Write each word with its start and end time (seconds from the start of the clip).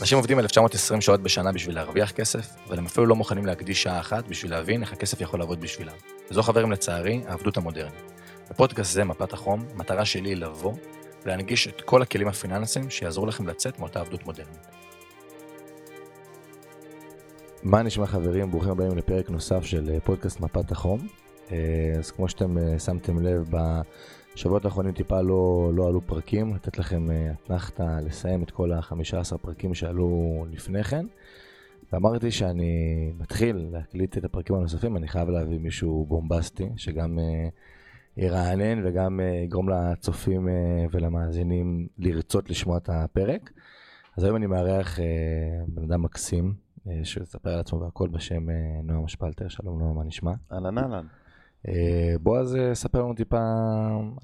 אנשים 0.00 0.18
עובדים 0.18 0.38
1920 0.38 1.00
שעות 1.00 1.22
בשנה 1.22 1.52
בשביל 1.52 1.74
להרוויח 1.74 2.10
כסף, 2.10 2.50
אבל 2.66 2.78
הם 2.78 2.86
אפילו 2.86 3.06
לא 3.06 3.16
מוכנים 3.16 3.46
להקדיש 3.46 3.82
שעה 3.82 4.00
אחת 4.00 4.28
בשביל 4.28 4.50
להבין 4.50 4.82
איך 4.82 4.92
הכסף 4.92 5.20
יכול 5.20 5.40
לעבוד 5.40 5.60
בשבילם. 5.60 5.92
וזו 6.30 6.42
חברים 6.42 6.72
לצערי, 6.72 7.20
העבדות 7.26 7.56
המודרנית. 7.56 8.12
בפודקאסט 8.50 8.92
זה, 8.92 9.04
מפת 9.04 9.32
החום, 9.32 9.64
המטרה 9.74 10.04
שלי 10.04 10.28
היא 10.28 10.36
לבוא 10.36 10.72
ולהנגיש 11.24 11.68
את 11.68 11.80
כל 11.80 12.02
הכלים 12.02 12.28
הפיננסיים 12.28 12.90
שיעזרו 12.90 13.26
לכם 13.26 13.46
לצאת 13.46 13.78
מאותה 13.78 14.00
עבדות 14.00 14.26
מודרנית. 14.26 14.66
מה 17.62 17.82
נשמע 17.82 18.06
חברים? 18.06 18.50
ברוכים 18.50 18.70
הבאים 18.70 18.98
לפרק 18.98 19.30
נוסף 19.30 19.64
של 19.64 19.90
אה, 19.94 20.00
פודקאסט 20.00 20.40
מפת 20.40 20.72
החום. 20.72 21.06
אה, 21.52 21.56
אז 21.98 22.10
כמו 22.10 22.28
שאתם 22.28 22.58
אה, 22.58 22.78
שמתם 22.78 23.22
לב, 23.22 23.50
בשבועות 24.34 24.64
האחרונים 24.64 24.92
טיפה 24.92 25.20
לא, 25.20 25.70
לא 25.74 25.88
עלו 25.88 26.00
פרקים, 26.00 26.54
לתת 26.54 26.78
לכם 26.78 27.06
אתנחתא 27.32 27.98
לסיים 28.04 28.42
את 28.42 28.50
כל 28.50 28.72
ה-15 28.72 29.38
פרקים 29.42 29.74
שעלו 29.74 30.44
לפני 30.50 30.84
כן. 30.84 31.06
ואמרתי 31.92 32.30
שאני 32.30 33.12
מתחיל 33.18 33.68
להקליט 33.72 34.18
את 34.18 34.24
הפרקים 34.24 34.56
הנוספים, 34.56 34.96
אני 34.96 35.08
חייב 35.08 35.28
להביא 35.28 35.58
מישהו 35.58 36.06
בומבסטי, 36.08 36.68
שגם 36.76 37.18
ירענן 38.16 38.86
וגם 38.86 39.20
יגרום 39.44 39.68
לצופים 39.68 40.48
ולמאזינים 40.90 41.86
לרצות 41.98 42.50
לשמוע 42.50 42.76
את 42.76 42.88
הפרק. 42.92 43.50
אז 44.16 44.24
היום 44.24 44.36
אני 44.36 44.46
מארח 44.46 44.98
בן 45.68 45.82
אדם 45.82 46.02
מקסים, 46.02 46.54
אה, 46.88 47.04
שיספר 47.04 47.50
על 47.50 47.60
עצמו 47.60 47.80
והכל 47.80 48.08
בשם 48.08 48.50
אה, 48.50 48.54
נועם 48.84 49.04
אשפלטר. 49.04 49.48
שלום 49.48 49.78
נועם, 49.78 49.96
מה 49.96 50.04
נשמע? 50.04 50.32
אהלן 50.52 50.78
אהלן. 50.78 51.06
אה, 51.68 52.14
בועז, 52.22 52.56
ספר 52.74 53.02
לנו 53.02 53.14
טיפה 53.14 53.38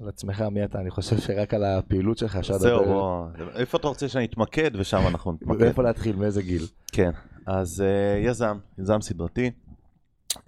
על 0.01 0.09
עצמך, 0.09 0.41
מי 0.41 0.63
אתה, 0.63 0.79
אני 0.81 0.89
חושב 0.89 1.17
שרק 1.17 1.53
על 1.53 1.63
הפעילות 1.63 2.17
שלך 2.17 2.35
אפשר 2.35 2.53
לדבר. 2.53 2.67
זהו, 2.67 2.85
בוא, 2.85 3.27
איפה 3.55 3.77
אתה 3.77 3.87
רוצה 3.87 4.09
שאני 4.09 4.25
אתמקד 4.25 4.71
ושם 4.75 5.01
אנחנו 5.07 5.31
נתמקד. 5.33 5.61
ואיפה 5.61 5.83
להתחיל, 5.83 6.15
מאיזה 6.15 6.41
גיל? 6.41 6.63
כן, 6.91 7.11
אז 7.45 7.83
יזם, 8.23 8.57
יזם 8.77 9.01
סדרתי, 9.01 9.51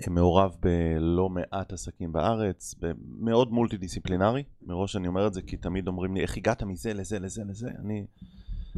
מעורב 0.07 0.55
בלא 0.59 1.29
מעט 1.29 1.73
עסקים 1.73 2.11
בארץ, 2.11 2.75
מאוד 3.19 3.51
מולטי 3.51 3.77
דיסציפלינרי, 3.77 4.43
מראש 4.61 4.95
אני 4.95 5.07
אומר 5.07 5.27
את 5.27 5.33
זה 5.33 5.41
כי 5.41 5.57
תמיד 5.57 5.87
אומרים 5.87 6.15
לי 6.15 6.21
איך 6.21 6.37
הגעת 6.37 6.63
מזה 6.63 6.93
לזה 6.93 7.19
לזה 7.19 7.43
לזה, 7.47 7.69
אני, 7.79 8.05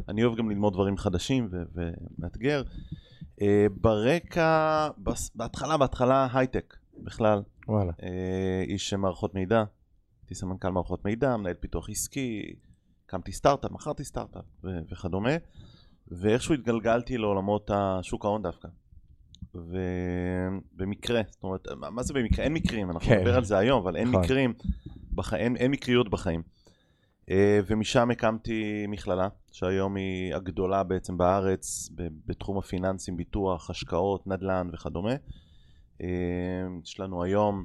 אני 0.08 0.24
אוהב 0.24 0.38
גם 0.38 0.50
ללמוד 0.50 0.72
דברים 0.72 0.96
חדשים 0.96 1.48
ומאתגר. 1.74 2.62
אה, 3.42 3.66
ברקע, 3.80 4.88
בהתחלה, 5.34 5.76
בהתחלה 5.76 6.28
הייטק 6.32 6.76
בכלל. 6.98 7.42
וואלה. 7.68 7.92
אה, 8.02 8.64
איש 8.66 8.94
מערכות 8.94 9.34
מידע, 9.34 9.64
הייתי 10.22 10.34
סמנכ"ל 10.34 10.68
מערכות 10.68 11.04
מידע, 11.04 11.36
מנהל 11.36 11.54
פיתוח 11.54 11.90
עסקי, 11.90 12.54
הקמתי 13.06 13.32
סטארט-אפ, 13.32 13.70
מכרתי 13.70 14.04
סטארט-אפ 14.04 14.44
וכדומה, 14.64 15.36
ואיכשהו 16.08 16.54
התגלגלתי 16.54 17.18
לעולמות 17.18 17.70
השוק 17.74 18.24
ההון 18.24 18.42
דווקא. 18.42 18.68
ובמקרה, 19.54 21.20
זאת 21.30 21.42
אומרת, 21.44 21.68
מה 21.76 22.02
זה 22.02 22.14
במקרה? 22.14 22.44
אין 22.44 22.52
מקרים, 22.52 22.90
אנחנו 22.90 23.08
כן. 23.08 23.18
נדבר 23.18 23.36
על 23.36 23.44
זה 23.44 23.58
היום, 23.58 23.82
אבל 23.82 23.96
אין 23.96 24.08
נכון. 24.08 24.20
מקרים, 24.20 24.54
בח... 25.12 25.34
אין, 25.34 25.56
אין 25.56 25.70
מקריות 25.70 26.08
בחיים. 26.10 26.42
אה, 27.30 27.60
ומשם 27.66 28.10
הקמתי 28.10 28.86
מכללה, 28.88 29.28
שהיום 29.52 29.96
היא 29.96 30.34
הגדולה 30.34 30.82
בעצם 30.82 31.18
בארץ 31.18 31.88
בתחום 32.26 32.58
הפיננסים, 32.58 33.16
ביטוח, 33.16 33.70
השקעות, 33.70 34.26
נדל"ן 34.26 34.68
וכדומה. 34.72 35.14
אה, 36.02 36.08
יש 36.84 37.00
לנו 37.00 37.22
היום 37.22 37.64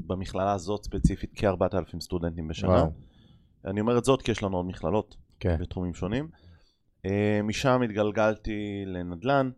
במכללה 0.00 0.52
הזאת 0.52 0.84
ספציפית 0.84 1.30
כ-4,000 1.34 2.00
סטודנטים 2.00 2.48
בשנה. 2.48 2.70
וואו. 2.70 2.92
אני 3.64 3.80
אומר 3.80 3.98
את 3.98 4.04
זאת 4.04 4.22
כי 4.22 4.30
יש 4.30 4.42
לנו 4.42 4.56
עוד 4.56 4.66
מכללות 4.66 5.16
כן. 5.40 5.56
בתחומים 5.60 5.94
שונים. 5.94 6.28
אה, 7.06 7.40
משם 7.44 7.82
התגלגלתי 7.82 8.84
לנדל"ן, 8.86 9.50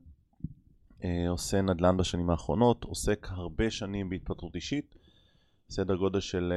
עושה 1.29 1.63
נדל"ן 1.63 1.97
בשנים 1.97 2.31
האחרונות, 2.31 2.85
עוסק 2.85 3.27
הרבה 3.31 3.71
שנים 3.71 4.09
בהתפתחות 4.09 4.55
אישית, 4.55 4.95
סדר 5.71 5.97
גודל 5.97 6.21
של 6.21 6.53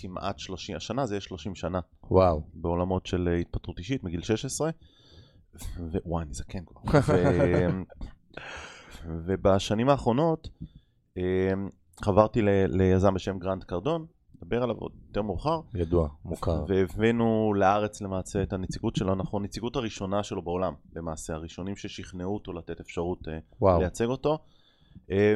כמעט 0.00 0.38
30, 0.38 0.76
השנה 0.76 1.06
זה 1.06 1.14
יהיה 1.14 1.20
30 1.20 1.54
שנה. 1.54 1.80
וואו. 2.10 2.42
בעולמות 2.54 3.06
של 3.06 3.28
אה, 3.28 3.36
התפתחות 3.36 3.78
אישית 3.78 4.04
מגיל 4.04 4.22
16. 4.22 4.70
ווואי, 5.78 6.24
אני 6.24 6.34
זקן 6.34 6.64
כבר. 6.64 6.82
ובשנים 9.06 9.88
האחרונות 9.88 10.48
אה, 11.18 11.52
חברתי 12.04 12.42
ל... 12.42 12.48
ליזם 12.68 13.14
בשם 13.14 13.38
גרנט 13.38 13.64
קרדון, 13.64 14.06
נדבר 14.36 14.62
עליו 14.62 14.76
עוד 14.76 14.92
יותר 15.06 15.22
מאוחר. 15.22 15.60
ידוע, 15.74 16.08
מוכר. 16.24 16.64
והבאנו 16.68 17.54
לארץ 17.56 18.00
למעשה 18.00 18.42
את 18.42 18.52
הנציגות 18.52 18.96
שלו, 18.96 19.12
אנחנו 19.12 19.38
הנציגות 19.38 19.76
הראשונה 19.76 20.22
שלו 20.22 20.42
בעולם, 20.42 20.74
למעשה, 20.96 21.34
הראשונים 21.34 21.76
ששכנעו 21.76 22.34
אותו 22.34 22.52
לתת 22.52 22.80
אפשרות 22.80 23.28
אה, 23.28 23.38
וואו. 23.60 23.80
לייצג 23.80 24.06
אותו. 24.06 24.38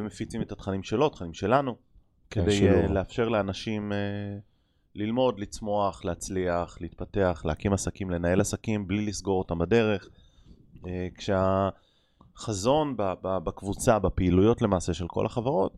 מפיצים 0.03 0.43
את 0.43 0.53
התכנים 0.53 0.83
שלו, 0.83 1.09
תכנים 1.09 1.35
שלנו, 1.35 1.77
כן, 2.31 2.43
כדי 2.43 2.53
שלו. 2.53 2.95
לאפשר 2.95 3.29
לאנשים 3.29 3.93
ללמוד, 4.95 5.39
לצמוח, 5.39 6.05
להצליח, 6.05 6.77
להתפתח, 6.81 7.43
להקים 7.45 7.73
עסקים, 7.73 8.11
לנהל 8.11 8.41
עסקים 8.41 8.87
בלי 8.87 9.07
לסגור 9.07 9.39
אותם 9.39 9.59
בדרך. 9.59 10.09
אה, 10.87 11.09
כשהחזון 12.35 12.95
בקבוצה, 13.23 13.99
בפעילויות 13.99 14.63
למעשה 14.63 14.95
של 14.95 15.09
כל 15.09 15.27
החברות, 15.27 15.77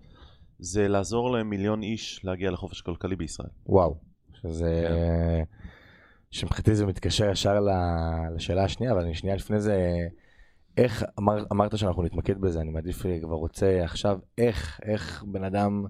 זה 0.58 0.88
לעזור 0.88 1.30
למיליון 1.30 1.82
איש 1.82 2.24
להגיע 2.24 2.50
לחופש 2.50 2.80
כלכלי 2.80 3.16
בישראל. 3.16 3.48
וואו, 3.66 3.96
שזה... 4.42 4.84
כן. 4.88 5.44
שמבחינתי 6.30 6.74
זה 6.74 6.86
מתקשר 6.86 7.30
ישר 7.30 7.60
לשאלה 8.34 8.64
השנייה, 8.64 8.92
אבל 8.92 9.00
אני 9.00 9.14
שנייה 9.14 9.36
לפני 9.36 9.60
זה, 9.60 9.96
איך, 10.76 11.04
אמר, 11.18 11.44
אמרת 11.52 11.78
שאנחנו 11.78 12.02
נתמקד 12.02 12.40
בזה, 12.40 12.60
אני 12.60 12.70
מעדיף 12.70 13.02
כבר 13.22 13.34
רוצה 13.34 13.84
עכשיו, 13.84 14.18
איך, 14.38 14.80
איך 14.82 15.24
בן 15.26 15.44
אדם 15.44 15.84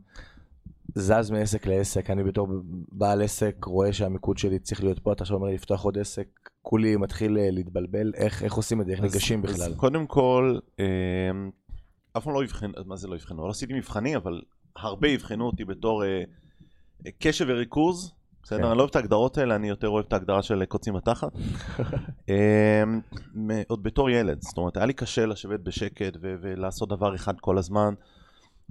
זז 0.94 1.30
מעסק 1.30 1.66
לעסק, 1.66 2.10
אני 2.10 2.24
בתור 2.24 2.48
בעל 2.92 3.22
עסק 3.22 3.64
רואה 3.64 3.92
שהמיקוד 3.92 4.38
שלי 4.38 4.58
צריך 4.58 4.84
להיות 4.84 4.98
פה, 4.98 5.12
אתה 5.12 5.22
עכשיו 5.22 5.36
אומר 5.36 5.48
לי 5.48 5.54
לפתוח 5.54 5.82
עוד 5.84 5.98
עסק, 5.98 6.45
כולי 6.68 6.96
מתחיל 6.96 7.38
אה, 7.38 7.50
להתבלבל, 7.50 8.12
איך, 8.14 8.42
איך 8.42 8.54
עושים 8.54 8.80
את 8.80 8.86
זה, 8.86 8.92
איך 8.92 9.00
ניגשים 9.00 9.42
בכלל? 9.42 9.72
אז 9.72 9.76
קודם 9.76 10.06
כל, 10.06 10.58
אה, 10.80 10.84
אף 12.16 12.24
פעם 12.24 12.34
לא 12.34 12.44
יבחנו, 12.44 12.72
מה 12.86 12.96
זה 12.96 13.08
לא 13.08 13.14
יבחנו? 13.14 13.46
לא 13.46 13.50
עשיתי 13.50 13.74
מבחני, 13.74 14.16
אבל 14.16 14.42
הרבה 14.76 15.08
יבחנו 15.08 15.46
אותי 15.46 15.64
בתור 15.64 16.04
אה, 16.04 16.22
קשב 17.18 17.46
וריכוז, 17.48 18.12
בסדר? 18.42 18.58
כן. 18.58 18.64
אני 18.64 18.76
לא 18.76 18.82
אוהב 18.82 18.90
את 18.90 18.96
ההגדרות 18.96 19.38
האלה, 19.38 19.56
אני 19.56 19.68
יותר 19.68 19.88
אוהב 19.88 20.04
את 20.08 20.12
ההגדרה 20.12 20.42
של 20.42 20.64
קוצים 20.64 20.94
בתחת. 20.94 21.32
עוד 23.68 23.82
בתור 23.82 24.10
ילד, 24.10 24.42
זאת 24.42 24.58
אומרת, 24.58 24.76
היה 24.76 24.86
לי 24.86 24.92
קשה 24.92 25.26
לשבת 25.26 25.60
בשקט 25.60 26.16
ולעשות 26.20 26.88
דבר 26.88 27.14
אחד 27.14 27.40
כל 27.40 27.58
הזמן. 27.58 27.94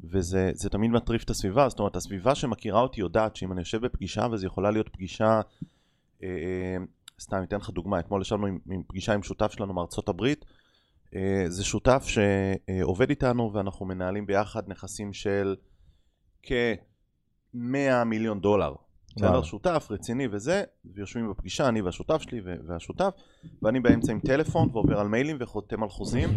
וזה 0.03 0.69
תמיד 0.71 0.91
מטריף 0.91 1.23
את 1.23 1.29
הסביבה, 1.29 1.69
זאת 1.69 1.79
אומרת 1.79 1.95
הסביבה 1.95 2.35
שמכירה 2.35 2.81
אותי 2.81 3.01
יודעת 3.01 3.35
שאם 3.35 3.51
אני 3.51 3.61
יושב 3.61 3.85
בפגישה 3.85 4.27
וזו 4.31 4.47
יכולה 4.47 4.71
להיות 4.71 4.89
פגישה, 4.89 5.41
אה, 6.23 6.29
אה, 6.29 6.77
סתם 7.21 7.43
אתן 7.43 7.57
לך 7.57 7.69
דוגמה, 7.69 7.99
אתמול 7.99 8.21
ישבנו 8.21 8.47
עם, 8.47 8.59
עם 8.71 8.83
פגישה 8.87 9.13
עם 9.13 9.23
שותף 9.23 9.51
שלנו 9.51 9.73
מארצות 9.73 10.09
הברית, 10.09 10.45
אה, 11.15 11.43
זה 11.47 11.63
שותף 11.63 12.05
שעובד 12.07 13.09
איתנו 13.09 13.53
ואנחנו 13.53 13.85
מנהלים 13.85 14.25
ביחד 14.25 14.63
נכסים 14.67 15.13
של 15.13 15.55
כ-100 16.43 18.03
מיליון 18.05 18.41
דולר. 18.41 18.73
בסדר? 19.15 19.43
שותף 19.43 19.87
רציני 19.89 20.27
וזה, 20.31 20.63
ויושבים 20.85 21.29
בפגישה, 21.29 21.69
אני 21.69 21.81
והשותף 21.81 22.21
שלי 22.21 22.41
והשותף, 22.67 23.13
ואני 23.61 23.79
באמצע 23.79 24.11
עם 24.11 24.19
טלפון 24.19 24.69
ועובר 24.71 24.99
על 24.99 25.07
מיילים 25.07 25.37
וחותם 25.39 25.83
על 25.83 25.89
חוזים, 25.89 26.29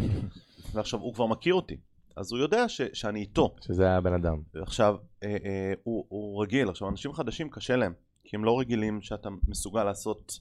ועכשיו 0.73 1.01
הוא 1.01 1.15
כבר 1.15 1.27
מכיר 1.27 1.55
אותי. 1.55 1.77
אז 2.17 2.33
הוא 2.33 2.41
יודע 2.41 2.69
ש, 2.69 2.81
שאני 2.93 3.21
איתו. 3.21 3.55
שזה 3.61 3.91
הבן 3.91 4.13
אדם. 4.13 4.43
עכשיו, 4.55 4.97
אה, 5.23 5.37
אה, 5.45 5.73
הוא, 5.83 6.05
הוא 6.09 6.43
רגיל, 6.43 6.69
עכשיו 6.69 6.89
אנשים 6.89 7.13
חדשים 7.13 7.51
קשה 7.51 7.77
להם, 7.77 7.93
כי 8.25 8.37
הם 8.37 8.45
לא 8.45 8.61
רגילים 8.61 9.03
שאתה 9.03 9.29
מסוגל 9.49 9.85
לעשות, 9.85 10.33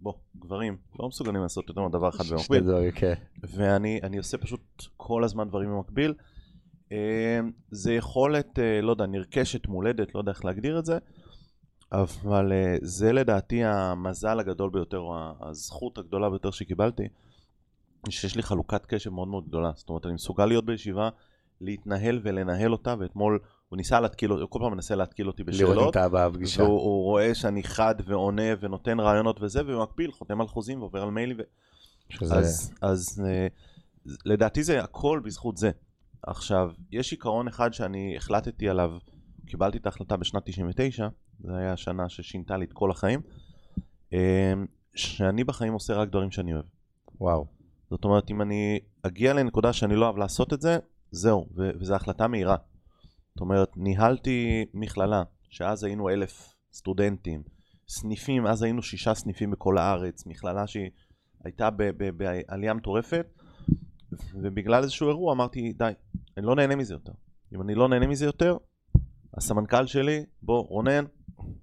בוא, 0.00 0.12
גברים, 0.36 0.76
לא 0.98 1.08
מסוגלים 1.08 1.42
לעשות 1.42 1.68
יותר 1.68 1.82
מדבר 1.82 2.08
אחד 2.08 2.24
במקביל. 2.30 2.90
כן. 2.94 3.14
ואני 3.42 4.18
עושה 4.18 4.38
פשוט 4.38 4.60
כל 4.96 5.24
הזמן 5.24 5.48
דברים 5.48 5.70
במקביל. 5.70 6.14
אה, 6.92 7.40
זה 7.70 7.94
יכולת, 7.94 8.58
אה, 8.58 8.80
לא 8.80 8.90
יודע, 8.90 9.06
נרכשת, 9.06 9.66
מולדת, 9.66 10.14
לא 10.14 10.20
יודע 10.20 10.32
איך 10.32 10.44
להגדיר 10.44 10.78
את 10.78 10.84
זה, 10.84 10.98
אבל 11.92 12.52
אה, 12.52 12.76
זה 12.82 13.12
לדעתי 13.12 13.64
המזל 13.64 14.40
הגדול 14.40 14.70
ביותר, 14.70 14.98
או 14.98 15.16
הזכות 15.40 15.98
הגדולה 15.98 16.30
ביותר 16.30 16.50
שקיבלתי. 16.50 17.08
שיש 18.10 18.36
לי 18.36 18.42
חלוקת 18.42 18.86
קשב 18.86 19.10
מאוד 19.10 19.28
מאוד 19.28 19.48
גדולה. 19.48 19.72
זאת 19.74 19.88
אומרת, 19.88 20.06
אני 20.06 20.14
מסוגל 20.14 20.46
להיות 20.46 20.64
בישיבה, 20.64 21.08
להתנהל 21.60 22.20
ולנהל 22.22 22.72
אותה, 22.72 22.94
ואתמול 22.98 23.38
הוא 23.68 23.76
ניסה 23.76 24.00
להתקיל 24.00 24.32
אותי, 24.32 24.42
הוא 24.42 24.50
כל 24.50 24.58
פעם 24.58 24.72
מנסה 24.72 24.94
להתקיל 24.94 25.26
אותי 25.26 25.44
בשאלות. 25.44 25.76
לראות 25.76 25.96
אם 25.96 26.02
אתה 26.02 26.08
בפגישה. 26.08 26.62
והוא 26.62 27.04
רואה 27.04 27.34
שאני 27.34 27.62
חד 27.62 27.94
ועונה 28.06 28.42
ונותן 28.60 29.00
רעיונות 29.00 29.42
וזה, 29.42 29.60
ובמקביל 29.60 30.12
חותם 30.12 30.40
על 30.40 30.46
חוזים 30.46 30.80
ועובר 30.80 31.02
על 31.02 31.10
מיילים. 31.10 31.36
ו... 31.38 31.42
שזה... 32.08 32.34
אז, 32.34 32.72
אז 32.82 33.24
אה, 33.26 33.46
לדעתי 34.24 34.62
זה 34.62 34.82
הכל 34.82 35.20
בזכות 35.24 35.56
זה. 35.56 35.70
עכשיו, 36.22 36.70
יש 36.92 37.12
עיקרון 37.12 37.48
אחד 37.48 37.72
שאני 37.72 38.16
החלטתי 38.16 38.68
עליו, 38.68 38.92
קיבלתי 39.46 39.78
את 39.78 39.86
ההחלטה 39.86 40.16
בשנת 40.16 40.42
99, 40.44 41.08
זו 41.40 41.54
הייתה 41.54 41.72
השנה 41.72 42.08
ששינתה 42.08 42.56
לי 42.56 42.64
את 42.64 42.72
כל 42.72 42.90
החיים, 42.90 43.20
אה, 44.12 44.52
שאני 44.94 45.44
בחיים 45.44 45.72
עושה 45.72 45.94
רק 45.94 46.08
דברים 46.08 46.30
שאני 46.30 46.52
אוהב. 46.52 46.64
וואו. 47.20 47.46
זאת 47.90 48.04
אומרת, 48.04 48.30
אם 48.30 48.42
אני 48.42 48.80
אגיע 49.02 49.34
לנקודה 49.34 49.72
שאני 49.72 49.96
לא 49.96 50.04
אוהב 50.04 50.16
לעשות 50.16 50.52
את 50.52 50.60
זה, 50.60 50.78
זהו, 51.10 51.48
ו- 51.56 51.70
וזו 51.80 51.94
החלטה 51.94 52.28
מהירה. 52.28 52.56
זאת 53.36 53.40
אומרת, 53.40 53.76
ניהלתי 53.76 54.64
מכללה, 54.74 55.22
שאז 55.50 55.84
היינו 55.84 56.08
אלף 56.08 56.54
סטודנטים, 56.72 57.42
סניפים, 57.88 58.46
אז 58.46 58.62
היינו 58.62 58.82
שישה 58.82 59.14
סניפים 59.14 59.50
בכל 59.50 59.78
הארץ, 59.78 60.26
מכללה 60.26 60.66
שהיא 60.66 60.90
הייתה 61.44 61.68
בעלייה 62.16 62.74
מטורפת, 62.74 63.26
ובגלל 64.34 64.82
איזשהו 64.82 65.08
אירוע 65.08 65.32
אמרתי, 65.32 65.72
די, 65.72 65.92
אני 66.36 66.46
לא 66.46 66.54
נהנה 66.54 66.76
מזה 66.76 66.94
יותר. 66.94 67.12
אם 67.54 67.62
אני 67.62 67.74
לא 67.74 67.88
נהנה 67.88 68.06
מזה 68.06 68.26
יותר, 68.26 68.56
הסמנכ"ל 69.34 69.86
שלי, 69.86 70.24
בוא, 70.42 70.66
רונן, 70.68 71.04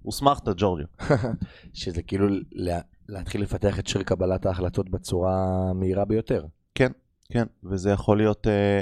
הוסמכת 0.02 0.48
ג'ורג'ו. 0.56 0.86
שזה 1.72 2.02
כאילו 2.02 2.26
לה, 2.52 2.80
להתחיל 3.08 3.42
לפתח 3.42 3.78
את 3.78 3.86
שיר 3.86 4.02
קבלת 4.02 4.46
ההחלטות 4.46 4.90
בצורה 4.90 5.72
מהירה 5.74 6.04
ביותר. 6.04 6.46
כן, 6.74 6.92
כן, 7.32 7.46
וזה 7.64 7.90
יכול 7.90 8.16
להיות 8.16 8.46
אה, 8.46 8.80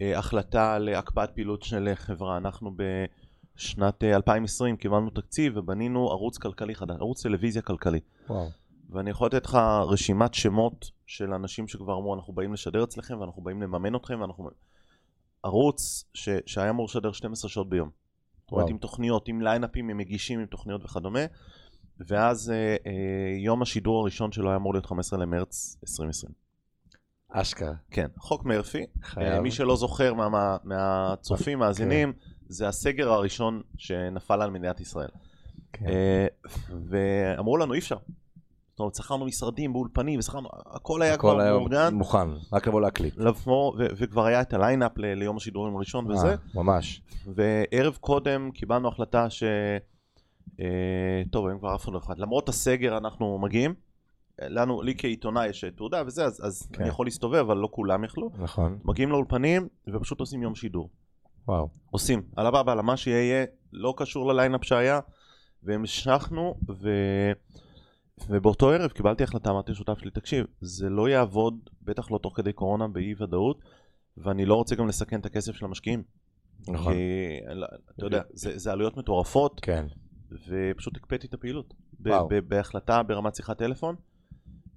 החלטה 0.00 0.78
להקפאת 0.78 1.30
פעילות 1.30 1.62
של 1.62 1.88
חברה. 1.94 2.36
אנחנו 2.36 2.70
בשנת 2.76 4.04
אה, 4.04 4.16
2020 4.16 4.76
קיבלנו 4.76 5.10
תקציב 5.10 5.52
ובנינו 5.56 6.10
ערוץ 6.10 6.38
כלכלי 6.38 6.74
חדש, 6.74 6.96
ערוץ 7.00 7.22
טלוויזיה 7.22 7.62
כלכלי. 7.62 8.00
וואו. 8.28 8.50
ואני 8.90 9.10
יכול 9.10 9.26
לתת 9.26 9.44
לך 9.44 9.58
רשימת 9.88 10.34
שמות 10.34 10.90
של 11.06 11.32
אנשים 11.32 11.68
שכבר 11.68 11.96
אמרו, 11.98 12.14
אנחנו 12.14 12.32
באים 12.32 12.52
לשדר 12.52 12.84
אצלכם 12.84 13.20
ואנחנו 13.20 13.42
באים 13.42 13.62
לממן 13.62 13.96
אתכם 13.96 14.20
ואנחנו... 14.20 14.50
ערוץ 15.42 16.04
ש... 16.14 16.28
שהיה 16.46 16.70
אמור 16.70 16.86
לשדר 16.86 17.12
12 17.12 17.50
שעות 17.50 17.68
ביום. 17.68 17.90
זאת 18.40 18.52
אומרת, 18.52 18.70
עם 18.70 18.78
תוכניות, 18.78 19.28
עם 19.28 19.42
ליינאפים, 19.42 19.88
עם 19.88 19.96
מגישים, 19.96 20.40
עם 20.40 20.46
תוכניות 20.46 20.84
וכדומה. 20.84 21.20
ואז 22.08 22.50
אה, 22.50 22.76
אה, 22.86 23.36
יום 23.38 23.62
השידור 23.62 24.00
הראשון 24.00 24.32
שלו 24.32 24.48
היה 24.48 24.56
אמור 24.56 24.74
להיות 24.74 24.86
15 24.86 25.18
למרץ 25.18 25.76
2020. 25.82 26.32
אשכרה. 27.32 27.72
כן, 27.90 28.06
חוק 28.18 28.44
מרפי. 28.44 28.86
חייב. 29.02 29.32
אה, 29.32 29.40
מי 29.40 29.50
שלא 29.50 29.76
זוכר 29.76 30.14
מה, 30.14 30.28
מה, 30.28 30.56
מהצופים. 30.64 31.58
מאזינים, 31.62 32.12
כן. 32.12 32.18
זה 32.48 32.68
הסגר 32.68 33.12
הראשון 33.12 33.62
שנפל 33.76 34.42
על 34.42 34.50
מדינת 34.50 34.80
ישראל. 34.80 35.08
כן. 35.72 35.86
אה, 35.88 36.26
ואמרו 36.88 37.56
לנו, 37.56 37.74
אי 37.74 37.78
אפשר. 37.78 37.96
זאת 38.70 38.80
אומרת, 38.80 38.94
שכרנו 38.94 39.24
משרדים 39.24 39.72
באולפנים, 39.72 40.18
ושכרנו, 40.18 40.48
הכל 40.66 41.02
היה 41.02 41.14
הכל 41.14 41.20
כבר 41.28 41.40
היה 41.40 41.52
מאורגן. 41.52 41.94
מוכן, 41.94 42.28
רק 42.52 42.66
לבוא 42.66 42.80
להקליט. 42.80 43.14
לבוא, 43.16 43.72
ו- 43.78 43.86
וכבר 43.96 44.24
היה 44.24 44.40
את 44.40 44.52
הליינאפ 44.52 44.98
ל- 44.98 45.14
ליום 45.14 45.36
השידורים 45.36 45.76
הראשון 45.76 46.10
וזה. 46.10 46.34
ממש. 46.54 47.02
וערב 47.34 47.96
קודם 48.00 48.50
קיבלנו 48.54 48.88
החלטה 48.88 49.30
ש... 49.30 49.42
אה, 50.60 50.66
טוב, 51.30 51.46
היום 51.46 51.58
כבר 51.58 51.74
אף 51.74 51.84
אחד 51.84 51.92
לא 51.92 51.98
אחד. 51.98 52.18
למרות 52.18 52.48
הסגר 52.48 52.96
אנחנו 52.98 53.38
מגיעים. 53.38 53.74
לנו, 54.48 54.82
לי 54.82 54.94
כעיתונאי 54.98 55.48
יש 55.48 55.64
תעודה 55.76 56.02
וזה, 56.06 56.24
אז, 56.24 56.40
אז 56.44 56.68
כן. 56.72 56.80
אני 56.80 56.88
יכול 56.88 57.06
להסתובב, 57.06 57.38
אבל 57.38 57.56
לא 57.56 57.68
כולם 57.70 58.04
יכלו. 58.04 58.30
נכון. 58.38 58.78
מגיעים 58.84 59.10
לאולפנים 59.10 59.68
ופשוט 59.94 60.20
עושים 60.20 60.42
יום 60.42 60.54
שידור. 60.54 60.90
וואו. 61.48 61.68
עושים, 61.90 62.22
על 62.36 62.46
הבא, 62.46 62.72
על 62.72 62.80
מה 62.80 62.96
שיהיה, 62.96 63.44
לא 63.72 63.94
קשור 63.96 64.32
לליינאפ 64.32 64.64
שהיה, 64.64 65.00
והמשכנו, 65.62 66.54
ו... 66.68 66.90
ובאותו 68.28 68.70
ערב 68.70 68.90
קיבלתי 68.90 69.24
החלטה, 69.24 69.50
אמרתי 69.50 69.72
לשותף 69.72 69.98
שלי, 69.98 70.10
תקשיב, 70.10 70.46
זה 70.60 70.88
לא 70.88 71.08
יעבוד, 71.08 71.58
בטח 71.82 72.10
לא 72.10 72.18
תוך 72.18 72.36
כדי 72.36 72.52
קורונה, 72.52 72.88
באי 72.88 73.14
ודאות, 73.18 73.62
ואני 74.16 74.44
לא 74.44 74.54
רוצה 74.54 74.74
גם 74.74 74.88
לסכן 74.88 75.20
את 75.20 75.26
הכסף 75.26 75.54
של 75.54 75.64
המשקיעים. 75.64 76.02
נכון. 76.68 76.92
כי, 76.92 76.98
אתה 77.96 78.06
יודע, 78.06 78.22
זה, 78.30 78.58
זה 78.58 78.72
עלויות 78.72 78.96
מטורפות. 78.96 79.60
כן. 79.62 79.86
ופשוט 80.48 80.96
הקפאתי 80.96 81.26
את 81.26 81.34
הפעילות. 81.34 81.74
בהחלטה 82.48 83.02
ברמת 83.02 83.34
שיחת 83.34 83.58
טלפון. 83.58 83.96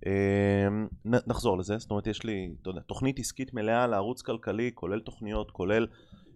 אמ, 0.06 0.88
נחזור 1.06 1.58
לזה, 1.58 1.78
זאת 1.78 1.92
אומרת 1.92 2.08
יש 2.08 2.24
לי 2.24 2.54
יודע, 2.66 2.82
תוכנית 2.82 3.20
עסקית 3.20 3.54
מלאה 3.54 3.88
לערוץ 3.88 4.22
כלכלי, 4.22 4.72
כולל 4.74 5.00
תוכניות, 5.00 5.52
כולל 5.52 5.88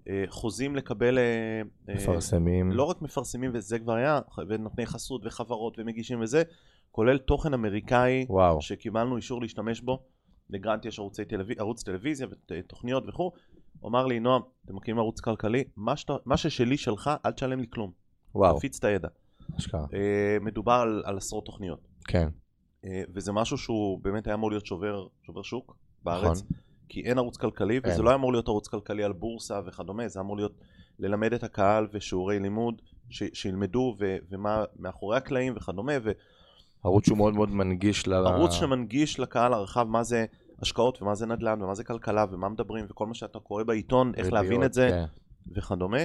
אה, 0.09 0.23
חוזים 0.27 0.75
לקבל... 0.75 1.17
אה, 1.17 1.61
אה, 1.89 1.95
מפרסמים. 1.95 2.71
לא 2.71 2.83
רק 2.83 3.01
מפרסמים 3.01 3.51
וזה 3.53 3.79
כבר 3.79 3.93
היה, 3.93 4.19
ונותני 4.47 4.85
חסות 4.85 5.21
וחברות 5.25 5.79
ומגישים 5.79 6.21
וזה, 6.21 6.43
כולל 6.91 7.17
תוכן 7.17 7.53
אמריקאי, 7.53 8.25
וואו. 8.29 8.61
שקיבלנו 8.61 9.15
אישור 9.15 9.41
להשתמש 9.41 9.81
בו. 9.81 10.03
לגרנט 10.49 10.85
יש 10.85 10.99
ערוצי 10.99 11.25
טלוויז... 11.25 11.57
ערוץ 11.59 11.83
טלוויזיה 11.83 12.27
ותוכניות 12.51 13.03
וכו'. 13.07 13.31
הוא 13.79 13.89
אמר 13.89 14.05
לי, 14.05 14.19
נועם, 14.19 14.41
אתם 14.65 14.75
מקימים 14.75 14.99
ערוץ 14.99 15.19
כלכלי, 15.19 15.63
מה, 15.75 15.97
שת... 15.97 16.09
מה 16.25 16.37
ששלי 16.37 16.77
שלך, 16.77 17.11
אל 17.25 17.31
תשלם 17.31 17.59
לי 17.59 17.67
כלום. 17.69 17.91
וואו. 18.35 18.57
תפיץ 18.57 18.77
את 18.77 18.83
הידע. 18.83 19.07
אשכרה. 19.57 19.85
מדובר 20.41 20.73
על, 20.73 21.03
על 21.05 21.17
עשרות 21.17 21.45
תוכניות. 21.45 21.87
כן. 22.07 22.27
Uh, 22.85 22.89
וזה 23.13 23.31
משהו 23.31 23.57
שהוא 23.57 23.99
באמת 24.01 24.27
היה 24.27 24.33
אמור 24.33 24.49
להיות 24.51 24.65
שובר, 24.65 25.07
שובר 25.25 25.41
שוק 25.41 25.77
בארץ. 26.03 26.41
נכון. 26.43 26.57
כי 26.89 27.01
אין 27.01 27.17
ערוץ 27.17 27.37
כלכלי, 27.37 27.73
אין. 27.73 27.93
וזה 27.93 28.03
לא 28.03 28.09
היה 28.09 28.15
אמור 28.15 28.31
להיות 28.31 28.47
ערוץ 28.47 28.67
כלכלי 28.67 29.03
על 29.03 29.13
בורסה 29.13 29.59
וכדומה, 29.65 30.07
זה 30.07 30.19
אמור 30.19 30.37
להיות 30.37 30.53
ללמד 30.99 31.33
את 31.33 31.43
הקהל 31.43 31.87
ושיעורי 31.93 32.39
לימוד, 32.39 32.81
ש, 33.09 33.23
שילמדו 33.33 33.95
ו, 33.99 34.17
ומה 34.29 34.63
מאחורי 34.79 35.17
הקלעים 35.17 35.53
וכדומה. 35.57 35.93
ו... 36.03 36.11
ערוץ 36.83 37.05
שהוא 37.05 37.17
מאוד 37.17 37.33
מאוד 37.33 37.49
מנגיש 37.49 38.07
ל... 38.07 38.13
ערוץ 38.13 38.51
שמנגיש 38.51 39.19
לקהל 39.19 39.53
הרחב 39.53 39.87
מה 39.87 40.03
זה 40.03 40.25
השקעות 40.61 41.01
ומה 41.01 41.15
זה 41.15 41.25
נדל"ן 41.25 41.61
ומה 41.61 41.75
זה 41.75 41.83
כלכלה 41.83 42.25
ומה 42.31 42.49
מדברים 42.49 42.85
וכל 42.89 43.07
מה 43.07 43.13
שאתה 43.13 43.39
קורא 43.39 43.63
בעיתון, 43.63 44.11
איך 44.17 44.33
להבין 44.33 44.63
את 44.63 44.73
זה 44.73 44.89
כן. 44.89 45.05
וכדומה. 45.55 46.03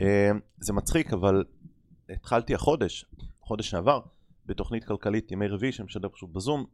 אה, 0.00 0.30
זה 0.58 0.72
מצחיק, 0.72 1.12
אבל 1.12 1.44
התחלתי 2.10 2.54
החודש, 2.54 3.04
חודש 3.40 3.70
שעבר, 3.70 4.00
בתוכנית 4.48 4.84
כלכלית 4.84 5.32
ימי 5.32 5.48
רביעי 5.48 5.72
שמשדר 5.72 6.08
פשוט 6.08 6.30
בזום, 6.32 6.64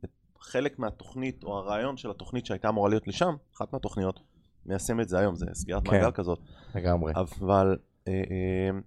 חלק 0.40 0.78
מהתוכנית 0.78 1.44
או 1.44 1.58
הרעיון 1.58 1.96
של 1.96 2.10
התוכנית 2.10 2.46
שהייתה 2.46 2.68
אמורה 2.68 2.88
להיות 2.88 3.06
לי 3.06 3.12
שם, 3.12 3.34
אחת 3.56 3.72
מהתוכניות, 3.72 4.20
מיישם 4.66 5.00
את 5.00 5.08
זה 5.08 5.18
היום, 5.18 5.36
זה 5.36 5.46
סגירת 5.52 5.88
כן, 5.88 5.90
מעגל 5.90 6.10
כזאת. 6.10 6.38
לגמרי. 6.74 7.12
אבל 7.16 7.78
אה, 8.08 8.12
אה, 8.12 8.78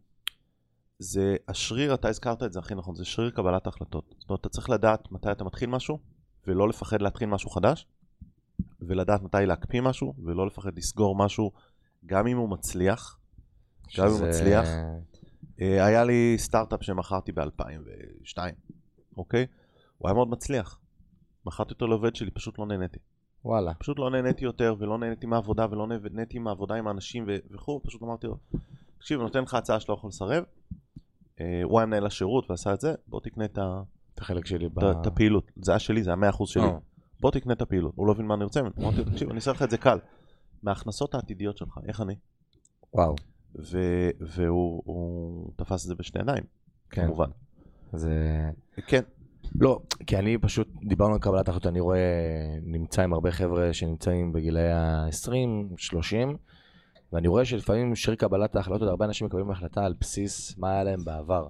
זה 1.00 1.36
השריר, 1.48 1.94
אתה 1.94 2.08
הזכרת 2.10 2.44
את 2.44 2.54
זה 2.54 2.60
הכי 2.60 2.76
נכון, 2.76 2.96
זה 2.96 3.06
שריר 3.06 3.30
קבלת 3.30 3.68
החלטות. 3.68 4.16
זאת 4.20 4.30
אומרת, 4.30 4.42
אתה 4.42 4.50
צריך 4.50 4.70
לדעת 4.70 5.12
מתי 5.12 5.32
אתה 5.32 5.44
מתחיל 5.44 5.70
משהו, 5.70 6.00
ולא 6.48 6.70
לפחד 6.70 7.02
להתחיל 7.02 7.30
משהו 7.30 7.50
חדש, 7.50 7.88
ולדעת 8.82 9.22
מתי 9.22 9.46
להקפיא 9.46 9.82
משהו, 9.82 10.14
ולא 10.24 10.48
לפחד 10.48 10.78
לסגור 10.78 11.16
משהו, 11.16 11.52
גם 12.06 12.28
אם 12.28 12.38
הוא 12.38 12.50
מצליח, 12.50 13.20
שזה... 13.88 14.02
גם 14.02 14.08
אם 14.08 14.14
הוא 14.14 14.28
מצליח. 14.28 14.66
אה, 15.62 15.86
היה 15.86 16.04
לי 16.04 16.36
סטארט-אפ 16.38 16.84
שמכרתי 16.84 17.32
ב-2002, 17.32 18.38
אוקיי? 19.18 19.46
הוא 19.98 20.10
היה 20.10 20.14
מאוד 20.14 20.30
מצליח. 20.30 20.80
מכרתי 21.46 21.74
אותו 21.74 21.88
לעובד 21.88 22.16
שלי, 22.16 22.32
פשוט 22.32 22.60
לא 22.60 22.66
נהניתי. 22.66 23.00
וואלה. 23.46 23.74
פשוט 23.74 24.00
לא 24.00 24.10
נהניתי 24.10 24.46
יותר, 24.46 24.76
ולא 24.80 24.98
נהניתי 24.98 25.26
מהעבודה, 25.26 25.66
ולא 25.72 25.88
נהניתי 25.88 26.40
מהעבודה 26.40 26.76
עם 26.76 26.88
האנשים 26.88 27.26
וכו', 27.52 27.82
פשוט 27.84 28.04
אמרתי 28.04 28.28
לו, 28.28 28.38
תקשיב, 28.98 29.22
נותן 29.22 29.44
לך 29.44 29.54
הצעה 29.54 29.80
שאתה 29.80 29.92
לא 29.92 29.98
יכול 29.98 30.08
לסרב. 30.08 30.44
אה, 31.42 31.62
הוא 31.64 31.80
היה 31.80 31.86
מנהל 31.86 32.06
השירות 32.06 32.52
ועשה 32.52 32.74
את 32.74 32.82
זה, 32.82 32.94
בוא 33.08 33.20
תקנה 33.20 33.46
את 33.46 33.58
ה... 33.58 33.82
את 34.14 34.20
החלק 34.20 34.46
שלי 34.46 34.70
ב... 34.70 34.80
את 34.84 35.08
הפעילות. 35.08 35.52
זה 35.56 35.72
היה 35.72 35.80
שלי, 35.80 36.04
זה 36.04 36.10
היה 36.10 36.32
100% 36.32 36.46
שלי. 36.46 36.64
אה. 36.64 36.78
בוא 37.20 37.32
תקנה 37.32 37.54
את 37.54 37.62
הפעילות. 37.62 37.94
הוא 37.96 38.08
לא 38.08 38.12
הבין 38.12 38.26
מה 38.26 38.34
אני 38.34 38.44
רוצה, 38.44 38.60
אמרתי 38.60 38.98
לו, 38.98 39.04
תקשיב, 39.04 39.30
אני 39.30 39.36
אעשה 39.36 39.52
לך 39.52 39.64
את 39.64 39.70
זה 39.70 39.78
קל. 39.78 40.00
מההכנסות 40.64 41.16
העתידיות 41.16 41.58
שלך, 41.58 41.80
איך 41.88 42.02
אני? 42.02 42.16
וואו. 42.94 43.16
והוא 44.20 45.52
תפס 45.56 45.84
את 45.84 45.88
זה 45.88 45.96
בשתי 45.96 46.20
עיניים, 46.20 46.44
כן. 46.90 47.06
כמובן. 47.06 47.30
זה... 47.94 48.50
כן. 48.88 49.02
לא, 49.60 49.80
כי 50.08 50.18
אני 50.18 50.38
פשוט, 50.38 50.68
דיברנו 50.84 51.14
על 51.14 51.20
קבלת 51.20 51.50
החלטות, 51.50 51.68
אני 51.68 51.80
רואה, 51.80 52.00
נמצא 52.62 53.04
עם 53.04 53.14
הרבה 53.14 53.32
חבר'ה 53.32 53.74
שנמצאים 53.74 54.34
בגילאי 54.34 54.72
ה-20, 54.72 55.30
30, 55.78 56.38
ואני 57.14 57.28
רואה 57.28 57.46
שלפעמים 57.46 57.96
שיר 57.96 58.16
קבלת 58.16 58.56
ההחלטות, 58.56 58.88
הרבה 58.88 59.06
אנשים 59.06 59.28
מקבלים 59.28 59.52
החלטה 59.52 59.86
על 59.86 59.94
בסיס 60.00 60.58
מה 60.58 60.72
היה 60.72 60.84
להם 60.84 61.04
בעבר. 61.04 61.48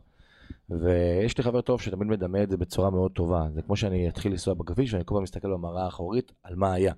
ויש 0.70 1.38
לי 1.38 1.44
חבר 1.44 1.62
טוב 1.62 1.82
שתמיד 1.82 2.08
מדמה 2.08 2.44
את 2.44 2.50
זה 2.50 2.58
בצורה 2.58 2.89
מאוד 2.89 3.12
טובה. 3.12 3.48
זה 3.53 3.62
כמו 3.62 3.75
שאני 3.75 4.10
אתחיל 4.10 4.32
לנסוע 4.32 4.53
בכביש 4.53 4.94
ואני 4.94 5.06
כל 5.06 5.15
פעם 5.15 5.24
מסתכל 5.24 5.53
במראה 5.53 5.84
האחורית 5.84 6.32
על 6.44 6.56
מה 6.56 6.74
היה. 6.74 6.94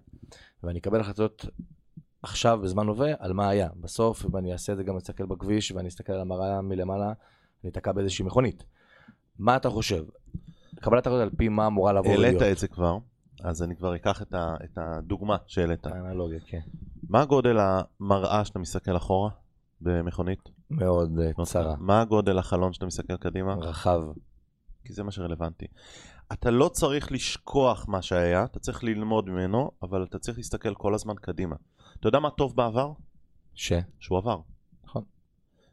ואני 0.64 0.80
אקבל 0.80 1.00
החלטות 1.00 1.46
עכשיו, 2.24 2.60
בזמן 2.64 2.88
הווה, 2.88 3.12
על 3.20 3.34
מה 3.34 3.50
היה. 3.50 3.70
בסוף, 3.82 4.26
אם 4.26 4.38
אני 4.38 4.54
אעשה 4.54 4.74
את 4.74 4.78
זה 4.78 4.84
גם 4.84 4.98
אסתכל 4.98 5.26
בכביש 5.26 5.72
ואני 5.72 5.88
אסתכל 5.88 6.14
על 6.14 6.22
המראה 6.22 6.62
מלמעלה, 6.62 7.14
אני 7.64 7.72
אתקע 7.72 7.92
באיזושהי 7.92 8.26
מכונית. 8.26 8.64
מה 9.40 9.56
אתה 9.56 9.70
חושב? 9.70 10.04
קבלת 10.76 11.08
החלטות 11.08 11.22
על 11.22 11.30
פי 11.38 11.50
מה 11.50 11.68
אמורה 11.68 11.94
לבוא 11.94 12.16
להיות. 12.16 12.42
העלית 12.42 12.42
את 12.42 12.58
זה 12.58 12.68
כבר, 12.68 12.98
אז 13.44 13.64
אני 13.64 13.76
כבר 13.76 13.96
אקח 13.96 14.22
את, 14.22 14.34
ה, 14.34 14.56
את 14.64 14.78
הדוגמה 14.78 15.38
שהעלית. 15.48 15.86
האנלוגיה, 15.86 16.40
כן. 16.46 16.60
מה 17.10 17.26
גודל 17.26 17.58
המראה 17.60 18.46
שאתה 18.46 18.60
מסתכל 18.60 18.98
אחורה 18.98 19.30
במכונית? 19.82 20.50
מאוד 20.70 21.20
uh, 21.38 21.44
צרה. 21.44 21.76
מה 21.80 22.06
גודל 22.06 22.38
החלון 22.38 22.74
שאתה 22.74 22.86
מסתכל 22.86 23.18
קדימה? 23.18 23.54
רחב. 23.54 24.02
כי 24.86 24.94
זה 24.94 25.04
מה 25.04 25.12
שרלוונטי. 25.12 25.66
אתה 26.34 26.52
לא 26.52 26.70
צריך 26.70 27.12
לשכוח 27.12 27.86
מה 27.88 28.02
שהיה, 28.02 28.44
אתה 28.44 28.60
צריך 28.60 28.84
ללמוד 28.84 29.30
ממנו, 29.30 29.72
אבל 29.84 30.04
אתה 30.04 30.20
צריך 30.20 30.38
להסתכל 30.38 30.74
כל 30.74 30.94
הזמן 30.94 31.14
קדימה. 31.22 31.56
אתה 32.00 32.08
יודע 32.08 32.20
מה 32.20 32.30
טוב 32.30 32.56
בעבר? 32.56 32.92
ש? 33.54 33.74
שהוא 34.00 34.18
עבר. 34.18 34.40
נכון. 34.84 35.04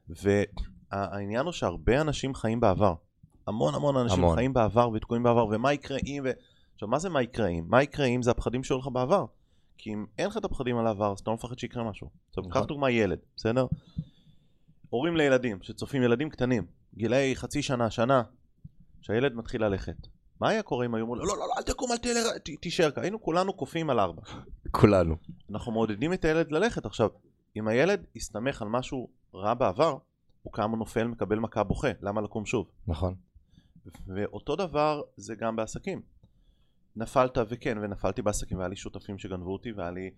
והעניין 0.09 1.45
הוא 1.45 1.53
שהרבה 1.53 2.01
אנשים 2.01 2.35
חיים 2.35 2.61
בעבר. 2.61 2.95
המון 3.47 3.75
המון 3.75 3.97
אנשים 3.97 4.19
המון. 4.19 4.35
חיים 4.35 4.53
בעבר 4.53 4.89
ותקועים 4.95 5.23
בעבר, 5.23 5.47
ומה 5.47 5.73
יקרה 5.73 5.99
אם... 6.07 6.23
ו... 6.25 6.31
עכשיו, 6.75 6.89
מה 6.89 6.99
זה 6.99 7.09
מה 7.09 7.23
יקרה 7.23 7.49
אם? 7.49 7.65
מה 7.69 7.83
יקרה 7.83 8.07
אם 8.07 8.23
זה 8.23 8.31
הפחדים 8.31 8.65
שהיו 8.65 8.79
לך 8.79 8.89
בעבר. 8.93 9.25
כי 9.79 9.93
אם 9.93 10.07
אין 10.19 10.27
לך 10.27 10.37
את 10.37 10.45
הפחדים 10.45 10.79
על 10.79 10.87
העבר, 10.87 11.13
אז 11.13 11.21
אתה 11.21 11.31
לא 11.31 11.35
מפחד 11.35 11.59
שיקרה 11.59 11.91
משהו. 11.91 12.11
עכשיו, 12.29 12.45
נכון. 12.47 12.63
קח 12.63 12.69
דוגמה 12.69 12.91
ילד, 12.91 13.19
בסדר? 13.37 13.67
הורים 14.89 15.17
לילדים 15.17 15.59
שצופים 15.63 16.03
ילדים 16.03 16.31
קטנים, 16.31 16.67
גילאי 16.95 17.37
חצי 17.37 17.63
שנה, 17.63 17.91
שנה, 17.91 18.23
שהילד 19.01 19.35
מתחיל 19.35 19.65
ללכת. 19.65 19.97
מה 20.41 20.49
היה 20.49 20.63
קורה 20.63 20.87
אם 20.87 20.95
היו 20.95 21.05
אומרים 21.05 21.23
לא, 21.23 21.29
לא, 21.29 21.39
לא, 21.39 21.55
אל 21.59 21.63
תקום, 21.63 21.93
אל 21.93 21.97
תלך, 21.97 22.27
תישאר 22.61 22.91
כאן. 22.91 23.03
היינו 23.03 23.23
כולנו 23.23 23.53
קופאים 23.53 23.91
על 23.91 24.01
ארבע. 24.01 24.23
כולנו. 24.71 25.17
אנחנו 25.51 25.73
מעודדים 25.73 26.13
את 26.13 26.25
הילד 26.25 26.53
ללכת. 26.53 26.87
עכשיו, 26.87 27.09
אם 27.57 27.69
הילד 27.69 28.05
הסתמך 28.17 28.63
על 28.63 28.69
משהו 28.69 29.09
רע 29.35 29.55
בעבר, 29.55 29.97
הוא 30.43 30.53
קם, 30.53 30.75
נופל, 30.79 31.05
מקבל 31.05 31.39
מכה, 31.39 31.63
בוכה. 31.63 31.89
למה 32.01 32.21
לקום 32.21 32.47
שוב? 32.47 32.67
נכון. 32.87 33.15
ואותו 34.07 34.57
דבר 34.57 35.03
זה 35.17 35.35
גם 35.35 35.57
בעסקים. 35.57 36.03
נפלת, 36.97 37.39
וכן, 37.49 37.79
ונפלתי 37.83 38.23
בעסקים, 38.23 38.59
והיה 38.59 38.69
לי 38.69 38.77
שותפים 38.77 39.19
שגנבו 39.19 39.53
אותי, 39.53 39.73
והיה 39.73 39.91
לי 39.91 40.11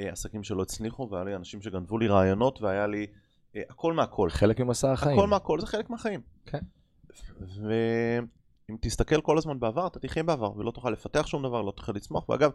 אה, 0.00 0.12
עסקים 0.12 0.42
שלא 0.42 0.62
הצליחו, 0.62 1.08
והיה 1.10 1.24
לי 1.24 1.36
אנשים 1.36 1.62
שגנבו 1.62 1.98
לי 1.98 2.08
רעיונות, 2.08 2.62
והיה 2.62 2.86
לי 2.86 3.06
אה, 3.56 3.62
הכל 3.70 3.92
מהכל. 3.92 4.30
חלק 4.30 4.60
ממסע 4.60 4.92
החיים. 4.92 5.18
הכל 5.18 5.28
מהכל 5.28 5.60
זה 5.60 5.66
חלק 5.66 5.90
מהחיים. 5.90 6.20
כן. 6.46 6.58
ואם 7.40 8.76
תסתכל 8.80 9.20
כל 9.20 9.38
הזמן 9.38 9.60
בעבר, 9.60 9.86
אתה 9.86 9.98
תחיה 9.98 10.22
בעבר, 10.22 10.58
ולא 10.58 10.70
תוכל 10.70 10.90
לפתח 10.90 11.26
שום 11.26 11.42
דבר, 11.42 11.62
לא 11.62 11.70
תוכל 11.70 11.92
לצמוח. 11.92 12.28
ואגב, 12.28 12.50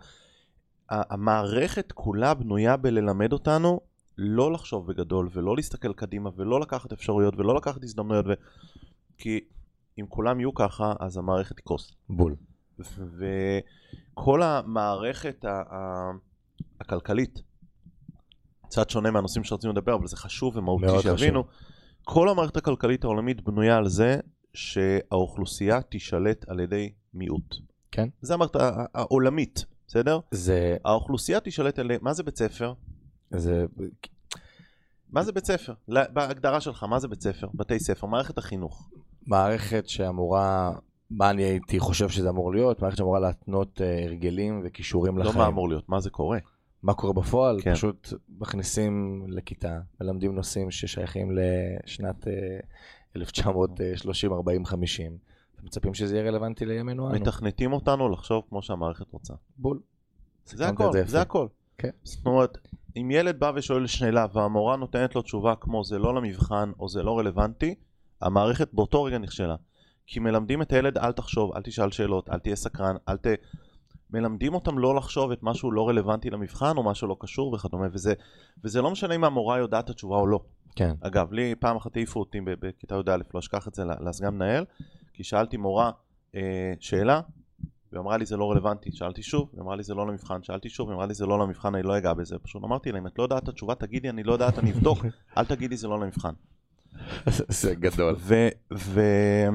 המערכת 0.90 1.92
כולה 1.92 2.34
בנויה 2.34 2.78
בללמד 2.78 3.34
אותנו 3.34 3.80
לא 4.18 4.52
לחשוב 4.52 4.88
בגדול, 4.88 5.30
ולא 5.32 5.56
להסתכל 5.56 5.94
קדימה, 5.94 6.30
ולא 6.36 6.60
לקחת 6.60 6.92
אפשרויות, 6.92 7.34
ולא 7.38 7.56
לקחת 7.56 7.84
הזדמנויות, 7.84 8.26
ו... 8.28 8.34
כי 9.18 9.40
אם 10.00 10.06
כולם 10.10 10.40
יהיו 10.40 10.54
ככה, 10.54 10.94
אז 11.00 11.18
המערכת 11.18 11.58
תקרוס. 11.58 11.96
בול. 12.10 12.36
וכל 14.18 14.44
המערכת 14.44 15.46
ה- 15.46 15.76
ה- 15.76 16.12
הכלכלית, 16.82 17.42
קצת 18.66 18.90
שונה 18.90 19.12
מהנושאים 19.12 19.44
שרצינו 19.44 19.74
לדבר, 19.74 19.96
אבל 19.96 20.08
זה 20.08 20.18
חשוב 20.18 20.58
ומהותי 20.58 20.86
שיבינו, 21.02 21.44
כל 22.04 22.30
המערכת 22.30 22.58
הכלכלית 22.58 23.04
העולמית 23.04 23.42
בנויה 23.42 23.78
על 23.78 23.88
זה 23.88 24.20
שהאוכלוסייה 24.54 25.82
תישלט 25.82 26.50
על 26.50 26.60
ידי 26.60 26.94
מיעוט. 27.14 27.56
כן. 27.92 28.10
זה 28.22 28.34
המערכת 28.34 28.56
העולמית, 28.94 29.66
בסדר? 29.88 30.20
זה, 30.32 30.78
האוכלוסייה 30.86 31.40
תישלט 31.40 31.80
על... 31.80 31.92
מה 32.02 32.14
זה 32.14 32.24
בית 32.24 32.38
ספר? 32.38 32.74
זה, 33.32 33.66
מה 35.10 35.24
זה 35.24 35.32
בית 35.32 35.46
ספר? 35.46 35.74
בהגדרה 35.88 36.62
שלך, 36.62 36.84
מה 36.84 37.00
זה 37.00 37.08
בית 37.08 37.22
ספר? 37.22 37.48
בתי 37.54 37.80
ספר, 37.80 38.08
מערכת 38.08 38.38
החינוך. 38.38 38.90
מערכת 39.28 39.90
שאמורה, 39.90 40.72
מה 41.12 41.30
אני 41.30 41.44
הייתי 41.44 41.80
חושב 41.80 42.10
שזה 42.10 42.30
אמור 42.30 42.52
להיות? 42.54 42.82
מערכת 42.82 42.98
שאמורה 42.98 43.20
להתנות 43.20 43.82
אה, 43.82 44.04
הרגלים 44.06 44.62
וכישורים 44.64 45.18
לא 45.18 45.24
לחיים. 45.24 45.38
מה 45.38 45.48
אמור 45.48 45.70
להיות, 45.70 45.90
מה 45.90 46.00
זה 46.00 46.10
קורה. 46.10 46.40
מה 46.84 46.94
קורה 46.94 47.14
בפועל? 47.14 47.62
כן. 47.62 47.74
פשוט 47.74 48.14
מכניסים 48.40 49.26
לכיתה, 49.28 49.80
מלמדים 50.02 50.36
נושאים 50.36 50.72
ששייכים 50.72 51.32
לשנת 51.32 52.28
אה, 52.28 52.34
1930, 53.16 54.34
40, 54.34 54.66
50, 54.66 55.18
ומצפים 55.62 55.94
שזה 55.94 56.16
יהיה 56.18 56.30
רלוונטי 56.30 56.66
לימינו 56.66 57.10
אנו. 57.10 57.16
מתכנתים 57.16 57.74
אותנו 57.74 58.10
לחשוב 58.10 58.44
כמו 58.50 58.62
שהמערכת 58.62 59.12
רוצה. 59.12 59.34
בול. 59.58 59.80
זה 60.46 60.68
הכל, 60.68 60.84
יפה. 60.84 61.12
זה 61.12 61.22
הכל. 61.22 61.48
כן. 61.78 61.90
זאת 62.04 62.26
אומרת, 62.26 62.58
אם 62.98 63.12
ילד 63.12 63.40
בא 63.40 63.52
ושואל 63.56 63.88
שאלה 63.88 64.26
והמורה 64.34 64.78
נותנת 64.78 65.16
לו 65.16 65.22
תשובה 65.22 65.56
כמו 65.56 65.84
זה 65.84 66.00
לא 66.00 66.16
למבחן 66.16 66.72
או 66.80 66.90
זה 66.90 67.04
לא 67.04 67.20
רלוונטי, 67.20 67.76
המערכת 68.22 68.70
באותו 68.74 69.04
רגע 69.04 69.18
נכשלה. 69.18 69.56
כי 70.08 70.20
מלמדים 70.20 70.62
את 70.62 70.74
הילד 70.74 70.98
אל 70.98 71.12
תחשוב, 71.12 71.56
אל 71.56 71.62
תשאל 71.62 71.92
שאלות, 71.92 72.30
אל 72.30 72.40
תהיה 72.40 72.56
סקרן, 72.56 72.96
אל 73.10 73.18
ת... 73.18 73.28
מלמדים 74.14 74.54
אותם 74.54 74.80
לא 74.80 74.96
לחשוב 74.96 75.32
את 75.32 75.40
משהו 75.42 75.72
לא 75.72 75.90
רלוונטי 75.90 76.30
למבחן 76.30 76.78
או 76.78 76.84
משהו 76.84 77.08
לא 77.08 77.18
קשור 77.20 77.54
וכדומה, 77.54 77.88
וזה, 77.92 78.14
וזה 78.64 78.82
לא 78.82 78.92
משנה 78.92 79.16
אם 79.16 79.24
המורה 79.24 79.58
יודעת 79.58 79.86
את 79.86 79.90
התשובה 79.90 80.16
או 80.16 80.28
לא. 80.28 80.40
כן. 80.76 80.96
אגב, 81.02 81.34
לי 81.34 81.56
פעם 81.60 81.76
אחת 81.78 81.96
העיפו 81.96 82.20
אותי 82.20 82.42
בכיתה 82.60 82.96
י"א, 82.96 83.18
לא 83.34 83.40
אשכח 83.40 83.68
את 83.68 83.74
זה 83.74 83.84
לסגן 83.86 84.34
מנהל, 84.34 84.66
כי 85.14 85.24
שאלתי 85.24 85.58
מורה 85.58 85.92
אה, 86.36 86.74
שאלה, 86.80 87.22
והיא 87.92 88.02
אמרה 88.02 88.18
לי 88.18 88.26
זה 88.26 88.38
לא 88.38 88.52
רלוונטי, 88.52 88.92
שאלתי 88.92 89.24
שוב, 89.24 89.50
היא 89.54 89.62
אמרה 89.62 89.76
לי 89.76 89.84
זה 89.84 89.94
לא 89.94 90.08
למבחן, 90.08 90.44
שאלתי 90.44 90.70
שוב, 90.70 90.90
היא 90.90 90.96
אמרה 90.96 91.06
לי 91.06 91.14
זה 91.14 91.26
לא 91.26 91.40
למבחן, 91.40 91.76
אני 91.76 91.84
לא 91.84 91.98
אגע 91.98 92.14
בזה, 92.14 92.40
פשוט 92.40 92.64
אמרתי 92.64 92.92
לה, 92.92 93.00
אם 93.00 93.08
את 93.08 93.18
לא 93.18 93.24
יודעת 93.24 93.44
את 93.44 93.50
התשובה 93.50 93.76
תגידי 93.76 94.10
אני 94.10 94.24
לא 94.24 94.34
יודעת, 94.34 94.60
אני 94.60 94.72
אבדוק, 94.72 94.98
אל 95.38 95.46
תגידי 95.46 95.78
זה 95.78 95.88
לא 95.88 96.00
למבחן. 96.00 96.34
זה 97.62 97.76
גדול. 97.76 98.16
ו- 98.20 98.48
ו- 98.74 99.48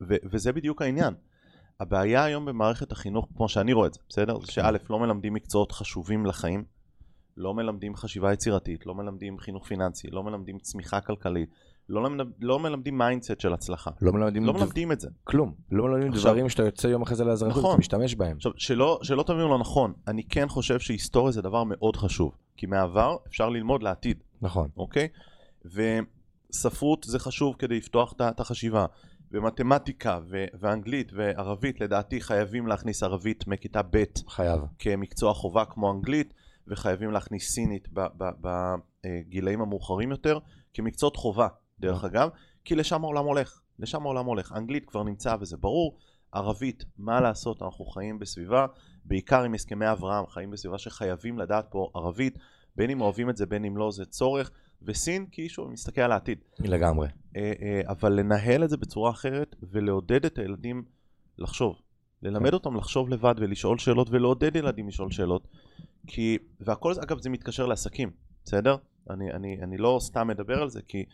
ו- 0.00 0.16
וזה 0.32 0.52
בדיוק 0.52 0.82
העניין. 0.82 1.14
הבעיה 1.80 2.24
היום 2.24 2.44
במערכת 2.44 2.92
החינוך, 2.92 3.28
כמו 3.36 3.48
שאני 3.48 3.72
רואה 3.72 3.86
את 3.86 3.94
זה, 3.94 4.00
בסדר? 4.08 4.40
זה 4.40 4.52
שא', 4.52 4.70
לא 4.90 4.98
מלמדים 4.98 5.34
מקצועות 5.34 5.72
חשובים 5.72 6.26
לחיים, 6.26 6.64
לא 7.36 7.54
מלמדים 7.54 7.96
חשיבה 7.96 8.32
יצירתית, 8.32 8.86
לא 8.86 8.94
מלמדים 8.94 9.38
חינוך 9.38 9.66
פיננסי, 9.66 10.08
לא 10.10 10.22
מלמדים 10.22 10.58
צמיחה 10.58 11.00
כלכלית, 11.00 11.48
לא, 11.88 12.02
למד... 12.02 12.26
לא 12.40 12.58
מלמדים 12.58 12.98
mindset 12.98 13.40
של 13.40 13.52
הצלחה. 13.52 13.90
לא 14.02 14.12
מלמדים 14.12 14.44
לא 14.44 14.52
דב- 14.52 14.58
מלמדים 14.58 14.92
את 14.92 15.00
זה. 15.00 15.08
כלום. 15.24 15.54
לא 15.72 15.84
מלמדים 15.84 16.12
עכשיו- 16.12 16.32
דברים 16.32 16.48
שאתה 16.48 16.62
יוצא 16.62 16.88
יום 16.88 17.02
אחרי 17.02 17.16
זה 17.16 17.24
לאזרחות, 17.24 17.58
נכון. 17.58 17.70
אתה 17.70 17.78
משתמש 17.78 18.14
בהם. 18.14 18.36
עכשיו, 18.36 18.52
שלא, 18.56 18.98
שלא 19.02 19.22
תבינו 19.22 19.48
לא 19.48 19.58
נכון, 19.58 19.92
אני 20.08 20.24
כן 20.24 20.48
חושב 20.48 20.78
שהיסטוריה 20.78 21.32
זה 21.32 21.42
דבר 21.42 21.64
מאוד 21.64 21.96
חשוב, 21.96 22.32
כי 22.56 22.66
מהעבר 22.66 23.16
אפשר 23.28 23.48
ללמוד 23.48 23.82
לעתיד. 23.82 24.22
נכון. 24.42 24.68
אוקיי? 24.76 25.08
וספרות 26.50 27.04
זה 27.04 27.18
חשוב 27.18 27.56
כדי 27.58 27.76
לפתוח 27.76 28.14
את 28.20 28.40
החשיבה. 28.40 28.86
ומתמטיקה 29.32 30.18
ו- 30.30 30.44
ואנגלית 30.60 31.12
וערבית 31.12 31.80
לדעתי 31.80 32.20
חייבים 32.20 32.66
להכניס 32.66 33.02
ערבית 33.02 33.46
מכיתה 33.46 33.82
ב' 33.90 34.04
חייב. 34.28 34.60
כמקצוע 34.78 35.34
חובה 35.34 35.64
כמו 35.64 35.92
אנגלית 35.92 36.34
וחייבים 36.68 37.10
להכניס 37.10 37.50
סינית 37.50 37.88
בגילאים 38.40 39.60
המאוחרים 39.60 40.10
יותר 40.10 40.38
כמקצועות 40.74 41.16
חובה 41.16 41.48
דרך 41.80 42.04
אגב 42.04 42.28
כי 42.64 42.74
לשם 42.74 43.04
העולם 43.04 43.24
הולך, 43.24 43.60
לשם 43.78 44.02
העולם 44.02 44.26
הולך. 44.26 44.52
אנגלית 44.56 44.86
כבר 44.86 45.02
נמצא 45.02 45.36
וזה 45.40 45.56
ברור, 45.56 45.98
ערבית 46.32 46.84
מה 46.98 47.20
לעשות 47.20 47.62
אנחנו 47.62 47.84
חיים 47.84 48.18
בסביבה 48.18 48.66
בעיקר 49.04 49.42
עם 49.42 49.54
הסכמי 49.54 49.92
אברהם 49.92 50.26
חיים 50.26 50.50
בסביבה 50.50 50.78
שחייבים 50.78 51.38
לדעת 51.38 51.66
פה 51.70 51.90
ערבית 51.94 52.38
בין 52.76 52.90
אם 52.90 53.00
אוהבים 53.00 53.30
את 53.30 53.36
זה 53.36 53.46
בין 53.46 53.64
אם 53.64 53.76
לא 53.76 53.90
זה 53.90 54.04
צורך 54.04 54.50
וסין 54.82 55.26
כי 55.26 55.48
שוב 55.48 55.70
מסתכל 55.70 56.00
על 56.00 56.12
העתיד 56.12 56.38
לגמרי. 56.58 57.08
אה, 57.36 57.52
אה, 57.62 57.80
אבל 57.88 58.12
לנהל 58.12 58.64
את 58.64 58.70
זה 58.70 58.76
בצורה 58.76 59.10
אחרת 59.10 59.56
ולעודד 59.70 60.24
את 60.24 60.38
הילדים 60.38 60.82
לחשוב. 61.38 61.76
ללמד 62.22 62.54
אותם 62.54 62.76
לחשוב 62.76 63.08
לבד 63.08 63.34
ולשאול 63.38 63.78
שאלות 63.78 64.10
ולעודד 64.10 64.56
ילדים 64.56 64.88
לשאול 64.88 65.10
שאלות. 65.10 65.48
כי, 66.06 66.38
והכל 66.60 66.94
זה, 66.94 67.02
אגב, 67.02 67.18
זה 67.18 67.30
מתקשר 67.30 67.66
לעסקים, 67.66 68.10
בסדר? 68.44 68.76
אני, 69.10 69.32
אני, 69.32 69.58
אני 69.62 69.76
לא 69.76 69.98
סתם 70.02 70.28
מדבר 70.28 70.62
על 70.62 70.70
זה, 70.70 70.80
כי 70.88 71.04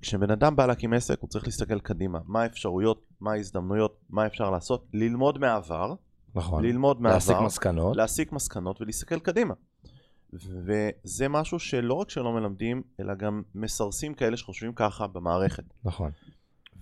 כשבן 0.00 0.30
אדם 0.30 0.56
בא 0.56 0.66
להקים 0.66 0.92
עסק, 0.92 1.20
הוא 1.20 1.28
צריך 1.28 1.44
להסתכל 1.44 1.80
קדימה. 1.80 2.18
מה 2.26 2.42
האפשרויות, 2.42 3.02
מה 3.20 3.32
ההזדמנויות, 3.32 4.00
מה 4.10 4.26
אפשר 4.26 4.50
לעשות, 4.50 4.86
ללמוד 4.92 5.38
מהעבר, 5.38 5.94
נכון. 6.34 6.64
ללמוד 6.64 7.00
מהעבר, 7.00 7.16
להסיק 7.16 7.36
מסקנות. 7.44 7.96
להסיק 7.96 8.32
מסקנות 8.32 8.80
ולהסתכל 8.80 9.18
קדימה. 9.18 9.54
וזה 10.32 11.28
משהו 11.28 11.58
שלא 11.58 11.94
רק 11.94 12.10
שלא 12.10 12.32
מלמדים, 12.32 12.82
אלא 13.00 13.14
גם 13.14 13.42
מסרסים 13.54 14.14
כאלה 14.14 14.36
שחושבים 14.36 14.72
ככה 14.74 15.06
במערכת. 15.06 15.64
נכון. 15.84 16.10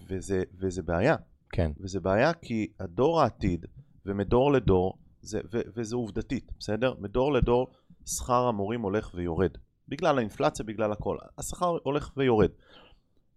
וזה, 0.08 0.42
וזה 0.58 0.82
בעיה. 0.82 1.16
כן. 1.52 1.70
וזה 1.80 2.00
בעיה 2.00 2.32
כי 2.32 2.66
הדור 2.80 3.20
העתיד, 3.20 3.66
ומדור 4.06 4.52
לדור, 4.52 4.98
זה, 5.22 5.40
ו, 5.52 5.60
וזה 5.76 5.96
עובדתית, 5.96 6.52
בסדר? 6.58 6.94
מדור 6.98 7.32
לדור 7.32 7.66
שכר 8.06 8.46
המורים 8.48 8.80
הולך 8.80 9.10
ויורד. 9.14 9.50
בגלל 9.88 10.18
האינפלציה, 10.18 10.64
בגלל 10.64 10.92
הכל. 10.92 11.16
השכר 11.38 11.76
הולך 11.82 12.12
ויורד. 12.16 12.50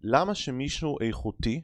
למה 0.02 0.34
שמישהו 0.34 1.00
איכותי, 1.00 1.60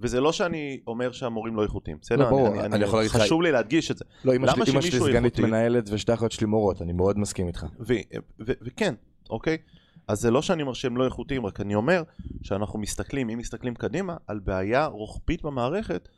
וזה 0.00 0.20
לא 0.20 0.32
שאני 0.32 0.80
אומר 0.86 1.12
שהמורים 1.12 1.56
לא 1.56 1.62
איכותיים, 1.62 1.96
בסדר? 2.00 2.18
לא, 2.24 2.30
ברור, 2.30 2.48
אני, 2.48 2.62
אני 2.74 2.84
יכול 2.84 2.98
להגיד 2.98 3.16
לך- 3.16 3.22
חשוב 3.22 3.42
לי 3.42 3.52
להדגיש 3.52 3.90
את 3.90 3.98
זה. 3.98 4.04
לא, 4.24 4.36
אמא 4.36 4.46
שלי, 4.80 4.90
סגנית 4.90 5.38
מנהלת 5.40 5.88
ושתי 5.92 6.14
אחיות 6.14 6.32
שלי 6.32 6.46
מורות, 6.46 6.82
אני 6.82 6.92
מאוד 6.92 7.18
מסכים 7.18 7.46
איתך. 7.46 7.66
וכן, 8.40 8.94
אוקיי? 9.30 9.56
אז 10.08 10.20
זה 10.20 10.30
לא 10.30 10.42
שאני 10.42 10.62
אומר 10.62 10.72
שהם 10.72 10.96
לא 10.96 11.04
איכותיים, 11.04 11.46
רק 11.46 11.60
אני 11.60 11.74
אומר 11.74 12.02
שאנחנו 12.42 12.78
מסתכלים, 12.78 13.30
אם 13.30 13.38
מסתכלים 13.38 13.74
קדימה, 13.74 14.16
על 14.26 14.38
בעיה 14.38 14.86
רוחבית 14.86 15.42
במערכת, 15.42 16.08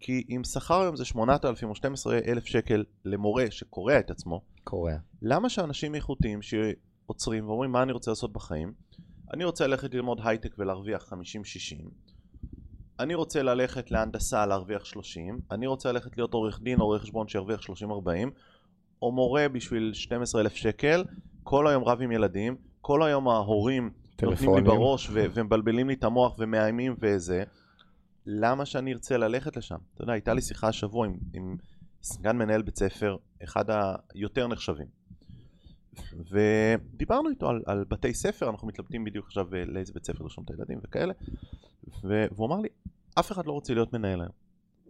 כי 0.00 0.24
אם 0.30 0.44
שכר 0.44 0.80
היום 0.80 0.96
זה 0.96 1.04
8,000 1.04 1.68
או 1.68 1.74
12,000 1.74 2.46
שקל 2.46 2.84
למורה 3.04 3.44
שקורע 3.50 3.98
את 3.98 4.10
עצמו, 4.10 4.40
קורע. 4.64 4.92
למה 5.22 5.48
שאנשים 5.48 5.94
איכותיים 5.94 6.40
שעוצרים 6.42 7.48
ואומרים 7.48 7.72
מה 7.72 7.82
אני 7.82 7.92
רוצה 7.92 8.10
לעשות 8.10 8.32
בחיים, 8.32 8.72
אני 9.34 9.44
רוצה 9.44 9.66
ללכת 9.66 9.94
ללמוד 9.94 10.20
הייטק 10.24 10.54
ולהרוויח 10.58 11.12
50-60, 11.12 11.16
אני 13.02 13.14
רוצה 13.14 13.42
ללכת 13.42 13.90
להנדסה 13.90 14.46
להרוויח 14.46 14.84
30, 14.84 15.40
אני 15.50 15.66
רוצה 15.66 15.92
ללכת 15.92 16.16
להיות 16.16 16.34
עורך 16.34 16.60
דין 16.62 16.80
או 16.80 16.86
רואה 16.86 16.98
חשבון 16.98 17.28
שירוויח 17.28 17.60
30-40, 17.60 17.64
או 19.02 19.12
מורה 19.12 19.48
בשביל 19.48 19.90
12,000 19.94 20.54
שקל, 20.54 21.04
כל 21.42 21.66
היום 21.66 21.84
רב 21.84 22.02
עם 22.02 22.12
ילדים, 22.12 22.56
כל 22.80 23.02
היום 23.02 23.28
ההורים 23.28 23.84
נותנים 23.84 24.30
לי 24.30 24.36
טלפונים. 24.36 24.64
בראש 24.64 25.08
ו- 25.10 25.24
ומבלבלים 25.34 25.88
לי 25.88 25.94
את 25.94 26.04
המוח 26.04 26.34
ומאיימים 26.38 26.96
וזה, 27.00 27.44
למה 28.26 28.66
שאני 28.66 28.92
ארצה 28.92 29.16
ללכת 29.16 29.56
לשם? 29.56 29.78
אתה 29.94 30.02
יודע, 30.02 30.12
הייתה 30.12 30.34
לי 30.34 30.42
שיחה 30.42 30.68
השבוע 30.68 31.06
עם, 31.06 31.14
עם 31.32 31.56
סגן 32.02 32.36
מנהל 32.36 32.62
בית 32.62 32.78
ספר, 32.78 33.16
אחד 33.44 33.64
היותר 34.14 34.46
נחשבים. 34.46 35.01
ודיברנו 36.30 37.28
איתו 37.28 37.48
על, 37.48 37.62
על 37.66 37.84
בתי 37.88 38.14
ספר, 38.14 38.50
אנחנו 38.50 38.68
מתלבטים 38.68 39.04
בדיוק 39.04 39.26
עכשיו 39.26 39.54
אה, 39.54 39.64
לאיזה 39.64 39.92
בית 39.92 40.06
ספר 40.06 40.22
לרשום 40.22 40.44
את 40.44 40.50
הילדים 40.50 40.78
וכאלה, 40.82 41.12
והוא 42.02 42.46
אמר 42.46 42.60
לי, 42.60 42.68
אף 43.14 43.32
אחד 43.32 43.46
לא 43.46 43.52
רוצה 43.52 43.74
להיות 43.74 43.92
מנהל 43.92 44.20
היום. 44.20 44.32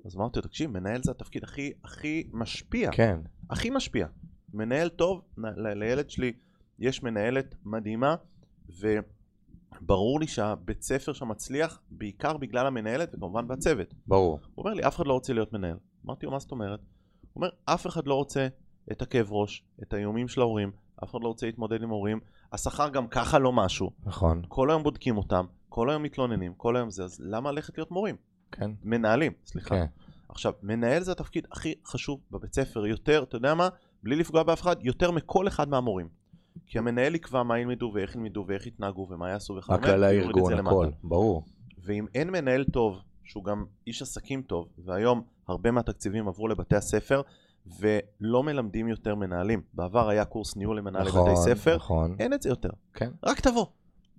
אז 0.05 0.17
אמרתי 0.17 0.39
לו, 0.39 0.43
תקשיב, 0.43 0.71
מנהל 0.71 1.03
זה 1.03 1.11
התפקיד 1.11 1.45
הכי, 1.45 1.73
הכי 1.85 2.29
משפיע. 2.33 2.91
כן. 2.93 3.21
הכי 3.51 3.71
משפיע. 3.71 4.07
מנהל 4.55 4.89
טוב, 4.89 5.23
לילד 5.57 6.11
שלי 6.11 6.33
יש 6.79 7.03
מנהלת 7.03 7.55
מדהימה, 7.65 8.15
וברור 8.81 10.21
לי 10.21 10.27
שהבית 10.27 10.83
ספר 10.83 11.13
שם 11.13 11.29
מצליח 11.29 11.81
בעיקר 11.91 12.37
בגלל 12.37 12.67
המנהלת 12.67 13.15
וכמובן 13.15 13.49
בצוות. 13.49 13.95
ברור. 14.07 14.41
הוא 14.55 14.65
אומר 14.65 14.75
לי, 14.75 14.87
אף 14.87 14.97
אחד 14.97 15.07
לא 15.07 15.13
רוצה 15.13 15.33
להיות 15.33 15.53
מנהל. 15.53 15.77
אמרתי 16.07 16.27
לו, 16.27 16.33
מה 16.33 16.39
זאת 16.39 16.51
אומרת? 16.51 16.81
הוא 16.81 17.31
אומר, 17.37 17.49
אף 17.65 17.87
אחד 17.87 18.07
לא 18.07 18.15
רוצה 18.15 18.49
את 18.93 19.03
הכאב 19.03 19.33
ראש, 19.33 19.65
את 19.83 19.93
האיומים 19.93 20.29
של 20.29 20.41
ההורים, 20.41 20.73
אף 21.03 21.11
אחד 21.11 21.23
לא 21.23 21.29
רוצה 21.29 21.47
להתמודד 21.47 21.83
עם 21.83 21.91
הורים, 21.91 22.21
השכר 22.53 22.89
גם 22.89 23.07
ככה 23.09 23.39
לא 23.39 23.53
משהו. 23.53 23.91
נכון. 24.05 24.43
כל 24.49 24.71
היום 24.71 24.83
בודקים 24.83 25.17
אותם, 25.17 25.45
כל 25.69 25.91
היום 25.91 26.03
מתלוננים, 26.03 26.55
כל 26.57 26.77
היום 26.77 26.91
זה, 26.91 27.05
אז 27.05 27.21
למה 27.25 27.53
ללכת 27.53 27.79
להיות 27.79 27.91
מורים? 27.91 28.17
כן. 28.53 28.71
מנהלים, 28.85 29.33
סליחה. 29.47 29.75
כן. 29.75 29.87
עכשיו, 30.29 30.53
מנהל 30.63 31.03
זה 31.03 31.13
התפקיד 31.13 31.47
הכי 31.53 31.75
חשוב 31.87 32.21
בבית 32.31 32.55
ספר, 32.55 32.87
יותר, 32.87 33.23
אתה 33.23 33.37
יודע 33.37 33.55
מה? 33.55 33.69
בלי 34.03 34.17
לפגוע 34.17 34.43
באף 34.43 34.63
אחד, 34.63 34.77
יותר 34.81 35.11
מכל 35.11 35.49
אחד 35.49 35.69
מהמורים. 35.69 36.09
כי 36.67 36.79
המנהל 36.79 37.15
יקבע 37.15 37.43
מה 37.43 37.59
ילמדו 37.59 37.91
ואיך 37.95 38.15
ילמדו 38.15 38.45
ואיך 38.49 38.67
יתנהגו 38.67 39.07
ומה 39.11 39.31
יעשו 39.31 39.57
וכדומה. 39.57 39.95
את 39.95 39.99
זה 40.01 40.07
הארגון. 40.07 40.53
הכל, 40.53 40.91
ברור. 41.05 41.45
ואם 41.85 42.07
אין 42.15 42.31
מנהל 42.31 42.65
טוב, 42.65 43.01
שהוא 43.25 43.45
גם 43.45 43.65
איש 43.87 44.03
עסקים 44.03 44.43
טוב, 44.43 44.69
והיום 44.85 45.23
הרבה 45.49 45.71
מהתקציבים 45.71 46.29
עברו 46.29 46.49
לבתי 46.49 46.77
הספר, 46.77 47.23
ולא 47.81 48.43
מלמדים 48.43 48.89
יותר 48.89 49.15
מנהלים. 49.15 49.63
בעבר 49.75 50.09
היה 50.09 50.25
קורס 50.25 50.57
ניהול 50.57 50.79
למנהלי 50.79 51.09
נכון, 51.09 51.31
בתי 51.31 51.37
ספר, 51.41 51.77
נכון. 51.77 52.17
אין 52.19 52.33
את 52.33 52.43
זה 52.43 52.49
יותר. 52.49 52.69
כן. 52.95 53.11
רק 53.25 53.41
תבוא, 53.41 53.67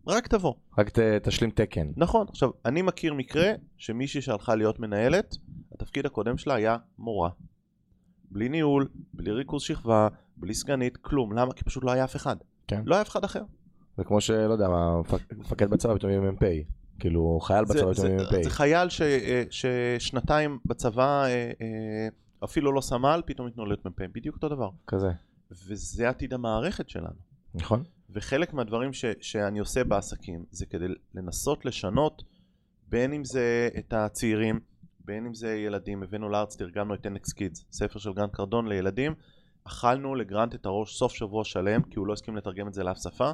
רק 0.07 0.27
תבוא. 0.27 0.53
רק 0.77 0.89
ת- 0.89 0.99
תשלים 0.99 1.49
תקן. 1.49 1.87
נכון, 1.97 2.25
עכשיו, 2.29 2.49
אני 2.65 2.81
מכיר 2.81 3.13
מקרה 3.13 3.51
שמישהי 3.77 4.21
שהלכה 4.21 4.55
להיות 4.55 4.79
מנהלת, 4.79 5.35
התפקיד 5.71 6.05
הקודם 6.05 6.37
שלה 6.37 6.53
היה 6.55 6.77
מורה. 6.97 7.29
בלי 8.31 8.49
ניהול, 8.49 8.87
בלי 9.13 9.31
ריכוז 9.31 9.61
שכבה, 9.61 10.07
בלי 10.37 10.53
סגנית, 10.53 10.97
כלום. 10.97 11.33
למה? 11.33 11.53
כי 11.53 11.63
פשוט 11.63 11.83
לא 11.83 11.91
היה 11.91 12.03
אף 12.03 12.15
אחד. 12.15 12.35
כן. 12.67 12.81
לא 12.85 12.95
היה 12.95 13.01
אף 13.01 13.09
אחד 13.09 13.23
אחר. 13.23 13.43
זה 13.97 14.03
כמו 14.03 14.21
שלא 14.21 14.51
יודע 14.53 14.67
מפקד 15.37 15.69
בצבא 15.69 15.95
פתאום 15.95 16.11
יהיה 16.11 16.21
מ"פ. 16.21 16.43
כאילו 16.99 17.39
חייל 17.41 17.65
זה, 17.65 17.73
בצבא 17.73 17.93
זה, 17.93 18.01
פתאום 18.01 18.17
יהיה 18.19 18.29
זה 18.31 18.37
מ"פ. 18.39 18.47
חייל 18.49 18.89
ש, 18.89 19.01
אה, 19.01 19.43
ששנתיים 19.49 20.59
בצבא, 20.65 21.23
אה, 21.23 21.27
אה, 21.61 22.07
אפילו 22.43 22.71
לא 22.71 22.81
סמל, 22.81 23.21
פתאום 23.25 23.47
ייתנו 23.47 23.65
להיות 23.65 23.85
מ"פ. 23.85 24.01
בדיוק 24.11 24.35
אותו 24.35 24.49
דבר. 24.49 24.69
כזה. 24.87 25.11
וזה 25.51 26.09
עתיד 26.09 26.33
המערכת 26.33 26.89
שלנו. 26.89 27.19
נכון? 27.53 27.83
וחלק 28.09 28.53
מהדברים 28.53 28.93
ש, 28.93 29.05
שאני 29.21 29.59
עושה 29.59 29.83
בעסקים 29.83 30.45
זה 30.51 30.65
כדי 30.65 30.85
לנסות 31.13 31.65
לשנות 31.65 32.23
בין 32.89 33.13
אם 33.13 33.23
זה 33.23 33.69
את 33.77 33.93
הצעירים, 33.93 34.59
בין 35.05 35.25
אם 35.25 35.33
זה 35.33 35.55
ילדים, 35.55 36.03
הבאנו 36.03 36.29
לארץ, 36.29 36.55
תרגמנו 36.55 36.93
את 36.93 37.05
NX 37.05 37.33
Kids, 37.37 37.63
ספר 37.71 37.99
של 37.99 38.13
גרנט 38.13 38.33
קרדון 38.33 38.67
לילדים, 38.67 39.13
אכלנו 39.63 40.15
לגרנט 40.15 40.55
את 40.55 40.65
הראש 40.65 40.97
סוף 40.97 41.13
שבוע 41.13 41.43
שלם, 41.43 41.83
כי 41.83 41.99
הוא 41.99 42.07
לא 42.07 42.13
הסכים 42.13 42.35
לתרגם 42.35 42.67
את 42.67 42.73
זה 42.73 42.83
לאף 42.83 42.97
שפה, 43.03 43.31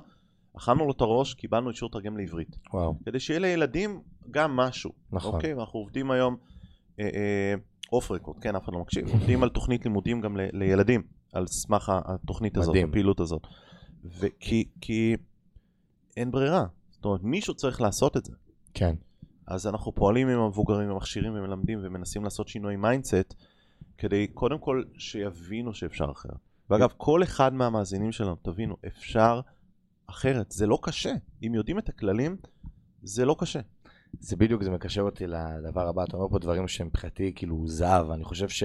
אכלנו 0.58 0.86
לו 0.86 0.92
את 0.92 1.01
הראש, 1.01 1.34
קיבלנו 1.34 1.70
אישור 1.70 1.89
תרגם 1.89 2.18
לעברית, 2.18 2.58
וואו. 2.74 2.96
כדי 3.06 3.19
שיהיה 3.19 3.39
לילדים 3.39 4.02
גם 4.32 4.56
משהו, 4.56 4.91
נכון. 5.12 5.36
אוקיי? 5.36 5.54
ואנחנו 5.54 5.80
עובדים 5.80 6.12
היום, 6.12 6.38
off 7.91 8.12
record, 8.12 8.39
כן, 8.39 8.56
אף 8.56 8.63
אחד 8.63 8.73
לא 8.73 8.80
מקשיב, 8.80 9.08
עובדים 9.08 9.43
על 9.43 9.49
תוכנית 9.49 9.86
לימודים 9.86 10.21
גם 10.21 10.38
ל- 10.38 10.49
לילדים, 10.54 11.04
על 11.34 11.47
סמך 11.47 11.91
התוכנית 12.06 12.58
הזאת, 12.58 12.69
מדהים. 12.69 12.89
הפעילות 12.89 13.19
הזאת. 13.19 13.41
וכי 14.06 14.69
כי 14.82 15.15
אין 16.17 16.32
ברירה. 16.32 16.65
זאת 16.91 17.06
אומרת, 17.06 17.23
מישהו 17.23 17.54
צריך 17.54 17.82
לעשות 17.82 18.17
את 18.17 18.25
זה. 18.25 18.34
כן. 18.73 18.95
אז 19.47 19.67
אנחנו 19.67 19.95
פועלים 19.95 20.28
עם 20.28 20.39
המבוגרים, 20.39 20.89
המכשירים 20.89 21.34
ומלמדים 21.36 21.80
ומנסים 21.84 22.23
לעשות 22.23 22.47
שינוי 22.47 22.75
mindset 22.76 23.34
כדי 23.97 24.28
קודם 24.28 24.60
כל 24.60 24.84
שיבינו 24.97 25.73
שאפשר 25.73 26.12
אחרת. 26.12 26.38
ואגב, 26.69 26.89
כל 26.97 27.23
אחד 27.23 27.54
מהמאזינים 27.54 28.12
שלנו, 28.12 28.36
תבינו, 28.41 28.75
אפשר 28.88 29.41
אחרת. 30.08 30.52
זה 30.52 30.67
לא 30.67 30.80
קשה. 30.82 31.13
אם 31.43 31.56
יודעים 31.56 31.80
את 31.80 31.89
הכללים, 31.89 32.38
זה 33.04 33.25
לא 33.25 33.36
קשה. 33.39 33.60
זה 34.19 34.36
בדיוק, 34.36 34.63
זה 34.63 34.72
מקשר 34.72 35.02
אותי 35.02 35.28
לדבר 35.28 35.88
הבא, 35.88 36.04
אתה 36.04 36.17
אומר 36.17 36.30
פה 36.30 36.39
דברים 36.39 36.67
שהם 36.67 36.88
מבחינתי 36.88 37.32
כאילו 37.36 37.67
זהב, 37.67 38.12
אני 38.12 38.24
חושב 38.24 38.50
ש... 38.50 38.63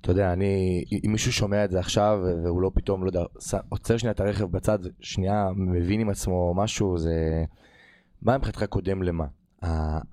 אתה 0.00 0.12
יודע, 0.12 0.32
אני, 0.32 0.84
אם 1.06 1.12
מישהו 1.12 1.32
שומע 1.32 1.64
את 1.64 1.70
זה 1.70 1.78
עכשיו 1.78 2.20
והוא 2.44 2.62
לא 2.62 2.70
פתאום, 2.74 3.02
לא 3.04 3.08
יודע, 3.08 3.22
עוצר 3.68 3.96
שנייה 3.96 4.12
את 4.12 4.20
הרכב 4.20 4.44
בצד, 4.44 4.78
שנייה 5.00 5.48
מבין 5.56 6.00
עם 6.00 6.10
עצמו 6.10 6.54
משהו, 6.56 6.98
זה... 6.98 7.44
מה 8.22 8.38
מבחינתך 8.38 8.64
קודם 8.64 9.02
למה? 9.02 9.26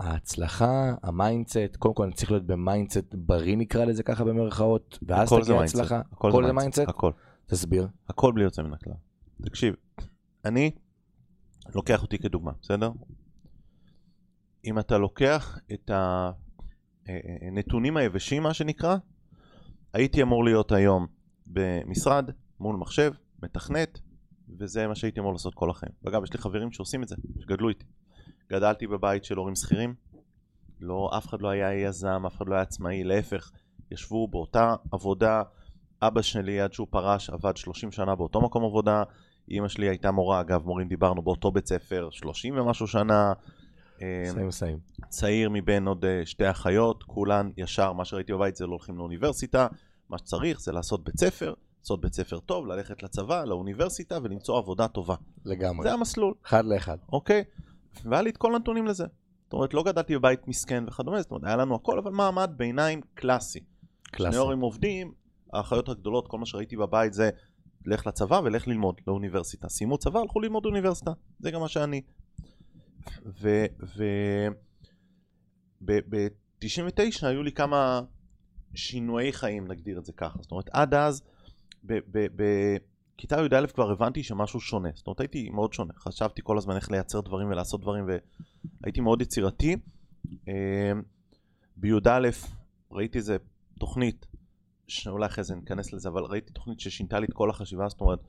ההצלחה, 0.00 0.94
ה 1.02 1.10
mindset, 1.10 1.76
קודם 1.78 1.94
כל 1.94 2.02
אני 2.02 2.12
צריך 2.12 2.30
להיות 2.30 2.46
ב 2.46 2.54
mindset 2.54 3.14
בריא 3.14 3.56
נקרא 3.56 3.84
לזה 3.84 4.02
ככה 4.02 4.24
במרכאות, 4.24 4.98
ואז 5.02 5.28
תגיע 5.28 5.54
mindset. 5.54 5.74
הצלחה. 5.74 6.00
הכל 6.12 6.28
הכל 6.28 6.46
זה. 6.46 6.52
mindset? 6.52 6.88
הכל. 6.88 7.12
תסביר. 7.46 7.88
הכל 8.08 8.32
בלי 8.32 8.44
יוצא 8.44 8.62
מן 8.62 8.72
הכלל. 8.72 8.92
תקשיב, 9.42 9.74
אני 10.44 10.70
לוקח 11.74 12.02
אותי 12.02 12.18
כדוגמה, 12.18 12.52
בסדר? 12.62 12.90
אם 14.64 14.78
אתה 14.78 14.98
לוקח 14.98 15.58
את 15.72 15.90
הנתונים 17.06 17.96
היבשים, 17.96 18.42
מה 18.42 18.54
שנקרא, 18.54 18.96
הייתי 19.92 20.22
אמור 20.22 20.44
להיות 20.44 20.72
היום 20.72 21.06
במשרד, 21.46 22.30
מול 22.60 22.76
מחשב, 22.76 23.12
מתכנת, 23.42 24.00
וזה 24.58 24.86
מה 24.86 24.94
שהייתי 24.94 25.20
אמור 25.20 25.32
לעשות 25.32 25.54
כל 25.54 25.70
החיים. 25.70 25.92
ואגב, 26.04 26.24
יש 26.24 26.32
לי 26.32 26.38
חברים 26.38 26.72
שעושים 26.72 27.02
את 27.02 27.08
זה, 27.08 27.16
שגדלו 27.40 27.68
איתי. 27.68 27.84
גדלתי 28.50 28.86
בבית 28.86 29.24
של 29.24 29.36
הורים 29.36 29.54
שכירים, 29.54 29.94
לא, 30.80 31.10
אף 31.18 31.26
אחד 31.26 31.42
לא 31.42 31.48
היה 31.48 31.74
יזם, 31.74 32.26
אף 32.26 32.36
אחד 32.36 32.48
לא 32.48 32.54
היה 32.54 32.62
עצמאי, 32.62 33.04
להפך, 33.04 33.50
ישבו 33.90 34.28
באותה 34.28 34.74
עבודה, 34.92 35.42
אבא 36.02 36.22
שלי 36.22 36.60
עד 36.60 36.72
שהוא 36.72 36.86
פרש 36.90 37.30
עבד 37.30 37.56
30 37.56 37.92
שנה 37.92 38.14
באותו 38.14 38.40
מקום 38.40 38.64
עבודה, 38.64 39.02
אימא 39.48 39.68
שלי 39.68 39.88
הייתה 39.88 40.10
מורה, 40.10 40.40
אגב 40.40 40.66
מורים 40.66 40.88
דיברנו 40.88 41.22
באותו 41.22 41.50
בית 41.50 41.66
ספר 41.66 42.08
30 42.10 42.58
ומשהו 42.58 42.86
שנה, 42.86 43.28
אה, 43.28 43.32
סיים 43.98 44.50
סיים. 44.50 44.78
צעיר 45.08 45.50
מבין 45.52 45.86
עוד 45.86 46.04
אה, 46.04 46.22
שתי 46.24 46.50
אחיות, 46.50 47.02
כולן 47.02 47.50
ישר, 47.56 47.92
מה 47.92 48.04
שראיתי 48.04 48.32
בבית 48.32 48.56
זה 48.56 48.66
לא 48.66 48.70
הולכים 48.70 48.98
לאוניברסיטה, 48.98 49.66
מה 50.08 50.18
שצריך 50.18 50.60
זה 50.60 50.72
לעשות 50.72 51.04
בית 51.04 51.18
ספר, 51.20 51.54
לעשות 51.80 52.00
בית 52.00 52.14
ספר 52.14 52.38
טוב, 52.38 52.66
ללכת 52.66 53.02
לצבא, 53.02 53.44
לאוניברסיטה 53.44 54.18
ולמצוא 54.22 54.58
עבודה 54.58 54.88
טובה. 54.88 55.14
לגמרי. 55.44 55.88
זה 55.88 55.92
המסלול, 55.94 56.34
אחד 56.46 56.64
לאחד. 56.64 56.96
אוקיי? 57.12 57.44
והיה 58.04 58.22
לי 58.22 58.30
את 58.30 58.36
כל 58.36 58.54
הנתונים 58.54 58.86
לזה. 58.86 59.04
זאת 59.44 59.52
אומרת, 59.52 59.74
לא 59.74 59.82
גדלתי 59.82 60.18
בבית 60.18 60.48
מסכן 60.48 60.84
וכדומה, 60.88 61.22
זאת 61.22 61.30
אומרת, 61.30 61.44
היה 61.44 61.56
לנו 61.56 61.74
הכל, 61.74 61.98
אבל 61.98 62.10
מעמד 62.10 62.50
ביניים 62.56 63.00
קלאסי. 63.14 63.60
קלאסי. 64.02 64.32
שני 64.32 64.40
הורים 64.40 64.60
עובדים, 64.60 65.12
האחיות 65.52 65.88
הגדולות, 65.88 66.28
כל 66.28 66.38
מה 66.38 66.46
שראיתי 66.46 66.76
בבית 66.76 67.14
זה 67.14 67.30
לך 67.86 68.06
לצבא 68.06 68.40
ולך 68.44 68.68
ללמוד 68.68 69.00
לאוניברסיטה. 69.06 69.68
סיימו 69.68 69.98
צבא, 69.98 70.20
הלכו 70.20 70.40
ללמוד 70.40 70.66
אוניברסיטה. 70.66 71.10
זה 71.38 71.50
גם 71.50 71.60
מה 71.60 71.68
שאני. 71.68 72.02
ו... 73.42 73.64
ו... 73.96 74.04
ב-99 75.84 77.26
היו 77.26 77.42
לי 77.42 77.52
כמה 77.52 78.00
שינויי 78.74 79.32
חיים, 79.32 79.68
נגדיר 79.68 79.98
את 79.98 80.04
זה 80.04 80.12
ככה. 80.12 80.38
זאת 80.42 80.50
אומרת, 80.50 80.68
עד 80.72 80.94
אז, 80.94 81.22
בכיתה 81.84 83.36
י"א 83.40 83.66
כבר 83.66 83.90
הבנתי 83.90 84.22
שמשהו 84.22 84.60
שונה. 84.60 84.88
זאת 84.94 85.06
אומרת, 85.06 85.20
הייתי 85.20 85.50
מאוד 85.50 85.72
שונה. 85.72 85.92
חשבתי 85.96 86.40
כל 86.44 86.58
הזמן 86.58 86.76
איך 86.76 86.90
לייצר 86.90 87.20
דברים 87.20 87.48
ולעשות 87.48 87.80
דברים, 87.80 88.04
והייתי 88.80 89.00
מאוד 89.00 89.22
יצירתי. 89.22 89.76
אה, 90.48 90.92
בי"א 91.76 92.30
ראיתי 92.90 93.18
איזה 93.18 93.36
תוכנית, 93.78 94.26
שאולי 94.88 95.26
אחרי 95.26 95.44
זה 95.44 95.54
ניכנס 95.54 95.92
לזה, 95.92 96.08
אבל 96.08 96.22
ראיתי 96.22 96.52
תוכנית 96.52 96.80
ששינתה 96.80 97.18
לי 97.18 97.26
את 97.26 97.32
כל 97.32 97.50
החשיבה, 97.50 97.88
זאת 97.88 98.00
אומרת, 98.00 98.20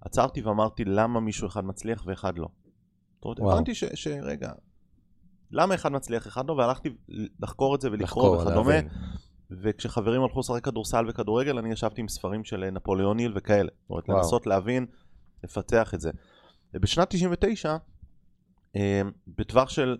עצרתי 0.00 0.42
ואמרתי 0.42 0.84
למה 0.84 1.20
מישהו 1.20 1.48
אחד 1.48 1.64
מצליח 1.64 2.02
ואחד 2.06 2.38
לא. 2.38 2.48
זאת 3.20 3.24
אומרת, 3.24 3.40
וואו. 3.40 3.52
הבנתי 3.52 3.74
ש, 3.74 3.84
שרגע, 3.94 4.52
למה 5.50 5.74
אחד 5.74 5.92
מצליח 5.92 6.26
אחד 6.26 6.48
לא, 6.48 6.52
והלכתי 6.52 6.88
לחקור 7.40 7.74
את 7.74 7.80
זה 7.80 7.88
ולקרוא 7.90 8.36
וכדומה. 8.36 8.74
וכשחברים 9.50 10.22
הלכו 10.22 10.40
לשחק 10.40 10.64
כדורסל 10.64 11.04
וכדורגל, 11.08 11.58
אני 11.58 11.72
ישבתי 11.72 12.00
עם 12.00 12.08
ספרים 12.08 12.44
של 12.44 12.70
נפוליאון 12.70 13.18
היל 13.18 13.32
וכאלה. 13.36 13.68
זאת 13.82 13.90
אומרת. 13.90 14.08
לנסות 14.08 14.46
להבין, 14.46 14.86
לפתח 15.44 15.94
את 15.94 16.00
זה. 16.00 16.10
ובשנת 16.74 17.10
99, 17.10 17.76
אה, 18.76 19.02
בטווח 19.26 19.68
של 19.68 19.98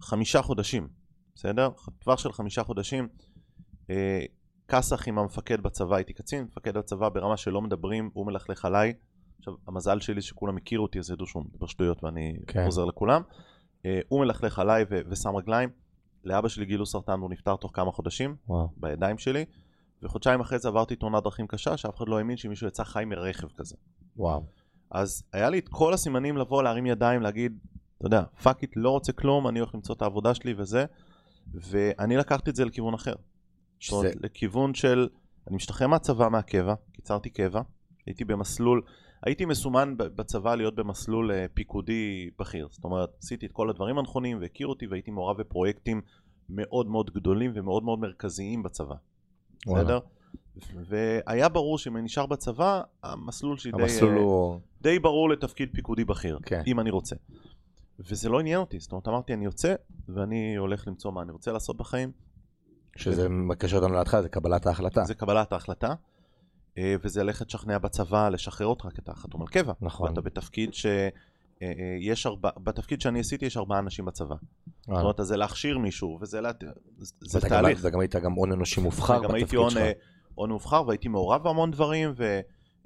חמישה 0.00 0.42
חודשים, 0.42 0.88
בסדר? 1.34 1.70
טווח 1.98 2.18
של 2.18 2.32
חמישה 2.32 2.64
חודשים, 2.64 3.08
אה, 3.90 4.20
כסח 4.68 5.08
עם 5.08 5.18
המפקד 5.18 5.60
בצבא, 5.60 5.96
הייתי 5.96 6.12
קצין, 6.12 6.44
מפקד 6.44 6.78
בצבא 6.78 7.08
ברמה 7.08 7.36
שלא 7.36 7.62
מדברים, 7.62 8.10
הוא 8.12 8.26
מלכלך 8.26 8.64
עליי. 8.64 8.94
עכשיו, 9.38 9.54
המזל 9.66 10.00
שלי 10.00 10.22
שכולם 10.22 10.56
הכירו 10.56 10.82
אותי, 10.82 10.98
אז 10.98 11.10
ידעו 11.10 11.26
שהוא 11.26 11.44
מדבר 11.44 11.66
שטויות 11.66 12.04
ואני 12.04 12.36
כן. 12.46 12.64
עוזר 12.64 12.84
לכולם. 12.84 13.22
אה, 13.86 14.00
הוא 14.08 14.20
מלכלך 14.20 14.58
עליי 14.58 14.84
ו- 14.90 15.00
ושם 15.08 15.36
רגליים. 15.36 15.70
לאבא 16.24 16.48
שלי 16.48 16.64
גילו 16.64 16.86
סרטן 16.86 17.18
והוא 17.18 17.30
נפטר 17.30 17.56
תוך 17.56 17.70
כמה 17.74 17.92
חודשים, 17.92 18.36
וואו. 18.48 18.68
בידיים 18.76 19.18
שלי, 19.18 19.44
וחודשיים 20.02 20.40
אחרי 20.40 20.58
זה 20.58 20.68
עברתי 20.68 20.96
תאונת 20.96 21.22
דרכים 21.22 21.46
קשה, 21.46 21.76
שאף 21.76 21.96
אחד 21.96 22.08
לא 22.08 22.18
האמין 22.18 22.36
שמישהו 22.36 22.66
יצא 22.66 22.84
חי 22.84 23.04
מרכב 23.06 23.48
כזה. 23.56 23.76
וואו. 24.16 24.44
אז 24.90 25.22
היה 25.32 25.50
לי 25.50 25.58
את 25.58 25.68
כל 25.68 25.94
הסימנים 25.94 26.36
לבוא, 26.36 26.62
להרים 26.62 26.86
ידיים, 26.86 27.22
להגיד, 27.22 27.58
אתה 27.98 28.06
יודע, 28.06 28.22
fuck 28.42 28.62
it, 28.62 28.72
לא 28.76 28.90
רוצה 28.90 29.12
כלום, 29.12 29.48
אני 29.48 29.58
הולך 29.58 29.74
למצוא 29.74 29.94
את 29.94 30.02
העבודה 30.02 30.34
שלי 30.34 30.54
וזה, 30.56 30.84
ואני 31.54 32.16
לקחתי 32.16 32.50
את 32.50 32.56
זה 32.56 32.64
לכיוון 32.64 32.94
אחר. 32.94 33.14
שזה... 33.78 33.96
זאת 33.96 34.04
אומרת, 34.04 34.16
לכיוון 34.20 34.74
של, 34.74 35.08
אני 35.46 35.56
משתחרר 35.56 35.86
מהצבא, 35.86 36.28
מהקבע, 36.28 36.74
קיצרתי 36.92 37.30
קבע, 37.30 37.60
הייתי 38.06 38.24
במסלול, 38.24 38.82
הייתי 39.22 39.44
מסומן 39.44 39.94
בצבא 39.96 40.54
להיות 40.54 40.74
במסלול 40.74 41.32
אה, 41.32 41.46
פיקודי 41.54 42.30
בכיר. 42.38 42.68
זאת 42.70 42.84
אומרת, 42.84 43.10
עשיתי 43.22 43.46
את 43.46 43.52
כל 43.52 43.70
הדברים 43.70 43.98
הנכונים 43.98 44.38
והכירו 44.40 44.72
אותי 44.72 44.86
והייתי 44.86 45.10
מעורב 45.10 45.40
בפרויקטים 45.40 46.00
מאוד 46.48 46.86
מאוד 46.86 47.10
גדולים 47.10 47.52
ומאוד 47.54 47.84
מאוד 47.84 47.98
מרכזיים 47.98 48.62
בצבא. 48.62 48.94
בסדר? 49.66 49.98
והיה 50.88 51.48
ברור 51.48 51.78
שאם 51.78 51.96
אני 51.96 52.04
נשאר 52.04 52.26
בצבא, 52.26 52.82
המסלול 53.02 53.58
שלי 53.58 53.72
המסלול 53.74 54.14
די, 54.14 54.20
הוא... 54.20 54.60
די 54.80 54.98
ברור 54.98 55.30
לתפקיד 55.30 55.68
פיקודי 55.72 56.04
בכיר, 56.04 56.38
כן. 56.42 56.62
אם 56.66 56.80
אני 56.80 56.90
רוצה. 56.90 57.16
וזה 57.98 58.28
לא 58.28 58.40
עניין 58.40 58.60
אותי, 58.60 58.80
זאת 58.80 58.92
אומרת, 58.92 59.08
אמרתי, 59.08 59.34
אני 59.34 59.44
יוצא 59.44 59.74
ואני 60.08 60.56
הולך 60.56 60.88
למצוא 60.88 61.12
מה 61.12 61.22
אני 61.22 61.32
רוצה 61.32 61.52
לעשות 61.52 61.76
בחיים. 61.76 62.12
שזה 62.96 63.28
מקשר 63.28 63.76
אותנו 63.76 63.94
להתחלה, 63.94 64.22
זה 64.22 64.28
קבלת 64.28 64.66
ההחלטה. 64.66 65.04
זה 65.04 65.14
קבלת 65.14 65.52
ההחלטה. 65.52 65.94
אה, 66.78 66.94
וזה 67.02 67.22
ללכת 67.22 67.46
לשכנע 67.46 67.78
בצבא, 67.78 68.28
לשחרר 68.28 68.66
אותך, 68.66 68.88
כי 68.94 69.00
אתה 69.00 69.14
חתום 69.14 69.42
על 69.42 69.48
קבע. 69.48 69.72
נכון. 69.80 70.08
ואתה 70.08 70.20
בתפקיד 70.20 70.74
ש... 70.74 70.86
אה, 70.86 71.08
אה, 71.62 71.96
יש 72.00 72.26
ארבע, 72.26 72.50
בתפקיד 72.56 73.00
שאני 73.00 73.20
עשיתי 73.20 73.46
יש 73.46 73.56
ארבעה 73.56 73.78
אנשים 73.78 74.04
בצבא. 74.04 74.34
זאת 74.80 74.88
אומרת, 74.88 75.20
זה 75.22 75.36
להכשיר 75.36 75.78
מישהו, 75.78 76.18
וזה 76.20 76.40
לה... 76.40 76.50
זה 77.20 77.40
תהליך. 77.40 77.78
וגם 77.82 78.00
היית 78.00 78.16
גם 78.16 78.32
הון 78.32 78.52
אנושי 78.52 78.80
מובחר 78.80 79.18
בתפקיד 79.18 79.48
שלך. 79.48 79.60
גם 79.60 79.78
הייתי 79.78 80.00
הון 80.34 80.50
מובחר 80.50 80.86
והייתי 80.86 81.08
מעורב 81.08 81.42
בהמון 81.42 81.70
דברים, 81.70 82.14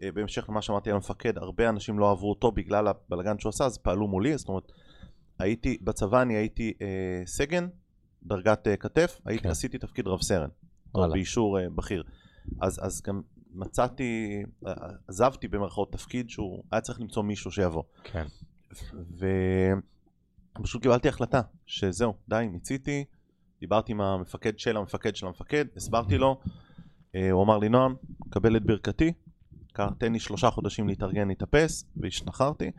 ובהמשך 0.03 0.49
למה 0.49 0.63
שאמרתי 0.63 0.91
על 0.91 0.97
המפקד, 0.97 1.39
הרבה 1.39 1.69
אנשים 1.69 1.99
לא 1.99 2.11
אהבו 2.11 2.31
אותו 2.31 2.53
בגלל 2.53 2.89
הבלגן 2.89 3.39
שהוא 3.39 3.51
עשה, 3.51 3.65
אז 3.65 3.79
פעלו 3.79 4.09
מולי, 4.09 4.39
זאת 4.39 4.49
אומרת, 4.49 4.73
הייתי, 5.39 5.79
בצבא 5.83 6.23
אני 6.23 6.37
הייתי 6.37 6.73
אה, 6.83 7.23
סגן, 7.27 7.69
דרגת 8.23 8.69
אה, 8.69 8.77
כתף, 8.77 9.21
הייתי, 9.25 9.43
כן. 9.43 9.51
עשיתי 9.51 9.79
תפקיד 9.79 10.07
רב 10.07 10.23
סרן, 10.23 10.49
באישור 10.95 11.61
אה, 11.61 11.67
בכיר. 11.75 12.03
אז, 12.61 12.81
אז 12.83 13.03
גם 13.03 13.23
מצאתי, 13.55 14.43
עזבתי 15.09 15.49
במרכאות 15.49 15.93
תפקיד 15.93 16.31
שהוא 16.31 16.65
היה 16.73 16.81
צריך 16.81 17.01
למצוא 17.01 17.23
מישהו 17.23 17.51
שיבוא. 17.51 17.83
כן. 18.05 18.27
ופשוט 20.59 20.83
קיבלתי 20.83 21.09
החלטה 21.09 21.41
שזהו, 21.67 22.15
די, 22.29 22.49
מיציתי, 22.53 23.05
דיברתי 23.61 23.93
עם 23.93 24.01
המפקד 24.01 24.59
של 24.59 24.77
המפקד 24.77 25.17
של 25.17 25.27
המפקד, 25.27 25.65
הסברתי 25.77 26.19
לו, 26.19 26.41
אה, 27.15 27.31
הוא 27.31 27.43
אמר 27.45 27.59
לי, 27.59 27.69
נועם, 27.69 27.95
קבל 28.31 28.57
את 28.57 28.63
ברכתי, 28.67 29.13
תן 29.99 30.13
לי 30.13 30.21
שלושה 30.21 30.51
חודשים 30.51 30.89
להתארגן, 30.89 31.29
להתאפס, 31.29 31.85
והשתחררתי. 31.97 32.71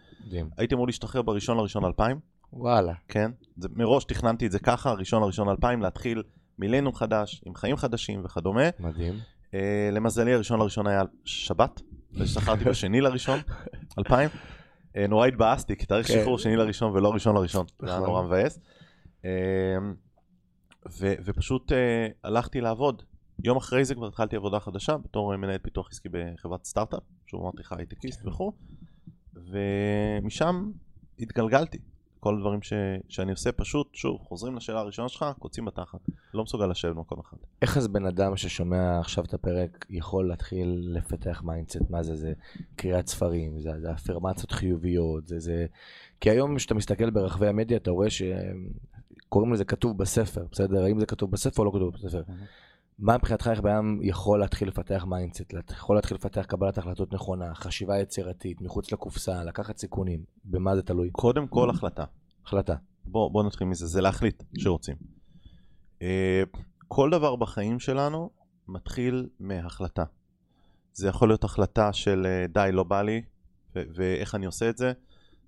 הייתי 0.58 0.76
אמור 0.76 0.88
להשתחרר 0.88 1.22
בראשון 1.22 1.58
לראשון 1.58 1.86
2000. 1.86 2.20
וואלה. 2.54 2.94
כן, 3.08 3.32
זה, 3.58 3.68
מראש 3.76 4.04
תכננתי 4.04 4.46
את 4.46 4.52
זה 4.52 4.60
ככה, 4.60 4.92
ראשון 4.92 5.24
לראשון 5.24 5.50
2000, 5.50 5.82
להתחיל 5.82 6.24
מילניום 6.60 6.96
חדש, 6.96 7.42
עם 7.46 7.56
חיים 7.56 7.76
חדשים 7.76 8.26
וכדומה. 8.26 8.70
מדהים. 8.80 9.14
אה, 9.54 9.90
למזלי 9.92 10.34
הראשון 10.34 10.60
לראשון 10.60 10.88
היה 10.88 11.02
שבת, 11.26 11.82
והשתחררתי 12.12 12.64
בשני 12.64 13.02
לראשון, 13.02 13.40
2000. 13.98 14.30
אה, 14.98 15.08
נורא 15.08 15.28
התבאסתי, 15.28 15.76
כי 15.76 15.86
תאריך 15.86 16.08
כן. 16.08 16.14
שחרור 16.14 16.38
שני 16.40 16.56
לראשון 16.56 16.92
ולא 16.92 17.14
ראשון 17.14 17.36
לראשון, 17.36 17.66
זה 17.80 17.88
היה 17.88 18.00
נכון. 18.00 18.10
נורא 18.10 18.24
מבאס. 18.24 18.60
אה, 19.26 19.32
ופשוט 21.26 21.72
הלכתי 22.24 22.62
לעבוד. 22.62 23.04
יום 23.44 23.58
אחרי 23.58 23.86
זה 23.86 23.96
כבר 23.96 24.08
התחלתי 24.08 24.36
עבודה 24.36 24.60
חדשה 24.60 24.98
בתור 24.98 25.36
מנהל 25.38 25.58
פיתוח 25.58 25.90
עסקי 25.92 26.10
בחברת 26.12 26.66
סטארט-אפ, 26.66 27.04
שהוא 27.28 27.42
אמרתי 27.42 27.58
לך 27.60 27.72
הייטקיסט 27.72 28.22
כן. 28.22 28.28
וכו', 28.28 28.52
ומשם 29.34 30.72
התגלגלתי. 31.20 31.78
כל 32.24 32.36
הדברים 32.36 32.62
ש, 32.62 32.74
שאני 33.10 33.32
עושה 33.32 33.52
פשוט, 33.52 33.88
שוב, 33.94 34.22
חוזרים 34.22 34.56
לשאלה 34.56 34.80
הראשונה 34.80 35.10
שלך, 35.10 35.26
קוצים 35.40 35.66
בתחת. 35.66 36.00
לא 36.34 36.44
מסוגל 36.44 36.66
לשבת 36.66 36.96
במקום 36.96 37.20
אחד. 37.20 37.38
איך 37.62 37.78
אז 37.78 37.88
בן 37.88 38.06
אדם 38.06 38.38
ששומע 38.38 39.00
עכשיו 39.00 39.24
את 39.24 39.34
הפרק 39.34 39.86
יכול 39.90 40.28
להתחיל 40.28 40.84
לפתח 40.86 41.42
mindset? 41.46 41.90
מה 41.90 42.04
זה? 42.04 42.16
זה 42.16 42.34
קריאת 42.76 43.08
ספרים, 43.08 43.60
זה, 43.60 43.72
זה 43.80 43.92
אפרמציות 43.92 44.52
חיוביות, 44.52 45.28
זה 45.28 45.40
זה... 45.40 45.66
כי 46.22 46.30
היום 46.30 46.56
כשאתה 46.56 46.74
מסתכל 46.74 47.10
ברחבי 47.10 47.48
המדיה 47.48 47.78
אתה 47.78 47.92
רואה 47.92 48.08
שקוראים 48.10 49.54
לזה 49.54 49.66
כתוב 49.66 49.98
בספר, 49.98 50.46
בסדר? 50.52 50.84
האם 50.84 51.00
זה 51.00 51.06
כתוב 51.06 51.32
בספר 51.32 51.62
או 51.62 51.66
לא 51.66 51.72
כתוב 51.72 51.94
בספר? 51.94 52.34
מה 53.00 53.18
מבחינתך 53.18 53.48
איך 53.48 53.60
בן 53.60 53.98
יכול 54.02 54.40
להתחיל 54.40 54.68
לפתח 54.68 55.06
mindset, 55.08 55.54
יכול 55.72 55.96
להתחיל 55.96 56.18
לפתח 56.18 56.46
קבלת 56.46 56.78
החלטות 56.78 57.14
נכונה, 57.14 57.56
חשיבה 57.56 58.00
יצירתית, 58.00 58.62
מחוץ 58.62 58.92
לקופסה, 58.92 59.44
לקחת 59.44 59.78
סיכונים, 59.78 60.24
במה 60.46 60.76
זה 60.76 60.82
תלוי? 60.82 61.10
קודם 61.12 61.48
כל 61.48 61.70
החלטה. 61.70 62.04
החלטה. 62.46 62.76
בוא, 63.06 63.32
בוא 63.32 63.44
נתחיל 63.44 63.68
מזה, 63.68 63.88
זה 63.88 64.02
להחליט 64.02 64.44
שרוצים. 64.58 64.96
אה, 66.02 66.44
כל 66.88 67.10
דבר 67.10 67.36
בחיים 67.36 67.80
שלנו 67.80 68.30
מתחיל 68.68 69.30
מהחלטה. 69.40 70.04
זה 70.94 71.08
יכול 71.08 71.30
להיות 71.30 71.44
החלטה 71.44 71.94
של 71.94 72.26
אה, 72.26 72.46
די, 72.48 72.70
לא 72.72 72.84
בא 72.84 73.02
לי, 73.02 73.22
ואיך 73.76 74.36
אני 74.36 74.46
עושה 74.46 74.70
את 74.70 74.78
זה. 74.78 74.94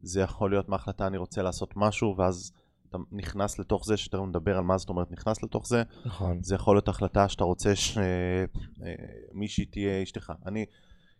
זה 0.01 0.21
יכול 0.21 0.49
להיות 0.49 0.69
מהחלטה 0.69 1.07
אני 1.07 1.17
רוצה 1.17 1.41
לעשות 1.41 1.73
משהו, 1.75 2.15
ואז 2.17 2.51
אתה 2.95 3.03
נכנס 3.11 3.59
לתוך 3.59 3.85
זה, 3.85 3.97
שתכף 3.97 4.21
נדבר 4.27 4.57
על 4.57 4.63
מה 4.63 4.77
זאת 4.77 4.89
אומרת 4.89 5.11
נכנס 5.11 5.43
לתוך 5.43 5.67
זה. 5.67 5.83
נכון. 6.05 6.43
זה 6.43 6.55
יכול 6.55 6.75
להיות 6.75 6.87
החלטה 6.87 7.29
שאתה 7.29 7.43
רוצה 7.43 7.73
שמישהי 7.75 9.63
אה, 9.63 9.69
תהיה 9.71 10.03
אשתך. 10.03 10.33
אני, 10.45 10.65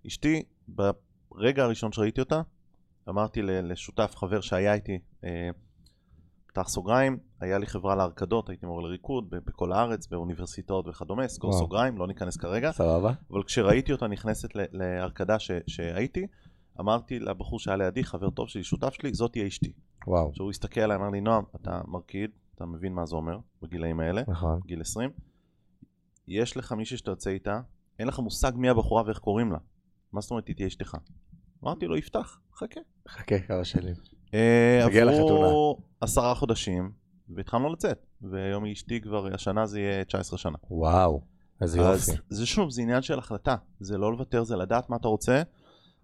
אשתי, 0.07 0.43
ברגע 0.67 1.63
הראשון 1.63 1.91
שראיתי 1.91 2.21
אותה, 2.21 2.41
אמרתי 3.09 3.41
לשותף, 3.41 4.13
חבר 4.15 4.41
שהיה 4.41 4.73
איתי, 4.73 4.99
אה, 5.23 5.49
פתח 6.47 6.67
סוגריים, 6.67 7.17
היה 7.39 7.57
לי 7.57 7.65
חברה 7.65 7.95
להרקדות, 7.95 8.49
הייתי 8.49 8.65
מורה 8.65 8.83
לריקוד 8.83 9.29
בכל 9.29 9.71
הארץ, 9.71 10.07
באוניברסיטאות 10.07 10.87
וכדומה, 10.87 11.27
סגור 11.27 11.53
סוגריים, 11.53 11.97
לא 11.97 12.07
ניכנס 12.07 12.37
כרגע. 12.37 12.71
סבבה. 12.71 13.13
אבל 13.31 13.43
כשראיתי 13.43 13.91
אותה 13.91 14.07
נכנסת 14.07 14.49
להרקדה 14.53 15.35
שהייתי, 15.67 16.27
אמרתי 16.79 17.19
לבחור 17.19 17.59
שהיה 17.59 17.77
לידי, 17.77 18.03
חבר 18.03 18.29
טוב 18.29 18.49
שלי, 18.49 18.63
שותף 18.63 18.93
שלי, 18.93 19.13
זאת 19.13 19.31
תהיה 19.31 19.47
אשתי. 19.47 19.71
וואו. 20.07 20.31
שהוא 20.33 20.49
הסתכל 20.49 20.81
עליי, 20.81 20.97
אמר 20.97 21.09
לי, 21.09 21.21
נועם, 21.21 21.43
אתה 21.55 21.81
מרקיד, 21.87 22.29
אתה 22.55 22.65
מבין 22.65 22.93
מה 22.93 23.05
זה 23.05 23.15
אומר 23.15 23.37
בגילאים 23.61 23.99
האלה, 23.99 24.21
נכון. 24.27 24.59
גיל 24.65 24.81
20. 24.81 25.09
יש 26.27 26.57
לך 26.57 26.71
מישהי 26.71 26.97
שאתה 26.97 27.11
יוצא 27.11 27.29
איתה, 27.29 27.61
אין 27.99 28.07
לך 28.07 28.19
מושג 28.19 28.51
מי 28.55 28.69
הבחורה 28.69 29.03
ואיך 29.05 29.17
קוראים 29.17 29.51
לה. 29.51 29.57
מה 30.11 30.21
זאת 30.21 30.31
אומרת, 30.31 30.47
היא 30.47 30.55
תהיה 30.55 30.67
אשתך? 30.67 30.97
אמרתי 31.63 31.85
לו, 31.85 31.97
יפתח, 31.97 32.39
חכה. 32.53 32.79
חכה 33.09 33.39
כמה 33.39 33.65
שנים. 33.65 33.95
אה, 34.33 34.85
עברו 34.85 35.77
עשרה 36.01 36.35
חודשים, 36.35 36.91
והתחלנו 37.29 37.73
לצאת. 37.73 38.05
והיום 38.21 38.65
אשתי 38.65 39.01
כבר, 39.01 39.33
השנה 39.33 39.65
זה 39.65 39.79
יהיה 39.79 40.03
19 40.03 40.37
שנה. 40.37 40.57
וואו, 40.71 41.21
איזה 41.61 41.77
יופי. 41.77 42.11
אז 42.11 42.17
זה 42.29 42.45
שוב, 42.45 42.69
זה 42.69 42.81
עניין 42.81 43.01
של 43.01 43.19
החלטה. 43.19 43.55
זה 43.79 43.97
לא 43.97 44.11
לוותר, 44.11 44.43
זה 44.43 44.55
לדעת 44.55 44.89
מה 44.89 44.95
אתה 44.95 45.07
רוצה, 45.07 45.41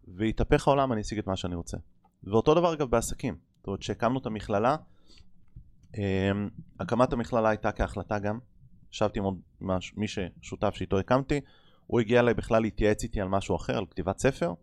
ויתהפך 0.07 0.67
העולם, 0.67 0.93
אני 0.93 1.01
אשיג 1.01 1.17
את 1.19 1.27
מה 1.27 1.35
שאני 1.35 1.55
רוצה. 1.55 1.77
ואותו 2.23 2.53
דבר 2.53 2.73
אגב 2.73 2.89
בעסקים. 2.89 3.50
זאת 3.61 3.67
אומרת, 3.67 3.79
כשהקמנו 3.79 4.19
את 4.19 4.25
המכללה, 4.25 4.75
אה, 5.97 6.31
הקמת 6.79 7.13
המכללה 7.13 7.49
הייתה 7.49 7.71
כהחלטה 7.71 8.19
גם. 8.19 8.39
ישבתי 8.93 9.19
עם 9.19 9.25
עוד 9.25 9.39
מי 9.97 10.07
ששותף 10.07 10.75
שאיתו 10.75 10.99
הקמתי, 10.99 11.39
הוא 11.87 11.99
הגיע 11.99 12.19
אליי 12.19 12.33
בכלל 12.33 12.61
להתייעץ 12.61 13.03
איתי 13.03 13.21
על 13.21 13.27
משהו 13.27 13.55
אחר, 13.55 13.77
על 13.77 13.85
כתיבת 13.85 14.19
ספר. 14.19 14.53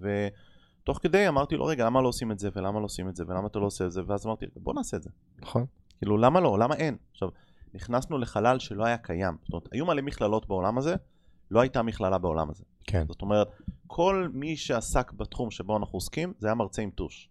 ותוך 0.00 0.98
כדי 1.02 1.28
אמרתי 1.28 1.56
לו, 1.56 1.64
רגע, 1.64 1.86
למה 1.86 2.02
לא 2.02 2.08
עושים 2.08 2.32
את 2.32 2.38
זה, 2.38 2.48
ולמה 2.54 2.80
לא 2.80 2.84
עושים 2.84 3.08
את 3.08 3.16
זה, 3.16 3.24
ולמה 3.26 3.46
אתה 3.46 3.58
לא 3.58 3.66
עושה 3.66 3.86
את 3.86 3.92
זה, 3.92 4.00
ואז 4.06 4.26
אמרתי, 4.26 4.46
בוא 4.56 4.74
נעשה 4.74 4.96
את 4.96 5.02
זה. 5.02 5.10
נכון. 5.38 5.66
כאילו, 5.98 6.16
למה 6.16 6.40
לא? 6.40 6.58
למה 6.58 6.74
אין? 6.74 6.96
עכשיו, 7.10 7.28
נכנסנו 7.74 8.18
לחלל 8.18 8.58
שלא 8.58 8.84
היה 8.84 8.98
קיים. 8.98 9.36
זאת 9.42 9.52
אומרת, 9.52 9.68
היו 9.72 9.86
מלא 9.86 10.02
מכללות 10.02 10.48
בעולם 10.48 10.78
הזה, 10.78 10.94
לא 11.50 11.60
הייתה 11.60 11.82
מכללה 11.82 12.18
בעולם 12.18 12.50
הזה. 12.50 12.64
כן. 12.84 13.04
זאת 13.08 13.22
אומרת, 13.22 13.48
כל 13.86 14.28
מי 14.32 14.56
שעסק 14.56 15.12
בתחום 15.12 15.50
שבו 15.50 15.76
אנחנו 15.76 15.96
עוסקים, 15.96 16.32
זה 16.38 16.46
היה 16.46 16.54
מרצה 16.54 16.82
עם 16.82 16.90
טוש. 16.90 17.28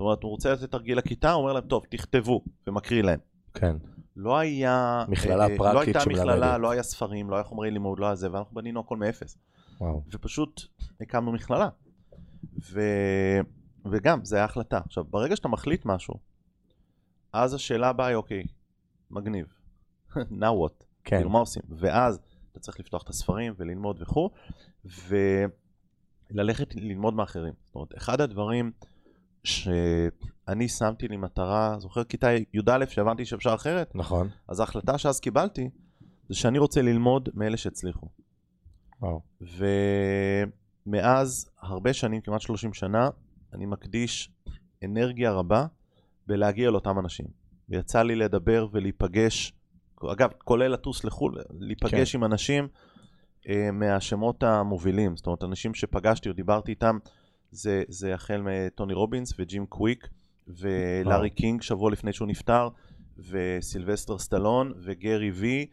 זאת 0.00 0.04
אומרת, 0.04 0.22
הוא 0.22 0.30
רוצה 0.30 0.52
לתת 0.52 0.70
תרגיל 0.70 0.98
לכיתה, 0.98 1.32
הוא 1.32 1.42
אומר 1.42 1.52
להם, 1.52 1.64
טוב, 1.64 1.84
תכתבו, 1.88 2.44
ומקריא 2.66 3.02
להם. 3.02 3.18
כן. 3.54 3.76
לא 4.16 4.38
היה... 4.38 5.04
מכללה 5.08 5.48
אה, 5.48 5.56
פרקטית 5.56 5.74
לא 5.74 5.80
הייתה 5.80 5.98
מכללה, 6.10 6.58
לא 6.58 6.70
היה 6.70 6.82
ספרים, 6.82 7.30
לא 7.30 7.34
היה 7.36 7.44
חומרי 7.44 7.70
לימוד, 7.70 7.98
לא 7.98 8.06
היה 8.06 8.14
זה, 8.14 8.32
ואנחנו 8.32 8.54
בנינו 8.54 8.80
הכל 8.80 8.96
מאפס. 8.96 9.38
וואו. 9.80 10.02
ופשוט 10.12 10.62
הקמנו 11.00 11.32
מכללה. 11.32 11.68
ו... 12.72 12.80
וגם, 13.90 14.24
זה 14.24 14.36
היה 14.36 14.44
החלטה. 14.44 14.80
עכשיו, 14.84 15.04
ברגע 15.04 15.36
שאתה 15.36 15.48
מחליט 15.48 15.84
משהו, 15.84 16.14
אז 17.32 17.54
השאלה 17.54 17.88
הבאה 17.88 18.06
היא, 18.06 18.16
אוקיי, 18.16 18.44
מגניב. 19.10 19.46
now 20.14 20.54
what? 20.64 20.84
כן. 21.04 21.16
כאילו, 21.16 21.30
מה 21.30 21.38
עושים? 21.38 21.62
ואז 21.68 22.20
אתה 22.52 22.60
צריך 22.60 22.80
לפתוח 22.80 23.02
את 23.02 23.08
הספרים 23.08 23.54
וללמוד 23.56 24.02
וכו', 24.02 24.30
וללכת 26.34 26.74
ללמוד 26.74 27.14
מאחרים. 27.14 27.54
זאת 27.64 27.74
אומרת, 27.74 27.96
אחד 27.96 28.20
הדברים, 28.20 28.72
שאני 29.44 30.68
שמתי 30.68 31.08
לי 31.08 31.16
מטרה, 31.16 31.76
זוכר 31.78 32.04
כיתה 32.04 32.32
י"א 32.32 32.86
שהבנתי 32.88 33.24
שאפשר 33.24 33.54
אחרת? 33.54 33.94
נכון. 33.94 34.28
אז 34.48 34.60
ההחלטה 34.60 34.98
שאז 34.98 35.20
קיבלתי, 35.20 35.70
זה 36.28 36.34
שאני 36.34 36.58
רוצה 36.58 36.82
ללמוד 36.82 37.28
מאלה 37.34 37.56
שהצליחו. 37.56 38.08
וואו. 39.02 39.20
ומאז 40.86 41.50
הרבה 41.60 41.92
שנים, 41.92 42.20
כמעט 42.20 42.40
30 42.40 42.74
שנה, 42.74 43.08
אני 43.52 43.66
מקדיש 43.66 44.30
אנרגיה 44.84 45.32
רבה 45.32 45.66
בלהגיע 46.26 46.70
לאותם 46.70 46.98
אנשים. 46.98 47.26
ויצא 47.68 48.02
לי 48.02 48.16
לדבר 48.16 48.66
ולהיפגש, 48.72 49.52
אגב, 50.12 50.30
כולל 50.44 50.72
לטוס 50.72 51.04
לחו"ל, 51.04 51.38
להיפגש 51.60 52.12
כן. 52.12 52.18
עם 52.18 52.24
אנשים 52.24 52.68
אה, 53.48 53.70
מהשמות 53.72 54.42
המובילים. 54.42 55.16
זאת 55.16 55.26
אומרת, 55.26 55.44
אנשים 55.44 55.74
שפגשתי 55.74 56.28
או 56.28 56.34
דיברתי 56.34 56.70
איתם, 56.70 56.98
זה, 57.50 57.82
זה 57.88 58.14
החל 58.14 58.42
מטוני 58.44 58.94
רובינס 58.94 59.34
וג'ים 59.38 59.66
קוויק 59.66 60.08
ולארי 60.48 61.30
קינג 61.30 61.62
שבוע 61.62 61.90
לפני 61.90 62.12
שהוא 62.12 62.28
נפטר, 62.28 62.68
וסילבסטר 63.18 64.18
סטלון 64.18 64.72
וגרי 64.76 65.30
וי 65.30 65.66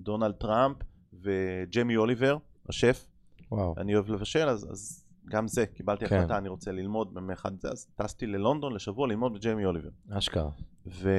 ודונלד 0.00 0.34
טראמפ 0.34 0.76
וג'מי 1.12 1.96
אוליבר, 1.96 2.36
השף. 2.68 3.06
וואו. 3.52 3.74
אני 3.78 3.94
אוהב 3.94 4.10
לבשל, 4.10 4.48
אז, 4.48 4.72
אז 4.72 5.04
גם 5.30 5.48
זה, 5.48 5.66
קיבלתי 5.66 6.06
כן. 6.06 6.16
החלטה, 6.16 6.38
אני 6.38 6.48
רוצה 6.48 6.72
ללמוד 6.72 7.12
מאחד 7.12 7.60
זה, 7.60 7.68
אז 7.68 7.86
טסתי 7.96 8.26
ללונדון 8.26 8.74
לשבוע 8.74 9.08
ללמוד 9.08 9.34
בג'יימי 9.34 9.64
אוליבר. 9.64 9.90
אשכרה. 10.10 10.50
ו... 10.86 11.10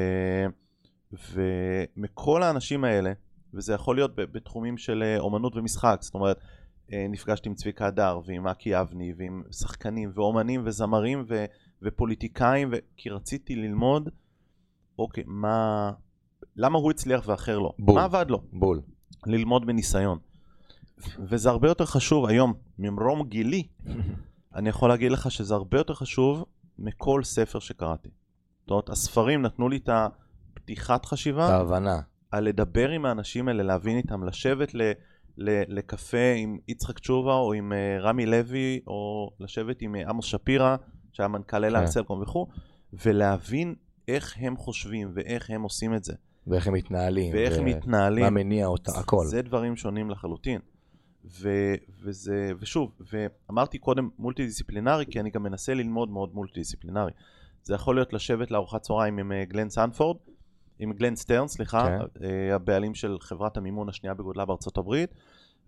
ומכל 1.34 2.44
האנשים 2.44 2.84
האלה, 2.84 3.14
וזה 3.54 3.74
יכול 3.74 3.96
להיות 3.96 4.16
בתחומים 4.16 4.78
של 4.78 5.04
אה, 5.04 5.20
אומנות 5.20 5.56
ומשחק, 5.56 5.98
זאת 6.02 6.14
אומרת, 6.14 6.40
נפגשתי 7.10 7.50
עם 7.50 7.56
צביקה 7.56 7.88
הדר 7.88 8.20
ועם 8.26 8.48
אקי 8.48 8.80
אבני 8.80 9.14
ועם 9.18 9.44
שחקנים 9.52 10.12
ואומנים 10.14 10.62
וזמרים 10.66 11.26
ו... 11.28 11.46
ופוליטיקאים, 11.82 12.70
ו... 12.72 12.76
כי 12.98 13.10
רציתי 13.10 13.56
ללמוד, 13.56 14.10
אוקיי, 15.00 15.24
מה... 15.28 15.92
למה 16.56 16.78
הוא 16.78 16.92
הצליח 16.92 17.28
ואחר 17.28 17.60
לא? 17.60 17.74
בול. 17.80 17.96
מה 17.96 18.04
עבד 18.04 18.26
לו? 18.30 18.42
בול. 18.54 18.82
ללמוד 19.26 19.66
מניסיון. 19.66 20.20
וזה 21.20 21.50
הרבה 21.50 21.68
יותר 21.68 21.86
חשוב 21.86 22.26
היום, 22.26 22.54
ממרום 22.80 23.28
גילי, 23.28 23.68
אני 24.56 24.70
יכול 24.70 24.90
להגיד 24.90 25.12
לך 25.12 25.32
שזה 25.32 25.54
הרבה 25.54 25.78
יותר 25.78 25.94
חשוב 25.94 26.46
מכל 26.80 27.24
ספר 27.24 27.60
שקראתי. 27.60 28.10
זאת 28.62 28.72
אומרת, 28.72 28.90
הספרים 28.90 29.42
נתנו 29.42 29.70
לי 29.70 29.78
את 29.78 29.90
הפתיחת 29.90 31.06
חשיבה. 31.06 31.46
את 31.46 31.52
ההבנה. 31.52 32.00
על 32.32 32.44
לדבר 32.44 32.90
עם 32.90 33.06
האנשים 33.06 33.48
האלה, 33.48 33.64
להבין 33.64 33.98
איתם, 33.98 34.24
לשבת 34.24 34.74
ל, 34.74 34.82
ל, 34.82 34.92
לקפה 35.38 36.34
עם 36.38 36.58
יצחק 36.68 37.00
תשובה 37.00 37.34
או 37.34 37.54
עם 37.54 37.72
uh, 37.72 38.02
רמי 38.02 38.26
לוי, 38.26 38.80
או 38.88 39.30
לשבת 39.40 39.82
עם 39.82 39.96
uh, 39.96 40.10
עמוס 40.10 40.26
שפירא, 40.26 40.76
שהיה 41.12 41.28
מנכ"ל 41.28 41.66
אלה 41.66 41.80
כן. 41.80 41.88
סלקום 41.88 42.22
וכו', 42.22 42.48
ולהבין 42.94 43.76
איך 44.08 44.36
הם 44.40 44.58
חושבים 44.58 45.12
ואיך 45.14 45.50
הם 45.50 45.62
עושים 45.62 45.96
את 45.96 46.04
זה. 46.04 46.14
ואיך 46.48 46.68
הם 46.68 46.74
מתנהלים. 46.74 47.34
ואיך 47.34 47.58
הם 47.58 47.66
מתנהלים. 47.66 48.24
מה 48.24 48.30
מניע 48.30 48.66
אותם, 48.66 48.92
הכל. 48.96 49.26
זה 49.26 49.42
דברים 49.42 49.76
שונים 49.76 50.10
לחלוטין. 50.10 50.60
ו, 51.26 51.50
וזה, 52.04 52.52
ושוב, 52.60 52.92
ואמרתי 53.12 53.78
קודם 53.78 54.10
מולטי 54.20 54.46
דיסציפלינרי, 54.46 55.06
כי 55.06 55.20
אני 55.20 55.30
גם 55.30 55.44
מנסה 55.44 55.74
ללמוד 55.74 56.10
מאוד 56.10 56.34
מולטי 56.34 56.60
דיסציפלינרי. 56.60 57.12
זה 57.64 57.74
יכול 57.74 57.96
להיות 57.96 58.14
לשבת 58.14 58.52
לארוחת 58.52 58.82
צהריים 58.82 59.18
עם 59.18 59.32
אה, 59.32 59.46
גלן 59.46 59.70
סנפורד, 59.70 60.18
עם 60.82 60.94
גלן 60.94 61.16
סטרנס, 61.16 61.48
סליחה. 61.48 61.86
כן. 61.86 62.26
אה, 62.26 62.56
הבעלים 62.56 62.94
של 62.94 63.18
חברת 63.20 63.58
המימון 63.58 63.90
השנייה 63.90 64.14
בגודלה 64.14 64.46
בארצות 64.46 64.78
הברית, 64.78 65.10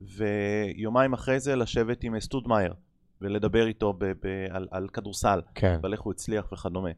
ויומיים 0.01 1.13
אחרי 1.13 1.39
זה 1.39 1.55
לשבת 1.55 2.03
עם 2.03 2.19
סטוד 2.19 2.47
מאייר, 2.47 2.73
ולדבר 3.21 3.67
איתו 3.67 3.93
ב- 3.93 4.05
ב- 4.05 4.47
על, 4.49 4.67
על 4.71 4.87
כדורסל. 4.87 5.41
כן. 5.55 5.79
ועל 5.83 5.93
איך 5.93 6.01
הוא 6.01 6.13
הצליח 6.13 6.51
וכדומה. 6.53 6.89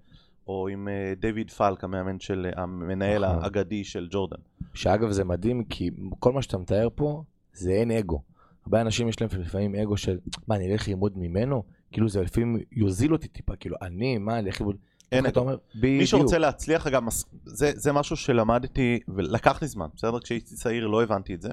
או 0.48 0.68
עם 0.68 0.88
אה, 0.88 1.14
דיוויד 1.20 1.52
פלק, 1.52 1.84
המאמן 1.84 2.20
של, 2.20 2.48
המנהל 2.56 3.26
נכון. 3.26 3.44
האגדי 3.44 3.84
של 3.84 4.08
ג'ורדן. 4.12 4.38
שאגב 4.74 5.12
זה 5.12 5.24
מדהים, 5.24 5.64
כי 5.64 5.90
כל 6.20 6.34
מה 6.34 6.42
שאתה 6.42 6.58
מתאר 6.58 6.88
פה, 6.96 7.24
זה 7.54 7.72
אין 7.72 7.92
אגו. 7.92 8.22
הרבה 8.66 8.82
אנשים 8.82 9.08
יש 9.08 9.22
להם 9.22 9.30
לפעמים 9.40 9.76
אגו 9.76 9.98
של, 9.98 10.18
מה, 10.48 10.56
אני 10.56 10.72
אלך 10.72 10.88
ללמוד 10.88 11.14
ממנו? 11.16 11.64
כאילו 11.92 12.10
זה 12.10 12.22
לפעמים 12.22 12.58
יוזיל 12.72 13.14
אותי 13.14 13.28
טיפה, 13.28 13.56
כאילו, 13.56 13.76
אני, 13.82 14.18
מה, 14.18 14.40
אני 14.40 14.48
אלך 14.48 14.62
ללמוד... 14.62 14.76
אין 15.12 15.28
אתה 15.28 15.40
אומר, 15.40 15.58
בדיוק. 15.76 16.00
מי 16.00 16.08
שרוצה 16.08 16.38
להצליח, 16.38 16.88
אגב, 16.88 17.04
זה, 17.46 17.72
זה 17.76 17.94
משהו 17.94 18.16
שלמדתי, 18.16 19.00
ולקח 19.08 19.62
לי 19.62 19.68
זמן, 19.68 19.88
בסדר? 19.96 20.20
כשהייתי 20.20 20.56
צעיר 20.56 20.88
לא 20.88 21.04
הבנתי 21.04 21.34
את 21.34 21.42
זה. 21.42 21.50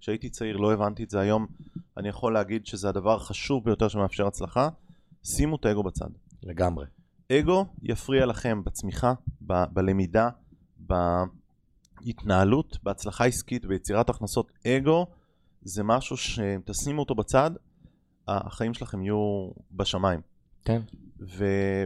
כשהייתי 0.00 0.28
צעיר 0.28 0.56
לא 0.56 0.72
הבנתי 0.72 1.04
את 1.04 1.10
זה, 1.10 1.20
היום 1.20 1.46
אני 1.96 2.08
יכול 2.08 2.34
להגיד 2.34 2.66
שזה 2.66 2.88
הדבר 2.88 3.14
החשוב 3.14 3.64
ביותר 3.64 3.88
שמאפשר 3.88 4.26
הצלחה. 4.26 4.68
שימו 5.24 5.56
את 5.56 5.64
האגו 5.64 5.82
בצד. 5.82 6.08
לגמרי. 6.42 6.86
אגו 7.32 7.66
יפריע 7.82 8.26
לכם 8.26 8.64
בצמיחה, 8.64 9.12
ב- 9.46 9.64
בלמידה, 9.72 10.28
בהתנהלות, 11.98 12.78
בהצלחה 12.82 13.24
עסקית, 13.24 13.64
ביצירת 13.64 14.10
הכנסות. 14.10 14.52
אגו 14.66 15.06
זה 15.62 15.82
משהו 15.82 16.16
שאם 16.16 16.60
תשימו 16.64 17.00
אותו 17.00 17.14
בצד, 17.14 17.50
החיים 18.28 18.74
שלכם 18.74 19.02
יהיו 19.02 19.50
בשמיים. 19.72 20.20
כן. 20.64 20.82
ו... 21.20 21.44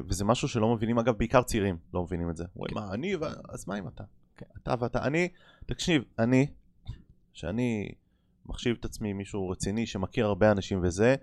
וזה 0.09 0.25
משהו 0.25 0.49
שלא 0.49 0.75
מבינים, 0.75 0.99
אגב, 0.99 1.19
בעיקר 1.19 1.43
צעירים 1.43 1.77
לא 1.95 2.03
מבינים 2.03 2.31
את 2.31 2.37
זה. 2.37 2.45
כן. 2.69 2.75
מה, 2.75 2.93
אני, 2.93 3.17
ו... 3.17 3.25
אז 3.49 3.69
מה 3.69 3.79
אם 3.79 3.89
אתה? 3.89 4.05
כן. 4.37 4.47
אתה 4.63 4.75
ואתה. 4.79 5.05
אני, 5.05 5.29
תקשיב, 5.67 6.03
אני, 6.19 6.47
שאני 7.33 7.89
מחשיב 8.47 8.77
את 8.81 8.85
עצמי 8.85 9.13
מישהו 9.13 9.49
רציני 9.49 9.87
שמכיר 9.87 10.27
הרבה 10.27 10.51
אנשים 10.51 10.81
וזה, 10.83 11.15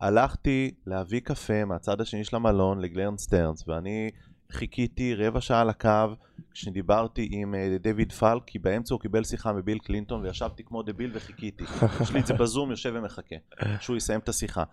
הלכתי 0.00 0.74
להביא 0.86 1.20
קפה 1.20 1.64
מהצד 1.64 2.00
השני 2.00 2.24
של 2.24 2.36
המלון 2.36 2.80
לגלן 2.80 3.16
סטרנס, 3.16 3.68
ואני 3.68 4.10
חיכיתי 4.52 5.14
רבע 5.14 5.40
שעה 5.40 5.60
על 5.60 5.68
הקו 5.68 6.14
כשדיברתי 6.52 7.28
עם 7.30 7.54
אה, 7.54 7.82
דויד 7.82 8.12
פלק, 8.12 8.42
כי 8.46 8.58
באמצע 8.58 8.94
הוא 8.94 9.00
קיבל 9.00 9.24
שיחה 9.24 9.52
מביל 9.52 9.78
קלינטון 9.78 10.22
וישבתי 10.22 10.64
כמו 10.64 10.82
דביל 10.82 11.10
וחיכיתי. 11.14 11.64
יש 12.02 12.12
לי 12.12 12.20
את 12.20 12.26
זה 12.26 12.34
בזום, 12.34 12.70
יושב 12.70 12.92
ומחכה, 12.94 13.36
שהוא 13.80 13.96
יסיים 13.96 14.20
את 14.20 14.28
השיחה. 14.28 14.64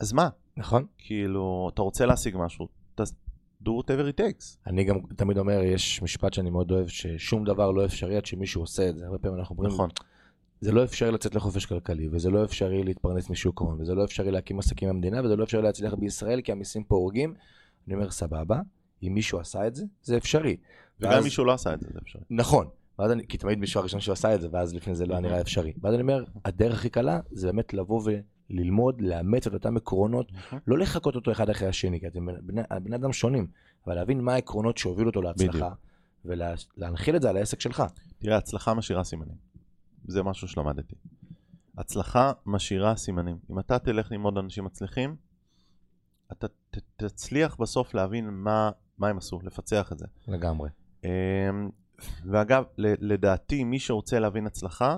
אז 0.00 0.12
מה? 0.12 0.28
נכון. 0.56 0.86
כאילו, 0.98 1.70
אתה 1.74 1.82
רוצה 1.82 2.06
להשיג 2.06 2.36
משהו, 2.38 2.68
do 3.64 3.68
whatever 3.68 4.16
it 4.16 4.20
takes. 4.20 4.56
אני 4.66 4.84
גם 4.84 4.96
תמיד 5.16 5.38
אומר, 5.38 5.62
יש 5.62 6.02
משפט 6.02 6.34
שאני 6.34 6.50
מאוד 6.50 6.70
אוהב, 6.70 6.88
ששום 6.88 7.44
דבר 7.44 7.70
לא 7.70 7.84
אפשרי 7.84 8.16
עד 8.16 8.26
שמישהו 8.26 8.62
עושה 8.62 8.88
את 8.88 8.96
זה. 8.96 9.06
הרבה 9.06 9.18
פעמים 9.18 9.38
אנחנו 9.38 9.56
אומרים, 9.56 9.72
נכון. 9.72 9.90
זה 10.60 10.72
לא 10.72 10.84
אפשרי 10.84 11.12
לצאת 11.12 11.34
לחופש 11.34 11.66
כלכלי, 11.66 12.08
וזה 12.12 12.30
לא 12.30 12.44
אפשרי 12.44 12.82
להתפרנס 12.82 13.30
משוק 13.30 13.60
ההון, 13.60 13.80
וזה 13.80 13.94
לא 13.94 14.04
אפשרי 14.04 14.30
להקים 14.30 14.58
עסקים 14.58 14.88
במדינה, 14.88 15.24
וזה 15.24 15.36
לא 15.36 15.44
אפשרי 15.44 15.62
להצליח 15.62 15.94
בישראל, 15.94 16.40
כי 16.40 16.52
המיסים 16.52 16.84
פה 16.84 16.96
הורגים. 16.96 17.34
אני 17.86 17.94
אומר, 17.94 18.10
סבבה, 18.10 18.60
אם 19.02 19.12
מישהו 19.14 19.38
עשה 19.40 19.66
את 19.66 19.74
זה, 19.74 19.84
זה 20.02 20.16
אפשרי. 20.16 20.56
וגם 21.00 21.10
ואז... 21.10 21.24
מישהו 21.24 21.44
לא 21.44 21.52
עשה 21.52 21.74
את 21.74 21.80
זה, 21.80 21.88
זה 21.92 21.98
אפשרי. 22.02 22.22
נכון. 22.30 22.66
ואז 22.98 23.10
אני, 23.12 23.26
כי 23.26 23.38
תמיד 23.38 23.58
מישהו 23.58 23.80
הראשון 23.80 24.00
שהוא 24.00 24.12
עשה 24.12 24.34
את 24.34 24.40
זה, 24.40 24.48
ואז 24.52 24.74
לפני 24.74 24.94
זה 24.94 25.06
לא 25.06 25.14
היה 25.14 25.20
נראה 25.20 25.40
אפשרי. 25.40 25.72
ואז 25.80 25.94
אני 25.94 26.02
אומר, 26.02 26.24
הדרך 26.44 26.78
הכי 26.78 26.88
קלה 26.88 27.20
זה 27.30 27.46
באמת 27.46 27.74
לבוא 27.74 28.00
וללמוד, 28.50 29.00
לאמץ 29.00 29.46
את 29.46 29.54
אותם 29.54 29.76
עקרונות, 29.76 30.32
לא 30.66 30.78
לחכות 30.78 31.14
אותו 31.14 31.32
אחד 31.32 31.50
אחרי 31.50 31.68
השני, 31.68 32.00
כי 32.00 32.06
אתם 32.06 32.26
בני, 32.42 32.62
בני 32.82 32.96
אדם 32.96 33.12
שונים, 33.12 33.46
אבל 33.86 33.94
להבין 33.94 34.20
מה 34.20 34.34
העקרונות 34.34 34.78
שהובילו 34.78 35.08
אותו 35.08 35.22
להצלחה, 35.22 35.70
ולהנחיל 36.24 37.16
את 37.16 37.22
זה 37.22 37.30
על 37.30 37.36
העסק 37.36 37.60
שלך. 37.60 37.82
תראה, 38.18 38.36
הצלחה 38.36 38.74
משאירה 38.74 39.04
סימנים. 39.04 39.36
זה 40.04 40.22
משהו 40.22 40.48
שלמדתי. 40.48 40.94
הצלחה 41.78 42.32
משאירה 42.46 42.96
סימנים. 42.96 43.38
אם 43.50 43.58
אתה 43.58 43.78
תלך 43.78 44.12
ללמוד 44.12 44.38
אנשים 44.38 44.64
מצליחים, 44.64 45.16
אתה 46.32 46.48
ת, 46.48 46.78
תצליח 46.96 47.56
בסוף 47.56 47.94
להבין 47.94 48.30
מה, 48.30 48.70
מה 48.98 49.08
הם 49.08 49.18
עשו, 49.18 49.40
לפצח 49.42 49.92
את 49.92 49.98
זה. 49.98 50.06
לגמרי. 50.28 50.70
אמ, 51.04 51.08
ואגב, 52.24 52.64
לדעתי, 52.78 53.64
מי 53.64 53.78
שרוצה 53.78 54.18
להבין 54.18 54.46
הצלחה, 54.46 54.96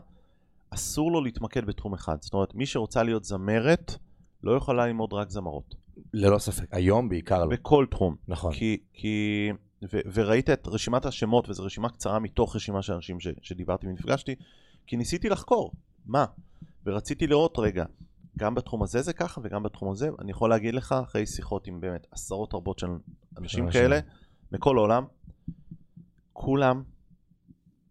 אסור 0.75 1.13
לו 1.13 1.21
להתמקד 1.21 1.65
בתחום 1.65 1.95
אחד. 1.95 2.17
זאת 2.21 2.35
אומרת, 2.35 2.55
מי 2.55 2.67
שרוצה 2.67 3.03
להיות 3.03 3.25
זמרת, 3.25 3.95
לא 4.43 4.53
יכולה 4.57 4.87
ללמוד 4.87 5.13
רק 5.13 5.31
זמרות. 5.31 5.75
ללא 6.13 6.39
ספק. 6.39 6.67
היום 6.71 7.09
בעיקר 7.09 7.45
לא. 7.45 7.51
בכל 7.51 7.87
תחום. 7.91 8.17
נכון. 8.29 8.53
כי, 8.53 8.79
כי 8.93 9.49
ו, 9.93 9.99
וראית 10.15 10.51
את 10.51 10.69
רשימת 10.69 11.07
השמות, 11.07 11.49
וזו 11.49 11.65
רשימה 11.65 11.89
קצרה 11.89 12.19
מתוך 12.19 12.57
רשימה 12.57 12.83
של 12.83 12.93
אנשים 12.93 13.21
ש, 13.21 13.29
שדיברתי 13.43 13.87
ונפגשתי, 13.87 14.35
כי 14.87 14.97
ניסיתי 14.97 15.29
לחקור. 15.29 15.73
מה? 16.07 16.25
ורציתי 16.87 17.27
לראות, 17.27 17.59
רגע, 17.59 17.85
גם 18.39 18.55
בתחום 18.55 18.83
הזה 18.83 19.03
זה 19.03 19.13
ככה 19.13 19.41
וגם 19.45 19.63
בתחום 19.63 19.91
הזה, 19.91 20.11
אני 20.19 20.31
יכול 20.31 20.51
להגיד 20.51 20.75
לך 20.75 20.93
אחרי 20.93 21.27
שיחות 21.27 21.67
עם 21.67 21.81
באמת 21.81 22.07
עשרות 22.11 22.55
רבות 22.55 22.79
של 22.79 22.87
אנשים 23.39 23.71
כאלה, 23.71 24.01
מכל 24.53 24.79
העולם, 24.79 25.05
כולם 26.33 26.83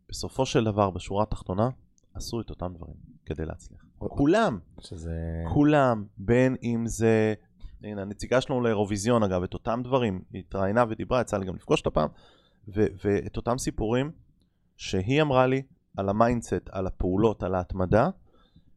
בסופו 0.10 0.46
של 0.46 0.63
דבר 0.63 0.89
בשורה 0.89 1.24
התחתונה 1.24 1.70
עשו 2.13 2.41
את 2.41 2.50
אותם 2.50 2.74
דברים 2.76 2.95
כדי 3.26 3.45
להצליח. 3.45 3.86
כולם, 3.97 4.60
שזה... 4.80 5.43
כולם, 5.54 6.06
בין 6.17 6.56
אם 6.63 6.84
זה, 6.88 7.34
הנה 7.84 8.02
הנציגה 8.02 8.41
שלנו 8.41 8.62
לאירוויזיון 8.62 9.24
אגב, 9.24 9.43
את 9.43 9.54
אותם 9.54 9.82
דברים, 9.84 10.21
היא 10.34 10.39
התראיינה 10.39 10.84
ודיברה, 10.89 11.21
יצא 11.21 11.38
לי 11.38 11.45
גם 11.45 11.56
לפגוש 11.56 11.80
אותה 11.80 11.89
פעם, 11.89 12.10
ו- 12.67 12.88
ואת 13.06 13.38
אותם 13.38 13.58
סיפורים 13.58 14.12
שהיא 14.78 15.21
אמרה 15.21 15.47
לי 15.47 15.62
על 15.97 16.10
ה 16.10 16.16
mindset, 16.16 16.69
על 16.71 16.88
הפעולות, 16.88 17.43
על 17.43 17.56
ההתמדה, 17.56 18.10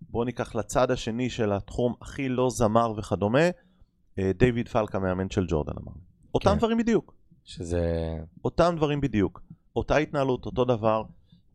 בואו 0.00 0.24
ניקח 0.24 0.54
לצד 0.54 0.90
השני 0.90 1.30
של 1.30 1.52
התחום 1.52 1.94
הכי 2.00 2.28
לא 2.28 2.50
זמר 2.50 2.92
וכדומה, 2.96 3.48
דיוויד 4.20 4.68
פלק 4.68 4.94
המאמן 4.94 5.30
של 5.30 5.46
ג'ורדן 5.48 5.72
אמר. 5.82 5.92
אותם 6.34 6.50
כן. 6.50 6.58
דברים 6.58 6.78
בדיוק. 6.78 7.14
שזה... 7.44 8.14
אותם 8.44 8.74
דברים 8.76 9.00
בדיוק. 9.00 9.42
אותה 9.76 9.96
התנהלות, 9.96 10.46
אותו 10.46 10.64
דבר, 10.64 11.02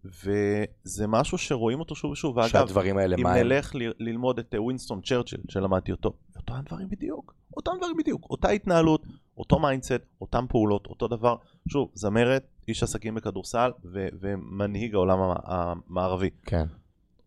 וזה 0.05 1.07
משהו 1.07 1.37
שרואים 1.37 1.79
אותו 1.79 1.95
שוב 1.95 2.11
ושוב. 2.11 2.37
ואגב, 2.37 2.49
שהדברים 2.49 2.97
האלה 2.97 3.15
אם 3.19 3.27
נלך 3.27 3.75
ל- 3.75 3.91
ללמוד 3.99 4.39
את 4.39 4.55
ווינסטון 4.57 5.01
צ'רצ'יל, 5.01 5.39
שלמדתי 5.49 5.91
אותו, 5.91 6.13
אותם 6.37 6.59
דברים 6.65 6.89
בדיוק. 6.89 7.33
אותם 7.57 7.71
דברים 7.77 7.97
בדיוק. 7.97 8.27
אותה 8.29 8.49
התנהלות, 8.49 9.03
אותו 9.37 9.59
mindset, 9.59 10.01
אותם 10.21 10.45
פעולות, 10.49 10.85
אותו 10.87 11.07
דבר. 11.07 11.35
שוב, 11.67 11.89
זמרת, 11.93 12.47
איש 12.67 12.83
עסקים 12.83 13.15
בכדורסל 13.15 13.71
ו- 13.93 14.07
ומנהיג 14.19 14.95
העולם 14.95 15.19
המערבי. 15.43 16.29
כן. 16.45 16.65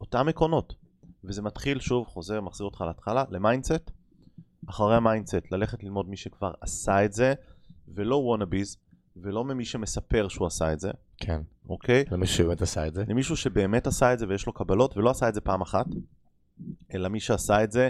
אותם 0.01 0.29
עקרונות. 0.29 0.75
וזה 1.25 1.43
מתחיל 1.43 1.81
שוב, 1.81 2.07
חוזר, 2.07 2.41
מחזיר 2.41 2.65
אותך 2.65 2.81
להתחלה, 2.81 3.25
ל 3.31 3.38
mindset. 3.38 3.91
אחרי 4.69 4.97
ה 4.97 5.03
mindset, 5.03 5.53
ללכת 5.53 5.83
ללמוד 5.85 6.09
מי 6.09 6.17
שכבר 6.17 6.53
עשה 6.61 7.05
את 7.05 7.13
זה, 7.13 7.35
ולא 7.89 8.17
wannabes, 8.17 8.77
ולא 9.17 9.45
ממי 9.45 9.65
שמספר 9.65 10.29
שהוא 10.29 10.47
עשה 10.47 10.73
את 10.73 10.81
זה. 10.81 10.91
כן. 11.17 11.41
אוקיי? 11.69 12.05
למישהו 12.11 12.37
שבאמת 12.37 12.63
עשה 12.63 12.87
את 12.87 12.95
זה. 12.95 13.05
למישהו 13.09 13.37
שבאמת 13.37 13.87
עשה 13.87 14.13
את 14.13 14.19
זה 14.19 14.29
ויש 14.29 14.47
לו 14.47 14.53
קבלות, 14.53 14.97
ולא 14.97 15.11
עשה 15.11 15.29
את 15.29 15.35
זה 15.35 15.41
פעם 15.41 15.61
אחת, 15.61 15.87
אלא 16.95 17.09
מי 17.09 17.21
שעשה 17.21 17.65
את 17.65 17.73
זה 17.73 17.89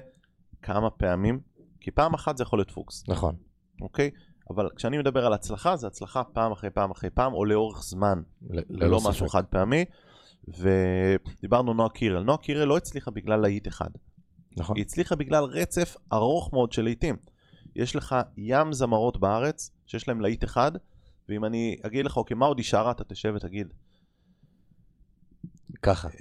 כמה 0.62 0.90
פעמים, 0.90 1.40
כי 1.80 1.90
פעם 1.90 2.14
אחת 2.14 2.36
זה 2.36 2.42
יכול 2.42 2.58
להיות 2.58 2.70
פוקס. 2.70 3.04
נכון. 3.08 3.36
אוקיי? 3.80 4.10
אבל 4.50 4.68
כשאני 4.76 4.98
מדבר 4.98 5.26
על 5.26 5.32
הצלחה, 5.32 5.76
זה 5.76 5.86
הצלחה 5.86 6.24
פעם 6.24 6.52
אחרי 6.52 6.70
פעם 6.70 6.90
אחרי 6.90 7.10
פעם, 7.10 7.32
או 7.32 7.44
לאורך 7.44 7.82
זמן, 7.82 8.22
ללא 8.70 9.00
משהו 9.04 9.28
חד 9.28 9.44
פעמי. 9.44 9.84
ודיברנו 10.48 11.74
נועה 11.74 11.88
קירל. 11.88 12.22
נועה 12.22 12.38
קירל 12.38 12.68
לא 12.68 12.76
הצליחה 12.76 13.10
בגלל 13.10 13.40
להיט 13.40 13.68
אחד. 13.68 13.90
נכון. 14.56 14.76
היא 14.76 14.84
הצליחה 14.84 15.16
בגלל 15.16 15.44
רצף 15.44 15.96
ארוך 16.12 16.52
מאוד 16.52 16.72
של 16.72 16.82
להיטים. 16.82 17.16
יש 17.76 17.96
לך 17.96 18.16
ים 18.36 18.72
זמרות 18.72 19.20
בארץ 19.20 19.70
שיש 19.86 20.08
להם 20.08 20.20
להיט 20.20 20.44
אחד, 20.44 20.72
ואם 21.28 21.44
אני 21.44 21.76
אגיד 21.82 22.06
לך, 22.06 22.16
אוקיי, 22.16 22.36
מה 22.36 22.46
עוד 22.46 22.58
היא 22.58 22.64
שרה, 22.64 22.90
אתה 22.90 23.04
תשב 23.04 23.32
ותגיד. 23.36 23.74
ככה. 25.82 26.08
אה, 26.08 26.14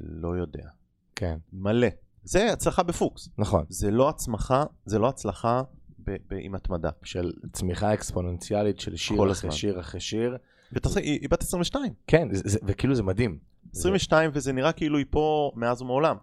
לא 0.00 0.36
יודע. 0.36 0.68
כן. 1.16 1.38
מלא. 1.52 1.88
זה 2.24 2.52
הצלחה 2.52 2.82
בפוקס. 2.82 3.28
נכון. 3.38 3.64
זה 3.68 3.90
לא 3.90 4.08
הצמחה, 4.08 4.64
זה 4.84 4.98
לא 4.98 5.08
הצלחה 5.08 5.62
ב- 6.04 6.10
ב- 6.10 6.38
עם 6.40 6.54
התמדה. 6.54 6.90
של 7.02 7.32
צמיחה 7.52 7.94
אקספוננציאלית 7.94 8.80
של 8.80 8.96
שיר 8.96 9.16
אחרי 9.16 9.30
הזמן. 9.30 9.50
שיר 9.50 9.80
אחרי 9.80 10.00
שיר. 10.00 10.36
ותעשה, 10.72 11.00
היא, 11.00 11.20
היא 11.20 11.28
בת 11.30 11.42
22. 11.42 11.92
כן, 12.06 12.28
זה, 12.34 12.42
זה, 12.44 12.58
וכאילו 12.66 12.94
זה 12.94 13.02
מדהים. 13.02 13.38
22 13.74 14.30
זה... 14.30 14.38
וזה 14.38 14.52
נראה 14.52 14.72
כאילו 14.72 14.98
היא 14.98 15.06
פה 15.10 15.52
מאז 15.54 15.82
ומעולם. 15.82 16.16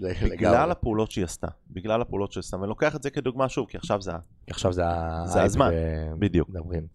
בגלל 0.00 0.70
הפעולות 0.70 1.10
שהיא 1.10 1.24
עשתה, 1.24 1.48
בגלל 1.70 2.00
הפעולות 2.02 2.32
שהיא 2.32 2.40
עשתה, 2.40 2.56
ואני 2.56 2.68
לוקח 2.68 2.96
את 2.96 3.02
זה 3.02 3.10
כדוגמה 3.10 3.48
שוב, 3.48 3.68
כי 3.68 3.76
עכשיו 3.76 4.02
זה, 4.02 4.12
עכשיו 4.46 4.72
זה, 4.72 4.82
זה 5.24 5.42
הזמן, 5.42 5.70
ו... 5.72 6.12
בדיוק. 6.18 6.48
מדברים. 6.48 6.86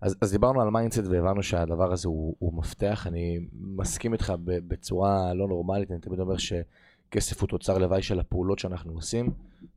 אז, 0.00 0.16
אז 0.20 0.32
דיברנו 0.32 0.62
על 0.62 0.70
מיינדסט 0.70 1.02
והבנו 1.10 1.42
שהדבר 1.42 1.92
הזה 1.92 2.08
הוא, 2.08 2.36
הוא 2.38 2.54
מפתח, 2.54 3.06
אני 3.06 3.38
מסכים 3.52 4.12
איתך 4.12 4.32
בצורה 4.42 5.34
לא 5.34 5.48
נורמלית, 5.48 5.90
אני 5.90 6.00
תמיד 6.00 6.20
אומר 6.20 6.36
שכסף 6.36 7.40
הוא 7.40 7.48
תוצר 7.48 7.78
לוואי 7.78 8.02
של 8.02 8.20
הפעולות 8.20 8.58
שאנחנו 8.58 8.92
עושים. 8.92 9.30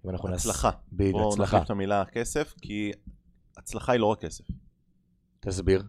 הצלחה. 0.06 0.70
נס... 0.70 0.76
בדיוק, 0.94 1.16
הצלחה. 1.16 1.32
בואו 1.32 1.44
נחליף 1.44 1.64
את 1.64 1.70
המילה 1.70 2.06
כסף, 2.06 2.54
כי 2.62 2.92
הצלחה 3.58 3.92
היא 3.92 4.00
לא 4.00 4.06
רק 4.06 4.20
כסף. 4.20 4.46
תסביר. 5.40 5.84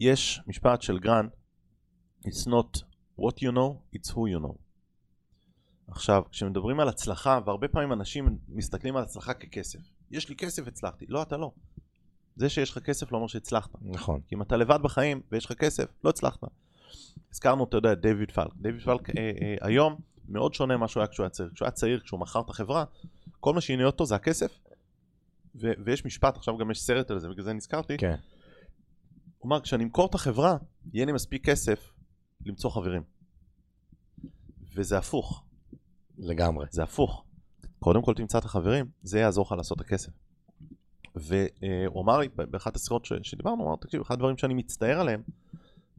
יש 0.00 0.40
משפט 0.46 0.82
של 0.82 0.98
גרנט, 0.98 1.30
It's 2.24 2.46
not 2.46 2.82
what 3.20 3.42
you 3.42 3.52
know, 3.52 3.96
it's 3.96 4.10
who 4.10 4.26
you 4.34 4.40
know. 4.46 4.56
עכשיו, 5.88 6.22
כשמדברים 6.30 6.80
על 6.80 6.88
הצלחה, 6.88 7.40
והרבה 7.46 7.68
פעמים 7.68 7.92
אנשים 7.92 8.38
מסתכלים 8.48 8.96
על 8.96 9.02
הצלחה 9.02 9.34
ככסף. 9.34 9.78
יש 10.10 10.28
לי 10.28 10.36
כסף, 10.36 10.66
הצלחתי. 10.66 11.06
לא, 11.08 11.22
אתה 11.22 11.36
לא. 11.36 11.52
זה 12.36 12.48
שיש 12.48 12.70
לך 12.70 12.78
כסף 12.78 13.12
לא 13.12 13.16
אומר 13.16 13.26
שהצלחת. 13.26 13.70
נכון. 13.82 14.20
כי 14.26 14.34
אם 14.34 14.42
אתה 14.42 14.56
לבד 14.56 14.78
בחיים 14.82 15.20
ויש 15.32 15.44
לך 15.46 15.52
כסף, 15.52 15.84
לא 16.04 16.10
הצלחת. 16.10 16.40
הזכרנו, 17.32 17.64
אתה 17.64 17.76
יודע, 17.76 17.94
דיוויד 17.94 18.30
פלק. 18.30 18.54
דיוויד 18.56 18.82
פלק 18.82 19.10
אה, 19.10 19.30
אה, 19.42 19.56
היום 19.60 20.00
מאוד 20.28 20.54
שונה 20.54 20.76
ממה 20.76 20.88
שהוא 20.88 21.00
היה 21.00 21.08
כשהוא 21.08 21.24
היה 21.24 21.30
צעיר. 21.30 21.50
כשהוא 21.54 21.66
היה 21.66 21.70
צעיר, 21.72 22.00
כשהוא 22.00 22.20
מכר 22.20 22.40
את 22.40 22.50
החברה, 22.50 22.84
כל 23.40 23.54
מה 23.54 23.60
שעניין 23.60 23.86
אותו 23.86 24.06
זה 24.06 24.14
הכסף. 24.14 24.58
ו- 25.54 25.72
ויש 25.84 26.04
משפט, 26.04 26.36
עכשיו 26.36 26.58
גם 26.58 26.70
יש 26.70 26.80
סרט 26.80 27.10
על 27.10 27.18
זה, 27.18 27.28
בגלל 27.28 27.44
זה 27.44 27.52
נזכרתי. 27.52 27.96
כן. 27.96 28.16
הוא 29.38 29.48
אמר, 29.48 29.60
כשאני 29.60 29.84
אמכור 29.84 30.06
את 30.06 30.14
החברה, 30.14 30.56
יהיה 30.92 31.06
לי 31.06 31.12
מספיק 31.12 31.44
כסף 31.44 31.92
למצוא 32.48 32.70
חברים. 32.70 33.02
וזה 34.74 34.98
הפוך. 34.98 35.44
לגמרי. 36.18 36.66
זה 36.70 36.82
הפוך. 36.82 37.24
קודם 37.78 38.02
כל 38.02 38.14
תמצא 38.14 38.38
את 38.38 38.44
החברים, 38.44 38.86
זה 39.02 39.18
יעזור 39.18 39.46
לך 39.46 39.52
לעשות 39.52 39.80
את 39.80 39.86
הכסף. 39.86 40.12
והוא 41.14 42.02
אמר 42.02 42.18
לי 42.18 42.28
באחת 42.28 42.76
השיחות 42.76 43.06
שדיברנו, 43.22 43.62
הוא 43.62 43.68
אמר, 43.68 43.76
תקשיב, 43.76 44.00
אחד 44.00 44.14
הדברים 44.14 44.38
שאני 44.38 44.54
מצטער 44.54 45.00
עליהם, 45.00 45.22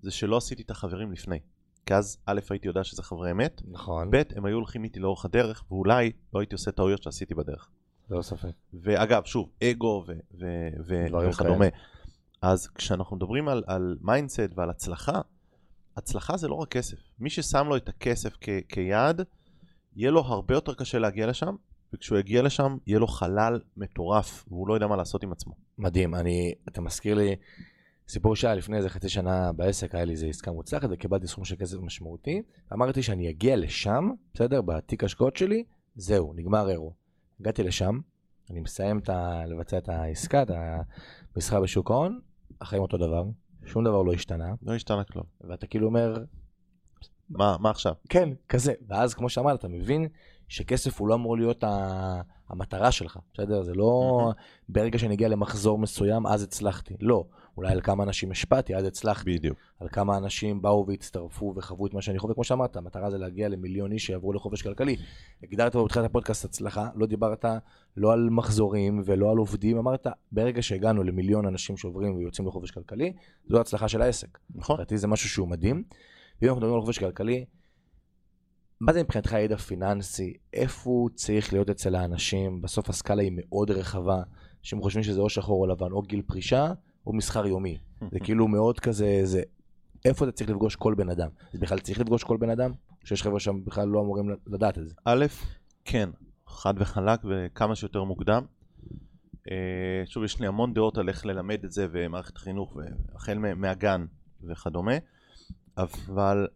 זה 0.01 0.11
שלא 0.11 0.37
עשיתי 0.37 0.63
את 0.63 0.71
החברים 0.71 1.11
לפני. 1.11 1.39
כי 1.85 1.93
אז 1.93 2.17
א' 2.25 2.39
הייתי 2.49 2.67
יודע 2.67 2.83
שזה 2.83 3.03
חברי 3.03 3.31
אמת, 3.31 3.61
נכון. 3.67 4.11
ב' 4.11 4.21
הם 4.35 4.45
היו 4.45 4.55
הולכים 4.55 4.83
איתי 4.83 4.99
לאורך 4.99 5.25
הדרך, 5.25 5.63
ואולי 5.71 6.11
לא 6.33 6.39
הייתי 6.39 6.55
עושה 6.55 6.71
טעויות 6.71 7.03
שעשיתי 7.03 7.35
בדרך. 7.35 7.69
לא 8.09 8.21
ספק. 8.21 8.51
ואגב, 8.73 9.25
שוב, 9.25 9.49
אגו 9.63 10.05
וכדומה. 11.29 11.65
אז 12.41 12.67
כשאנחנו 12.67 13.15
מדברים 13.15 13.47
על, 13.47 13.63
על 13.67 13.97
מיינדסט 14.01 14.49
ועל 14.55 14.69
הצלחה, 14.69 15.21
הצלחה 15.99 16.37
זה 16.37 16.47
לא 16.47 16.55
רק 16.55 16.69
כסף. 16.69 16.97
מי 17.19 17.29
ששם 17.29 17.67
לו 17.67 17.77
את 17.77 17.89
הכסף 17.89 18.33
כ- 18.41 18.49
כיעד, 18.69 19.21
יהיה 19.95 20.11
לו 20.11 20.19
הרבה 20.21 20.53
יותר 20.53 20.73
קשה 20.73 20.99
להגיע 20.99 21.27
לשם, 21.27 21.55
וכשהוא 21.93 22.19
יגיע 22.19 22.41
לשם, 22.41 22.77
יהיה 22.87 22.99
לו 22.99 23.07
חלל 23.07 23.59
מטורף, 23.77 24.45
והוא 24.47 24.67
לא 24.67 24.73
יודע 24.73 24.87
מה 24.87 24.95
לעשות 24.95 25.23
עם 25.23 25.31
עצמו. 25.31 25.53
מדהים, 25.77 26.15
אני, 26.15 26.53
אתה 26.67 26.81
מזכיר 26.81 27.15
לי 27.15 27.35
סיפור 28.07 28.35
שהיה 28.35 28.55
לפני 28.55 28.77
איזה 28.77 28.89
חצי 28.89 29.09
שנה 29.09 29.53
בעסק, 29.53 29.95
היה 29.95 30.05
לי 30.05 30.11
איזה 30.11 30.25
עסקה 30.27 30.51
מוצלחת 30.51 30.89
וקיבלתי 30.91 31.27
סכום 31.27 31.45
של 31.45 31.55
כסף 31.55 31.77
משמעותי, 31.77 32.41
אמרתי 32.73 33.03
שאני 33.03 33.29
אגיע 33.29 33.55
לשם, 33.55 34.09
בסדר, 34.33 34.61
בתיק 34.61 35.03
השקעות 35.03 35.35
שלי, 35.35 35.63
זהו, 35.95 36.33
נגמר 36.35 36.69
אירו. 36.69 36.93
הגעתי 37.39 37.63
לשם, 37.63 37.99
אני 38.49 38.59
מסיים 38.59 38.99
את 38.99 39.09
ה... 39.09 39.45
לבצע 39.45 39.77
את 39.77 39.89
העסקה, 39.89 40.41
את 40.41 40.51
המסחר 41.35 41.61
בשוק 41.61 41.91
ההון, 41.91 42.19
החיים 42.61 42.81
אותו 42.81 42.97
דבר, 42.97 43.23
שום 43.65 43.83
דבר 43.83 44.01
לא 44.01 44.13
השתנה. 44.13 44.53
לא 44.61 44.75
השתנה 44.75 45.03
כלום. 45.03 45.25
ואתה 45.41 45.67
כאילו 45.67 45.87
אומר... 45.87 46.23
מה, 47.29 47.57
מה 47.59 47.69
עכשיו? 47.69 47.93
כן, 48.09 48.29
כזה. 48.49 48.73
ואז 48.87 49.13
כמו 49.13 49.29
שאמרת, 49.29 49.59
אתה 49.59 49.67
מבין 49.67 50.07
שכסף 50.49 50.99
הוא 50.99 51.07
לא 51.07 51.13
אמור 51.13 51.37
להיות 51.37 51.63
ה... 51.63 52.21
המטרה 52.49 52.91
שלך, 52.91 53.17
בסדר? 53.33 53.63
זה 53.63 53.73
לא 53.73 54.31
ברגע 54.69 54.99
שאני 54.99 55.15
אגיע 55.15 55.27
למחזור 55.27 55.77
מסוים, 55.77 56.27
אז 56.27 56.43
הצלחתי. 56.43 56.93
לא. 57.01 57.25
אולי 57.57 57.71
על 57.71 57.81
כמה 57.81 58.03
אנשים 58.03 58.31
השפעתי, 58.31 58.75
אז 58.75 58.85
הצלחתי. 58.85 59.37
בדיוק. 59.37 59.57
על 59.79 59.87
כמה 59.89 60.17
אנשים 60.17 60.61
באו 60.61 60.85
והצטרפו 60.87 61.53
וחוו 61.55 61.87
את 61.87 61.93
מה 61.93 62.01
שאני 62.01 62.19
חווה, 62.19 62.33
כמו 62.33 62.43
שאמרת, 62.43 62.75
המטרה 62.75 63.09
זה 63.09 63.17
להגיע 63.17 63.49
למיליון 63.49 63.91
איש 63.91 64.05
שיעברו 64.05 64.33
לחופש 64.33 64.61
כלכלי. 64.61 64.95
הגדרת 65.43 65.75
בתחילת 65.75 66.05
הפודקאסט 66.05 66.45
הצלחה, 66.45 66.89
לא 66.95 67.05
דיברת 67.05 67.45
לא 67.97 68.13
על 68.13 68.29
מחזורים 68.29 69.01
ולא 69.05 69.31
על 69.31 69.37
עובדים, 69.37 69.77
אמרת, 69.77 70.07
ברגע 70.31 70.61
שהגענו 70.61 71.03
למיליון 71.03 71.45
אנשים 71.45 71.77
שעוברים 71.77 72.15
ויוצאים 72.15 72.47
לחופש 72.47 72.71
כלכלי, 72.71 73.13
זו 73.47 73.57
ההצלחה 73.57 73.87
של 73.87 74.01
העסק. 74.01 74.39
נכון. 74.55 74.75
לדעתי 74.75 74.97
זה 74.97 75.07
משהו 75.07 75.29
שהוא 75.29 75.47
מדהים. 75.47 75.83
ואם 76.41 76.49
אנחנו 76.49 76.59
מדברים 76.61 76.75
על 76.75 76.81
חופש 76.81 76.97
כלכלי, 76.97 77.45
מה 78.81 78.93
זה 78.93 79.03
מבחינתך 79.03 79.31
ידע 79.31 79.57
פיננסי? 79.57 80.33
איפה 80.53 80.89
הוא 80.89 81.09
צריך 81.09 81.53
להיות 81.53 81.69
אצל 81.69 81.95
האנשים? 81.95 82.61
בסוף 82.61 82.89
הסקאלה 82.89 83.21
היא 83.21 83.31
מאוד 83.35 83.71
רחבה, 83.71 84.21
שהם 84.61 84.81
חושבים 84.81 85.03
שזה 85.03 85.21
או 85.21 85.29
שחור 85.29 85.61
או 85.61 85.67
לבן, 85.67 85.91
או 85.91 86.01
גיל 86.01 86.21
פרישה, 86.21 86.73
או 87.07 87.13
מסחר 87.13 87.47
יומי. 87.47 87.77
זה 88.11 88.19
כאילו 88.25 88.47
מאוד 88.47 88.79
כזה, 88.79 89.21
זה... 89.23 89.41
איפה 90.05 90.25
אתה 90.25 90.31
צריך 90.31 90.49
לפגוש 90.49 90.75
כל 90.75 90.93
בן 90.93 91.09
אדם? 91.09 91.29
זה 91.53 91.59
בכלל 91.59 91.79
צריך 91.79 91.99
לפגוש 91.99 92.23
כל 92.23 92.37
בן 92.37 92.49
אדם? 92.49 92.71
שיש 93.03 93.23
חבר'ה 93.23 93.39
שם 93.39 93.65
בכלל 93.65 93.87
לא 93.87 94.01
אמורים 94.01 94.29
לדעת 94.47 94.77
את 94.77 94.87
זה? 94.87 94.93
א', 95.05 95.25
כן, 95.85 96.09
חד 96.47 96.73
וחלק 96.77 97.19
וכמה 97.29 97.75
שיותר 97.75 98.03
מוקדם. 98.03 98.43
אה, 99.51 100.03
שוב, 100.05 100.23
יש 100.23 100.39
לי 100.39 100.47
המון 100.47 100.73
דעות 100.73 100.97
על 100.97 101.09
איך 101.09 101.25
ללמד 101.25 101.63
את 101.63 101.71
זה 101.71 101.87
ומערכת 101.91 102.35
החינוך, 102.37 102.77
החל 103.15 103.37
מהגן 103.37 104.05
וכדומה, 104.43 104.93
אבל 105.77 106.47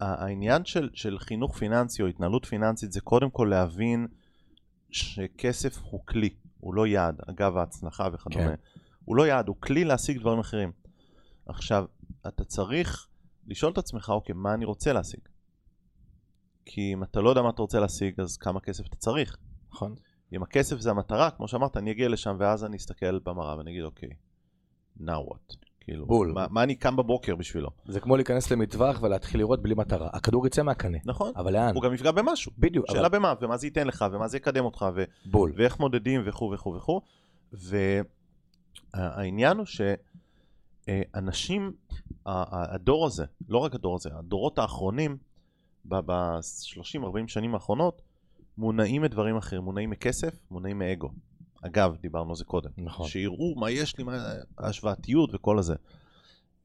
העניין 0.00 0.64
של, 0.64 0.90
של 0.94 1.18
חינוך 1.18 1.56
פיננסי 1.56 2.02
או 2.02 2.06
התנהלות 2.06 2.44
פיננסית 2.44 2.92
זה 2.92 3.00
קודם 3.00 3.30
כל 3.30 3.48
להבין 3.50 4.06
שכסף 4.90 5.78
הוא 5.82 6.06
כלי, 6.06 6.30
הוא 6.60 6.74
לא 6.74 6.86
יעד, 6.86 7.20
אגב 7.30 7.56
ההצלחה 7.56 8.08
וכדומה. 8.12 8.44
כן. 8.44 8.54
הוא 9.04 9.16
לא 9.16 9.26
יעד, 9.26 9.48
הוא 9.48 9.56
כלי 9.60 9.84
להשיג 9.84 10.18
דברים 10.18 10.38
אחרים. 10.38 10.72
עכשיו, 11.46 11.84
אתה 12.28 12.44
צריך 12.44 13.08
לשאול 13.46 13.72
את 13.72 13.78
עצמך, 13.78 14.08
אוקיי, 14.08 14.34
מה 14.34 14.54
אני 14.54 14.64
רוצה 14.64 14.92
להשיג? 14.92 15.20
כי 16.64 16.92
אם 16.92 17.02
אתה 17.02 17.20
לא 17.20 17.28
יודע 17.28 17.42
מה 17.42 17.50
אתה 17.50 17.62
רוצה 17.62 17.80
להשיג, 17.80 18.20
אז 18.20 18.36
כמה 18.36 18.60
כסף 18.60 18.86
אתה 18.86 18.96
צריך. 18.96 19.36
נכון. 19.72 19.94
אם 20.32 20.42
הכסף 20.42 20.80
זה 20.80 20.90
המטרה, 20.90 21.30
כמו 21.30 21.48
שאמרת, 21.48 21.76
אני 21.76 21.90
אגיע 21.90 22.08
לשם 22.08 22.36
ואז 22.38 22.64
אני 22.64 22.76
אסתכל 22.76 23.18
במראה 23.18 23.56
ואני 23.58 23.70
אגיד, 23.70 23.82
אוקיי, 23.84 24.10
now 25.00 25.30
what? 25.30 25.67
כאילו. 25.88 26.06
בול. 26.06 26.32
מה, 26.32 26.46
מה 26.50 26.62
אני 26.62 26.74
קם 26.74 26.96
בבוקר 26.96 27.36
בשבילו? 27.36 27.70
זה 27.86 28.00
כמו 28.00 28.16
להיכנס 28.16 28.50
למטווח 28.50 29.02
ולהתחיל 29.02 29.40
לראות 29.40 29.62
בלי 29.62 29.74
מטרה. 29.74 30.08
הכדור 30.12 30.46
יצא 30.46 30.62
מהקנה. 30.62 30.98
נכון. 31.04 31.32
אבל 31.36 31.52
לאן? 31.52 31.74
הוא 31.74 31.82
גם 31.82 31.94
יפגע 31.94 32.10
במשהו. 32.10 32.52
בדיוק. 32.58 32.90
שאלה 32.90 33.06
אבל... 33.06 33.18
במה, 33.18 33.34
ומה 33.40 33.56
זה 33.56 33.66
ייתן 33.66 33.86
לך, 33.86 34.04
ומה 34.12 34.28
זה 34.28 34.36
יקדם 34.36 34.64
אותך, 34.64 34.86
ו... 34.94 35.04
בול. 35.26 35.52
ואיך 35.56 35.80
מודדים 35.80 36.22
וכו' 36.24 36.50
וכו' 36.54 36.74
וכו'. 36.74 37.00
והעניין 38.94 39.56
הוא 39.56 39.66
שאנשים, 39.66 41.72
הדור 42.26 43.06
הזה, 43.06 43.24
לא 43.48 43.58
רק 43.58 43.74
הדור 43.74 43.96
הזה, 43.96 44.10
הדורות 44.18 44.58
האחרונים, 44.58 45.16
ב-30-40 45.84 47.00
שנים 47.26 47.54
האחרונות, 47.54 48.02
מונעים 48.58 49.02
מדברים 49.02 49.36
אחרים, 49.36 49.62
מונעים 49.62 49.90
מכסף, 49.90 50.38
מונעים 50.50 50.78
מאגו. 50.78 51.10
אגב, 51.62 51.96
דיברנו 52.00 52.30
על 52.30 52.36
זה 52.36 52.44
קודם. 52.44 52.70
נכון. 52.78 53.08
שיראו 53.08 53.54
מה 53.56 53.70
יש 53.70 53.98
לי, 53.98 54.04
מה 54.04 54.32
ההשוואתיות 54.58 55.30
וכל 55.34 55.58
הזה. 55.58 55.74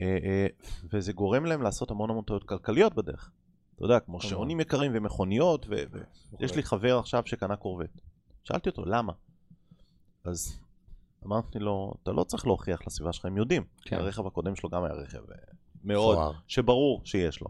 אה, 0.02 0.18
אה, 0.24 0.48
וזה 0.94 1.14
גורם 1.14 1.46
להם 1.46 1.62
לעשות 1.62 1.92
המון 1.92 2.10
המון 2.10 2.24
טעויות 2.24 2.44
כלכליות 2.44 2.96
בדרך. 2.96 3.32
אתה 3.76 3.86
יודע, 3.86 4.00
כמו 4.00 4.22
שעונים 4.22 4.60
יקרים 4.60 4.92
ומכוניות, 4.96 5.66
ויש 6.40 6.56
לי 6.56 6.64
חבר 6.64 7.00
עכשיו 7.00 7.24
שקנה 7.26 7.56
קורבט. 7.56 8.02
שאלתי 8.44 8.70
אותו, 8.70 8.86
למה? 8.86 9.14
אז 10.24 10.60
אמרתי 11.26 11.60
לו, 11.60 11.94
אתה 12.04 12.12
לא 12.12 12.24
צריך 12.24 12.46
להוכיח 12.46 12.88
לסביבה 12.88 13.14
שלך, 13.14 13.26
הם 13.26 13.38
יודעים. 13.38 13.64
כן. 13.82 13.96
הרכב 13.96 14.28
הקודם 14.28 14.56
שלו 14.56 14.70
גם 14.70 14.84
היה 14.84 14.94
רכב 14.94 15.32
אה, 15.32 15.38
מאוד, 15.84 16.16
פואר. 16.16 16.32
שברור 16.48 17.02
שיש 17.06 17.42
לו. 17.42 17.48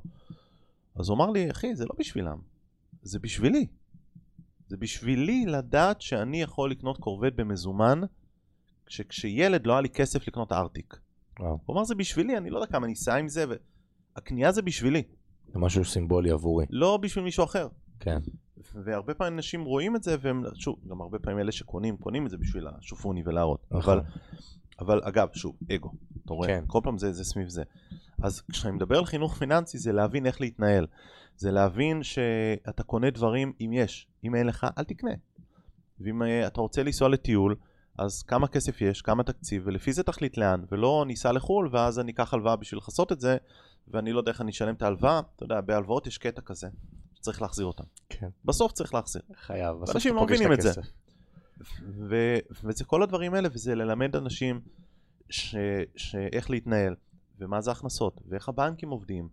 אז 0.96 1.10
הוא 1.10 1.16
אמר 1.18 1.32
לי, 1.32 1.52
אחי, 1.52 1.76
זה 1.76 1.86
לא 1.86 1.91
בשבילם, 2.00 2.39
זה 3.02 3.20
בשבילי. 3.20 3.68
זה 4.68 4.78
בשבילי 4.78 5.45
לדעת 5.45 6.01
שאני 6.01 6.41
יכול 6.41 6.72
לקנות 6.72 6.97
קורבט 6.97 7.34
במזומן, 7.36 8.01
כשכשילד 8.86 9.68
לא 9.68 9.74
היה 9.74 9.82
לי 9.82 9.89
כסף 9.89 10.28
לקנות 10.28 10.51
ארטיק. 10.51 10.97
וואו. 11.39 11.59
הוא 11.66 11.76
אמר, 11.76 11.84
זה 11.84 11.95
בשבילי, 11.95 12.38
אני 12.38 12.49
לא 12.49 12.57
יודע 12.57 12.72
כמה 12.72 12.86
אני 12.86 12.93
אסע 12.93 13.16
עם 13.16 13.28
זה, 13.28 13.45
והקנייה 14.16 14.51
זה 14.51 14.61
בשבילי. 14.61 15.03
זה 15.53 15.59
משהו 15.59 15.86
סימבולי 15.86 16.32
עבורי. 16.32 16.66
לא 16.70 16.97
בשביל 16.97 17.24
מישהו 17.24 17.43
אחר. 17.43 17.68
כן. 17.99 18.20
והרבה 18.74 19.14
פעמים 19.14 19.34
אנשים 19.34 19.64
רואים 19.64 19.95
את 19.95 20.03
זה, 20.03 20.16
והם, 20.22 20.43
שוב, 20.53 20.76
גם 20.88 21.01
הרבה 21.01 21.20
פעמים 21.20 21.39
אלה 21.39 21.51
שקונים, 21.51 21.97
קונים 21.97 22.26
את 22.26 22.32
זה 22.32 22.38
בשביל 22.38 22.68
השופוני 22.68 23.24
ולהראות. 23.26 23.66
נכון. 23.72 23.97
אבל, 23.97 24.01
אבל 24.80 25.01
אגב, 25.03 25.28
שוב, 25.34 25.55
אגו. 25.76 25.91
אתה 26.26 26.34
רואה, 26.34 26.47
כן. 26.47 26.64
כל 26.68 26.80
פעם 26.84 26.97
זה, 26.97 27.11
זה 27.11 27.24
סביב 27.24 27.49
זה. 27.49 27.64
אז 28.24 28.41
כשאני 28.51 28.76
מדבר 28.76 28.97
על 28.97 29.05
חינוך 29.05 29.38
פיננסי, 29.38 29.78
זה 29.78 29.91
להבין 29.91 30.26
איך 30.26 30.41
להתנהל. 30.41 30.88
זה 31.38 31.51
להבין 31.51 32.03
שאתה 32.03 32.84
קונה 32.84 33.09
דברים 33.09 33.53
אם 33.61 33.71
יש. 33.74 34.07
אם 34.24 34.36
אין 34.36 34.47
לך, 34.47 34.67
אל 34.78 34.84
תקנה. 34.84 35.11
ואם 35.99 36.21
uh, 36.21 36.26
אתה 36.47 36.61
רוצה 36.61 36.84
לנסוע 36.84 37.09
לטיול, 37.09 37.55
אז 37.97 38.24
כמה 38.24 38.47
כסף 38.47 38.82
יש, 38.82 39.01
כמה 39.01 39.24
תקציב, 39.24 39.63
ולפי 39.65 39.93
זה 39.93 40.03
תחליט 40.03 40.38
לאן, 40.38 40.63
ולא 40.71 41.03
ניסע 41.07 41.32
לחו"ל, 41.32 41.69
ואז 41.71 41.99
אני 41.99 42.11
אקח 42.11 42.34
הלוואה 42.34 42.55
בשביל 42.55 42.78
לכסות 42.78 43.11
את 43.11 43.19
זה, 43.19 43.38
ואני 43.88 44.11
לא 44.11 44.19
יודע 44.19 44.32
איך 44.32 44.41
אני 44.41 44.51
אשלם 44.51 44.74
את 44.76 44.82
ההלוואה. 44.82 45.21
אתה 45.36 45.43
יודע, 45.43 45.61
בהלוואות 45.61 46.07
יש 46.07 46.17
קטע 46.17 46.41
כזה. 46.41 46.67
צריך 47.19 47.41
להחזיר 47.41 47.65
אותם. 47.65 47.84
כן. 48.09 48.30
בסוף 48.45 48.71
צריך 48.71 48.93
להחזיר. 48.93 49.21
חייב, 49.36 49.78
בסוף 49.82 49.95
אנשים 49.95 50.15
לא 50.15 50.24
מבינים 50.24 50.53
את 50.53 50.61
זה. 50.61 50.71
ו- 52.09 52.38
וזה 52.63 52.86
כל 52.86 53.03
הדברים 53.03 53.34
האלה, 53.34 53.49
וזה 53.53 53.76
ללמד 53.76 54.15
אנשים 54.15 54.61
ש- 55.30 55.55
שאיך 55.95 56.49
להתנהל, 56.49 56.95
ומה 57.39 57.61
זה 57.61 57.71
הכנסות, 57.71 58.21
ואיך 58.27 58.49
הבנקים 58.49 58.89
עובדים, 58.89 59.29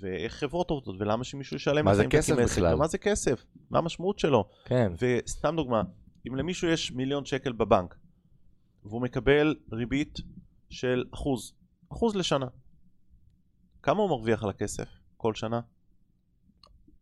ואיך 0.00 0.34
חברות 0.34 0.70
עובדות, 0.70 0.96
ולמה 0.98 1.24
שמישהו 1.24 1.56
ישלם 1.56 1.84
מה 1.84 1.94
זה 1.94 2.06
כסף 2.06 2.36
בכלל? 2.36 2.74
מה 2.74 2.86
זה 2.86 2.98
כסף? 2.98 3.44
מה 3.70 3.78
המשמעות 3.78 4.18
שלו? 4.18 4.48
כן. 4.64 4.92
וסתם 5.00 5.56
דוגמה, 5.56 5.82
אם 6.28 6.36
למישהו 6.36 6.68
יש 6.68 6.92
מיליון 6.92 7.24
שקל 7.24 7.52
בבנק, 7.52 7.96
והוא 8.84 9.02
מקבל 9.02 9.56
ריבית 9.72 10.18
של 10.70 11.04
אחוז, 11.14 11.54
אחוז 11.92 12.16
לשנה, 12.16 12.46
כמה 13.82 14.02
הוא 14.02 14.08
מרוויח 14.08 14.42
על 14.42 14.50
הכסף 14.50 14.88
כל 15.16 15.34
שנה? 15.34 15.60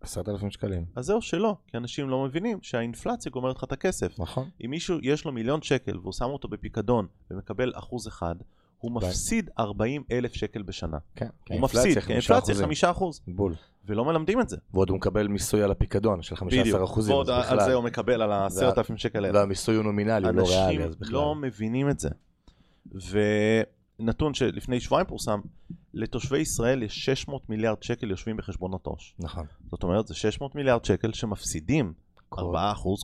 עשרת 0.01 0.29
אלפים 0.29 0.51
שקלים. 0.51 0.85
אז 0.97 1.05
זהו 1.05 1.23
שלא, 1.23 1.57
כי 1.67 1.77
אנשים 1.77 2.09
לא 2.09 2.25
מבינים 2.25 2.59
שהאינפלציה 2.63 3.33
גומרת 3.33 3.57
לך 3.57 3.65
את 3.65 3.73
הכסף. 3.73 4.19
נכון. 4.19 4.51
אם 4.65 4.71
מישהו 4.71 4.99
יש 5.03 5.25
לו 5.25 5.33
מיליון 5.33 5.63
שקל 5.63 5.99
והוא 5.99 6.13
שם 6.13 6.25
אותו 6.25 6.49
בפיקדון 6.49 7.07
ומקבל 7.31 7.73
אחוז 7.75 8.09
אחד, 8.09 8.35
הוא 8.81 8.93
מפסיד 8.93 9.51
40 9.59 10.03
אלף 10.13 10.35
שקל 10.35 10.63
בשנה. 10.63 10.99
כן, 11.15 11.29
הוא 11.51 11.61
מפסיד, 11.61 11.99
כי 11.99 12.13
האינפלציה 12.13 12.55
חמישה 12.55 12.91
אחוז. 12.91 13.21
בול. 13.29 13.55
ולא 13.87 14.05
מלמדים 14.05 14.41
את 14.41 14.49
זה. 14.49 14.57
ועוד 14.75 14.91
הוא 14.91 14.97
מקבל 14.97 15.29
מיסוי 15.29 15.63
על 15.63 15.71
הפיקדון 15.71 16.23
של 16.23 16.37
15 16.37 16.85
אחוזים. 16.85 17.15
ועוד 17.15 17.31
על 17.31 17.61
זה 17.61 17.75
הוא 17.75 17.85
מקבל 17.85 18.23
על 18.23 18.33
ה-10,000 18.33 18.97
שקל 18.97 19.25
האלה. 19.25 19.39
והמיסוי 19.39 19.75
הוא 19.75 19.85
נומינלי, 19.85 20.29
הוא 20.29 20.35
לא 20.35 20.49
ריאלי, 20.49 20.85
אז 20.85 20.97
בכלל. 20.97 21.07
אנשים 21.07 21.15
לא 21.15 21.35
מבינים 21.35 21.91
את 21.91 22.01
זה. 22.01 22.09
ונתון 23.99 24.35
שלפני 24.35 24.81
שבועיים 24.81 25.07
פורסם, 25.07 25.41
לתושבי 25.95 26.39
ישראל 26.39 26.83
יש 26.83 27.05
600 27.05 27.51
מיליארד 27.51 27.83
שקל 27.83 28.11
יושבים 28.11 28.37
בחשבונות 28.37 28.87
עו"ש. 28.87 29.15
נכון. 29.19 29.47
זאת 29.71 29.83
אומרת, 29.83 30.07
זה 30.07 30.15
600 30.15 30.55
מיליארד 30.55 30.85
שקל 30.85 31.13
שמפסידים 31.13 31.93
4% 32.35 32.39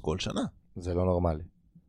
כל 0.03 0.19
שנה. 0.19 0.43
זה 0.77 0.95
לא 0.95 1.05
נורמלי. 1.05 1.43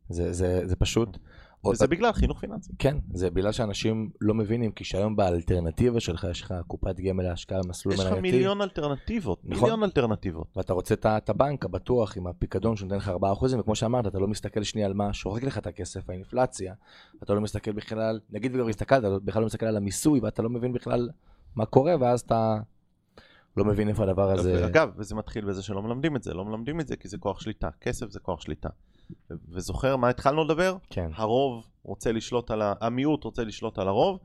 זה, 0.08 0.32
זה, 0.32 0.62
זה 0.64 0.76
פשוט... 0.76 1.18
וזה 1.66 1.84
עוד... 1.84 1.90
בגלל 1.90 2.12
חינוך 2.12 2.40
פיננסי. 2.40 2.72
כן, 2.78 2.96
זה 3.14 3.30
בגלל 3.30 3.52
שאנשים 3.52 4.10
לא 4.20 4.34
מבינים, 4.34 4.72
כי 4.72 4.84
שהיום 4.84 5.16
באלטרנטיבה 5.16 6.00
שלך 6.00 6.26
יש 6.30 6.42
לך 6.42 6.54
קופת 6.66 7.00
גמל 7.00 7.22
להשקעה 7.22 7.62
במסלול 7.62 7.94
מנייתי. 7.94 8.10
יש 8.10 8.18
לך 8.18 8.22
מיליון 8.22 8.60
אלטרנטיבות, 8.60 9.40
נכון. 9.44 9.62
מיליון 9.62 9.82
אלטרנטיבות. 9.82 10.46
ואתה 10.56 10.72
רוצה 10.72 10.94
את 11.16 11.28
הבנק 11.30 11.64
הבטוח 11.64 12.16
עם 12.16 12.26
הפיקדון 12.26 12.76
שנותן 12.76 12.96
לך 12.96 13.08
4%, 13.08 13.58
וכמו 13.58 13.74
שאמרת, 13.74 14.06
אתה 14.06 14.18
לא 14.18 14.28
מסתכל 14.28 14.62
שנייה 14.62 14.86
על 14.86 14.94
מה 14.94 15.12
שורק 15.12 15.42
לך 15.42 15.58
את 15.58 15.66
הכסף, 15.66 16.10
האינפלציה, 16.10 16.74
אתה 17.22 17.34
לא 17.34 17.40
מסתכל 17.40 17.72
בכלל, 17.72 18.20
נגיד 18.30 18.54
וגם 18.54 18.68
הסתכלת, 18.68 19.04
אתה 19.04 19.18
בכלל 19.24 19.42
לא 19.42 19.46
מסתכל 19.46 19.66
על 19.66 19.76
המיסוי, 19.76 20.20
ואתה 20.20 20.42
לא 20.42 20.50
מבין 20.50 20.72
בכלל 20.72 21.08
מה 21.56 21.66
קורה, 21.66 21.94
ואז 22.00 22.20
אתה 22.20 22.56
לא 23.56 23.64
מבין 23.64 23.88
איפה 23.88 24.02
הדבר 24.02 24.30
הזה... 24.30 24.66
אגב, 24.66 24.90
וזה 24.96 25.14
מתחיל 25.14 25.44
בזה 25.44 25.62
שלא 25.62 25.82
מלמדים 25.82 26.16
את 26.16 26.22
זה, 26.22 26.34
לא 26.34 26.44
מלמדים 26.44 26.80
את 26.80 26.88
זה 26.88 26.96
כי 26.96 27.08
זה 27.08 27.18
כוח 27.18 27.40
שליטה, 27.40 27.68
כסף 27.80 28.10
זה 28.10 28.20
כוח 28.20 28.40
שליטה. 28.40 28.68
וזוכר 29.48 29.96
מה 29.96 30.08
התחלנו 30.08 30.44
לדבר? 30.44 30.76
כן. 30.90 31.10
הרוב 31.14 31.66
רוצה 31.82 32.12
לשלוט 32.12 32.50
על 32.50 32.62
ה... 32.62 32.74
המיעוט 32.80 33.24
רוצה 33.24 33.44
לשלוט 33.44 33.78
על 33.78 33.88
הרוב, 33.88 34.18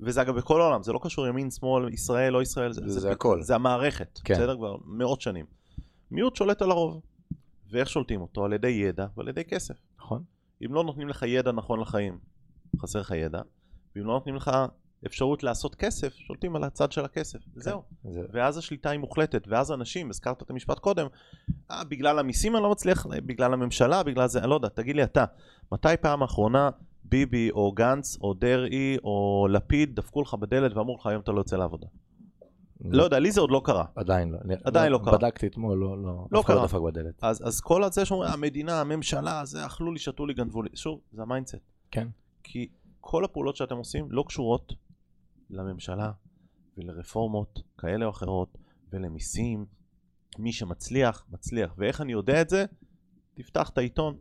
וזה 0.00 0.22
אגב 0.22 0.36
בכל 0.36 0.60
העולם, 0.60 0.82
זה 0.82 0.92
לא 0.92 1.00
קשור 1.02 1.26
ימין, 1.26 1.50
שמאל, 1.50 1.88
ישראל, 1.88 2.32
לא 2.32 2.42
ישראל, 2.42 2.72
זה, 2.72 2.80
זה, 2.86 3.00
זה 3.00 3.10
הכל. 3.10 3.42
זה 3.42 3.54
המערכת, 3.54 4.20
כן. 4.24 4.34
בסדר? 4.34 4.56
כבר 4.56 4.76
מאות 4.84 5.20
שנים. 5.20 5.46
מיעוט 6.10 6.36
שולט 6.36 6.62
על 6.62 6.70
הרוב. 6.70 7.00
ואיך 7.70 7.88
שולטים 7.88 8.20
אותו? 8.20 8.44
על 8.44 8.52
ידי 8.52 8.68
ידע 8.68 9.06
ועל 9.16 9.28
ידי 9.28 9.44
כסף. 9.44 9.74
נכון. 9.98 10.22
אם 10.64 10.74
לא 10.74 10.84
נותנים 10.84 11.08
לך 11.08 11.22
ידע 11.22 11.52
נכון 11.52 11.80
לחיים, 11.80 12.18
חסר 12.78 13.00
לך 13.00 13.10
ידע, 13.10 13.40
ואם 13.96 14.04
לא 14.04 14.12
נותנים 14.12 14.34
לך 14.34 14.50
אפשרות 15.06 15.42
לעשות 15.42 15.74
כסף, 15.74 16.14
שולטים 16.14 16.56
על 16.56 16.64
הצד 16.64 16.92
של 16.92 17.04
הכסף, 17.04 17.38
כן, 17.38 17.60
זהו. 17.60 17.82
זה... 18.10 18.20
ואז 18.32 18.58
השליטה 18.58 18.90
היא 18.90 19.00
מוחלטת, 19.00 19.48
ואז 19.48 19.72
אנשים, 19.72 20.10
הזכרת 20.10 20.42
את 20.42 20.50
המשפט 20.50 20.78
קודם, 20.78 21.06
אה, 21.70 21.84
בגלל 21.84 22.18
המיסים 22.18 22.56
אני 22.56 22.62
לא 22.62 22.70
מצליח, 22.70 23.06
בגלל 23.06 23.52
הממשלה, 23.52 24.02
בגלל 24.02 24.28
זה, 24.28 24.38
אני 24.38 24.50
לא 24.50 24.54
יודע, 24.54 24.68
תגיד 24.68 24.96
לי 24.96 25.04
אתה, 25.04 25.24
מתי 25.72 25.88
פעם 26.00 26.22
האחרונה 26.22 26.70
ביבי 27.04 27.50
או 27.50 27.72
גנץ 27.72 28.18
או 28.20 28.34
דרעי 28.34 28.96
או 29.04 29.46
לפיד 29.50 29.96
דפקו 29.96 30.22
לך 30.22 30.34
בדלת 30.34 30.76
ואמרו 30.76 30.96
לך 31.00 31.06
היום 31.06 31.22
אתה 31.22 31.32
לא 31.32 31.40
יוצא 31.40 31.56
לעבודה? 31.56 31.86
לא 32.84 33.02
יודע, 33.02 33.18
לי 33.18 33.32
זה 33.32 33.40
עוד 33.40 33.50
לא 33.50 33.62
קרה. 33.64 33.84
עדיין 33.96 34.30
לא. 34.30 34.38
עדיין 34.64 34.92
לא, 34.92 34.98
לא 34.98 35.04
קרה. 35.04 35.18
בדקתי 35.18 35.46
אתמול, 35.46 35.78
לא, 35.78 36.02
לא, 36.02 36.26
לא 36.32 36.42
קרה. 36.46 36.56
לא 36.56 36.64
דפק 36.64 36.78
בדלת. 36.78 37.24
אז, 37.24 37.42
אז 37.46 37.60
כל 37.60 37.84
הזה 37.84 38.04
שאומרים, 38.04 38.30
המדינה, 38.32 38.80
הממשלה, 38.80 39.44
זה 39.44 39.66
אכלו 39.66 39.92
לי, 39.92 39.98
שתו 39.98 40.26
לי, 40.26 40.34
גנבו 40.34 40.62
לי. 40.62 40.70
שוב, 40.74 41.00
זה 41.12 41.22
המיינדסט. 41.22 41.56
כן. 41.90 42.08
כי 42.42 42.68
כל 43.00 43.24
הפעולות 43.24 43.56
שאתם 43.56 43.76
עושים 43.76 44.06
לא 44.10 44.24
קשורות 44.28 44.72
לממשלה 45.50 46.10
ולרפורמות 46.78 47.62
כאלה 47.78 48.04
או 48.04 48.10
אחרות 48.10 48.58
ולמיסים. 48.92 49.66
מי 50.38 50.52
שמצליח, 50.52 51.24
מצליח. 51.30 51.74
ואיך 51.78 52.00
אני 52.00 52.12
יודע 52.12 52.40
את 52.40 52.48
זה? 52.48 52.64
תפתח 53.34 53.68
את 53.68 53.78
העיתון, 53.78 54.16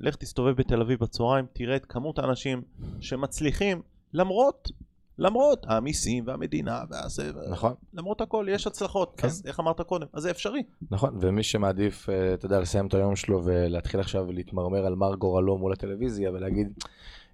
לך 0.00 0.16
תסתובב 0.16 0.56
בתל 0.56 0.80
אביב 0.80 0.98
בצהריים, 0.98 1.46
תראה 1.52 1.76
את 1.76 1.86
כמות 1.86 2.18
האנשים 2.18 2.62
שמצליחים 3.00 3.82
למרות, 4.12 4.70
למרות 5.18 5.66
המיסים 5.68 6.26
והמדינה 6.26 6.82
והזה, 6.90 7.32
נכון. 7.50 7.74
למרות 7.94 8.20
הכל 8.20 8.46
יש 8.50 8.66
הצלחות, 8.66 9.14
כן. 9.16 9.26
אז 9.26 9.42
איך 9.46 9.60
אמרת 9.60 9.80
קודם? 9.80 10.06
אז 10.12 10.22
זה 10.22 10.30
אפשרי. 10.30 10.62
נכון, 10.90 11.18
ומי 11.20 11.42
שמעדיף, 11.42 12.08
אה, 12.08 12.34
אתה 12.34 12.46
יודע, 12.46 12.60
לסיים 12.60 12.86
את 12.86 12.94
היום 12.94 13.16
שלו 13.16 13.44
ולהתחיל 13.44 14.00
עכשיו 14.00 14.32
להתמרמר 14.32 14.86
על 14.86 14.94
מר 14.94 15.14
גורלו 15.14 15.58
מול 15.58 15.72
הטלוויזיה 15.72 16.30
ולהגיד, 16.30 16.84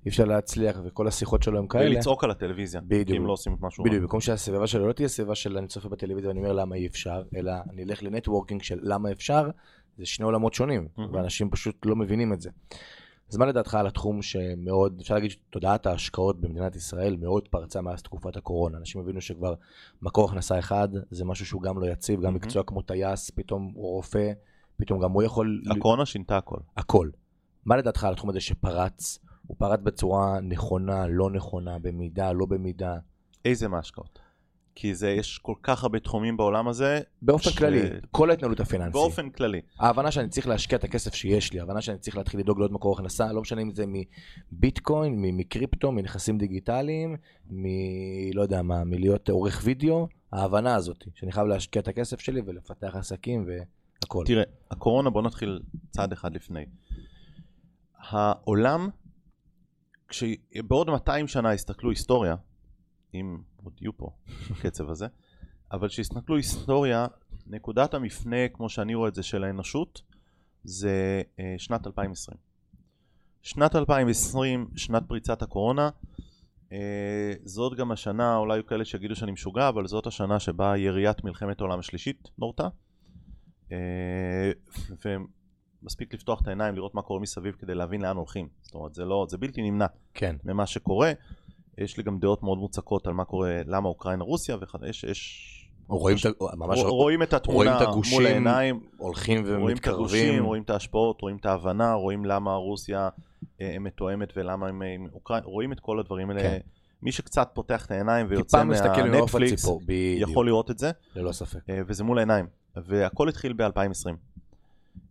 אי 0.04 0.10
אפשר 0.10 0.24
להצליח, 0.24 0.76
וכל 0.84 1.08
השיחות 1.08 1.42
שלו 1.42 1.58
הם 1.58 1.66
כאלה. 1.66 1.90
ולצעוק 1.90 2.24
על 2.24 2.30
הטלוויזיה, 2.30 2.80
בדיוק. 2.80 3.08
כי 3.08 3.16
הם 3.16 3.26
לא 3.26 3.32
עושים 3.32 3.54
את 3.54 3.58
משהו. 3.60 3.84
בדיוק, 3.84 4.02
במקום 4.02 4.20
שהסביבה 4.20 4.66
שלו 4.66 4.88
לא 4.88 4.92
תהיה 4.92 5.08
סביבה 5.08 5.34
של 5.34 5.58
אני 5.58 5.66
צופה 5.66 5.88
בטלוויזיה 5.88 6.28
ואני 6.28 6.40
אומר 6.40 6.52
למה 6.52 6.76
אי 6.76 6.86
אפשר, 6.86 7.22
אלא 7.36 7.52
אני 7.70 7.84
אלך 7.84 8.02
לנטוורקינג 8.02 8.62
של 8.62 8.78
למה 8.82 9.12
אפשר, 9.12 9.50
זה 9.98 10.06
שני 10.06 10.24
עולמות 10.24 10.54
שונים, 10.54 10.88
mm-hmm. 10.96 11.00
ואנשים 11.12 11.50
פשוט 11.50 11.86
לא 11.86 11.96
מבינים 11.96 12.32
את 12.32 12.40
זה. 12.40 12.50
אז 13.30 13.36
מה 13.36 13.46
לדעתך 13.46 13.74
על 13.74 13.86
התחום 13.86 14.22
שמאוד, 14.22 14.98
אפשר 15.00 15.14
להגיד 15.14 15.30
שתודעת 15.30 15.86
ההשקעות 15.86 16.40
במדינת 16.40 16.76
ישראל 16.76 17.16
מאוד 17.16 17.48
פרצה 17.48 17.80
מאז 17.80 18.02
תקופת 18.02 18.36
הקורונה. 18.36 18.78
אנשים 18.78 19.00
הבינו 19.00 19.20
שכבר 19.20 19.54
מקור 20.02 20.28
הכנסה 20.28 20.58
אחד 20.58 20.88
זה 21.10 21.24
משהו 21.24 21.46
שהוא 21.46 21.62
גם 21.62 21.78
לא 21.78 21.86
יציב, 21.86 22.20
גם 22.20 22.32
mm-hmm. 22.32 22.34
מקצוע 22.34 22.62
כמו 22.62 22.82
טייס, 22.82 23.30
פתאום 23.30 23.72
הוא 23.74 23.94
רופא, 23.94 24.32
פתאום 24.76 25.00
גם 25.00 25.10
הוא 25.10 25.22
יכול... 25.22 25.62
הקורונה 25.76 26.06
שינתה 26.06 26.36
הכל. 26.36 26.58
הכל. 26.76 27.10
מה 27.64 27.76
לדעתך 27.76 28.04
על 28.04 28.12
התחום 28.12 28.30
הזה 28.30 28.40
שפרץ? 28.40 29.18
הוא 29.46 29.56
פרט 29.58 29.80
בצורה 29.80 30.40
נכונה, 30.40 31.06
לא 31.06 31.30
נכונה, 31.30 31.78
במידה, 31.78 32.32
לא 32.32 32.46
במידה. 32.46 32.96
איזה 33.44 33.68
מהשקעות? 33.68 34.18
כי 34.74 34.94
זה, 34.94 35.10
יש 35.10 35.38
כל 35.38 35.54
כך 35.62 35.82
הרבה 35.82 35.98
תחומים 35.98 36.36
בעולם 36.36 36.68
הזה. 36.68 37.00
באופן 37.22 37.50
ש... 37.50 37.58
כללי, 37.58 37.80
כל 38.10 38.30
ההתנהלות 38.30 38.60
הפיננסית. 38.60 38.92
באופן 38.92 39.30
כללי. 39.30 39.60
ההבנה 39.78 40.10
שאני 40.10 40.28
צריך 40.28 40.48
להשקיע 40.48 40.78
את 40.78 40.84
הכסף 40.84 41.14
שיש 41.14 41.52
לי, 41.52 41.60
ההבנה 41.60 41.80
שאני 41.80 41.98
צריך 41.98 42.16
להתחיל 42.16 42.40
לדאוג 42.40 42.58
לעוד 42.58 42.72
מקור 42.72 42.94
הכנסה, 42.94 43.32
לא 43.32 43.40
משנה 43.40 43.62
אם 43.62 43.70
זה 43.70 43.84
מביטקוין, 44.52 45.14
מקריפטו, 45.18 45.92
מנכסים 45.92 46.38
דיגיטליים, 46.38 47.16
מ... 47.50 47.64
לא 48.34 48.42
יודע 48.42 48.62
מה, 48.62 48.84
מלהיות 48.84 49.28
עורך 49.28 49.60
וידאו, 49.64 50.08
ההבנה 50.32 50.74
הזאת, 50.74 51.04
שאני 51.14 51.32
חייב 51.32 51.46
להשקיע 51.46 51.82
את 51.82 51.88
הכסף 51.88 52.20
שלי 52.20 52.40
ולפתח 52.46 52.96
עסקים 52.96 53.46
והכל. 53.46 54.24
תראה, 54.26 54.44
הקורונה, 54.70 55.10
בוא 55.10 55.22
נתחיל 55.22 55.60
צעד 55.90 56.12
אחד 56.12 56.34
לפני. 56.34 56.64
העולם, 57.98 58.88
כשבעוד 60.12 60.90
200 60.90 61.28
שנה 61.28 61.54
יסתכלו 61.54 61.90
היסטוריה, 61.90 62.36
אם 63.14 63.38
עוד 63.64 63.72
יהיו 63.80 63.96
פה 63.96 64.10
בקצב 64.50 64.90
הזה, 64.90 65.06
אבל 65.72 65.88
כשיסתכלו 65.88 66.36
היסטוריה, 66.36 67.06
נקודת 67.46 67.94
המפנה, 67.94 68.48
כמו 68.52 68.68
שאני 68.68 68.94
רואה 68.94 69.08
את 69.08 69.14
זה, 69.14 69.22
של 69.22 69.44
האנושות, 69.44 70.02
זה 70.64 71.22
אה, 71.38 71.54
שנת 71.58 71.86
2020. 71.86 72.38
שנת 73.42 73.76
2020, 73.76 74.68
שנת 74.76 75.02
פריצת 75.08 75.42
הקורונה, 75.42 75.90
אה, 76.72 77.32
זאת 77.44 77.74
גם 77.74 77.92
השנה, 77.92 78.36
אולי 78.36 78.54
יהיו 78.54 78.66
כאלה 78.66 78.84
שיגידו 78.84 79.16
שאני 79.16 79.32
משוגע, 79.32 79.68
אבל 79.68 79.86
זאת 79.86 80.06
השנה 80.06 80.40
שבה 80.40 80.76
יריית 80.76 81.24
מלחמת 81.24 81.60
העולם 81.60 81.78
השלישית 81.78 82.28
נורתה. 82.38 82.68
אה, 83.72 84.52
ומספיק 85.82 86.14
לפתוח 86.14 86.40
את 86.40 86.46
העיניים, 86.46 86.74
לראות 86.74 86.94
מה 86.94 87.02
קורה 87.02 87.20
מסביב 87.20 87.54
כדי 87.58 87.74
להבין 87.74 88.02
לאן 88.02 88.16
הולכים. 88.16 88.48
זאת 88.62 88.74
אומרת, 88.74 88.94
זה, 88.94 89.04
לא, 89.04 89.26
זה 89.28 89.38
בלתי 89.38 89.62
נמנע 89.62 89.86
כן. 90.14 90.36
ממה 90.44 90.66
שקורה. 90.66 91.12
יש 91.78 91.96
לי 91.96 92.02
גם 92.02 92.18
דעות 92.18 92.42
מאוד 92.42 92.58
מוצקות 92.58 93.06
על 93.06 93.12
מה 93.12 93.24
קורה, 93.24 93.60
למה 93.66 93.88
אוקראינה 93.88 94.24
רוסיה, 94.24 94.56
ויש... 94.80 95.04
יש... 95.04 95.48
רואים, 95.88 96.18
ש... 96.18 96.26
ממש... 96.56 96.78
רואים 96.78 97.22
את 97.22 97.32
התמונה 97.32 97.76
רואים 97.84 98.00
את 98.00 98.06
מול 98.12 98.26
העיניים, 98.26 98.80
הולכים 98.96 99.38
ומתקרבים. 99.38 99.60
רואים 99.62 99.76
את 99.76 99.86
הגושים, 99.88 100.44
רואים 100.44 100.62
את 100.62 100.70
ההשפעות, 100.70 101.20
רואים 101.22 101.36
את 101.36 101.46
ההבנה, 101.46 101.94
רואים 101.94 102.24
למה 102.24 102.54
רוסיה 102.54 103.08
אה, 103.60 103.76
מתואמת 103.80 104.32
ולמה 104.36 104.68
הם 104.68 104.82
עם 104.82 105.06
אוקראינה, 105.12 105.46
רואים 105.46 105.72
את 105.72 105.80
כל 105.80 106.00
הדברים 106.00 106.30
האלה. 106.30 106.42
כן. 106.42 106.58
מי 107.02 107.12
שקצת 107.12 107.50
פותח 107.54 107.86
את 107.86 107.90
העיניים 107.90 108.26
ויוצא 108.28 108.64
מהנטפליקס, 108.64 109.66
יכול 110.16 110.46
לראות 110.46 110.70
את 110.70 110.78
זה. 110.78 110.90
ללא 111.16 111.32
ספק. 111.32 111.70
אה, 111.70 111.80
וזה 111.86 112.04
מול 112.04 112.18
העיניים. 112.18 112.46
והכל 112.76 113.28
התחיל 113.28 113.52
ב-2020. 113.52 114.31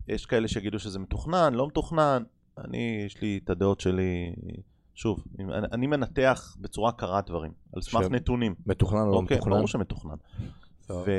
יש 0.08 0.26
כאלה 0.26 0.48
שיגידו 0.48 0.78
שזה 0.78 0.98
מתוכנן, 0.98 1.54
לא 1.54 1.66
מתוכנן. 1.66 2.22
אני, 2.58 3.02
יש 3.06 3.22
לי 3.22 3.40
את 3.44 3.50
הדעות 3.50 3.80
שלי. 3.80 4.34
שוב, 4.94 5.24
אני, 5.38 5.44
אני 5.72 5.86
מנתח 5.86 6.56
בצורה 6.60 6.92
קרה 6.92 7.20
דברים, 7.20 7.52
על 7.76 7.82
סמך 7.82 8.06
נתונים. 8.10 8.54
מתוכנן 8.66 9.00
או 9.00 9.10
לא 9.10 9.16
אוקיי, 9.16 9.36
מתוכנן? 9.36 9.52
ברור 9.54 9.68
שמתוכנן. 9.68 10.16
ו... 10.90 11.10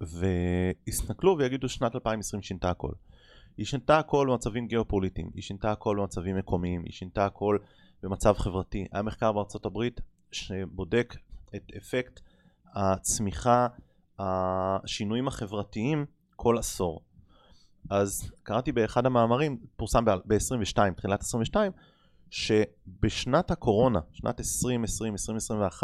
ויסתכלו 0.00 1.38
ויגידו 1.38 1.68
שנת 1.68 1.94
2020 1.94 2.42
שינתה 2.42 2.70
הכל. 2.70 2.92
היא 3.56 3.66
שינתה 3.66 3.98
הכל 3.98 4.28
במצבים 4.30 4.66
גיאופוליטיים, 4.66 5.30
היא 5.34 5.42
שינתה 5.42 5.72
הכל 5.72 5.96
במצבים 6.00 6.36
מקומיים, 6.36 6.82
היא 6.84 6.92
שינתה 6.92 7.26
הכל 7.26 7.58
במצב 8.02 8.34
חברתי. 8.38 8.86
היה 8.92 9.02
מחקר 9.02 9.32
בארצות 9.32 9.66
הברית 9.66 10.00
שבודק 10.32 11.16
את 11.56 11.72
אפקט 11.76 12.20
הצמיחה, 12.74 13.66
השינויים 14.18 15.28
החברתיים 15.28 16.06
כל 16.36 16.58
עשור. 16.58 17.00
אז 17.90 18.30
קראתי 18.42 18.72
באחד 18.72 19.06
המאמרים, 19.06 19.58
פורסם 19.76 20.04
ב-22, 20.04 20.94
תחילת 20.96 21.20
22, 21.20 21.72
שבשנת 22.30 23.50
הקורונה, 23.50 24.00
שנת 24.12 24.40
2020-2021, 24.40 25.82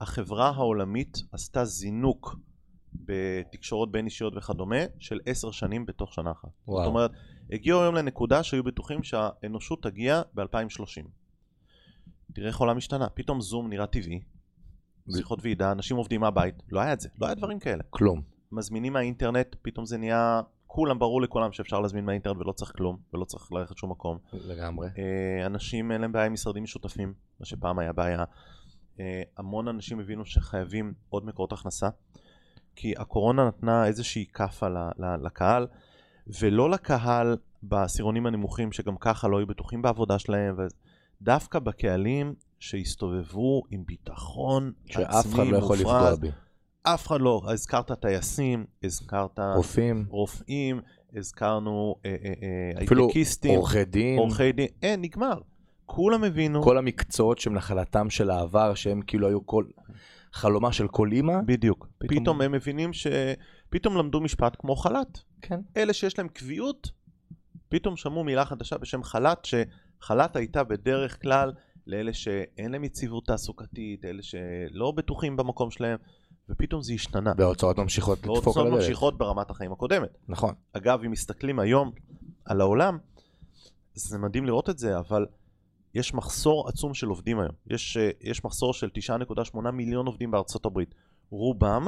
החברה 0.00 0.48
העולמית 0.48 1.18
עשתה 1.32 1.64
זינוק 1.64 2.36
בתקשורות 2.94 3.92
בין 3.92 4.04
אישיות 4.04 4.36
וכדומה 4.36 4.76
של 4.98 5.20
עשר 5.26 5.50
שנים 5.50 5.86
בתוך 5.86 6.14
שנה 6.14 6.30
אחת. 6.30 6.48
וואו. 6.68 6.84
זאת 6.84 6.90
אומרת, 6.90 7.10
הגיעו 7.52 7.82
היום 7.82 7.94
לנקודה 7.94 8.42
שהיו 8.42 8.64
בטוחים 8.64 9.02
שהאנושות 9.02 9.82
תגיע 9.82 10.22
ב-2030. 10.34 11.06
תראה 12.32 12.48
איך 12.48 12.60
העולם 12.60 12.76
השתנה, 12.76 13.08
פתאום 13.08 13.40
זום 13.40 13.68
נראה 13.68 13.86
טבעי, 13.86 14.20
שיחות 15.16 15.38
ועידה, 15.42 15.72
אנשים 15.72 15.96
עובדים 15.96 16.20
מהבית, 16.20 16.54
לא 16.68 16.80
היה 16.80 16.92
את 16.92 17.00
זה, 17.00 17.08
לא 17.20 17.26
היה 17.26 17.34
דברים 17.34 17.58
כאלה. 17.58 17.82
כלום. 17.90 18.22
מזמינים 18.52 18.92
מהאינטרנט, 18.92 19.56
פתאום 19.62 19.86
זה 19.86 19.98
נהיה 19.98 20.40
כולם, 20.72 20.98
ברור 20.98 21.22
לכולם 21.22 21.52
שאפשר 21.52 21.80
להזמין 21.80 22.04
מהאינטרנט 22.04 22.36
ולא 22.40 22.52
צריך 22.52 22.72
כלום, 22.76 22.98
ולא 23.14 23.24
צריך 23.24 23.52
ללכת 23.52 23.76
שום 23.76 23.90
מקום. 23.90 24.18
לגמרי. 24.32 24.88
אה, 24.98 25.46
אנשים 25.46 25.92
אין 25.92 26.00
להם 26.00 26.12
בעיה 26.12 26.26
עם 26.26 26.32
משרדים 26.32 26.62
משותפים, 26.62 27.14
מה 27.40 27.46
שפעם 27.46 27.78
היה 27.78 27.92
בעיה. 27.92 28.24
אה, 29.00 29.22
המון 29.38 29.68
אנשים 29.68 30.00
הבינו 30.00 30.26
שחייבים 30.26 30.92
עוד 31.08 31.24
מקורות 31.24 31.52
הכנסה, 31.52 31.88
כי 32.76 32.94
הקורונה 32.96 33.48
נתנה 33.48 33.86
איזושהי 33.86 34.26
כאפה 34.32 34.66
לקהל, 35.22 35.66
ולא 36.40 36.70
לקהל 36.70 37.36
בעשירונים 37.62 38.26
הנמוכים 38.26 38.72
שגם 38.72 38.96
ככה 38.96 39.28
לא 39.28 39.38
היו 39.38 39.46
בטוחים 39.46 39.82
בעבודה 39.82 40.18
שלהם, 40.18 40.56
ודווקא 41.20 41.58
בקהלים 41.58 42.34
שהסתובבו 42.58 43.62
עם 43.70 43.84
ביטחון 43.86 44.72
עצמי 44.88 45.04
מופרז. 45.04 45.24
שאף 45.24 45.34
אחד 45.34 45.46
לא 45.46 45.56
יכול 45.56 45.76
לפגוע 45.76 46.14
בי. 46.14 46.30
אף 46.82 47.06
אחד 47.06 47.20
לא, 47.20 47.42
הזכרת 47.46 47.92
טייסים, 47.92 48.64
הזכרת 48.84 49.38
רופאים, 49.56 50.06
רופאים 50.08 50.80
הזכרנו 51.16 51.96
אה, 52.04 52.16
אה, 52.24 52.32
אה, 52.42 52.80
הייטקיסטים, 52.80 53.56
עורכי 53.56 53.84
דין, 53.84 54.18
עורכי 54.18 54.52
דין, 54.52 54.66
אין, 54.82 55.00
נגמר. 55.00 55.40
כולם 55.86 56.24
הבינו. 56.24 56.62
כל 56.62 56.78
המקצועות 56.78 57.38
שהם 57.38 57.54
נחלתם 57.54 58.10
של 58.10 58.30
העבר, 58.30 58.74
שהם 58.74 59.02
כאילו 59.02 59.28
היו 59.28 59.46
כל... 59.46 59.64
חלומה 60.32 60.72
של 60.72 60.88
כל 60.88 61.12
אימא. 61.12 61.40
בדיוק. 61.46 61.88
פתאום... 61.98 62.20
פתאום 62.20 62.40
הם 62.40 62.52
מבינים 62.52 62.92
ש... 62.92 63.06
פתאום 63.70 63.96
למדו 63.96 64.20
משפט 64.20 64.56
כמו 64.58 64.76
חל"ת. 64.76 65.18
כן. 65.42 65.60
אלה 65.76 65.92
שיש 65.92 66.18
להם 66.18 66.28
קביעות, 66.28 66.90
פתאום 67.68 67.96
שמעו 67.96 68.24
מילה 68.24 68.44
חדשה 68.44 68.78
בשם 68.78 69.02
חל"ת, 69.02 69.44
שחל"ת 69.44 70.36
הייתה 70.36 70.64
בדרך 70.64 71.22
כלל 71.22 71.52
לאלה 71.86 72.12
שאין 72.12 72.72
להם 72.72 72.84
יציבות 72.84 73.26
תעסוקתית, 73.26 74.04
אלה 74.04 74.22
שלא 74.22 74.90
בטוחים 74.90 75.36
במקום 75.36 75.70
שלהם. 75.70 75.98
ופתאום 76.50 76.82
זה 76.82 76.92
השתנה. 76.92 77.32
וההוצאות 77.36 77.78
ממשיכות 77.78 78.18
לדפוק 78.18 78.36
על 78.36 78.38
הדלת. 78.38 78.56
וההוצאות 78.56 78.80
ממשיכות 78.80 79.18
ברמת 79.18 79.50
החיים 79.50 79.72
הקודמת. 79.72 80.18
נכון. 80.28 80.54
אגב, 80.72 81.00
אם 81.04 81.10
מסתכלים 81.10 81.58
היום 81.58 81.90
על 82.44 82.60
העולם, 82.60 82.98
זה 83.94 84.18
מדהים 84.18 84.46
לראות 84.46 84.70
את 84.70 84.78
זה, 84.78 84.98
אבל 84.98 85.26
יש 85.94 86.14
מחסור 86.14 86.68
עצום 86.68 86.94
של 86.94 87.06
עובדים 87.06 87.40
היום. 87.40 87.52
יש, 87.66 87.96
אה, 87.96 88.10
יש 88.20 88.44
מחסור 88.44 88.74
של 88.74 88.88
9.8 88.98 89.70
מיליון 89.70 90.06
עובדים 90.06 90.30
בארצות 90.30 90.66
הברית. 90.66 90.94
רובם 91.30 91.86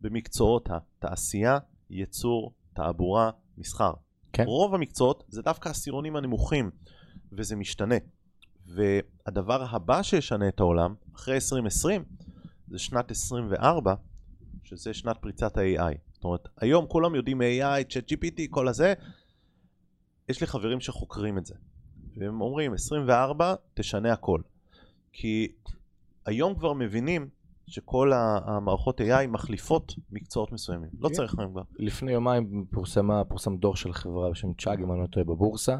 במקצועות 0.00 0.68
התעשייה, 0.70 1.58
ייצור, 1.90 2.52
תעבורה, 2.72 3.30
מסחר. 3.58 3.92
כן. 4.32 4.44
רוב 4.46 4.74
המקצועות 4.74 5.24
זה 5.28 5.42
דווקא 5.42 5.68
העשירונים 5.68 6.16
הנמוכים, 6.16 6.70
וזה 7.32 7.56
משתנה. 7.56 7.94
והדבר 8.66 9.66
הבא 9.70 10.02
שישנה 10.02 10.48
את 10.48 10.60
העולם, 10.60 10.94
אחרי 11.14 11.34
2020, 11.34 12.04
זה 12.70 12.78
שנת 12.78 13.10
24, 13.10 13.94
שזה 14.64 14.94
שנת 14.94 15.16
פריצת 15.20 15.56
ה-AI. 15.56 15.94
זאת 16.12 16.24
אומרת, 16.24 16.48
היום 16.60 16.86
כולם 16.86 17.14
יודעים 17.14 17.40
AI, 17.40 17.92
ChatGPT, 17.92 18.40
כל 18.50 18.68
הזה. 18.68 18.94
יש 20.28 20.40
לי 20.40 20.46
חברים 20.46 20.80
שחוקרים 20.80 21.38
את 21.38 21.46
זה. 21.46 21.54
והם 22.16 22.40
אומרים, 22.40 22.72
24 22.72 23.54
תשנה 23.74 24.12
הכל. 24.12 24.40
כי 25.12 25.52
היום 26.26 26.54
כבר 26.54 26.72
מבינים 26.72 27.28
שכל 27.66 28.12
המערכות 28.14 29.00
AI 29.00 29.26
מחליפות 29.28 29.94
מקצועות 30.10 30.52
מסוימים. 30.52 30.90
לא 30.98 31.08
כן. 31.08 31.14
צריך 31.14 31.38
להם 31.38 31.50
כבר. 31.50 31.62
לפני 31.78 32.12
יומיים 32.12 32.64
פורסמה, 32.70 33.24
פורסם 33.24 33.56
דוח 33.56 33.76
של 33.76 33.92
חברה 33.92 34.30
בשם 34.30 34.52
צ'אג, 34.54 34.80
אם 34.82 34.92
אני 34.92 35.00
לא 35.00 35.06
טועה, 35.06 35.24
בבורסה, 35.24 35.76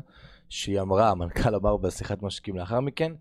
שהיא 0.48 0.80
אמרה, 0.80 1.10
המנכ"ל 1.10 1.54
אמר 1.54 1.76
בשיחת 1.76 2.22
משקיעים 2.22 2.58
לאחר 2.58 2.80
מכן, 2.80 3.12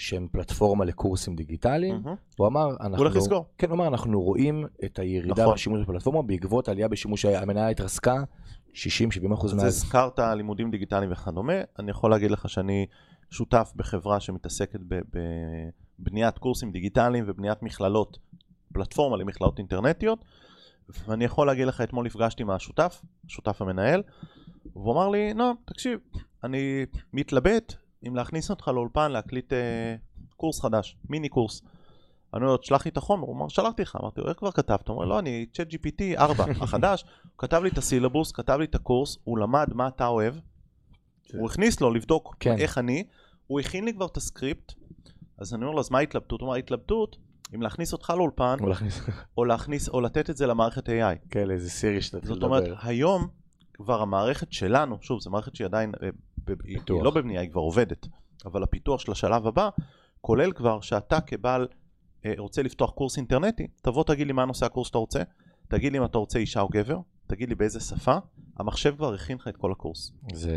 שהם 0.00 0.28
פלטפורמה 0.32 0.84
לקורסים 0.84 1.36
דיגיטליים, 1.36 2.02
mm-hmm. 2.04 2.36
הוא 2.36 2.46
אמר, 2.46 2.70
אנחנו... 2.70 2.88
הוא 2.88 2.96
הולך 2.96 3.16
לסגור. 3.16 3.46
כן, 3.58 3.66
הוא 3.66 3.74
אמר, 3.74 3.86
אנחנו 3.86 4.22
רואים 4.22 4.66
את 4.84 4.98
הירידה 4.98 5.42
נכון. 5.42 5.54
בשימוש 5.54 5.80
בפלטפורמה 5.80 6.22
בעקבות 6.22 6.68
עלייה 6.68 6.88
בשימוש, 6.88 7.24
המניה 7.24 7.68
התרסקה 7.68 8.22
60-70% 8.72 8.74
מאז. 8.74 9.54
אז 9.54 9.62
הזכרת 9.62 10.18
לימודים 10.18 10.70
דיגיטליים 10.70 11.12
וכדומה, 11.12 11.52
אני 11.78 11.90
יכול 11.90 12.10
להגיד 12.10 12.30
לך 12.30 12.48
שאני 12.48 12.86
שותף 13.30 13.72
בחברה 13.76 14.20
שמתעסקת 14.20 14.80
בבניית 15.98 16.38
קורסים 16.38 16.72
דיגיטליים 16.72 17.24
ובניית 17.26 17.62
מכללות, 17.62 18.18
פלטפורמה 18.72 19.16
למכללות 19.16 19.58
אינטרנטיות, 19.58 20.24
ואני 21.08 21.24
יכול 21.24 21.46
להגיד 21.46 21.66
לך, 21.66 21.80
אתמול 21.80 22.06
נפגשתי 22.06 22.42
עם 22.42 22.50
השותף, 22.50 23.02
השותף 23.26 23.62
המנהל, 23.62 24.02
והוא 24.72 24.92
אמר 24.92 25.08
לי, 25.08 25.34
נועם, 25.34 25.54
תקשיב, 25.64 25.98
אני 26.44 26.86
מתלבט 27.12 27.74
אם 28.06 28.16
להכניס 28.16 28.50
אותך 28.50 28.68
לאולפן 28.68 29.12
להקליט 29.12 29.52
אה, 29.52 29.96
קורס 30.36 30.60
חדש, 30.60 30.96
מיני 31.08 31.28
קורס. 31.28 31.62
אני 32.34 32.40
אומר 32.42 32.52
לו, 32.52 32.56
תשלח 32.56 32.84
לי 32.84 32.90
את 32.90 32.96
החומר, 32.96 33.26
הוא 33.26 33.36
אמר, 33.36 33.48
שלחתי 33.48 33.82
לך, 33.82 33.96
אמרתי 34.00 34.20
לו, 34.20 34.28
איך 34.28 34.38
כבר 34.38 34.50
כתבת? 34.50 34.88
הוא 34.88 34.96
אומר, 34.96 35.06
לא, 35.06 35.18
אני 35.18 35.46
צ'אט 35.52 35.68
GPT 35.74 36.18
4, 36.18 36.44
החדש, 36.60 37.04
הוא 37.22 37.30
כתב 37.38 37.60
לי 37.62 37.68
את 37.68 37.78
הסילבוס, 37.78 38.32
כתב 38.32 38.56
לי 38.58 38.64
את 38.64 38.74
הקורס, 38.74 39.18
הוא 39.24 39.38
למד 39.38 39.74
מה 39.74 39.88
אתה 39.88 40.06
אוהב, 40.06 40.34
הוא 41.32 41.46
הכניס 41.46 41.80
לו 41.80 41.90
לבדוק 41.90 42.36
כן. 42.40 42.56
איך 42.58 42.78
אני, 42.78 43.04
הוא 43.46 43.60
הכין 43.60 43.84
לי 43.84 43.94
כבר 43.94 44.06
את 44.06 44.16
הסקריפט, 44.16 44.72
אז 45.38 45.54
אני 45.54 45.62
אומר 45.62 45.74
לו, 45.74 45.80
אז 45.80 45.90
מה 45.90 45.98
ההתלבטות? 45.98 46.40
הוא 46.40 46.46
אומר, 46.46 46.56
ההתלבטות, 46.56 47.16
אם 47.54 47.62
להכניס 47.62 47.92
אותך 47.92 48.12
לאולפן, 48.16 48.56
או 49.36 49.44
להכניס, 49.44 49.88
או 49.88 50.00
לתת 50.00 50.30
את 50.30 50.36
זה 50.36 50.46
למערכת 50.46 50.88
AI. 50.88 51.28
כן, 51.30 51.50
איזה 51.50 51.70
סירי 51.70 52.02
שאתה 52.02 52.18
לדבר. 52.18 52.34
זאת 52.34 52.42
אומרת, 52.42 52.64
היום 52.82 53.28
כבר 53.72 54.02
המערכת 54.02 54.52
שלנו, 54.52 54.98
שוב, 55.00 55.20
זו 55.20 55.30
מערכת 55.30 55.56
שהיא 55.56 55.66
עדיין, 55.66 55.92
אה, 56.02 56.08
פיתוח. 56.44 56.96
היא 56.96 57.04
לא 57.04 57.10
בבנייה, 57.10 57.40
היא 57.40 57.50
כבר 57.50 57.60
עובדת, 57.60 58.06
אבל 58.44 58.62
הפיתוח 58.62 59.00
של 59.00 59.12
השלב 59.12 59.46
הבא, 59.46 59.68
כולל 60.20 60.52
כבר 60.52 60.80
שאתה 60.80 61.20
כבעל 61.20 61.68
אה, 62.24 62.32
רוצה 62.38 62.62
לפתוח 62.62 62.90
קורס 62.90 63.16
אינטרנטי, 63.16 63.66
תבוא 63.82 64.04
תגיד 64.04 64.26
לי 64.26 64.32
מה 64.32 64.44
נושא 64.44 64.66
הקורס 64.66 64.86
שאתה 64.86 64.98
רוצה, 64.98 65.22
תגיד 65.68 65.92
לי 65.92 65.98
אם 65.98 66.04
אתה 66.04 66.18
רוצה 66.18 66.38
אישה 66.38 66.60
או 66.60 66.68
גבר, 66.68 66.98
תגיד 67.26 67.48
לי 67.48 67.54
באיזה 67.54 67.80
שפה, 67.80 68.16
המחשב 68.56 68.96
כבר 68.96 69.14
הכין 69.14 69.36
לך 69.36 69.48
את 69.48 69.56
כל 69.56 69.72
הקורס. 69.72 70.12
זה... 70.32 70.56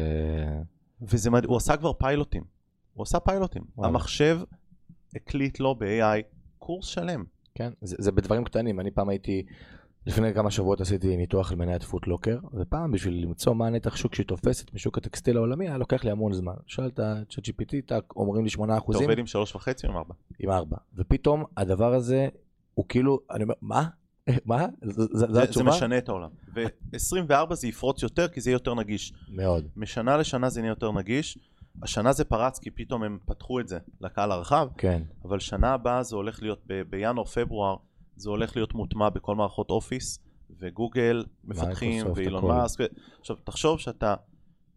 וזה 1.01 1.29
מדהים, 1.29 1.49
הוא 1.49 1.57
עשה 1.57 1.77
כבר 1.77 1.93
פיילוטים. 1.93 2.43
הוא 2.93 3.03
עשה 3.03 3.19
פיילוטים. 3.19 3.63
וואו. 3.75 3.89
המחשב 3.89 4.39
הקליט 5.15 5.59
לו 5.59 5.75
ב-AI 5.75 6.21
קורס 6.59 6.85
שלם. 6.85 7.23
כן, 7.55 7.71
זה, 7.81 7.95
זה 7.99 8.11
בדברים 8.11 8.43
קטנים. 8.43 8.79
אני 8.79 8.91
פעם 8.91 9.09
הייתי, 9.09 9.43
לפני 10.05 10.33
כמה 10.33 10.51
שבועות 10.51 10.81
עשיתי 10.81 11.17
ניתוח 11.17 11.51
על 11.51 11.57
מניית 11.57 11.83
פוטלוקר, 11.83 12.39
ופעם 12.53 12.91
בשביל 12.91 13.23
למצוא 13.23 13.53
מה 13.53 13.67
הנתח 13.67 13.95
שוק 13.95 14.15
שהיא 14.15 14.25
תופסת 14.25 14.73
משוק 14.73 14.97
הטקסטיל 14.97 15.37
העולמי, 15.37 15.67
היה 15.67 15.77
לוקח 15.77 16.03
לי 16.03 16.11
המון 16.11 16.33
זמן. 16.33 16.53
שאלת 16.67 16.99
את 16.99 17.31
ChatGPT, 17.31 17.93
אומרים 18.15 18.43
לי 18.43 18.49
8 18.49 18.77
אחוזים. 18.77 19.01
אתה 19.01 19.11
עובד 19.11 19.19
עם 19.19 19.25
3.5 19.25 19.67
או 19.83 19.89
עם 19.89 19.97
4? 19.97 20.13
עם 20.39 20.49
4. 20.49 20.77
ופתאום 20.95 21.43
הדבר 21.57 21.93
הזה, 21.93 22.27
הוא 22.73 22.85
כאילו, 22.89 23.19
אני 23.31 23.43
אומר, 23.43 23.53
מה? 23.61 23.85
מה? 24.45 24.65
זו 24.83 25.41
התשובה? 25.41 25.71
זה 25.71 25.77
משנה 25.77 25.97
את 25.97 26.09
העולם. 26.09 26.29
ו-24 26.55 27.53
זה 27.53 27.67
יפרוץ 27.67 28.03
יותר 28.03 28.27
כי 28.27 28.41
זה 28.41 28.49
יהיה 28.49 28.55
יותר 28.55 28.73
נגיש. 28.73 29.13
מאוד. 29.29 29.67
משנה 29.75 30.17
לשנה 30.17 30.49
זה 30.49 30.59
יהיה 30.59 30.69
יותר 30.69 30.91
נגיש. 30.91 31.37
השנה 31.83 32.13
זה 32.13 32.23
פרץ 32.23 32.59
כי 32.59 32.71
פתאום 32.71 33.03
הם 33.03 33.17
פתחו 33.25 33.59
את 33.59 33.67
זה 33.67 33.77
לקהל 34.01 34.31
הרחב. 34.31 34.67
כן. 34.77 35.03
אבל 35.25 35.39
שנה 35.39 35.73
הבאה 35.73 36.03
זה 36.03 36.15
הולך 36.15 36.41
להיות, 36.41 36.67
בינואר-פברואר, 36.89 37.75
זה 38.15 38.29
הולך 38.29 38.55
להיות 38.55 38.73
מוטמע 38.73 39.09
בכל 39.09 39.35
מערכות 39.35 39.69
אופיס, 39.69 40.19
וגוגל 40.59 41.25
מפתחים, 41.43 42.05
ואילון 42.15 42.45
מאסק. 42.45 42.79
עכשיו, 43.19 43.35
תחשוב 43.43 43.79
שאתה 43.79 44.15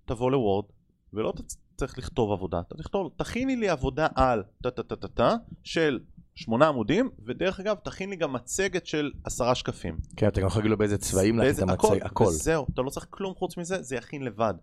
תבוא 0.05 0.31
לוורד, 0.31 0.65
ולא 1.13 1.33
צריך 1.77 1.99
לכתוב 1.99 2.33
עבודה, 2.33 2.61
אתה 2.61 2.75
תכתוב, 2.75 3.11
תכיני 3.17 3.57
לי 3.57 3.69
עבודה 3.69 4.07
על 4.15 4.43
טה-טה-טה-טה 4.63 5.35
של 5.65 6.01
שמונה 6.35 6.69
עמודים, 6.69 7.11
ודרך 7.25 7.61
אגב, 7.61 7.77
תכין 7.85 8.11
לי 8.11 8.17
גם 8.17 8.33
מצגת 8.33 8.87
של 8.87 9.13
עשרה 9.25 9.55
שקפים. 9.55 9.99
כן, 10.17 10.29
אתה 10.29 10.41
גם 10.41 10.47
יכול 10.47 10.61
להגיד 10.61 10.71
לו 10.71 10.79
באיזה 10.79 10.99
צבעים 10.99 11.39
להכין 11.39 11.65
את 11.65 11.71
המצגת, 11.71 12.07
הכל. 12.07 12.25
וזהו, 12.25 12.67
אתה 12.75 12.83
לא 12.83 12.91
צריך 12.91 13.07
כלום 13.11 13.35
חוץ 13.35 13.57
מזה, 13.57 13.83
זה 13.83 13.97
יכין 13.97 14.23
לבד. 14.23 14.55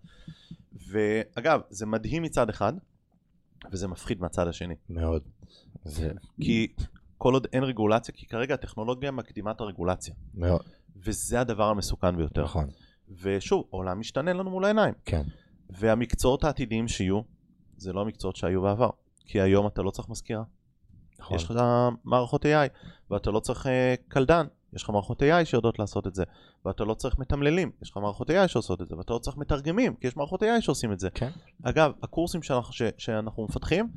ואגב, 0.87 1.61
זה 1.69 1.85
מדהים 1.85 2.23
מצד 2.23 2.49
אחד, 2.49 2.73
וזה 3.71 3.87
מפחיד 3.87 4.21
מהצד 4.21 4.47
השני. 4.47 4.75
מאוד. 4.89 5.21
זה... 5.85 6.11
כי 6.41 6.67
כל 7.23 7.33
עוד 7.33 7.47
אין 7.53 7.63
רגולציה, 7.63 8.13
כי 8.13 8.25
כרגע 8.25 8.53
הטכנולוגיה 8.53 9.11
מקדימה 9.11 9.51
את 9.51 9.61
הרגולציה. 9.61 10.13
מאוד. 10.33 10.61
וזה 10.95 11.39
הדבר 11.39 11.63
המסוכן 11.63 12.17
ביותר. 12.17 12.43
נכון. 12.43 12.67
ושוב, 13.21 13.63
העולם 13.71 13.99
משתנה 13.99 14.33
לנו 14.33 14.49
מול 14.49 14.65
העיניים. 14.65 14.93
כן. 15.05 15.23
והמקצועות 15.69 16.43
העתידיים 16.43 16.87
שיהיו, 16.87 17.21
זה 17.77 17.93
לא 17.93 18.01
המקצועות 18.01 18.35
שהיו 18.35 18.61
בעבר. 18.61 18.89
כי 19.25 19.41
היום 19.41 19.67
אתה 19.67 19.81
לא 19.81 19.91
צריך 19.91 20.09
מזכירה. 20.09 20.43
נכון. 21.19 21.37
יש 21.37 21.43
לך 21.43 21.59
מערכות 22.03 22.45
AI, 22.45 22.69
ואתה 23.11 23.31
לא 23.31 23.39
צריך 23.39 23.65
uh, 23.65 23.69
קלדן, 24.07 24.45
יש 24.75 24.83
לך 24.83 24.89
מערכות 24.89 25.21
AI 25.21 25.45
שיודעות 25.45 25.79
לעשות 25.79 26.07
את 26.07 26.15
זה, 26.15 26.23
ואתה 26.65 26.83
לא 26.83 26.93
צריך 26.93 27.19
מתמללים, 27.19 27.71
יש 27.81 27.91
לך 27.91 27.97
מערכות 27.97 28.29
AI 28.29 28.47
שעושות 28.47 28.81
את 28.81 28.87
זה, 28.87 28.97
ואתה 28.97 29.13
לא 29.13 29.19
צריך 29.19 29.37
מתרגמים, 29.37 29.95
כי 29.95 30.07
יש 30.07 30.17
מערכות 30.17 30.43
AI 30.43 30.61
שעושים 30.61 30.91
את 30.91 30.99
זה. 30.99 31.09
כן. 31.09 31.29
אגב, 31.63 31.91
הקורסים 32.03 32.43
שאנחנו, 32.43 32.73
ש, 32.73 32.81
שאנחנו 32.97 33.43
מפתחים, 33.43 33.89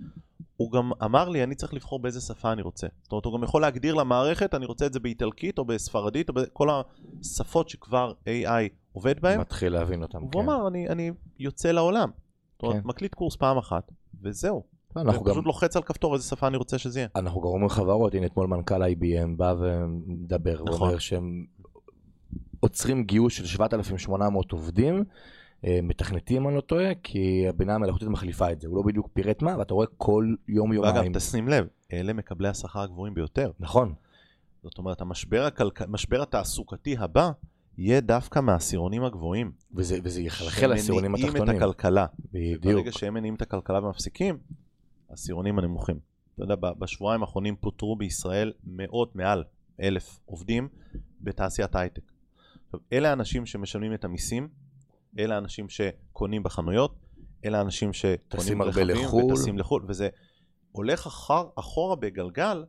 הוא 0.56 0.72
גם 0.72 0.90
אמר 1.04 1.28
לי, 1.28 1.42
אני 1.42 1.54
צריך 1.54 1.74
לבחור 1.74 1.98
באיזה 1.98 2.20
שפה 2.20 2.52
אני 2.52 2.62
רוצה. 2.62 2.86
זאת 3.02 3.12
אומרת, 3.12 3.24
הוא 3.24 3.34
גם 3.38 3.44
יכול 3.44 3.62
להגדיר 3.62 3.94
למערכת, 3.94 4.54
אני 4.54 4.66
רוצה 4.66 4.86
את 4.86 4.92
זה 4.92 5.00
באיטלקית 5.00 5.58
או 5.58 5.64
בספרדית, 5.64 6.28
או 6.28 6.34
בכל 6.34 6.68
השפות 7.20 7.68
שכבר 7.68 8.12
AI 8.24 8.68
עובד 8.92 9.20
בהן. 9.20 9.40
מתחיל 9.40 9.72
להבין 9.72 10.02
אותם, 10.02 10.18
כן. 10.18 10.26
הוא 10.32 10.42
אמר, 10.42 10.68
אני, 10.68 10.88
אני 10.88 11.10
יוצא 11.38 11.70
לעולם. 11.70 12.10
זאת 12.52 12.62
אומרת, 12.62 12.82
כן. 12.82 12.88
מקליט 12.88 13.14
קורס 13.14 13.36
פעם 13.36 13.58
אחת, 13.58 13.92
וזהו. 14.22 14.75
אנחנו 15.00 15.24
גם... 15.24 15.32
פשוט 15.32 15.46
לוחץ 15.46 15.76
על 15.76 15.82
כפתור 15.82 16.14
איזה 16.14 16.24
שפה 16.24 16.46
אני 16.46 16.56
רוצה 16.56 16.78
שזה 16.78 17.00
יהיה. 17.00 17.08
אנחנו 17.16 17.40
גם 17.40 17.46
אומרים 17.46 17.68
חברות, 17.68 18.14
הנה 18.14 18.26
אתמול 18.26 18.46
מנכ"ל 18.46 18.82
IBM 18.82 19.36
בא 19.36 19.54
ומדבר, 19.58 20.62
נכון. 20.64 20.82
ואומר 20.82 20.98
שהם 20.98 21.44
עוצרים 22.60 23.04
גיוס 23.04 23.32
של 23.32 23.46
7,800 23.46 24.52
עובדים, 24.52 25.04
אה, 25.64 25.78
מתכנתים 25.82 26.48
אני 26.48 26.56
לא 26.56 26.60
טועה, 26.60 26.94
כי 27.02 27.48
הבינה 27.48 27.74
המלאכותית 27.74 28.08
מחליפה 28.08 28.52
את 28.52 28.60
זה, 28.60 28.68
הוא 28.68 28.76
לא 28.76 28.82
בדיוק 28.82 29.08
פירט 29.12 29.42
מה, 29.42 29.58
ואתה 29.58 29.74
רואה 29.74 29.86
כל 29.96 30.34
יום 30.48 30.72
יומיים. 30.72 30.96
ואגב, 30.96 31.12
תשים 31.12 31.48
לב, 31.48 31.66
אלה 31.92 32.12
מקבלי 32.12 32.48
השכר 32.48 32.80
הגבוהים 32.80 33.14
ביותר. 33.14 33.50
נכון. 33.60 33.94
זאת 34.62 34.78
אומרת, 34.78 35.00
המשבר, 35.00 35.44
הכלכ... 35.44 35.82
המשבר 35.82 36.22
התעסוקתי 36.22 36.96
הבא 36.98 37.30
יהיה 37.78 38.00
דווקא 38.00 38.40
מהעשירונים 38.40 39.04
הגבוהים. 39.04 39.52
וזה, 39.74 39.98
וזה 40.02 40.22
יחלחל 40.22 40.66
לעשירונים 40.66 41.14
התחתונים. 41.14 41.36
שמניעים 41.36 41.58
את 41.58 41.62
הכלכלה. 41.62 42.06
בדיוק. 42.32 42.64
ברגע 42.64 42.92
שהם 42.92 43.14
מניעים 43.14 43.34
את 43.34 43.42
הכלכלה 43.42 43.84
ומפסיקים, 43.84 44.38
העשירונים 45.16 45.58
הנמוכים. 45.58 45.98
אתה 46.34 46.44
יודע, 46.44 46.54
בשבועיים 46.78 47.22
האחרונים 47.22 47.56
פוטרו 47.56 47.96
בישראל 47.96 48.52
מאות, 48.64 49.16
מעל 49.16 49.44
אלף 49.82 50.20
עובדים 50.24 50.68
בתעשיית 51.20 51.74
ההייטק. 51.74 52.12
עכשיו, 52.64 52.80
אלה 52.92 53.10
האנשים 53.10 53.46
שמשלמים 53.46 53.94
את 53.94 54.04
המיסים, 54.04 54.48
אלה 55.18 55.34
האנשים 55.34 55.68
שקונים 55.68 56.42
בחנויות, 56.42 56.94
אלה 57.44 57.58
האנשים 57.58 57.92
שקונים 57.92 58.58
ברכבים 58.58 59.06
וטסים 59.14 59.58
לחו"ל, 59.58 59.84
וזה 59.88 60.08
הולך 60.72 61.06
אחר, 61.06 61.44
אחורה 61.58 61.96
בגלגל 61.96 62.64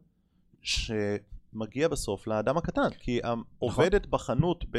שמגיע 0.62 1.88
בסוף 1.88 2.28
לאדם 2.28 2.58
הקטן, 2.58 2.89
כי 3.00 3.20
העובדת 3.24 4.02
נכון. 4.02 4.12
בחנות 4.12 4.66
ב... 4.72 4.78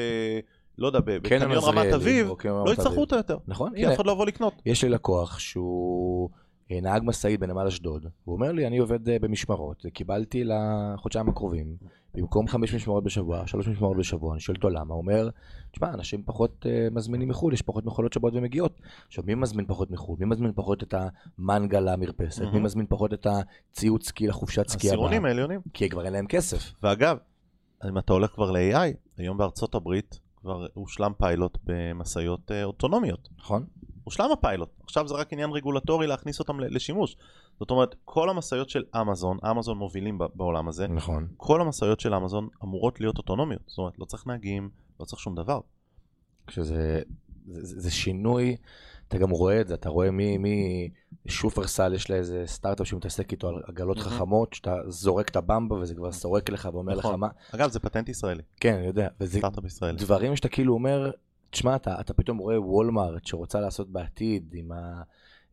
לא 0.79 0.87
יודע, 0.87 1.01
בקניון 1.01 1.53
רמת 1.53 1.93
אביב, 1.95 2.29
לא 2.45 2.73
יצטרכו 2.73 3.01
אותה 3.01 3.16
יותר. 3.16 3.39
נכון, 3.47 3.75
כי 3.77 3.89
אף 3.89 3.97
אחד 3.97 4.07
לא 4.07 4.12
יבוא 4.12 4.27
לקנות. 4.27 4.55
יש 4.66 4.85
לי 4.85 4.91
לקוח 4.91 5.39
שהוא 5.39 6.31
נהג 6.71 7.03
משאית 7.05 7.41
בנמל 7.41 7.66
אשדוד, 7.66 8.07
הוא 8.25 8.35
אומר 8.35 8.53
לי, 8.53 8.66
אני 8.66 8.79
עובד 8.79 9.09
אה, 9.09 9.19
במשמרות, 9.19 9.87
קיבלתי 9.93 10.45
לחודשיים 10.45 11.29
הקרובים, 11.29 11.77
במקום 12.14 12.49
חמש 12.49 12.75
משמרות 12.75 13.05
בשבוע, 13.05 13.47
שלוש 13.47 13.69
משמרות 13.69 13.97
בשבוע, 13.97 14.33
אני 14.33 14.41
שואל 14.41 14.57
אותו 14.57 14.69
למה, 14.69 14.95
הוא 14.95 15.03
אומר, 15.03 15.29
תשמע, 15.71 15.95
אנשים 15.95 16.23
פחות 16.27 16.66
uh, 16.66 16.95
מזמינים 16.95 17.29
מחו"ל, 17.29 17.53
יש 17.53 17.62
פחות 17.62 17.87
מכולות 17.87 18.12
שבאות 18.12 18.35
ומגיעות. 18.35 18.81
עכשיו, 19.07 19.25
מי 19.27 19.35
מזמין 19.35 19.66
פחות 19.66 19.91
מחו"ל? 19.91 20.16
מי 20.21 20.27
מזמין 20.27 20.53
פחות 20.55 20.83
את 20.83 20.95
המנגה 21.39 21.81
למרפסת? 21.81 22.43
Mm-hmm. 22.43 22.51
מי 22.53 22.61
מזמין 22.61 22.87
פחות 22.89 23.12
את 23.14 23.27
הציוד 23.27 24.03
סקי 24.03 24.27
לחופשת 24.27 24.69
סקי 24.69 24.89
הבאה? 24.89 24.91
העשירונים 24.91 25.25
העליונים. 25.25 25.61
כי 25.73 25.89
כבר 25.89 26.05
אין 26.05 26.12
להם 26.12 26.27
כסף. 26.27 26.73
ואגב, 26.83 27.16
אם 27.89 27.99
אתה 27.99 28.12
הולך 28.12 28.31
כבר 28.31 28.51
ל-AI, 28.51 28.97
היום 29.16 29.39
בארצות 29.39 29.75
הברית 29.75 30.21
כבר 30.37 30.66
הושלם 30.75 31.12
פיילוט 31.19 31.59
במשאיות 31.64 32.51
אוטונומיות. 32.64 33.29
נכון. 33.39 33.64
הושלם 34.09 34.33
הפיילוט, 34.33 34.69
עכשיו 34.83 35.09
זה 35.09 35.15
רק 35.15 35.33
עניין 35.33 35.51
רגולטורי 35.51 36.07
להכניס 36.07 36.39
אותם 36.39 36.61
לשימוש. 36.61 37.17
זאת 37.59 37.71
אומרת, 37.71 37.95
כל 38.05 38.31
המשאיות 38.31 38.71
של 38.71 38.85
אמזון, 39.01 39.39
אמזון 39.51 39.79
מובילים 39.79 40.19
בעולם 40.35 40.69
הזה, 40.69 40.89
נכון. 40.89 41.29
כל 41.37 41.61
המשאיות 41.61 42.01
של 42.01 42.15
אמזון 42.15 42.49
אמורות 42.65 43.01
להיות 43.01 43.19
אוטונומיות, 43.19 43.63
זאת 43.67 43.79
אומרת, 43.79 43.99
לא 43.99 44.05
צריך 44.05 44.27
נהגים, 44.27 44.71
לא 45.01 45.05
צריך 45.05 45.21
שום 45.21 45.35
דבר. 45.35 45.61
כשזה 46.47 47.03
זה, 47.47 47.65
זה, 47.65 47.81
זה 47.81 47.91
שינוי, 47.91 48.57
אתה 49.09 49.19
גם 49.19 49.31
רואה 49.31 49.61
את 49.61 49.69
זה, 49.69 49.75
אתה 49.75 49.89
רואה 49.89 50.11
מי, 50.11 50.39
משופרסל, 50.39 51.95
יש 51.95 52.11
לה 52.11 52.17
איזה 52.17 52.43
סטארט-אפ 52.47 52.87
שמתעסק 52.87 53.33
איתו 53.33 53.49
על 53.49 53.63
עגלות 53.67 53.99
חכמות, 53.99 54.55
שאתה 54.55 54.77
זורק 54.89 55.29
את 55.29 55.37
הבמבה 55.37 55.77
וזה 55.77 55.95
כבר 55.95 56.13
סורק 56.13 56.51
לך 56.51 56.69
ואומר 56.73 56.95
נכון. 56.97 57.15
לך 57.15 57.19
מה. 57.19 57.29
אגב, 57.55 57.71
זה 57.71 57.81
פטנט 57.81 58.09
ישראלי. 58.09 58.43
כן, 58.61 58.75
אני 58.75 58.87
יודע. 58.87 59.09
וזה 59.21 59.39
סטארט-אפ 59.39 59.65
ישראלי. 59.65 59.99
דברים 59.99 60.37
שאתה 60.37 60.49
כאילו 60.49 60.75
אומר, 60.75 61.11
תשמע, 61.51 61.77
אתה, 61.77 62.01
אתה 62.01 62.15
פתאום 62.15 62.39
רואה 62.39 62.61
וולמארט 62.61 63.27
שרוצה 63.27 63.61
לעשות 63.61 63.89
בעתיד 63.91 64.55
עם 64.55 64.71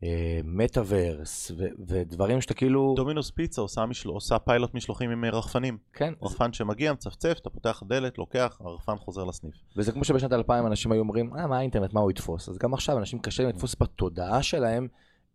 המטאוורס 0.01 1.51
ו- 1.57 1.63
ודברים 1.87 2.41
שאתה 2.41 2.53
כאילו... 2.53 2.93
דומינוס 2.97 3.31
פיצה 3.31 3.61
עושה, 3.61 3.85
משל... 3.85 4.09
עושה 4.09 4.39
פיילוט 4.39 4.73
משלוחים 4.73 5.09
עם 5.09 5.25
רחפנים. 5.25 5.77
כן. 5.93 6.13
רחפן 6.21 6.51
זה... 6.51 6.57
שמגיע, 6.57 6.93
מצפצף, 6.93 7.37
אתה 7.41 7.49
פותח 7.49 7.83
דלת, 7.87 8.17
לוקח, 8.17 8.57
הרחפן 8.59 8.97
חוזר 8.97 9.23
לסניף. 9.23 9.55
וזה 9.77 9.91
כמו 9.91 10.03
שבשנת 10.03 10.33
2000 10.33 10.67
אנשים 10.67 10.91
היו 10.91 10.99
אומרים, 10.99 11.35
אה, 11.37 11.47
מה 11.47 11.57
האינטרנט, 11.57 11.93
מה 11.93 11.99
הוא 11.99 12.11
יתפוס? 12.11 12.49
אז 12.49 12.57
גם 12.57 12.73
עכשיו 12.73 12.97
אנשים 12.97 13.19
קשה 13.19 13.43
להם 13.43 13.51
לתפוס 13.51 13.75
בתודעה 13.79 14.43
שלהם 14.43 14.87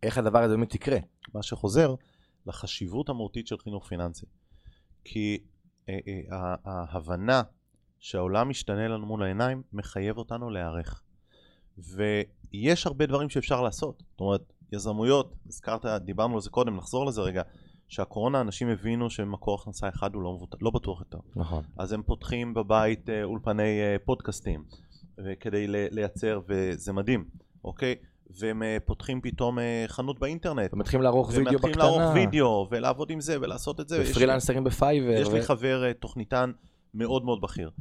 איך 0.03 0.17
הדבר 0.17 0.43
הזה 0.43 0.55
באמת 0.55 0.75
יקרה. 0.75 0.97
מה 1.33 1.43
שחוזר 1.43 1.95
לחשיבות 2.45 3.09
המהותית 3.09 3.47
של 3.47 3.57
חינוך 3.57 3.87
פיננסי. 3.87 4.25
כי 5.03 5.37
אה, 5.89 5.97
אה, 6.07 6.55
ההבנה 6.65 7.41
שהעולם 8.01 8.49
משתנה 8.49 8.87
לנו 8.87 9.05
מול 9.05 9.23
העיניים, 9.23 9.61
מחייב 9.73 10.17
אותנו 10.17 10.49
להיערך. 10.49 11.01
ויש 11.77 12.87
הרבה 12.87 13.05
דברים 13.05 13.29
שאפשר 13.29 13.61
לעשות. 13.61 14.03
זאת 14.11 14.21
אומרת, 14.21 14.53
יזמויות, 14.71 15.35
הזכרת, 15.47 15.85
דיברנו 15.85 16.35
על 16.35 16.41
זה 16.41 16.49
קודם, 16.49 16.75
נחזור 16.75 17.05
לזה 17.05 17.21
רגע, 17.21 17.41
שהקורונה 17.87 18.41
אנשים 18.41 18.69
הבינו 18.69 19.09
שמקור 19.09 19.59
הכנסה 19.61 19.89
אחד 19.89 20.15
הוא 20.15 20.23
לא, 20.23 20.33
מבוט... 20.33 20.55
לא 20.61 20.71
בטוח 20.71 20.99
יותר. 20.99 21.17
נכון. 21.35 21.63
אז 21.77 21.91
הם 21.91 22.03
פותחים 22.03 22.53
בבית 22.53 23.09
אה, 23.09 23.23
אולפני 23.23 23.81
אה, 23.81 23.95
פודקאסטים 24.05 24.63
כדי 25.39 25.65
לייצר, 25.67 26.39
וזה 26.47 26.93
מדהים, 26.93 27.25
אוקיי? 27.63 27.95
והם 28.39 28.63
אה, 28.63 28.77
פותחים 28.85 29.21
פתאום 29.21 29.59
אה, 29.59 29.83
חנות 29.87 30.19
באינטרנט. 30.19 30.73
ומתחילים 30.73 31.03
לערוך 31.03 31.29
וידאו 31.29 31.43
בקטנה. 31.43 31.65
ומתחילים 31.65 31.79
לערוך 31.79 32.15
וידאו, 32.15 32.67
ולעבוד 32.71 33.09
עם 33.09 33.21
זה, 33.21 33.37
ולעשות 33.41 33.79
את 33.79 33.89
זה. 33.89 34.03
ופרילנסרים 34.09 34.63
בפייבר. 34.63 35.11
יש 35.11 35.27
ו... 35.27 35.33
לי 35.33 35.41
חבר 35.41 35.83
אה, 35.85 35.93
תוכניתן 35.93 36.51
מאוד 36.93 37.25
מאוד 37.25 37.41
בכיר. 37.41 37.71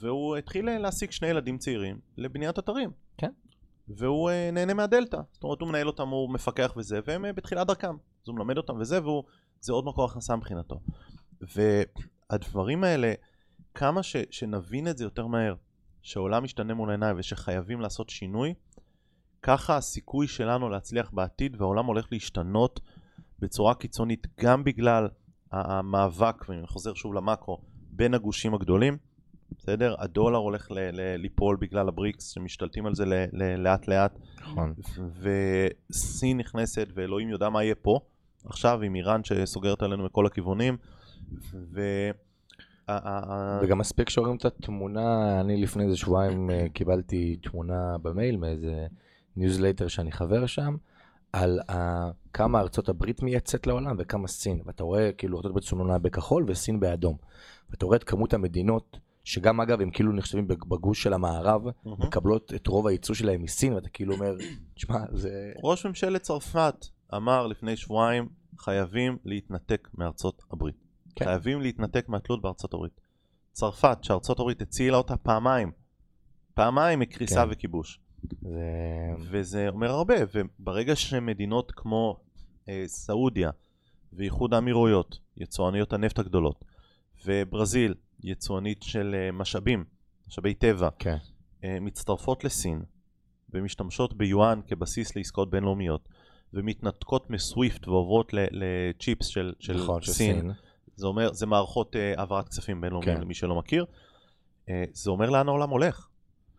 והוא 0.00 0.36
התחיל 0.36 0.78
להעסיק 0.78 1.10
שני 1.10 1.28
ילדים 1.28 1.58
צעירים 1.58 2.00
לבניית 2.16 2.58
אתרים. 2.58 2.90
כן. 3.18 3.30
והוא 3.88 4.30
נהנה 4.52 4.74
מהדלתא. 4.74 5.20
זאת 5.32 5.44
אומרת, 5.44 5.60
הוא 5.60 5.68
מנהל 5.68 5.86
אותם, 5.86 6.08
הוא 6.08 6.30
מפקח 6.30 6.74
וזה, 6.76 7.00
והם 7.06 7.24
בתחילת 7.34 7.66
דרכם. 7.66 7.94
אז 7.94 8.28
הוא 8.28 8.34
מלמד 8.34 8.56
אותם 8.56 8.76
וזה, 8.80 9.02
והוא, 9.02 9.24
זה 9.60 9.72
עוד 9.72 9.84
מקור 9.84 10.04
הכנסה 10.04 10.36
מבחינתו. 10.36 10.80
והדברים 11.40 12.84
האלה, 12.84 13.12
כמה 13.74 14.02
ש, 14.02 14.16
שנבין 14.30 14.88
את 14.88 14.98
זה 14.98 15.04
יותר 15.04 15.26
מהר, 15.26 15.54
שהעולם 16.02 16.44
משתנה 16.44 16.74
מול 16.74 16.88
העיניים 16.90 17.16
ושחייבים 17.18 17.80
לעשות 17.80 18.10
שינוי, 18.10 18.54
ככה 19.42 19.76
הסיכוי 19.76 20.28
שלנו 20.28 20.68
להצליח 20.68 21.10
בעתיד 21.10 21.60
והעולם 21.60 21.86
הולך 21.86 22.06
להשתנות 22.12 22.80
בצורה 23.38 23.74
קיצונית 23.74 24.26
גם 24.40 24.64
בגלל 24.64 25.08
המאבק, 25.52 26.48
ואני 26.48 26.66
חוזר 26.66 26.94
שוב 26.94 27.14
למאקרו, 27.14 27.58
בין 27.98 28.14
הגושים 28.14 28.54
הגדולים, 28.54 28.96
בסדר? 29.58 29.94
הדולר 29.98 30.38
הולך 30.38 30.70
ל- 30.70 30.78
ל- 30.78 31.16
ליפול 31.16 31.56
בגלל 31.60 31.88
הבריקס 31.88 32.28
שמשתלטים 32.30 32.86
על 32.86 32.94
זה 32.94 33.04
ל- 33.04 33.24
ל- 33.32 33.56
לאט 33.56 33.88
לאט. 33.88 34.18
נכון. 34.40 34.74
וסין 35.90 36.38
נכנסת 36.38 36.88
ואלוהים 36.94 37.28
יודע 37.28 37.48
מה 37.48 37.64
יהיה 37.64 37.74
פה, 37.74 38.00
עכשיו 38.44 38.82
עם 38.82 38.94
איראן 38.94 39.24
שסוגרת 39.24 39.82
עלינו 39.82 40.04
מכל 40.04 40.26
הכיוונים. 40.26 40.76
ו... 41.72 41.80
וגם 43.62 43.78
מספיק 43.78 44.08
שרואים 44.08 44.36
את 44.36 44.44
התמונה, 44.44 45.40
אני 45.40 45.62
לפני 45.62 45.84
איזה 45.84 45.96
שבועיים 45.96 46.50
אה, 46.50 46.66
קיבלתי 46.72 47.36
תמונה 47.36 47.98
במייל 48.02 48.36
מאיזה 48.36 48.86
ניוזלייטר 49.36 49.88
שאני 49.88 50.12
חבר 50.12 50.46
שם, 50.46 50.76
על 51.32 51.60
uh, 51.70 51.74
כמה 52.32 52.60
ארצות 52.60 52.88
הברית 52.88 53.22
מייצאת 53.22 53.66
לעולם 53.66 53.96
וכמה 53.98 54.28
סין. 54.28 54.60
ואתה 54.66 54.84
רואה 54.84 55.12
כאילו 55.12 55.36
ארצות 55.36 55.50
הברית 55.50 55.64
סומנה 55.64 55.98
בכחול 55.98 56.44
וסין 56.46 56.80
באדום. 56.80 57.16
ואתה 57.70 57.86
רואה 57.86 57.96
את 57.96 58.04
כמות 58.04 58.34
המדינות, 58.34 58.98
שגם 59.24 59.60
אגב 59.60 59.80
הם 59.80 59.90
כאילו 59.90 60.12
נחשבים 60.12 60.48
בגוש 60.48 61.02
של 61.02 61.12
המערב, 61.12 61.66
mm-hmm. 61.66 62.06
מקבלות 62.06 62.54
את 62.54 62.66
רוב 62.66 62.86
הייצוא 62.86 63.14
שלהם 63.14 63.42
מסין, 63.42 63.72
ואתה 63.72 63.88
כאילו 63.88 64.14
אומר, 64.14 64.36
תשמע, 64.74 64.98
זה... 65.12 65.52
ראש 65.62 65.86
ממשלת 65.86 66.22
צרפת 66.22 66.86
אמר 67.14 67.46
לפני 67.46 67.76
שבועיים, 67.76 68.28
חייבים 68.58 69.18
להתנתק 69.24 69.88
מארצות 69.94 70.42
הברית. 70.50 70.76
כן. 71.14 71.24
חייבים 71.24 71.60
להתנתק 71.60 72.08
מהתלות 72.08 72.42
בארצות 72.42 72.74
הברית. 72.74 73.00
צרפת, 73.52 73.98
שארצות 74.02 74.40
הברית 74.40 74.62
הצילה 74.62 74.96
אותה 74.96 75.16
פעמיים, 75.16 75.70
פעמיים 76.54 76.98
מקריסה 77.00 77.44
כן. 77.44 77.48
וכיבוש. 77.50 78.00
זה... 78.40 78.60
וזה 79.30 79.68
אומר 79.68 79.90
הרבה, 79.90 80.14
וברגע 80.34 80.96
שמדינות 80.96 81.72
כמו 81.76 82.20
אה, 82.68 82.84
סעודיה 82.86 83.50
ואיחוד 84.12 84.54
האמירויות, 84.54 85.18
יצואניות 85.36 85.92
הנפט 85.92 86.18
הגדולות, 86.18 86.64
וברזיל, 87.26 87.94
יצואנית 88.22 88.82
של 88.82 89.14
אה, 89.18 89.32
משאבים, 89.32 89.84
משאבי 90.28 90.54
טבע, 90.54 90.88
כן. 90.98 91.16
אה, 91.64 91.80
מצטרפות 91.80 92.44
לסין 92.44 92.82
ומשתמשות 93.50 94.14
ביואן 94.14 94.60
כבסיס 94.66 95.16
לעסקאות 95.16 95.50
בינלאומיות, 95.50 96.08
ומתנתקות 96.54 97.30
מסוויפט 97.30 97.88
ועוברות 97.88 98.32
לצ'יפס 98.32 99.26
של, 99.26 99.52
של 99.60 99.76
נכון, 99.76 100.02
סין. 100.02 100.40
סין. 100.40 100.52
זה 100.96 101.06
אומר, 101.06 101.32
זה 101.32 101.46
מערכות 101.46 101.96
אה, 101.96 102.14
העברת 102.16 102.48
כספים 102.48 102.80
בינלאומיים 102.80 103.16
כן. 103.16 103.22
למי 103.22 103.34
שלא 103.34 103.54
מכיר. 103.54 103.86
אה, 104.68 104.84
זה 104.92 105.10
אומר 105.10 105.30
לאן 105.30 105.48
העולם 105.48 105.70
הולך. 105.70 106.08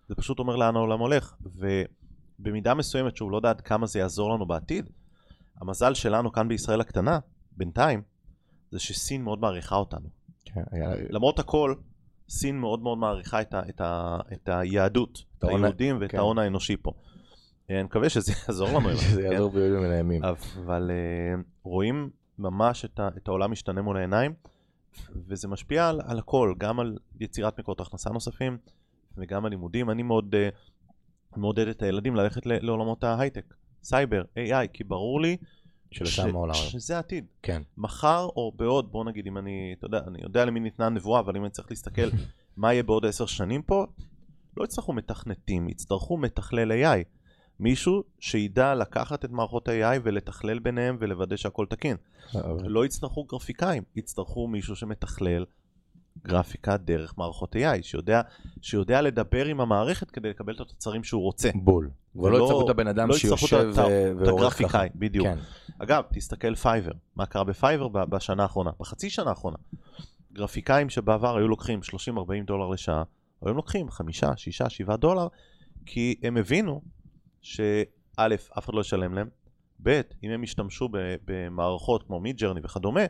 זה 0.07 0.15
פשוט 0.15 0.39
אומר 0.39 0.55
לאן 0.55 0.75
העולם 0.75 0.99
הולך. 0.99 1.35
ובמידה 2.39 2.73
מסוימת, 2.73 3.15
שהוא 3.15 3.31
לא 3.31 3.37
יודע 3.37 3.49
עד 3.49 3.61
כמה 3.61 3.87
זה 3.87 3.99
יעזור 3.99 4.33
לנו 4.33 4.45
בעתיד, 4.45 4.89
המזל 5.61 5.93
שלנו 5.93 6.31
כאן 6.31 6.47
בישראל 6.47 6.81
הקטנה, 6.81 7.19
בינתיים, 7.51 8.01
זה 8.71 8.79
שסין 8.79 9.23
מאוד 9.23 9.39
מעריכה 9.39 9.75
אותנו. 9.75 10.09
כן, 10.45 10.61
היה... 10.71 10.89
למרות 11.09 11.39
הכל, 11.39 11.73
סין 12.29 12.59
מאוד 12.59 12.81
מאוד 12.81 12.97
מעריכה 12.97 13.41
את, 13.41 13.53
ה, 13.53 13.61
את, 13.69 13.81
ה, 13.81 14.17
את 14.33 14.49
היהדות, 14.49 15.23
את 15.37 15.43
היהודים 15.43 15.97
ואת 16.01 16.11
כן. 16.11 16.17
ההון 16.17 16.39
האנושי 16.39 16.77
פה. 16.77 16.91
אה, 17.69 17.75
אני 17.75 17.83
מקווה 17.83 18.09
שזה 18.09 18.33
יעזור 18.47 18.69
לנו. 18.69 18.89
שזה 18.97 19.21
כן? 19.21 19.31
יעזור 19.31 19.51
בימים 19.51 19.79
מן 19.79 19.91
הימים. 19.91 20.23
אבל 20.23 20.91
uh, 20.91 21.43
רואים 21.63 22.09
ממש 22.39 22.85
את, 22.85 22.99
ה, 22.99 23.09
את 23.17 23.27
העולם 23.27 23.51
משתנה 23.51 23.81
מול 23.81 23.97
העיניים, 23.97 24.33
וזה 25.27 25.47
משפיע 25.47 25.89
על, 25.89 26.01
על 26.05 26.19
הכל, 26.19 26.53
גם 26.57 26.79
על 26.79 26.97
יצירת 27.19 27.59
מקורות 27.59 27.81
הכנסה 27.81 28.09
נוספים, 28.09 28.57
וגם 29.17 29.45
על 29.45 29.51
לימודים. 29.51 29.89
אני 29.89 30.03
מאוד 30.03 30.35
uh, 30.35 31.37
מעודד 31.37 31.67
את 31.67 31.81
הילדים 31.81 32.15
ללכת 32.15 32.45
לעולמות 32.45 33.03
ההייטק, 33.03 33.53
סייבר, 33.83 34.23
AI, 34.35 34.67
כי 34.73 34.83
ברור 34.83 35.21
לי 35.21 35.37
ש, 35.91 36.19
העולם. 36.19 36.53
שזה 36.53 36.95
העתיד. 36.95 37.25
כן. 37.43 37.61
מחר 37.77 38.27
או 38.35 38.51
בעוד, 38.55 38.91
בוא 38.91 39.05
נגיד, 39.05 39.27
אם 39.27 39.37
אני, 39.37 39.75
אתה 39.77 39.85
יודע, 39.85 39.99
אני 40.07 40.19
יודע 40.23 40.45
למי 40.45 40.59
ניתנה 40.59 40.85
הנבואה, 40.85 41.19
אבל 41.19 41.37
אם 41.37 41.43
אני 41.43 41.49
צריך 41.49 41.67
להסתכל 41.69 42.09
מה 42.57 42.73
יהיה 42.73 42.83
בעוד 42.83 43.05
עשר 43.05 43.25
שנים 43.25 43.61
פה, 43.61 43.85
לא 44.57 44.63
יצטרכו 44.63 44.93
מתכנתים, 44.93 45.69
יצטרכו 45.69 46.17
מתכלל 46.17 46.71
AI. 46.71 47.03
מישהו 47.59 48.03
שידע 48.19 48.75
לקחת 48.75 49.25
את 49.25 49.31
מערכות 49.31 49.67
ה-AI 49.67 49.99
ולתכלל 50.03 50.59
ביניהם 50.59 50.97
ולוודא 50.99 51.35
שהכל 51.35 51.65
תקין. 51.69 51.97
לא 52.63 52.85
יצטרכו 52.85 53.23
גרפיקאים, 53.23 53.83
יצטרכו 53.95 54.47
מישהו 54.47 54.75
שמתכלל 54.75 55.45
גרפיקה 56.27 56.77
דרך 56.77 57.13
מערכות 57.17 57.55
AI, 57.55 57.81
שיודע, 57.81 58.21
שיודע 58.61 59.01
לדבר 59.01 59.45
עם 59.45 59.61
המערכת 59.61 60.11
כדי 60.11 60.29
לקבל 60.29 60.55
את 60.55 60.59
התוצרים 60.59 61.03
שהוא 61.03 61.21
רוצה. 61.21 61.49
בול. 61.55 61.89
ולא 62.15 62.37
יצטרכו 62.37 62.65
את 62.65 62.69
הבן 62.69 62.87
אדם 62.87 63.09
לא 63.09 63.17
שיושב 63.17 63.71
ועורך 63.75 63.77
ככה. 63.77 64.23
את 64.23 64.27
הגרפיקאי, 64.27 64.89
בדיוק. 64.95 65.27
כן. 65.27 65.37
אגב, 65.79 66.03
תסתכל 66.13 66.55
פייבר, 66.55 66.91
מה 67.15 67.25
קרה 67.25 67.43
בפייבר 67.43 67.87
בשנה 67.87 68.43
האחרונה, 68.43 68.71
בחצי 68.79 69.09
שנה 69.09 69.29
האחרונה. 69.29 69.57
גרפיקאים 70.33 70.89
שבעבר 70.89 71.37
היו 71.37 71.47
לוקחים 71.47 71.79
30-40 71.79 72.45
דולר 72.45 72.67
לשעה, 72.67 73.03
היום 73.45 73.55
לוקחים 73.57 73.91
5, 73.91 74.23
6, 74.35 74.61
7 74.61 74.95
דולר, 74.95 75.27
כי 75.85 76.15
הם 76.23 76.37
הבינו 76.37 76.81
שא', 77.41 77.83
אף 78.57 78.65
אחד 78.65 78.73
לא 78.73 78.81
ישלם 78.81 79.13
להם, 79.13 79.29
ב', 79.83 80.01
אם 80.23 80.31
הם 80.31 80.43
ישתמשו 80.43 80.89
במערכות 81.25 82.03
כמו 82.03 82.19
מיד 82.19 82.37
ג'רני 82.37 82.59
וכדומה, 82.63 83.01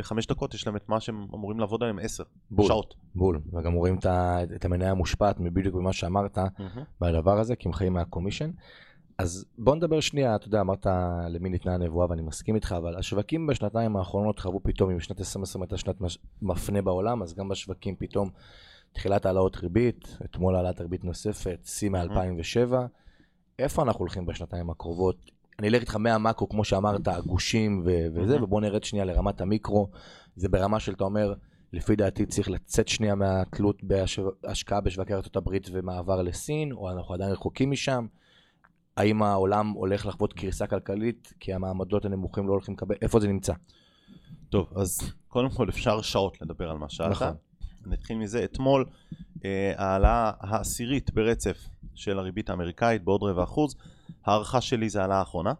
בחמש 0.00 0.26
דקות 0.26 0.54
יש 0.54 0.66
להם 0.66 0.76
את 0.76 0.88
מה 0.88 1.00
שהם 1.00 1.26
אמורים 1.34 1.60
לעבוד 1.60 1.82
עליהם 1.82 1.98
עשר 2.02 2.24
שעות. 2.60 2.94
בול, 3.14 3.40
וגם 3.52 3.72
רואים 3.72 3.98
את 4.56 4.64
המניה 4.64 4.90
המושפעת 4.90 5.40
מבדיוק 5.40 5.74
במה 5.74 5.92
שאמרת 5.92 6.38
mm-hmm. 6.38 6.80
בדבר 7.00 7.38
הזה, 7.38 7.56
כי 7.56 7.68
הם 7.68 7.72
חיים 7.72 7.92
מהקומישן. 7.92 8.50
אז 9.18 9.44
בוא 9.58 9.76
נדבר 9.76 10.00
שנייה, 10.00 10.36
אתה 10.36 10.48
יודע, 10.48 10.60
אמרת 10.60 10.86
למי 11.28 11.48
ניתנה 11.48 11.74
הנבואה 11.74 12.06
ואני 12.10 12.22
מסכים 12.22 12.54
איתך, 12.54 12.74
אבל 12.78 12.96
השווקים 12.96 13.46
בשנתיים 13.46 13.96
האחרונות 13.96 14.38
חוו 14.38 14.60
פתאום, 14.62 14.90
אם 14.90 15.00
שנת 15.00 15.20
2020 15.20 15.62
הייתה 15.62 15.76
שנת 15.76 15.96
מפנה 16.42 16.82
בעולם, 16.82 17.22
אז 17.22 17.34
גם 17.34 17.48
בשווקים 17.48 17.96
פתאום 17.96 18.30
תחילת 18.92 19.26
העלאות 19.26 19.56
ריבית, 19.56 20.16
אתמול 20.24 20.56
העלאת 20.56 20.80
ריבית 20.80 21.04
נוספת, 21.04 21.60
שיא 21.64 21.90
מ-2007. 21.90 22.74
איפה 23.58 23.82
אנחנו 23.82 24.00
הולכים 24.00 24.26
בשנתיים 24.26 24.70
הקרובות? 24.70 25.30
אני 25.60 25.68
אלך 25.68 25.80
איתך 25.80 25.96
מהמאקרו, 25.96 26.48
כמו 26.48 26.64
שאמרת, 26.64 27.08
הגושים 27.08 27.82
ו- 27.84 28.06
וזה. 28.14 28.42
ובוא 28.42 28.60
נרד 28.60 28.84
שנייה 28.84 29.04
לרמת 29.04 29.40
המיקרו. 29.40 29.90
זה 30.36 30.48
ברמה 30.48 30.80
של, 30.80 30.92
אתה 30.92 31.04
אומר, 31.04 31.34
לפי 31.72 31.96
דעתי 31.96 32.26
צריך 32.26 32.50
לצאת 32.50 32.88
שנייה 32.88 33.14
מהתלות 33.14 33.84
בהשקעה 33.84 34.80
בשווקי 34.80 35.14
ארצות 35.14 35.36
הברית 35.36 35.68
ומעבר 35.72 36.22
לסין, 36.22 36.72
או 36.72 36.90
אנחנו 36.90 37.14
עדיין 37.14 37.32
רחוקים 37.32 37.70
משם. 37.70 38.06
האם 38.96 39.22
העולם 39.22 39.70
הולך 39.70 40.06
לחוות 40.06 40.32
קריסה 40.32 40.66
כלכלית, 40.66 41.32
כי 41.40 41.52
המעמדות 41.54 42.04
הנמוכים 42.04 42.46
לא 42.46 42.52
הולכים 42.52 42.74
לקבל, 42.74 42.94
איפה 43.02 43.20
זה 43.20 43.28
נמצא? 43.28 43.52
טוב, 44.48 44.66
אז 44.76 45.12
קודם 45.28 45.50
כל 45.50 45.68
אפשר 45.68 46.00
שעות 46.00 46.42
לדבר 46.42 46.70
על 46.70 46.78
מה 46.78 46.88
שאלת. 46.88 47.10
נכון. 47.10 47.34
נתחיל 47.86 48.18
מזה. 48.18 48.44
אתמול 48.44 48.84
אה, 49.44 49.72
העלאה 49.76 50.30
העשירית 50.40 51.10
ברצף 51.10 51.68
של 51.94 52.18
הריבית 52.18 52.50
האמריקאית 52.50 53.04
בעוד 53.04 53.22
רבע 53.22 53.44
אחוז. 53.44 53.76
הערכה 54.24 54.60
שלי 54.60 54.88
זה 54.88 55.00
העלאה 55.00 55.18
האחרונה. 55.18 55.52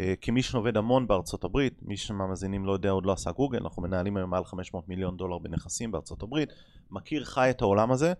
אה, 0.00 0.14
כמי 0.20 0.42
שעובד 0.42 0.76
המון 0.76 1.06
בארצות 1.06 1.44
הברית, 1.44 1.82
מי 1.82 1.96
שמאזינים 1.96 2.66
לא 2.66 2.72
יודע 2.72 2.90
עוד 2.90 3.06
לא 3.06 3.12
עשה 3.12 3.32
גוגל, 3.32 3.58
אנחנו 3.62 3.82
מנהלים 3.82 4.16
היום 4.16 4.30
מעל 4.30 4.44
500 4.44 4.88
מיליון 4.88 5.16
דולר 5.16 5.38
בנכסים 5.38 5.92
בארצות 5.92 6.22
הברית, 6.22 6.48
מכיר 6.90 7.24
חי 7.24 7.50
את 7.50 7.62
העולם 7.62 7.92
הזה 7.92 8.12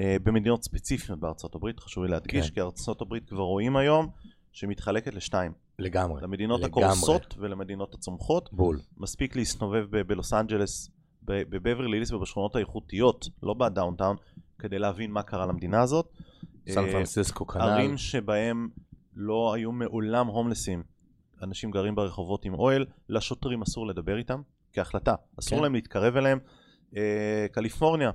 אה, 0.00 0.16
במדינות 0.22 0.64
ספציפיות 0.64 1.18
בארצות 1.18 1.54
הברית, 1.54 1.80
חשוב 1.80 2.04
לי 2.04 2.10
להדגיש, 2.10 2.48
כן. 2.48 2.54
כי 2.54 2.60
ארצות 2.60 3.00
הברית 3.00 3.28
כבר 3.28 3.42
רואים 3.42 3.76
היום 3.76 4.08
שמתחלקת 4.52 5.14
לשתיים. 5.14 5.52
לגמרי. 5.78 6.22
למדינות 6.22 6.60
לגמרי. 6.60 6.84
הקורסות 6.84 7.34
ולמדינות 7.38 7.94
הצומחות. 7.94 8.48
בול. 8.52 8.80
מספיק 8.96 9.36
להסתובב 9.36 10.02
בלוס 10.06 10.32
אנג'לס, 10.32 10.90
בבברלי 11.26 12.00
הילס 12.00 12.12
ובשכונות 12.12 12.56
האיכותיות, 12.56 13.28
לא 13.42 13.54
בדאונטאון, 13.54 14.16
כדי 14.58 14.78
להבין 14.78 15.10
מה 15.10 15.22
קרה 15.22 15.46
למדינה 15.46 15.82
הזאת. 15.82 16.08
סן 16.68 16.84
אה, 16.84 16.92
פרנסיסקו 16.92 17.46
כנ"ל. 17.46 17.62
ערים 17.62 17.96
שבהם 17.96 18.68
לא 19.14 19.54
היו 19.54 19.72
מעולם 19.72 20.26
הומלסים. 20.26 20.82
אנשים 21.42 21.70
גרים 21.70 21.94
ברחובות 21.94 22.44
עם 22.44 22.54
אוהל, 22.54 22.86
לשוטרים 23.08 23.62
אסור 23.62 23.86
לדבר 23.86 24.18
איתם, 24.18 24.40
כהחלטה, 24.72 25.14
אסור 25.38 25.58
כן. 25.58 25.62
להם 25.62 25.74
להתקרב 25.74 26.16
אליהם. 26.16 26.38
אה, 26.96 27.46
קליפורניה, 27.52 28.10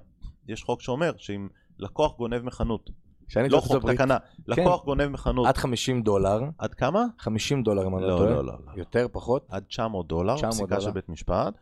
יש 0.48 0.64
חוק 0.64 0.82
שאומר 0.82 1.12
שאם 1.18 1.48
לקוח 1.80 2.18
גונב 2.18 2.42
מחנות 2.42 2.90
לא 3.36 3.60
חוק, 3.60 3.90
תקנה. 3.92 4.18
לקוח 4.48 4.80
כן. 4.80 4.86
גונב 4.86 5.08
מחנות. 5.08 5.48
עד 5.48 5.58
50 5.58 6.02
דולר. 6.02 6.42
עד 6.58 6.74
כמה? 6.74 7.06
50 7.18 7.64
דולר, 7.64 7.88
אם 7.88 7.98
אני 7.98 8.04
לא, 8.04 8.10
לא 8.10 8.18
טועה. 8.18 8.30
לא, 8.30 8.46
לא, 8.46 8.54
לא. 8.66 8.72
יותר, 8.76 9.08
פחות? 9.12 9.46
עד 9.50 9.64
900 9.64 10.08
דולר, 10.08 10.36
900 10.36 10.54
פסיקה 10.54 10.82
של 10.82 10.92
בית 10.92 11.10
משפט. 11.10 11.54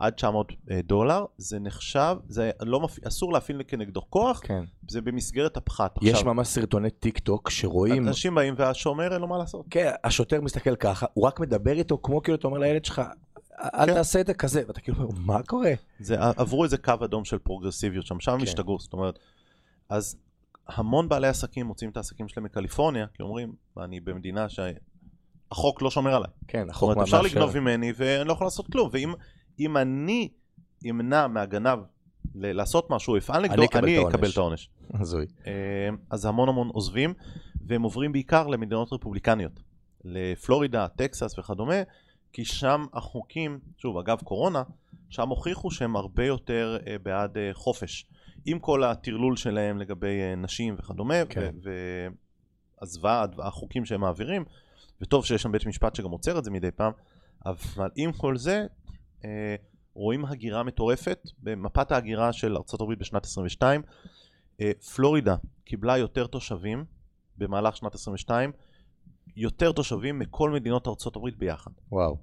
עד 0.00 0.12
900 0.12 0.52
אה, 0.70 0.80
דולר, 0.84 1.24
זה 1.38 1.58
נחשב, 1.58 2.16
זה 2.28 2.50
לא 2.62 2.80
מפ... 2.80 3.04
אסור 3.06 3.32
להפעיל 3.32 3.62
כנגדו 3.68 4.02
כוח, 4.10 4.40
כן. 4.44 4.64
זה 4.88 5.00
במסגרת 5.00 5.56
הפחת. 5.56 5.98
יש 6.02 6.12
עכשיו, 6.12 6.34
ממש 6.34 6.48
סרטוני 6.48 6.90
טיק 6.90 7.18
טוק 7.18 7.50
שרואים... 7.50 8.08
אנשים 8.08 8.34
באים 8.34 8.54
והשומר 8.56 9.12
אין 9.12 9.20
לו 9.20 9.26
מה 9.26 9.38
לעשות. 9.38 9.66
כן, 9.70 9.90
השוטר 10.04 10.40
מסתכל 10.40 10.76
ככה, 10.76 11.06
הוא 11.14 11.26
רק 11.26 11.40
מדבר 11.40 11.72
איתו 11.72 11.98
כמו 12.02 12.22
כאילו 12.22 12.38
אתה 12.38 12.46
אומר 12.46 12.58
לילד 12.58 12.84
שלך, 12.84 13.02
אל 13.60 13.86
כן. 13.86 13.94
תעשה 13.94 14.20
את 14.20 14.26
זה 14.26 14.34
כזה, 14.34 14.62
ואתה 14.66 14.80
כאילו, 14.80 15.08
מה 15.16 15.42
קורה? 15.42 15.72
זה, 16.00 16.16
עברו 16.20 16.64
איזה 16.64 16.78
קו 16.78 16.94
אדום 17.04 17.24
של 17.24 17.38
פרוגרסיביות 17.38 18.06
שם, 18.06 18.20
שם 18.20 18.36
כן. 18.36 18.42
השתגעו, 18.42 18.78
זאת 18.78 18.92
אומרת, 18.92 19.18
אז 19.88 20.16
המון 20.68 21.08
בעלי 21.08 21.28
עסקים 21.28 21.66
מוצאים 21.66 21.90
את 21.90 21.96
העסקים 21.96 22.28
שלהם 22.28 22.44
מקליפורניה, 22.44 23.06
כי 23.14 23.22
אומרים, 23.22 23.52
אני 23.80 24.00
במדינה 24.00 24.46
שהחוק 24.48 25.82
לא 25.82 25.90
שומר 25.90 26.14
עליי. 26.14 26.30
כן, 26.48 26.70
החוק 26.70 26.88
מאפשר. 26.88 27.02
אפשר 27.02 27.22
לגנוב 27.22 27.58
ממני 27.58 27.92
ואני 27.96 28.28
לא 28.28 28.32
יכול 28.32 28.46
לעשות 28.46 28.66
כלום, 28.72 28.88
ואם 28.92 29.14
אני 29.76 30.28
אמנע 30.90 31.26
מהגנב 31.26 31.78
לעשות 32.34 32.90
משהו, 32.90 33.16
אפעל 33.16 33.42
נגדו, 33.42 33.62
אני 33.74 34.08
אקבל 34.08 34.30
את 34.30 34.36
העונש. 34.36 34.68
הזוי. 34.94 35.26
אה, 35.46 35.52
אז 36.10 36.24
המון 36.24 36.48
המון 36.48 36.68
עוזבים, 36.68 37.14
והם 37.66 37.82
עוברים 37.82 38.12
בעיקר 38.12 38.46
למדינות 38.46 38.92
רפובליקניות, 38.92 39.60
לפלורידה, 40.04 40.88
טקסס 40.88 41.38
וכדומה, 41.38 41.82
כי 42.32 42.44
שם 42.44 42.84
החוקים, 42.94 43.58
שוב, 43.78 43.98
אגב 43.98 44.20
קורונה, 44.24 44.62
שם 45.10 45.28
הוכיחו 45.28 45.70
שהם 45.70 45.96
הרבה 45.96 46.24
יותר 46.24 46.78
uh, 46.80 47.02
בעד 47.02 47.36
uh, 47.36 47.40
חופש. 47.54 48.06
עם 48.46 48.58
כל 48.58 48.84
הטרלול 48.84 49.36
שלהם 49.36 49.78
לגבי 49.78 50.36
נשים 50.36 50.74
וכדומה, 50.78 51.24
כן. 51.28 51.54
והזוועה, 52.80 53.24
החוקים 53.38 53.84
שהם 53.84 54.00
מעבירים, 54.00 54.44
וטוב 55.00 55.26
שיש 55.26 55.42
שם 55.42 55.52
בית 55.52 55.66
משפט 55.66 55.94
שגם 55.94 56.10
עוצר 56.10 56.38
את 56.38 56.44
זה 56.44 56.50
מדי 56.50 56.70
פעם, 56.70 56.92
אבל 57.46 57.88
עם 57.96 58.12
כל 58.12 58.36
זה, 58.36 58.66
רואים 59.96 60.24
הגירה 60.24 60.62
מטורפת 60.62 61.18
במפת 61.38 61.92
ההגירה 61.92 62.32
של 62.32 62.56
ארה"ב 62.56 62.94
בשנת 62.98 63.24
22. 63.24 63.82
uh, 63.82 64.64
פלורידה 64.94 65.36
קיבלה 65.64 65.98
יותר 65.98 66.26
תושבים 66.26 66.84
במהלך 67.38 67.76
שנת 67.76 67.94
22 67.94 68.52
יותר 69.36 69.72
תושבים 69.72 70.18
מכל 70.18 70.50
מדינות 70.50 70.88
הברית 71.16 71.36
ביחד. 71.36 71.70
וואו. 71.92 72.18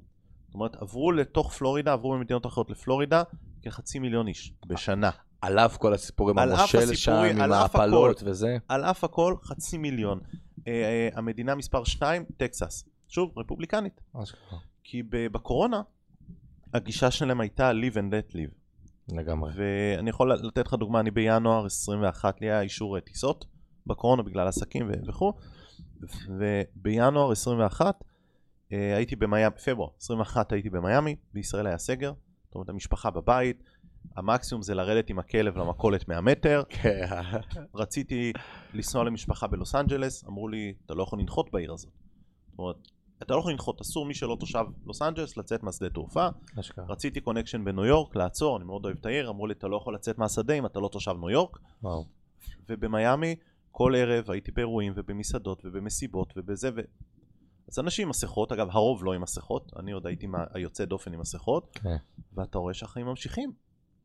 זאת 0.46 0.56
אומרת, 0.56 0.76
עברו 0.76 1.12
לתוך 1.12 1.54
פלורידה, 1.54 1.94
עברו 1.94 2.18
ממדינות 2.18 2.46
אחרות 2.46 2.70
לפלורידה, 2.70 3.24
כחצי 3.62 4.00
מיליון 4.00 4.28
איש 4.28 4.54
בשנה. 4.68 5.10
על 5.42 5.60
אף 5.60 5.78
כל 5.78 5.94
הסיפור 5.94 6.30
עם 6.30 6.38
המושל 6.38 6.96
שם, 6.96 7.12
עם 7.12 7.52
ההפלות 7.52 8.24
וזה? 8.26 8.58
על 8.68 8.84
אף 8.84 9.04
הכל, 9.04 9.36
חצי 9.44 9.78
מיליון. 9.78 10.20
Uh, 10.60 10.64
המדינה 11.16 11.56
מספר 11.56 11.84
2, 11.84 12.26
טקסס. 12.38 12.86
שוב, 13.08 13.38
רפובליקנית. 13.38 14.02
כי 14.84 15.04
בקורונה, 15.10 15.82
הגישה 16.74 17.12
שלהם 17.12 17.42
הייתה 17.42 17.72
live 17.72 17.96
and 17.96 18.14
let 18.14 18.34
live. 18.34 18.54
לגמרי. 19.16 19.52
ואני 19.56 20.10
יכול 20.10 20.34
לתת 20.34 20.68
לך 20.68 20.74
דוגמה, 20.74 21.00
אני 21.00 21.12
בינואר 21.12 21.66
21 21.66 22.42
לי 22.42 22.48
היה 22.48 22.62
אישור 22.62 23.00
טיסות 23.00 23.46
בקורונה 23.88 24.24
בגלל 24.24 24.48
עסקים 24.48 24.92
וכו'. 25.08 25.34
ובינואר 26.28 27.32
21 27.32 28.04
אה, 28.72 28.96
הייתי 28.96 29.16
במיאמי, 29.16 29.56
פברואר 29.66 29.90
21 29.98 30.52
הייתי 30.52 30.70
במיאמי, 30.70 31.16
בישראל 31.34 31.68
היה 31.68 31.78
סגר, 31.78 32.14
זאת 32.46 32.56
אומרת 32.56 32.70
המשפחה 32.70 33.12
בבית, 33.12 33.64
המקסימום 34.16 34.62
זה 34.62 34.76
לרדת 34.76 35.10
עם 35.10 35.20
הכלב 35.20 35.58
למכולת 35.58 36.08
100 36.08 36.22
מטר, 36.22 36.64
כן. 36.70 37.06
רציתי 37.76 38.34
לנסוע 38.74 39.04
למשפחה 39.04 39.48
בלוס 39.48 39.76
אנג'לס, 39.76 40.26
אמרו 40.26 40.48
לי 40.48 40.74
אתה 40.86 40.94
לא 40.94 41.04
יכול 41.04 41.20
לנחות 41.20 41.52
בעיר 41.52 41.74
הזאת, 41.74 41.92
זאת 42.50 42.60
אומרת 42.60 42.76
אתה 43.24 43.34
לא 43.34 43.40
יכול 43.40 43.52
לנחות, 43.52 43.82
אסור 43.82 44.06
מי 44.06 44.14
שלא 44.14 44.38
תושב 44.40 44.64
לוס 44.86 45.02
אנג'לס 45.02 45.38
לצאת 45.38 45.64
מהשדה 45.64 45.90
תעופה. 45.90 46.28
רציתי 46.90 47.22
connection 47.22 47.66
בניו 47.66 47.86
יורק, 47.86 48.16
לעצור, 48.16 48.58
אני 48.58 48.66
מאוד 48.66 48.86
אוהב 48.86 48.98
את 49.00 49.06
העיר, 49.06 49.30
אמרו 49.30 49.48
לי 49.48 49.54
אתה 49.54 49.68
לא 49.68 49.78
יכול 49.78 49.96
לצאת 49.96 50.18
מהשדה 50.18 50.54
אם 50.54 50.66
אתה 50.66 50.80
לא 50.80 50.88
תושב 50.88 51.16
ניו 51.20 51.30
יורק. 51.30 51.58
ובמיאמי 52.70 53.36
כל 53.72 53.94
ערב 53.98 54.32
הייתי 54.32 54.52
באירועים 54.52 54.94
ובמסעדות 54.96 55.62
ובמסיבות 55.66 56.34
ובזה 56.38 56.70
ו... 56.76 56.82
אז 57.72 57.80
אנשים 57.80 58.04
עם 58.04 58.10
מסכות, 58.10 58.52
אגב 58.52 58.68
הרוב 58.72 59.04
לא 59.04 59.14
עם 59.14 59.22
מסכות, 59.22 59.72
אני 59.80 59.92
עוד 59.92 60.08
הייתי 60.08 60.28
היוצא 60.54 60.86
דופן 60.86 61.14
עם 61.14 61.20
מסכות, 61.20 61.78
okay. 61.78 61.80
כן. 61.80 61.96
ואתה 62.34 62.58
רואה 62.58 62.74
שהחיים 62.74 63.06
ממשיכים. 63.06 63.54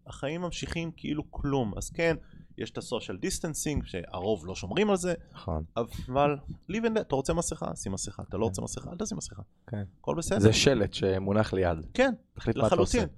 החיים 0.08 0.40
ממשיכים 0.40 0.90
כאילו 0.96 1.30
כלום, 1.30 1.72
אז 1.76 1.90
כן, 1.90 2.16
יש 2.58 2.70
את 2.70 2.78
ה 2.78 2.84
social 2.84 3.16
distancing, 3.16 3.84
שהרוב 3.86 4.46
לא 4.46 4.54
שומרים 4.54 4.90
על 4.90 4.96
זה, 4.96 5.14
נכון. 5.32 5.64
אבל 5.76 6.36
live 6.68 6.84
and 6.84 6.98
אתה 6.98 7.14
רוצה 7.14 7.34
מסכה, 7.34 7.76
שים 7.76 7.92
מסכה, 7.92 8.22
אתה 8.28 8.36
לא 8.36 8.44
רוצה 8.44 8.62
מסכה, 8.62 8.90
אל 8.90 8.96
תשים 8.98 9.16
מסכה. 9.16 9.42
כן. 9.66 9.82
הכל 10.00 10.14
בסדר. 10.18 10.38
זה 10.38 10.52
שלט 10.52 10.92
שמונח 10.92 11.52
ליד. 11.52 11.78
כן, 11.94 12.12
לחלוטין. 12.46 13.08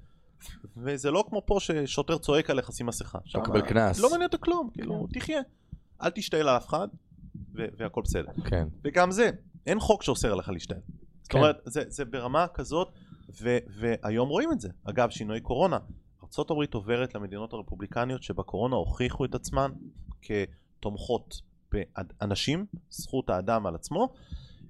וזה 0.76 1.10
לא 1.10 1.24
כמו 1.28 1.42
פה 1.46 1.56
ששוטר 1.60 2.18
צועק 2.18 2.50
עליך 2.50 2.72
שים 2.72 2.86
מסכה. 2.86 3.18
אתה 3.30 3.38
מקבל 3.38 3.60
קנס. 3.60 4.00
לא 4.00 4.10
מעניין 4.10 4.26
אותו 4.26 4.38
כלום, 4.40 4.70
כאילו, 4.72 5.06
כן. 5.12 5.20
תחיה. 5.20 5.40
אל 6.02 6.10
תשתעל 6.10 6.46
לאף 6.46 6.68
אחד, 6.68 6.88
והכל 7.54 8.02
בסדר. 8.04 8.32
כן. 8.44 8.68
וגם 8.84 9.10
זה, 9.10 9.30
אין 9.66 9.80
חוק 9.80 10.02
שאוסר 10.02 10.32
עליך 10.32 10.48
להשתעל. 10.48 10.78
כן. 10.78 10.92
זאת 11.22 11.34
אומרת, 11.34 11.56
זה, 11.64 11.82
זה 11.88 12.04
ברמה 12.04 12.46
כזאת, 12.54 12.88
והיום 13.40 14.28
רואים 14.28 14.52
את 14.52 14.60
זה. 14.60 14.68
אגב, 14.84 15.10
שינוי 15.10 15.40
קורונה. 15.40 15.78
ארה"ב 16.38 16.74
עוברת 16.74 17.14
למדינות 17.14 17.52
הרפובליקניות 17.52 18.22
שבקורונה 18.22 18.76
הוכיחו 18.76 19.24
את 19.24 19.34
עצמן 19.34 19.70
כתומכות 20.22 21.40
באנשים, 21.72 22.66
זכות 22.90 23.30
האדם 23.30 23.66
על 23.66 23.74
עצמו, 23.74 24.08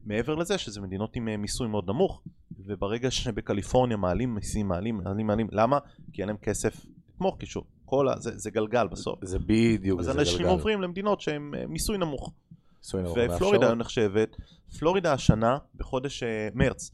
מעבר 0.05 0.35
לזה 0.35 0.59
שזה 0.59 0.81
מדינות 0.81 1.17
עם 1.17 1.29
אה, 1.29 1.37
מיסוי 1.37 1.69
מאוד 1.69 1.91
נמוך, 1.91 2.23
וברגע 2.59 3.11
שבקליפורניה 3.11 3.97
מעלים 3.97 4.35
מיסים, 4.35 4.69
מעלים, 4.69 5.01
מעלים, 5.05 5.27
מעלים, 5.27 5.49
למה? 5.53 5.79
כי 6.13 6.23
אין 6.23 6.29
להם 6.29 6.37
כסף 6.37 6.87
לתמוך, 7.09 7.37
כי 7.39 7.47
שוב, 7.47 7.65
כל 7.85 8.09
ה... 8.09 8.21
זה, 8.21 8.39
זה 8.39 8.51
גלגל 8.51 8.89
בסוף. 8.89 9.25
זה 9.25 9.39
בדיוק, 9.39 10.03
זה 10.03 10.11
גלגל. 10.11 10.21
אז 10.21 10.29
אנשים 10.29 10.47
עוברים 10.47 10.81
למדינות 10.83 11.21
שהן 11.21 11.55
אה, 11.55 11.67
מיסוי 11.67 11.99
נמוך. 11.99 12.33
מיסוי 12.79 13.03
נמוך. 13.03 13.17
ופלורידה 13.35 13.75
נחשבת, 13.75 14.37
פלורידה 14.79 15.13
השנה, 15.13 15.59
בחודש 15.75 16.23
אה, 16.23 16.49
מרץ, 16.55 16.91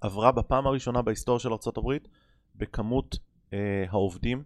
עברה 0.00 0.32
בפעם 0.32 0.66
הראשונה 0.66 1.02
בהיסטוריה 1.02 1.40
של 1.40 1.48
ארה"ב 1.48 1.96
בכמות 2.56 3.18
אה, 3.52 3.84
העובדים 3.88 4.42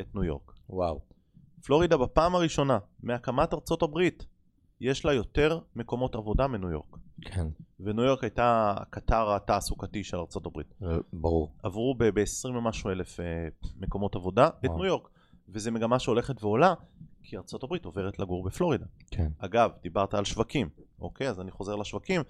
את 0.00 0.14
ניו 0.14 0.24
יורק. 0.24 0.52
וואו. 0.68 1.00
פלורידה 1.64 1.96
בפעם 1.96 2.34
הראשונה 2.34 2.78
מהקמת 3.02 3.54
ארצות 3.54 3.82
הברית 3.82 4.26
יש 4.80 5.04
לה 5.04 5.12
יותר 5.12 5.58
מקומות 5.76 6.14
עבודה 6.14 6.46
מניו 6.46 6.70
יורק. 6.70 6.96
כן. 7.20 7.46
וניו 7.80 8.04
יורק 8.04 8.22
הייתה 8.24 8.74
הקטר 8.76 9.34
התעסוקתי 9.34 10.04
של 10.04 10.16
ארצות 10.16 10.46
הברית. 10.46 10.74
אה, 10.82 10.96
ברור. 11.12 11.52
עברו 11.62 11.94
ב-20 11.98 12.48
ומשהו 12.48 12.90
אלף 12.90 13.20
אה, 13.20 13.24
מקומות 13.76 14.16
עבודה 14.16 14.48
את 14.64 14.70
ניו 14.70 14.84
יורק. 14.84 15.08
וזו 15.48 15.72
מגמה 15.72 15.98
שהולכת 15.98 16.42
ועולה, 16.44 16.74
כי 17.22 17.36
ארצות 17.36 17.62
הברית 17.62 17.84
עוברת 17.84 18.18
לגור 18.18 18.44
בפלורידה. 18.44 18.86
כן. 19.10 19.28
אגב, 19.38 19.70
דיברת 19.82 20.14
על 20.14 20.24
שווקים, 20.24 20.68
אוקיי? 21.00 21.28
אז 21.28 21.40
אני 21.40 21.50
חוזר 21.50 21.76
לשווקים. 21.76 22.22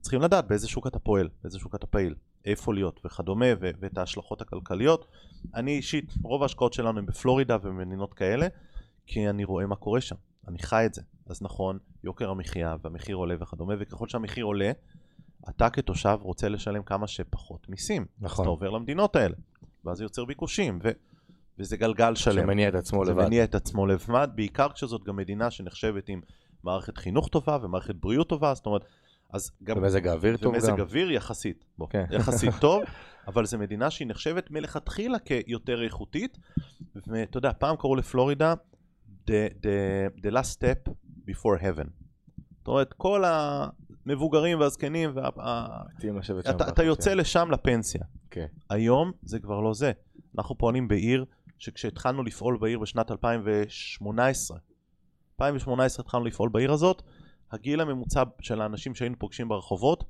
צריכים 0.00 0.20
לדעת 0.20 0.48
באיזה 0.48 0.68
שוק 0.68 0.86
אתה 0.86 0.98
פועל, 0.98 1.28
באיזה 1.42 1.58
שוק 1.58 1.74
אתה 1.74 1.86
פעיל, 1.86 2.14
איפה 2.44 2.74
להיות 2.74 3.00
וכדומה, 3.04 3.46
ו- 3.60 3.70
ואת 3.80 3.98
ההשלכות 3.98 4.40
הכלכליות. 4.40 5.06
אני 5.54 5.76
אישית, 5.76 6.12
רוב 6.22 6.42
ההשקעות 6.42 6.72
שלנו 6.72 6.98
הן 6.98 7.06
בפלורידה 7.06 7.56
ובמדינות 7.56 8.14
כאלה, 8.14 8.46
כי 9.06 9.28
אני 9.28 9.44
רואה 9.44 9.66
מה 9.66 9.76
קורה 9.76 10.00
שם. 10.00 10.16
אני 10.48 10.58
חי 10.58 10.86
את 10.86 10.94
זה. 10.94 11.02
אז 11.26 11.42
נכון, 11.42 11.78
יוקר 12.04 12.30
המחיה 12.30 12.76
והמחיר 12.82 13.16
עולה 13.16 13.34
וכדומה, 13.40 13.74
וככל 13.78 14.08
שהמחיר 14.08 14.44
עולה, 14.44 14.72
אתה 15.48 15.70
כתושב 15.70 16.18
רוצה 16.20 16.48
לשלם 16.48 16.82
כמה 16.82 17.06
שפחות 17.06 17.68
מיסים. 17.68 18.06
נכון. 18.18 18.32
אז 18.32 18.40
אתה 18.40 18.48
עובר 18.48 18.70
למדינות 18.70 19.16
האלה, 19.16 19.34
ואז 19.84 19.98
זה 19.98 20.04
יוצר 20.04 20.24
ביקושים, 20.24 20.78
ו... 20.82 20.90
וזה 21.58 21.76
גלגל 21.76 22.14
שלם. 22.14 22.42
שמניע 22.42 22.68
את 22.68 22.74
עצמו 22.74 23.04
לבד. 23.04 23.22
שמניע 23.22 23.44
את 23.44 23.54
עצמו 23.54 23.86
לבד, 23.86 24.28
בעיקר 24.34 24.68
כשזאת 24.72 25.04
גם 25.04 25.16
מדינה 25.16 25.50
שנחשבת 25.50 26.08
עם 26.08 26.20
מערכת 26.64 26.98
חינוך 26.98 27.28
טובה 27.28 27.58
ומערכת 27.62 27.94
בריאות 27.94 28.28
טובה, 28.28 28.54
זאת 28.54 28.66
אומרת, 28.66 28.84
אז 29.32 29.50
גם... 29.64 29.78
ומזג 29.78 30.06
האוויר 30.06 30.36
טוב 30.36 30.54
גם. 30.54 30.60
ומזג 30.60 30.80
אוויר 30.80 31.10
יחסית, 31.10 31.64
בוא, 31.78 31.86
כן. 31.90 32.04
יחסית 32.10 32.54
טוב, 32.60 32.82
אבל 33.26 33.46
זו 33.46 33.58
מדינה 33.58 33.90
שהיא 33.90 34.08
נחשבת 34.08 34.50
מלכתחילה 34.50 35.18
כיותר 35.18 35.82
איכותית, 35.82 36.38
ואתה 37.06 37.38
יודע, 37.38 37.52
פעם 37.58 37.76
קראו 37.76 37.96
לפלורידה 37.96 38.54
the, 39.26 39.50
the, 39.62 40.22
the 40.22 40.30
last 40.30 40.58
step 40.58 40.92
before 41.28 41.62
heaven. 41.62 41.88
זאת 42.58 42.68
אומרת, 42.68 42.92
כל 42.92 43.24
המבוגרים 44.06 44.60
והזקנים, 44.60 45.10
וה... 45.14 45.28
אתה, 46.50 46.68
אתה 46.68 46.82
יוצא 46.82 47.14
לשם 47.14 47.50
לפנסיה. 47.50 48.00
Okay. 48.00 48.30
כן. 48.30 48.46
היום 48.70 49.12
זה 49.22 49.38
כבר 49.38 49.60
לא 49.60 49.74
זה. 49.74 49.92
אנחנו 50.38 50.58
פועלים 50.58 50.88
בעיר 50.88 51.24
שכשהתחלנו 51.58 52.22
לפעול 52.22 52.58
בעיר 52.60 52.78
בשנת 52.78 53.10
2018, 53.10 54.58
2018 55.34 56.02
התחלנו 56.04 56.24
לפעול 56.24 56.48
בעיר 56.48 56.72
הזאת, 56.72 57.02
הגיל 57.52 57.80
הממוצע 57.80 58.22
של 58.40 58.60
האנשים 58.60 58.94
שהיינו 58.94 59.18
פוגשים 59.18 59.48
ברחובות, 59.48 60.04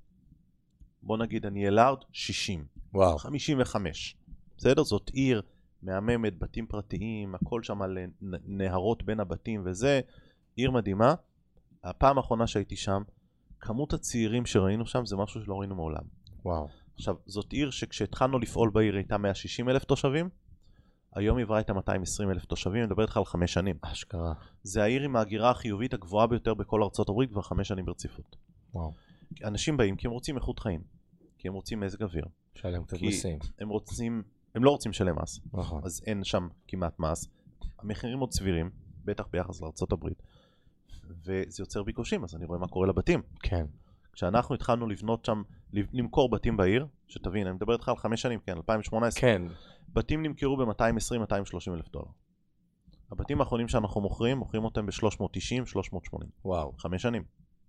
בוא 1.03 1.19
נגיד 1.19 1.47
אני 1.47 1.69
אלארד, 1.69 1.99
60. 2.13 2.65
וואו. 2.95 3.19
55. 3.19 4.17
בסדר? 4.57 4.85
זאת 4.85 5.11
עיר 5.15 5.43
מהממת, 5.83 6.39
בתים 6.39 6.67
פרטיים, 6.67 7.35
הכל 7.35 7.63
שם 7.63 7.83
על 7.83 7.99
נהרות 8.47 9.03
בין 9.03 9.21
הבתים 9.21 9.63
וזה, 9.65 10.01
עיר 10.57 10.71
מדהימה. 10.71 11.15
הפעם 11.85 12.19
האחרונה 12.19 12.47
שהייתי 12.47 12.77
שם, 12.77 13.03
כמות 13.61 13.93
הצעירים 13.93 14.47
שראינו 14.47 14.87
שם 14.87 15.07
זה 15.07 15.17
משהו 15.17 15.43
שלא 15.43 15.55
ראינו 15.61 15.75
מעולם. 15.75 16.03
וואו. 16.45 16.69
עכשיו, 16.95 17.15
זאת 17.27 17.53
עיר 17.53 17.71
שכשהתחלנו 17.71 18.39
לפעול 18.39 18.71
בעיר 18.71 18.95
הייתה 18.97 19.19
160 19.19 19.69
אלף 19.69 19.85
תושבים, 19.85 20.29
היום 21.15 21.37
היא 21.37 21.45
עברה 21.45 21.61
את 21.61 21.71
ה-220 21.71 22.31
אלף 22.31 22.45
תושבים, 22.45 22.77
אני 22.77 22.87
מדבר 22.87 23.03
איתך 23.03 23.17
על 23.17 23.25
חמש 23.25 23.53
שנים. 23.53 23.77
אשכרה. 23.83 24.33
זה 24.63 24.83
העיר 24.83 25.03
עם 25.03 25.17
ההגירה 25.17 25.51
החיובית 25.51 25.95
הגבוהה 25.95 26.27
ביותר 26.27 26.55
בכל 26.55 26.83
ארצות 26.83 27.09
הברית 27.09 27.31
כבר 27.31 27.43
חמש 27.43 27.69
שנים 27.69 27.85
ברציפות. 27.85 28.37
וואו. 28.75 28.93
אנשים 29.45 29.77
באים 29.77 29.97
כי 29.97 30.07
הם 30.07 30.13
רוצים 30.13 30.37
איכות 30.37 30.59
חיים, 30.59 30.81
כי 31.39 31.49
הם 31.49 31.55
רוצים 31.55 31.81
מזג 31.81 32.03
אוויר. 32.03 32.25
שלם 32.55 32.85
קצת 32.85 33.03
מיסים. 33.03 33.39
הם 33.59 33.69
רוצים, 33.69 34.23
הם 34.55 34.65
לא 34.65 34.71
רוצים 34.71 34.91
לשלם 34.91 35.23
מס, 35.23 35.41
נכון. 35.53 35.81
אז 35.85 36.03
אין 36.07 36.25
שם 36.25 36.49
כמעט 36.69 36.99
מס. 36.99 37.29
המחירים 37.79 38.19
עוד 38.19 38.33
סבירים, 38.33 38.71
בטח 39.05 39.27
ביחס 39.33 39.61
לארצות 39.61 39.93
הברית. 39.93 40.23
וזה 41.09 41.63
יוצר 41.63 41.83
ביקושים, 41.83 42.25
אז 42.25 42.35
אני 42.35 42.45
רואה 42.45 42.59
מה 42.59 42.69
קורה 42.69 42.87
לבתים. 42.87 43.23
כן. 43.43 43.67
כשאנחנו 44.13 44.55
התחלנו 44.55 44.89
לבנות 44.89 45.25
שם, 45.25 45.43
למכור 45.73 46.31
בתים 46.31 46.57
בעיר, 46.57 46.87
שתבין, 47.09 47.47
אני 47.47 47.57
מדבר 47.57 47.73
איתך 47.73 47.89
על 47.89 47.97
חמש 47.97 48.23
שנים, 48.23 48.41
כן, 48.41 48.57
2018, 48.57 49.21
כן. 49.21 49.43
בתים 49.89 50.23
נמכרו 50.23 50.57
ב-220-230 50.57 51.75
אלף 51.75 51.89
דולר. 51.89 52.07
הבתים 53.11 53.41
האחרונים 53.41 53.69
שאנחנו 53.69 54.01
מוכרים, 54.01 54.39
מוכרים 54.39 54.65
אותם 54.65 54.87
ב-390, 54.87 55.67
380. 55.67 56.31
וואו. 56.45 56.73
חמש 56.79 57.03
שנים. 57.03 57.25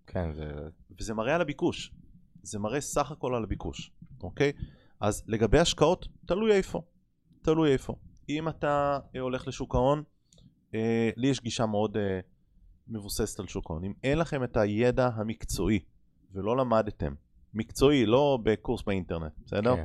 כן, 0.08 0.34
זה... 0.34 0.52
וזה 1.00 1.14
מראה 1.14 1.36
על 1.36 1.42
הביקוש. 1.42 1.92
זה 2.44 2.60
מראה 2.60 2.82
סך 2.82 3.12
הכל 3.12 3.36
על 3.36 3.44
הביקוש, 3.44 3.92
אוקיי? 4.24 4.52
אז 5.00 5.24
לגבי 5.28 5.60
השקעות, 5.60 6.08
תלוי 6.26 6.52
איפה. 6.52 6.82
תלוי 7.42 7.74
איפה. 7.74 7.96
אם 8.30 8.50
אתה 8.50 9.00
אה, 9.16 9.20
הולך 9.20 9.48
לשוק 9.48 9.76
ההון, 9.76 10.04
אה, 10.76 11.10
לי 11.18 11.28
יש 11.28 11.42
גישה 11.42 11.66
מאוד 11.66 11.98
אה, 11.98 12.20
מבוססת 12.88 13.40
על 13.40 13.48
שוק 13.48 13.70
ההון. 13.70 13.84
אם 13.84 13.94
אין 14.04 14.18
לכם 14.18 14.44
את 14.44 14.58
הידע 14.58 15.10
המקצועי 15.16 15.80
ולא 16.34 16.58
למדתם, 16.58 17.14
מקצועי, 17.54 18.06
לא 18.06 18.40
בקורס 18.44 18.84
באינטרנט, 18.84 19.32
בסדר? 19.46 19.76
כן. 19.76 19.84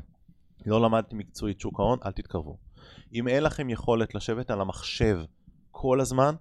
לא 0.66 0.82
למדתם 0.82 1.18
מקצועית 1.18 1.60
שוק 1.60 1.80
ההון, 1.80 1.98
אל 2.06 2.12
תתקרבו. 2.12 2.56
אם 3.12 3.28
אין 3.28 3.42
לכם 3.42 3.70
יכולת 3.70 4.14
לשבת 4.14 4.50
על 4.50 4.60
המחשב 4.60 5.18
כל 5.70 6.00
הזמן, 6.00 6.34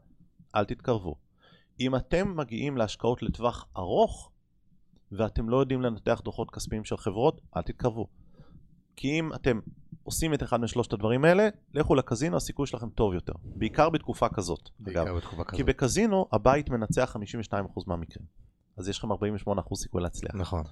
אל 0.55 0.65
תתקרבו. 0.65 1.15
אם 1.79 1.95
אתם 1.95 2.37
מגיעים 2.37 2.77
להשקעות 2.77 3.23
לטווח 3.23 3.65
ארוך, 3.77 4.31
ואתם 5.11 5.49
לא 5.49 5.57
יודעים 5.57 5.81
לנתח 5.81 6.21
דוחות 6.23 6.51
כספיים 6.51 6.85
של 6.85 6.97
חברות, 6.97 7.41
אל 7.57 7.61
תתקרבו. 7.61 8.07
כי 8.95 9.19
אם 9.19 9.33
אתם 9.33 9.59
עושים 10.03 10.33
את 10.33 10.43
אחד 10.43 10.59
משלושת 10.59 10.93
הדברים 10.93 11.25
האלה, 11.25 11.49
לכו 11.73 11.95
לקזינו, 11.95 12.37
הסיכוי 12.37 12.67
שלכם 12.67 12.89
טוב 12.89 13.13
יותר. 13.13 13.33
בעיקר 13.43 13.89
בתקופה 13.89 14.29
כזאת, 14.29 14.69
אגב. 14.81 14.85
בעיקר 14.85 15.15
בתקופה 15.15 15.43
כי 15.43 15.51
כזאת. 15.51 15.65
בקזינו 15.65 16.27
הבית 16.31 16.69
מנצח 16.69 17.15
52% 17.51 17.83
מהמקרים. 17.87 18.25
אז 18.77 18.89
יש 18.89 18.97
לכם 18.97 19.11
48% 19.11 19.75
סיכוי 19.75 20.01
להצליח. 20.01 20.35
נכון. 20.35 20.63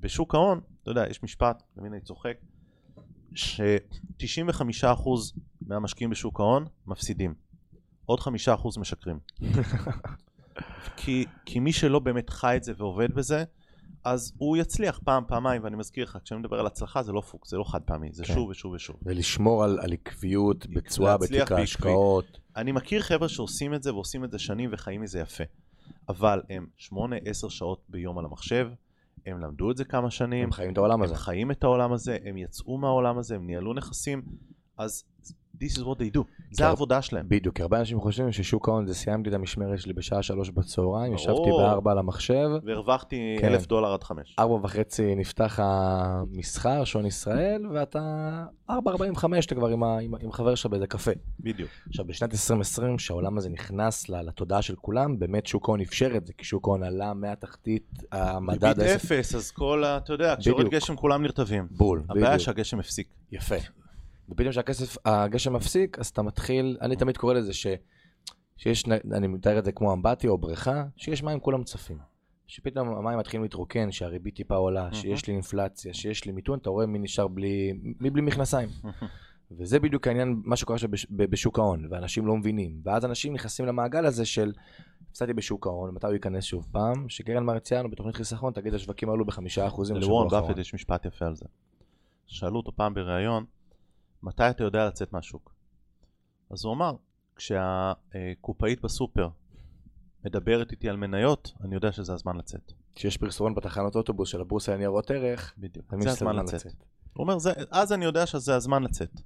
בשוק 0.00 0.34
ההון, 0.34 0.60
אתה 0.82 0.90
יודע, 0.90 1.04
יש 1.10 1.22
משפט, 1.22 1.62
תמיד 1.74 1.92
אני 1.92 2.00
צוחק, 2.00 2.36
ש-95% 3.34 5.08
מהמשקיעים 5.66 6.10
בשוק 6.10 6.40
ההון 6.40 6.66
מפסידים. 6.86 7.34
עוד 8.06 8.20
5% 8.20 8.80
משקרים. 8.80 9.18
כי, 10.96 11.24
כי 11.44 11.60
מי 11.60 11.72
שלא 11.72 11.98
באמת 11.98 12.30
חי 12.30 12.56
את 12.56 12.64
זה 12.64 12.72
ועובד 12.76 13.14
בזה, 13.14 13.44
אז 14.04 14.32
הוא 14.38 14.56
יצליח 14.56 15.00
פעם, 15.04 15.24
פעמיים, 15.28 15.64
ואני 15.64 15.76
מזכיר 15.76 16.04
לך, 16.04 16.18
כשאני 16.24 16.40
מדבר 16.40 16.60
על 16.60 16.66
הצלחה 16.66 17.02
זה 17.02 17.12
לא 17.12 17.20
פוקס, 17.20 17.50
זה 17.50 17.56
לא 17.56 17.64
חד 17.64 17.82
פעמי, 17.82 18.12
זה 18.12 18.24
כן. 18.24 18.34
שוב 18.34 18.48
ושוב 18.48 18.72
ושוב. 18.72 18.96
ולשמור 19.02 19.64
על, 19.64 19.78
על 19.80 19.92
עקביות, 19.92 20.66
בתשואה, 20.66 21.16
להצליח 21.20 21.42
בתיק. 21.42 21.52
ההשקעות. 21.52 22.38
אני 22.56 22.72
מכיר 22.72 23.02
חבר'ה 23.02 23.28
שעושים 23.28 23.74
את 23.74 23.82
זה 23.82 23.94
ועושים 23.94 24.24
את 24.24 24.30
זה 24.30 24.38
שנים 24.38 24.70
וחיים 24.72 25.00
מזה 25.00 25.20
יפה. 25.20 25.44
אבל 26.08 26.42
הם 26.50 26.66
8-10 26.80 26.90
שעות 27.48 27.82
ביום 27.88 28.18
על 28.18 28.24
המחשב, 28.24 28.68
הם 29.26 29.40
למדו 29.40 29.70
את 29.70 29.76
זה 29.76 29.84
כמה 29.84 30.10
שנים, 30.10 30.44
הם 30.44 30.52
חיים 30.52 30.72
את 30.72 30.78
העולם 30.78 31.02
הזה. 31.02 31.14
הם 31.14 31.18
חיים 31.18 31.50
את 31.50 31.64
העולם 31.64 31.92
הזה, 31.92 32.18
הם 32.24 32.36
יצאו 32.36 32.78
מהעולם 32.78 33.18
הזה, 33.18 33.34
הם 33.34 33.46
ניהלו 33.46 33.74
נכסים, 33.74 34.22
אז 34.76 35.04
this 35.62 35.76
is 35.76 35.80
what 35.80 35.98
they 35.98 36.16
do, 36.16 36.20
זה. 36.50 36.66
העבודה 36.66 37.02
שלהם. 37.02 37.26
בדיוק, 37.28 37.56
כי 37.56 37.62
הרבה 37.62 37.78
אנשים 37.78 38.00
חושבים 38.00 38.32
ששוק 38.32 38.68
ההון 38.68 38.86
זה 38.86 38.94
סיימתי 38.94 39.28
את 39.28 39.34
המשמרת 39.34 39.80
שלי 39.80 39.92
בשעה 39.92 40.22
שלוש 40.22 40.50
בצהריים. 40.50 41.14
ישבתי 41.14 41.50
בארבע 41.58 41.92
על 41.92 41.98
המחשב, 41.98 42.48
והרווחתי 42.64 43.36
כן. 43.40 43.46
אלף 43.46 43.66
דולר 43.66 43.92
עד 43.92 44.04
חמש. 44.04 44.36
ארבע 44.38 44.54
וחצי 44.54 45.14
נפתח 45.14 45.58
המסחר, 45.62 46.84
שעון 46.84 47.06
ישראל, 47.06 47.66
ואתה 47.74 48.44
ארבע 48.70 48.90
ארבעים 48.90 49.12
וחמש, 49.12 49.46
אתה 49.46 49.54
כבר 49.54 49.68
עם, 49.68 49.82
ה, 49.82 49.98
עם, 49.98 50.14
עם 50.20 50.32
חבר 50.32 50.54
שלך 50.54 50.70
באיזה 50.70 50.86
קפה. 50.86 51.10
בדיוק. 51.40 51.70
עכשיו, 51.88 52.04
בשנת 52.04 52.32
2020, 52.32 52.98
שהעולם 52.98 53.38
הזה 53.38 53.48
נכנס 53.48 54.08
לתודעה 54.08 54.62
של 54.62 54.76
כולם, 54.76 55.18
באמת 55.18 55.46
שוק 55.46 55.68
ההון 55.68 55.80
אפשר 55.80 56.16
את 56.16 56.26
זה, 56.26 56.32
כי 56.32 56.44
שוק 56.44 56.68
ההון 56.68 56.82
עלה 56.82 57.14
מהתחתית 57.14 58.02
המדד 58.12 58.64
ריבית 58.64 58.94
אפס, 58.94 59.34
אז 59.34 59.50
כל 59.50 59.84
ה... 59.84 59.96
אתה 59.96 60.12
יודע, 60.12 60.34
בדיוק. 60.34 60.60
גשם 60.60 60.96
כולם 60.96 61.22
נרטבים. 61.22 61.66
בול, 61.70 62.02
הבעיה 62.08 62.26
בדיוק. 62.26 62.38
שהגשם 62.38 62.78
הפסיק. 62.80 63.08
יפה. 63.32 63.79
ופתאום 64.30 64.50
כשהכסף, 64.50 64.96
הגשם 65.04 65.52
מפסיק, 65.52 65.98
אז 65.98 66.06
אתה 66.06 66.22
מתחיל, 66.22 66.76
אני 66.80 66.96
תמיד 66.96 67.16
קורא 67.16 67.34
לזה 67.34 67.52
ש, 67.52 67.66
שיש, 68.56 68.84
אני 68.88 69.26
מתאר 69.26 69.58
את 69.58 69.64
זה 69.64 69.72
כמו 69.72 69.92
אמבטיה 69.92 70.30
או 70.30 70.38
בריכה, 70.38 70.84
שיש 70.96 71.22
מים 71.22 71.40
כולם 71.40 71.64
צפים. 71.64 71.98
שפתאום 72.46 72.88
המים 72.88 73.18
מתחילים 73.18 73.42
להתרוקן, 73.42 73.92
שהריבית 73.92 74.36
טיפה 74.36 74.54
עולה, 74.54 74.88
שיש 74.92 75.26
לי 75.26 75.34
אינפלציה, 75.34 75.94
שיש 75.94 76.24
לי 76.24 76.32
מיתון, 76.32 76.58
אתה 76.58 76.70
רואה 76.70 76.86
מי 76.86 76.98
נשאר 76.98 77.28
בלי, 77.28 77.72
מי 78.00 78.10
בלי 78.10 78.22
מכנסיים. 78.22 78.68
וזה 79.58 79.80
בדיוק 79.80 80.06
העניין, 80.06 80.42
מה 80.44 80.56
שקורה 80.56 80.74
עכשיו 80.74 80.90
בשוק 81.10 81.58
ההון, 81.58 81.86
ואנשים 81.90 82.26
לא 82.26 82.36
מבינים. 82.36 82.80
ואז 82.84 83.04
אנשים 83.04 83.34
נכנסים 83.34 83.66
למעגל 83.66 84.06
הזה 84.06 84.26
של, 84.26 84.52
הפסדתי 85.10 85.32
בשוק 85.32 85.66
ההון, 85.66 85.94
מתי 85.94 86.06
הוא 86.06 86.14
ייכנס 86.14 86.44
שוב 86.44 86.66
פעם? 86.72 87.08
שקרן 87.08 87.44
מרציאנו 87.44 87.90
בתוכנית 87.90 88.16
חיסכון 88.16 88.52
תגיד 88.52 88.74
השווקים 88.74 89.10
עלו 89.10 89.24
בחמישה 89.24 89.66
אחוזים 89.66 89.96
לוורן. 89.96 90.28
באפט 90.28 90.58
יש 90.58 90.74
משפט 90.74 91.06
יפה 91.06 91.26
על 91.26 91.36
זה. 91.36 91.44
שאלו 92.26 92.56
אותו 92.56 92.72
פעם 92.76 92.94
בריאיון, 92.94 93.44
מתי 94.22 94.50
אתה 94.50 94.64
יודע 94.64 94.86
לצאת 94.86 95.12
מהשוק? 95.12 95.54
אז 96.50 96.64
הוא 96.64 96.74
אמר, 96.74 96.92
כשהקופאית 97.36 98.80
בסופר 98.82 99.28
מדברת 100.24 100.70
איתי 100.70 100.88
על 100.88 100.96
מניות, 100.96 101.52
אני 101.64 101.74
יודע 101.74 101.92
שזה 101.92 102.12
הזמן 102.12 102.36
לצאת. 102.36 102.72
כשיש 102.94 103.16
פרסומת 103.16 103.56
בתחנות 103.56 103.96
אוטובוס 103.96 104.28
של 104.28 104.40
הבורסה 104.40 104.74
לניירות 104.74 105.10
ערך, 105.10 105.54
בדיוק. 105.58 105.94
זה 106.00 106.10
הזמן 106.10 106.36
לצאת. 106.36 106.66
הוא 107.12 107.22
אומר, 107.24 107.38
זה, 107.38 107.52
אז 107.70 107.92
אני 107.92 108.04
יודע 108.04 108.26
שזה 108.26 108.56
הזמן 108.56 108.82
לצאת. 108.82 109.20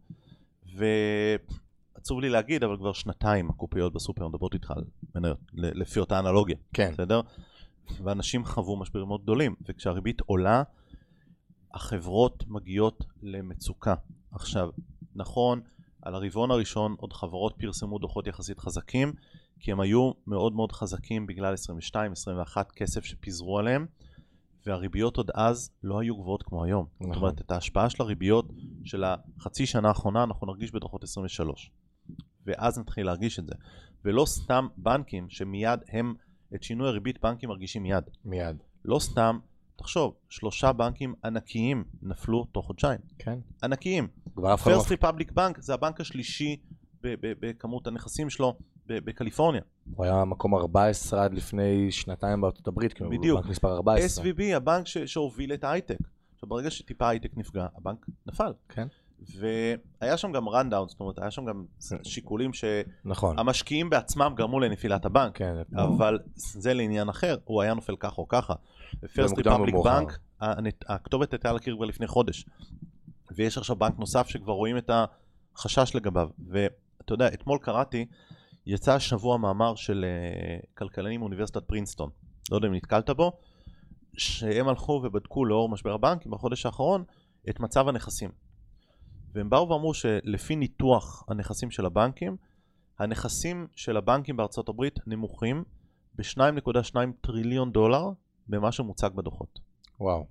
ועצוב 1.97 2.20
לי 2.20 2.28
להגיד, 2.28 2.64
אבל 2.64 2.76
כבר 2.76 2.92
שנתיים 2.92 3.51
הקופאיות 3.51 3.92
בסופר 3.92 4.28
מדברות 4.28 4.55
איתך 4.55 4.70
על 4.70 4.84
מניות, 5.14 5.38
לפי 5.53 6.01
אותה 6.01 6.18
אנלוגיה, 6.18 6.57
כן, 6.72 6.90
בסדר? 6.92 7.20
ואנשים 8.03 8.45
חוו 8.45 8.76
משברים 8.76 9.07
מאוד 9.07 9.22
גדולים, 9.22 9.55
וכשהריבית 9.68 10.20
עולה, 10.20 10.62
החברות 11.74 12.45
מגיעות 12.49 13.05
למצוקה. 13.22 13.95
עכשיו, 14.35 14.70
נכון, 15.14 15.61
על 16.03 16.14
הרבעון 16.14 16.51
הראשון 16.51 16.95
עוד 16.99 17.12
חברות 17.12 17.55
פרסמו 17.59 17.99
דוחות 17.99 18.26
יחסית 18.26 18.59
חזקים, 18.59 19.12
כי 19.61 19.72
הם 19.72 19.80
היו 19.80 20.12
מאוד 20.26 20.53
מאוד 20.53 20.72
חזקים 20.72 21.26
בגלל 21.26 21.55
22-21 21.95 21.97
כסף 22.76 23.05
שפיזרו 23.05 23.59
עליהם, 23.59 23.87
והריביות 24.66 25.16
עוד 25.16 25.30
אז 25.35 25.70
לא 25.82 26.01
היו 26.01 26.16
גבוהות 26.16 26.43
כמו 26.43 26.64
היום. 26.64 26.87
זאת 27.01 27.09
נכון. 27.11 27.22
אומרת, 27.22 27.41
את 27.41 27.51
ההשפעה 27.51 27.91
של 27.91 28.03
הריביות 28.03 28.49
של 28.85 29.05
החצי 29.05 29.66
שנה 29.66 29.89
האחרונה 29.89 30.22
אנחנו 30.22 30.47
נרגיש 30.47 30.72
בדוחות 30.72 31.05
23. 31.05 31.70
ואז 32.47 32.78
נתחיל 32.78 33.07
להרגיש 33.07 33.39
את 33.39 33.47
זה. 33.47 33.55
ולא 34.05 34.24
סתם 34.26 34.66
בנקים 34.76 35.30
שמיד 35.30 35.80
הם, 35.89 36.14
את 36.55 36.62
שינוי 36.62 36.89
הריבית 36.89 37.22
בנקים 37.22 37.49
מרגישים 37.49 37.82
מיד. 37.82 38.05
מיד. 38.24 38.57
לא 38.85 38.99
סתם, 38.99 39.39
תחשוב, 39.77 40.14
שלושה 40.29 40.72
בנקים 40.72 41.14
ענקיים 41.25 41.85
נפלו 42.03 42.45
תוך 42.53 42.66
חודשיים. 42.66 42.99
כן. 43.18 43.39
ענקיים. 43.62 44.09
כבר 44.35 44.55
אף 44.55 44.62
אחד 44.62 44.70
לא... 44.70 44.77
פרסט 44.77 44.91
ריפבליק 44.91 45.33
בנק 45.33 45.61
זה 45.61 45.75
הבנק 45.75 46.01
השלישי 46.01 46.57
ב- 47.03 47.14
ב- 47.20 47.33
בכמות 47.41 47.87
הנכסים 47.87 48.31
שלו 48.31 48.55
ב- 48.87 48.99
בקליפורניה. 49.05 49.61
הוא 49.97 50.05
היה 50.05 50.25
מקום 50.25 50.55
14 50.55 51.25
עד 51.25 51.35
לפני 51.35 51.91
שנתיים 51.91 52.41
בארצות 52.41 52.66
הברית, 52.68 52.93
כאילו, 52.93 53.11
הוא 53.11 53.18
בדיוק. 53.18 53.41
בנק 53.41 53.51
מספר 53.51 53.72
14. 53.77 54.25
SVB, 54.25 54.43
הבנק 54.57 54.87
ש- 54.87 54.99
שהוביל 54.99 55.53
את 55.55 55.64
ההייטק. 55.64 55.99
עכשיו 56.35 56.49
ברגע 56.49 56.70
שטיפה 56.70 57.07
ההייטק 57.07 57.37
נפגע, 57.37 57.66
הבנק 57.77 58.07
נפל. 58.27 58.53
כן. 58.68 58.87
והיה 59.20 60.16
שם 60.16 60.32
גם 60.32 60.48
rundown, 60.48 60.88
זאת 60.88 61.00
אומרת, 61.00 61.18
היה 61.18 61.30
שם 61.30 61.44
גם 61.44 61.64
שיקולים 62.02 62.50
נכון. 63.04 63.36
שהמשקיעים 63.36 63.90
בעצמם 63.90 64.32
גרמו 64.36 64.60
לנפילת 64.60 65.04
הבנק. 65.04 65.36
כן. 65.36 65.54
אבל 65.76 66.18
זה 66.36 66.74
לעניין 66.74 67.08
אחר, 67.08 67.36
הוא 67.44 67.62
היה 67.62 67.74
נופל 67.74 67.96
ככה 67.96 68.16
או 68.18 68.28
ככה. 68.28 68.54
או 69.46 69.62
ריפבליק. 69.62 69.74
בנק, 69.84 70.18
הכתובת 70.88 71.32
הייתה 71.32 71.50
על 71.50 71.56
הקיר 71.56 71.76
כבר 71.76 71.84
לפני 71.84 72.06
חודש. 72.06 72.46
ויש 73.36 73.58
עכשיו 73.58 73.76
בנק 73.76 73.98
נוסף 73.98 74.28
שכבר 74.28 74.52
רואים 74.52 74.76
את 74.76 74.90
החשש 75.54 75.94
לגביו. 75.94 76.28
ואתה 76.48 77.12
יודע, 77.12 77.28
אתמול 77.28 77.58
קראתי, 77.62 78.06
יצא 78.66 78.94
השבוע 78.94 79.38
מאמר 79.38 79.74
של 79.74 80.04
אה, 80.04 80.58
כלכלנים 80.74 81.20
מאוניברסיטת 81.20 81.64
פרינסטון. 81.64 82.10
לא 82.50 82.56
יודע 82.56 82.68
אם 82.68 82.74
נתקלת 82.74 83.10
בו, 83.10 83.32
שהם 84.16 84.68
הלכו 84.68 84.92
ובדקו 85.04 85.44
לאור 85.44 85.68
משבר 85.68 85.94
הבנקים 85.94 86.32
בחודש 86.32 86.66
האחרון 86.66 87.04
את 87.50 87.60
מצב 87.60 87.88
הנכסים. 87.88 88.30
והם 89.35 89.51
באו 89.51 89.68
ואמרו 89.68 89.95
שלפי 89.95 90.57
ניתוח 90.57 91.24
הנכסים 91.28 91.70
של 91.70 91.87
הבנקים, 91.87 92.37
הנכסים 92.99 93.66
של 93.76 93.97
הבנקים 93.97 94.37
בארצות 94.37 94.68
הברית 94.68 94.99
נמוכים 95.07 95.64
ב-2.2 96.14 96.97
טריליון 97.20 97.72
דולר 97.72 98.11
במה 98.49 98.72
שמוצג 98.72 99.11
בדוחות. 99.14 99.61
וואו. 100.01 100.26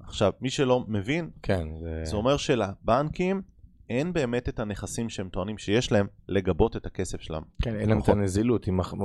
עכשיו, 0.00 0.32
מי 0.40 0.50
שלא 0.50 0.84
מבין, 0.88 1.30
כן, 1.42 1.68
זה... 1.80 2.02
זה 2.04 2.16
אומר 2.16 2.36
שלבנקים 2.36 3.42
אין 3.90 4.12
באמת 4.12 4.48
את 4.48 4.60
הנכסים 4.60 5.08
שהם 5.08 5.28
טוענים 5.28 5.58
שיש 5.58 5.92
להם 5.92 6.06
לגבות 6.28 6.76
את 6.76 6.86
הכסף 6.86 7.20
שלהם. 7.20 7.42
כן, 7.62 7.76
אין 7.76 7.88
להם 7.88 7.98
את 7.98 8.08
הנזילות, 8.08 8.68
אם 8.68 8.76
מחר 8.76 8.96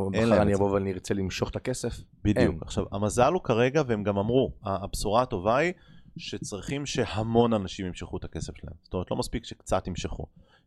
אני 0.41 0.55
אבוא 0.55 0.71
ואני 0.71 0.93
ארצה 0.93 1.13
למשוך 1.13 1.49
את 1.49 1.55
הכסף. 1.55 2.01
בדיוק. 2.23 2.37
אין. 2.37 2.59
עכשיו, 2.61 2.85
המזל 2.91 3.33
הוא 3.33 3.41
כרגע, 3.43 3.81
והם 3.87 4.03
גם 4.03 4.17
אמרו, 4.17 4.51
הבשורה 4.63 5.21
הטובה 5.21 5.57
היא 5.57 5.73
שצריכים 6.19 6.85
שהמון 6.85 7.53
אנשים 7.53 7.85
ימשכו 7.85 8.17
את 8.17 8.23
הכסף 8.23 8.57
שלהם. 8.57 8.73
זאת 8.83 8.93
אומרת, 8.93 9.11
לא 9.11 9.17
מספיק 9.17 9.45
שקצת 9.45 9.87
ימשכו. 9.87 10.25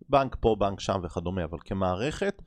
בנק 0.08 0.36
פה, 0.40 0.56
בנק 0.58 0.80
שם 0.80 1.00
וכדומה, 1.02 1.44
אבל 1.44 1.58
כמערכת, 1.64 2.42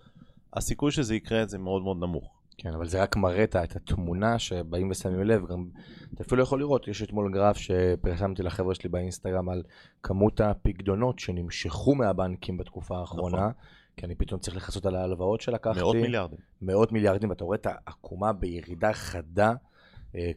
הסיכוי 0.53 0.91
שזה 0.91 1.16
יקרה 1.16 1.45
זה 1.45 1.58
מאוד 1.58 1.82
מאוד 1.82 1.97
נמוך. 1.97 2.32
כן, 2.58 2.74
אבל 2.74 2.88
זה 2.88 3.01
רק 3.01 3.16
מראה 3.16 3.43
את 3.43 3.56
התמונה 3.56 4.39
שבאים 4.39 4.91
ושמים 4.91 5.24
לב, 5.24 5.45
גם 5.45 5.66
אתה 6.14 6.24
אפילו 6.24 6.43
יכול 6.43 6.60
לראות, 6.60 6.88
יש 6.88 7.01
אתמול 7.01 7.32
גרף 7.34 7.58
שפרסמתי 7.58 8.43
לחבר'ה 8.43 8.76
שלי 8.76 8.89
באינסטגרם 8.89 9.49
על 9.49 9.64
כמות 10.03 10.41
הפקדונות 10.41 11.20
שנמשכו 11.20 11.95
מהבנקים 11.95 12.58
בתקופה 12.58 12.97
האחרונה, 12.97 13.38
נכון. 13.38 13.51
כי 13.97 14.06
אני 14.06 14.16
פתאום 14.16 14.39
צריך 14.39 14.58
לכסות 14.58 14.86
על 14.86 14.95
ההלוואות 14.95 15.41
שלקחתי. 15.41 15.80
מאות 15.80 15.95
מיליארדים. 15.95 16.39
מאות 16.62 16.91
מיליארדים, 16.91 17.30
ואתה 17.30 17.43
רואה 17.43 17.58
את 17.58 17.68
העקומה 17.70 18.34
בירידה 18.34 18.93
חדה 18.93 19.53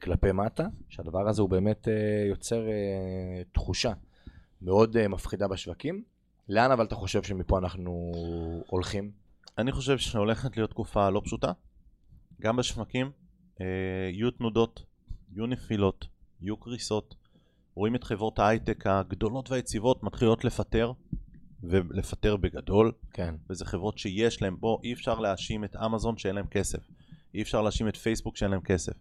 כלפי 0.00 0.32
מטה, 0.32 0.66
שהדבר 0.88 1.28
הזה 1.28 1.42
הוא 1.42 1.50
באמת 1.50 1.88
אה, 1.88 2.26
יוצר 2.28 2.68
אה, 2.68 3.42
תחושה 3.52 3.92
מאוד 4.62 4.96
אה, 4.96 5.08
מפחידה 5.08 5.48
בשווקים. 5.48 6.02
לאן 6.48 6.70
אבל 6.70 6.84
אתה 6.84 6.94
חושב 6.94 7.22
שמפה 7.22 7.58
אנחנו 7.58 8.12
הולכים? 8.66 9.10
אני 9.58 9.72
חושב 9.72 9.98
שהולכת 9.98 10.56
להיות 10.56 10.70
תקופה 10.70 11.10
לא 11.10 11.20
פשוטה. 11.24 11.52
גם 12.40 12.56
בשווקים 12.56 13.10
אה, 13.60 13.66
יהיו 14.12 14.30
תנודות, 14.30 14.82
יהיו 15.32 15.46
נפילות, 15.46 16.06
יהיו 16.40 16.56
קריסות. 16.56 17.14
רואים 17.74 17.94
את 17.94 18.04
חברות 18.04 18.38
ההייטק 18.38 18.86
הגדולות 18.86 19.50
והיציבות 19.50 20.02
מתחילות 20.02 20.44
לפטר, 20.44 20.92
ולפטר 21.62 22.36
בגדול. 22.36 22.92
כן. 23.12 23.34
וזה 23.50 23.64
חברות 23.64 23.98
שיש 23.98 24.42
להם, 24.42 24.56
בוא, 24.60 24.78
אי 24.84 24.92
אפשר 24.92 25.18
להאשים 25.18 25.64
את 25.64 25.76
אמזון 25.76 26.18
שאין 26.18 26.34
להם 26.34 26.46
כסף. 26.46 26.88
אי 27.34 27.42
אפשר 27.42 27.62
להאשים 27.62 27.88
את 27.88 27.96
פייסבוק 27.96 28.36
שאין 28.36 28.50
להם 28.50 28.60
כסף. 28.60 28.92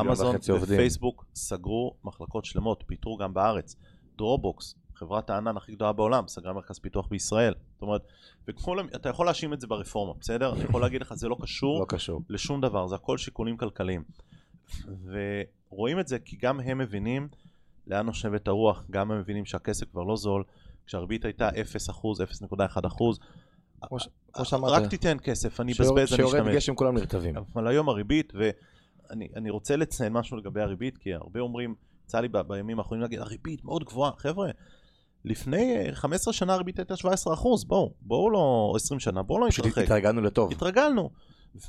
אמזון 0.00 0.36
ופייסבוק 0.62 1.24
סגרו 1.34 1.94
מחלקות 2.04 2.44
שלמות, 2.44 2.84
פיטרו 2.86 3.16
גם 3.16 3.34
בארץ. 3.34 3.76
דרופבוקס, 4.16 4.74
חברת 4.94 5.30
הענן 5.30 5.56
הכי 5.56 5.72
גדולה 5.72 5.92
בעולם, 5.92 6.28
סגרה 6.28 6.52
מרכז 6.52 6.78
פיתוח 6.78 7.06
בישראל. 7.06 7.54
זאת 7.72 7.82
אומרת, 7.82 8.02
וכל, 8.48 8.78
אתה 8.96 9.08
יכול 9.08 9.26
להאשים 9.26 9.52
את 9.52 9.60
זה 9.60 9.66
ברפורמה, 9.66 10.12
בסדר? 10.20 10.52
אני 10.52 10.64
יכול 10.64 10.80
להגיד 10.80 11.00
לך, 11.00 11.14
זה 11.14 11.28
לא 11.28 11.36
קשור, 11.42 11.80
לא 11.80 11.86
קשור 11.88 12.22
לשום 12.28 12.60
דבר, 12.60 12.86
זה 12.86 12.94
הכל 12.94 13.18
שיקולים 13.18 13.56
כלכליים. 13.56 14.04
ורואים 15.70 16.00
את 16.00 16.08
זה 16.08 16.18
כי 16.18 16.36
גם 16.36 16.60
הם 16.60 16.78
מבינים 16.78 17.28
לאן 17.86 18.06
נושבת 18.06 18.48
הרוח, 18.48 18.84
גם 18.90 19.10
הם 19.10 19.18
מבינים 19.18 19.44
שהכסף 19.44 19.90
כבר 19.90 20.02
לא 20.02 20.16
זול, 20.16 20.44
כשהריבית 20.86 21.24
הייתה 21.24 21.48
0%, 21.48 21.52
0.1%, 23.82 23.88
כמו 24.38 24.44
שאמרת, 24.44 24.82
רק 24.82 24.90
תיתן 24.90 25.16
כסף, 25.22 25.60
אני 25.60 25.72
אבזבז, 25.72 25.96
אני 25.96 26.04
אשתמש. 26.04 26.30
שיורד 26.30 26.54
גשם 26.54 26.74
כולם 26.74 26.94
נרטבים. 26.94 27.34
אבל 27.36 27.66
היום 27.66 27.88
הריבית, 27.88 28.32
ואני 28.34 29.50
רוצה 29.50 29.76
לציין 29.76 30.12
משהו 30.12 30.36
לגבי 30.36 30.60
הריבית, 30.60 30.98
כי 30.98 31.14
הרבה 31.14 31.40
אומרים, 31.40 31.74
יצא 32.04 32.20
לי 32.20 32.28
בימים 32.46 32.78
האחרונים 32.78 33.02
להגיד, 33.02 33.18
הריבית 33.20 33.64
מאוד 33.64 33.84
גבוהה, 33.84 34.12
חבר'ה, 34.16 34.50
לפני 35.24 35.76
15 35.92 36.34
שנה 36.34 36.54
הריבית 36.54 36.78
הייתה 36.78 36.96
17 36.96 37.34
אחוז, 37.34 37.64
בואו, 37.64 37.94
בואו 38.00 38.30
לא 38.30 38.72
20 38.76 39.00
שנה, 39.00 39.22
בואו 39.22 39.40
לא 39.40 39.46
נתרחק. 39.46 39.72
פשוט 39.72 39.78
התרגלנו 39.78 40.20
לטוב. 40.20 40.52
התרגלנו. 40.52 41.10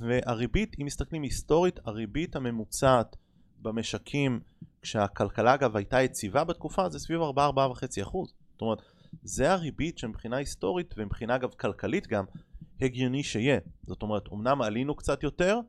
והריבית, 0.02 0.76
אם 0.82 0.86
מסתכלים 0.86 1.22
היסטורית, 1.22 1.80
הריבית 1.86 2.36
הממוצעת 2.36 3.16
במשקים, 3.62 4.40
כשהכלכלה 4.82 5.54
אגב 5.54 5.78
הייתה 5.78 6.02
יציבה 6.02 6.44
בתקופה, 6.44 6.90
זה 6.90 7.00
סביב 7.00 7.22
4-4.5 7.22 8.02
אחוז. 8.02 8.34
זאת 8.52 8.62
אומרת, 8.62 8.82
זה 9.24 9.52
הריבית 9.52 9.98
שמבחינה 9.98 10.38
היסטורית 10.38 10.94
ומבחינה 10.98 11.36
אגב 11.36 11.50
כלכלית 11.50 12.08
גם, 12.08 12.26
הגיוני 12.82 13.24
שיהיה. 13.24 13.60
זאת 13.88 14.02
אומרת, 14.02 14.24
אמנם 14.34 14.62
עלינו 14.62 14.96
קצת 14.96 15.24
יותר, 15.24 15.60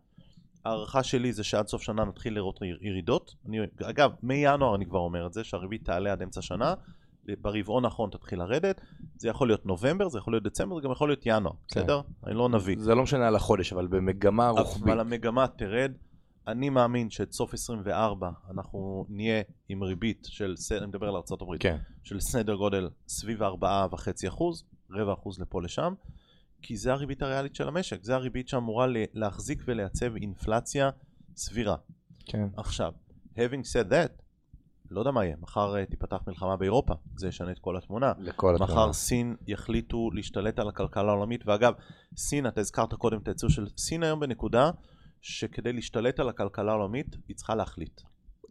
ההערכה 0.65 1.03
שלי 1.03 1.33
זה 1.33 1.45
שעד 1.45 1.67
סוף 1.69 1.83
שנה 1.83 2.05
נתחיל 2.05 2.35
לראות 2.35 2.61
ירידות. 2.81 3.35
אני, 3.47 3.59
אגב, 3.83 4.11
מינואר 4.23 4.75
אני 4.75 4.87
כבר 4.87 4.99
אומר 4.99 5.27
את 5.27 5.33
זה, 5.33 5.45
שהריבית 5.45 5.85
תעלה 5.85 6.13
עד 6.13 6.23
אמצע 6.23 6.43
שנה. 6.43 6.75
ברבעון 7.41 7.85
האחרון 7.85 8.11
תתחיל 8.11 8.39
לרדת, 8.39 8.81
זה 9.17 9.29
יכול 9.29 9.49
להיות 9.49 9.67
נובמבר, 9.67 10.09
זה 10.09 10.19
יכול 10.19 10.33
להיות 10.33 10.45
דצמבר, 10.45 10.77
זה 10.77 10.83
גם 10.83 10.93
יכול 10.93 11.09
להיות 11.09 11.23
ינואר, 11.27 11.53
כן. 11.53 11.81
בסדר? 11.81 12.01
אני 12.27 12.35
לא 12.35 12.49
נביא. 12.49 12.77
זה 12.79 12.95
לא 12.95 13.03
משנה 13.03 13.29
על 13.29 13.37
החודש, 13.37 13.73
אבל 13.73 13.87
במגמה 13.87 14.49
רוחבית. 14.49 14.83
אבל 14.83 15.01
המגמה 15.01 15.47
תרד. 15.47 15.93
אני 16.47 16.71
מאמין 16.71 17.11
שאת 17.11 17.33
סוף 17.33 17.55
24 17.55 18.31
אנחנו 18.51 19.07
נהיה 19.09 19.43
עם 19.69 19.83
ריבית 19.83 20.27
של, 20.31 20.55
אני 20.79 20.87
מדבר 20.87 21.09
על 21.09 21.15
ארה"ב, 21.15 21.57
כן. 21.61 21.77
של 22.03 22.21
סדר 22.21 22.55
גודל 22.55 22.89
סביב 23.09 23.43
4.5 23.43 24.29
אחוז, 24.29 24.65
רבע 24.91 25.13
אחוז 25.13 25.41
לפה 25.41 25.63
לשם, 25.63 25.95
כי 26.63 26.77
זה 26.77 26.93
הריבית 26.93 27.23
הריאלית 27.23 27.55
של 27.55 27.69
המשק, 27.69 28.05
זה 28.05 28.15
הריבית 28.15 28.49
שאמורה 28.49 28.87
להחזיק 29.15 29.63
ולייצב 29.67 30.17
אינפלציה 30.17 30.91
סבירה. 31.37 31.77
כן. 32.27 32.49
עכשיו, 32.57 32.93
having 33.37 33.65
said 33.73 33.91
that, 33.91 34.23
לא 34.91 35.01
יודע 35.01 35.11
מה 35.11 35.25
יהיה, 35.25 35.37
מחר 35.41 35.75
uh, 35.75 35.91
תיפתח 35.91 36.19
מלחמה 36.27 36.57
באירופה, 36.57 36.95
זה 37.17 37.29
ישנה 37.29 37.51
את 37.51 37.59
כל 37.59 37.77
התמונה. 37.77 38.13
לכל 38.19 38.55
התמונה. 38.55 38.73
מחר 38.73 38.93
סין 38.93 39.37
יחליטו 39.47 40.11
להשתלט 40.11 40.59
על 40.59 40.69
הכלכלה 40.69 41.13
העולמית, 41.13 41.47
ואגב, 41.47 41.75
סין, 42.17 42.47
אתה 42.47 42.61
הזכרת 42.61 42.95
קודם 42.95 43.19
את 43.23 43.29
הייצור 43.29 43.51
של 43.51 43.67
סין 43.79 44.03
היום 44.03 44.21
בנקודה 44.21 44.71
שכדי 45.21 45.73
להשתלט 45.73 46.21
על 46.21 46.29
הכלכלה 46.29 46.73
העולמית, 46.73 47.17
היא 47.29 47.37
צריכה 47.37 47.55
להחליט. 47.55 48.01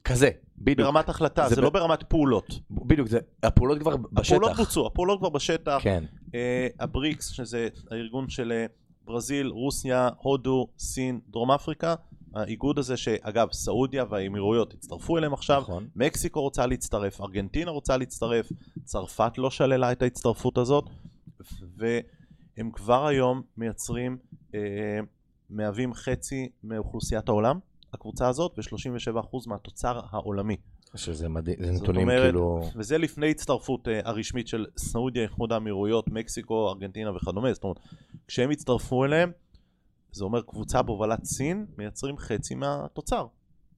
כזה, 0.03 0.29
בדיוק. 0.57 0.87
ברמת 0.87 1.09
החלטה, 1.09 1.49
זה, 1.49 1.55
זה 1.55 1.61
ב... 1.61 1.63
לא 1.63 1.69
ברמת 1.69 2.03
פעולות. 2.03 2.59
בדיוק, 2.71 3.07
זה, 3.07 3.19
הפעולות 3.43 3.79
כבר 3.79 3.97
בשטח. 3.97 4.35
הפעולות 4.35 4.57
בוצעו, 4.57 4.87
הפעולות 4.87 5.19
כבר 5.19 5.29
בשטח. 5.29 5.77
כן. 5.81 6.03
Uh, 6.29 6.31
הבריקס, 6.79 7.29
שזה 7.29 7.67
הארגון 7.91 8.29
של 8.29 8.65
uh, 8.67 8.71
ברזיל, 9.05 9.47
רוסיה, 9.47 10.09
הודו, 10.17 10.67
סין, 10.77 11.19
דרום 11.29 11.51
אפריקה, 11.51 11.95
האיגוד 12.35 12.79
הזה 12.79 12.97
שאגב 12.97 13.47
סעודיה 13.51 14.05
והאמירויות 14.09 14.73
הצטרפו 14.73 15.17
אליהם 15.17 15.33
עכשיו, 15.33 15.61
נכון. 15.61 15.87
מקסיקו 15.95 16.41
רוצה 16.41 16.65
להצטרף, 16.65 17.21
ארגנטינה 17.21 17.71
רוצה 17.71 17.97
להצטרף, 17.97 18.49
צרפת 18.83 19.37
לא 19.37 19.49
שללה 19.49 19.91
את 19.91 20.01
ההצטרפות 20.01 20.57
הזאת 20.57 20.85
והם 21.77 22.71
כבר 22.71 23.07
היום 23.07 23.41
מייצרים, 23.57 24.17
אה, 24.55 24.59
מהווים 25.49 25.93
חצי 25.93 26.49
מאוכלוסיית 26.63 27.29
העולם, 27.29 27.59
הקבוצה 27.93 28.27
הזאת, 28.27 28.51
ו-37% 28.57 29.47
מהתוצר 29.47 30.01
העולמי. 30.09 30.57
שזה 30.95 31.29
מדהים, 31.29 31.57
זה 31.63 31.71
נתונים 31.71 32.01
אומרת, 32.01 32.23
כאילו... 32.23 32.61
וזה 32.75 32.97
לפני 32.97 33.31
הצטרפות 33.31 33.87
uh, 33.87 33.91
הרשמית 34.03 34.47
של 34.47 34.65
סעודיה, 34.77 35.23
איחוד 35.23 35.51
האמירויות, 35.51 36.07
מקסיקו, 36.07 36.69
ארגנטינה 36.69 37.15
וכדומה, 37.15 37.53
זאת 37.53 37.63
אומרת, 37.63 37.79
כשהם 38.27 38.49
הצטרפו 38.49 39.05
אליהם, 39.05 39.31
זה 40.11 40.23
אומר 40.23 40.41
קבוצה 40.41 40.81
בהובלת 40.81 41.23
סין 41.23 41.65
מייצרים 41.77 42.17
חצי 42.17 42.55
מהתוצר. 42.55 43.27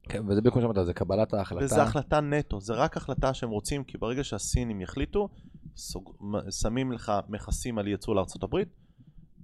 כן, 0.03 0.27
וזה 0.27 0.41
בדיוק 0.41 0.53
כמו 0.53 0.61
שאמרת, 0.61 0.85
זה 0.85 0.93
קבלת 0.93 1.33
ההחלטה. 1.33 1.65
וזה 1.65 1.83
החלטה 1.83 2.21
נטו, 2.21 2.61
זה 2.61 2.73
רק 2.73 2.97
החלטה 2.97 3.33
שהם 3.33 3.49
רוצים, 3.49 3.83
כי 3.83 3.97
ברגע 3.97 4.23
שהסינים 4.23 4.81
יחליטו, 4.81 5.29
סוג, 5.75 6.15
שמים 6.61 6.91
לך 6.91 7.11
מכסים 7.29 7.77
על 7.77 7.87
ייצוא 7.87 8.15
לארה"ב, 8.15 8.57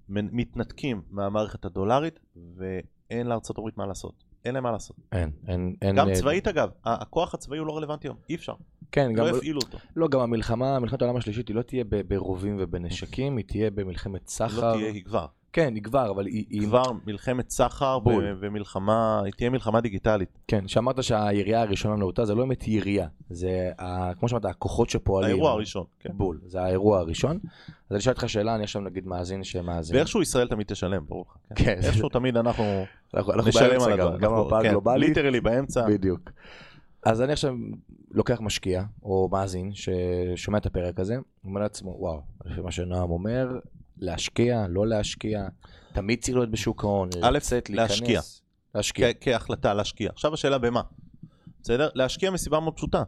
מתנתקים 0.10 1.02
מהמערכת 1.10 1.66
הדולרית, 1.66 2.20
ואין 2.58 3.28
לארה"ב 3.28 3.62
מה 3.78 3.86
לעשות. 3.86 4.27
אין 4.48 4.54
להם 4.54 4.64
מה 4.64 4.72
לעשות. 4.72 4.98
אין, 5.12 5.32
אין, 5.48 5.76
אין. 5.82 5.96
גם 5.96 6.14
צבאית 6.14 6.48
אגב, 6.48 6.70
הכוח 6.86 7.34
הצבאי 7.34 7.58
הוא 7.58 7.68
לא 7.68 7.78
רלוונטי 7.78 8.08
היום, 8.08 8.18
אי 8.30 8.36
אפשר. 8.36 8.54
כן, 8.92 9.10
לא 9.10 9.14
גם... 9.14 9.26
לא 9.26 9.38
יפעילו 9.38 9.60
אותו. 9.62 9.78
לא, 9.96 10.08
גם 10.08 10.20
המלחמה, 10.20 10.80
מלחמת 10.80 11.02
העולם 11.02 11.18
השלישית, 11.18 11.48
היא 11.48 11.56
לא 11.56 11.62
תהיה 11.62 11.84
ברובים 12.08 12.58
ובנשקים, 12.60 13.38
היא 13.38 13.46
תהיה 13.46 13.72
במלחמת 13.72 14.28
סחר. 14.28 14.72
לא 14.72 14.78
תהיה, 14.78 14.92
היא 14.92 15.04
כבר. 15.04 15.26
כן, 15.58 15.76
היא 15.76 15.84
כבר, 15.84 16.10
אבל 16.10 16.26
היא... 16.26 16.46
היא 16.50 16.62
כבר 16.68 16.84
מלחמת 17.08 17.50
סחר 17.50 18.00
ו- 18.06 18.32
ומלחמה, 18.40 19.22
היא 19.26 19.34
תהיה 19.38 19.50
מלחמה 19.50 19.82
דיגיטלית. 19.82 20.30
כן, 20.48 20.68
שאמרת 20.68 21.04
שהירייה 21.04 21.62
הראשונה 21.62 21.96
נאותה, 21.96 22.26
זה 22.26 22.36
לא 22.36 22.40
באמת 22.40 22.68
ירייה, 22.68 23.08
זה, 23.30 23.72
ה, 23.80 24.14
כמו 24.14 24.30
שאמרת, 24.30 24.46
הכוחות 24.46 24.90
שפועלים. 24.90 25.32
האירוע 25.32 25.52
הראשון, 25.52 25.84
כן. 26.00 26.10
בול, 26.14 26.40
זה 26.46 26.62
האירוע 26.62 27.00
הראשון. 27.00 27.40
אז 27.40 27.92
אני 27.92 28.00
אשאל 28.00 28.14
אותך 28.14 28.30
שאלה, 28.30 28.56
אני 28.56 28.64
עכשיו 28.64 28.82
נגיד 28.82 29.08
מאזין 29.08 29.44
שמאזין. 29.44 29.96
ואיכשהו 29.96 30.22
ישראל 30.22 30.48
תמיד 30.48 30.68
תשלם, 30.68 31.06
ברור 31.08 31.26
לך. 31.30 31.58
כן. 31.58 31.66
כן. 31.66 31.80
איכשהו 31.84 32.10
תמיד 32.10 32.38
אנחנו 32.38 32.86
נשלם 33.48 33.82
על 33.82 33.92
הדבר. 33.94 34.18
גם 34.18 34.34
המפה 34.34 34.60
הגלובלית. 34.60 35.10
ליטרלי 35.10 35.42
באמצע. 35.42 35.88
בדיוק. 35.88 36.32
אז 37.04 37.22
אני 37.22 37.34
עכשיו 37.34 37.54
לוקח 38.12 38.42
משקיע, 38.42 38.84
או 39.04 39.30
מאזין, 39.32 39.72
ששומע 39.74 40.58
את 40.58 40.66
הפרק 40.66 41.00
הזה, 41.00 41.16
אומר 41.46 41.62
לעצמו, 41.62 41.96
וואו, 42.00 42.22
לפי 42.46 42.62
מה 42.62 42.72
שנועם 42.72 43.10
אומר, 43.10 43.48
להשקיע, 44.00 44.66
לא 44.70 44.88
להשקיע, 44.88 45.48
תמיד 45.94 46.22
צריך 46.22 46.38
להיות 46.38 46.52
בשוק 46.52 46.84
ההון, 46.84 47.10
לצאת, 47.32 47.70
להיכנס. 47.70 47.90
להשקיע. 47.90 48.22
להשקיע. 48.76 49.08
כהחלטה 49.22 49.74
להשקיע. 49.74 50.10
עכשיו 50.10 50.34
השאלה 50.34 50.58
במה, 50.58 50.82
בסדר? 51.62 51.90
להשקיע 51.96 52.32
מסיבה 52.32 52.60
מאוד 52.60 52.74
פשוטה. 52.74 53.04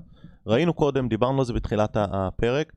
ראינו 0.47 0.73
קודם, 0.73 1.07
דיברנו 1.07 1.39
על 1.39 1.45
זה 1.45 1.53
בתחילת 1.53 1.97
הפרק, 1.99 2.73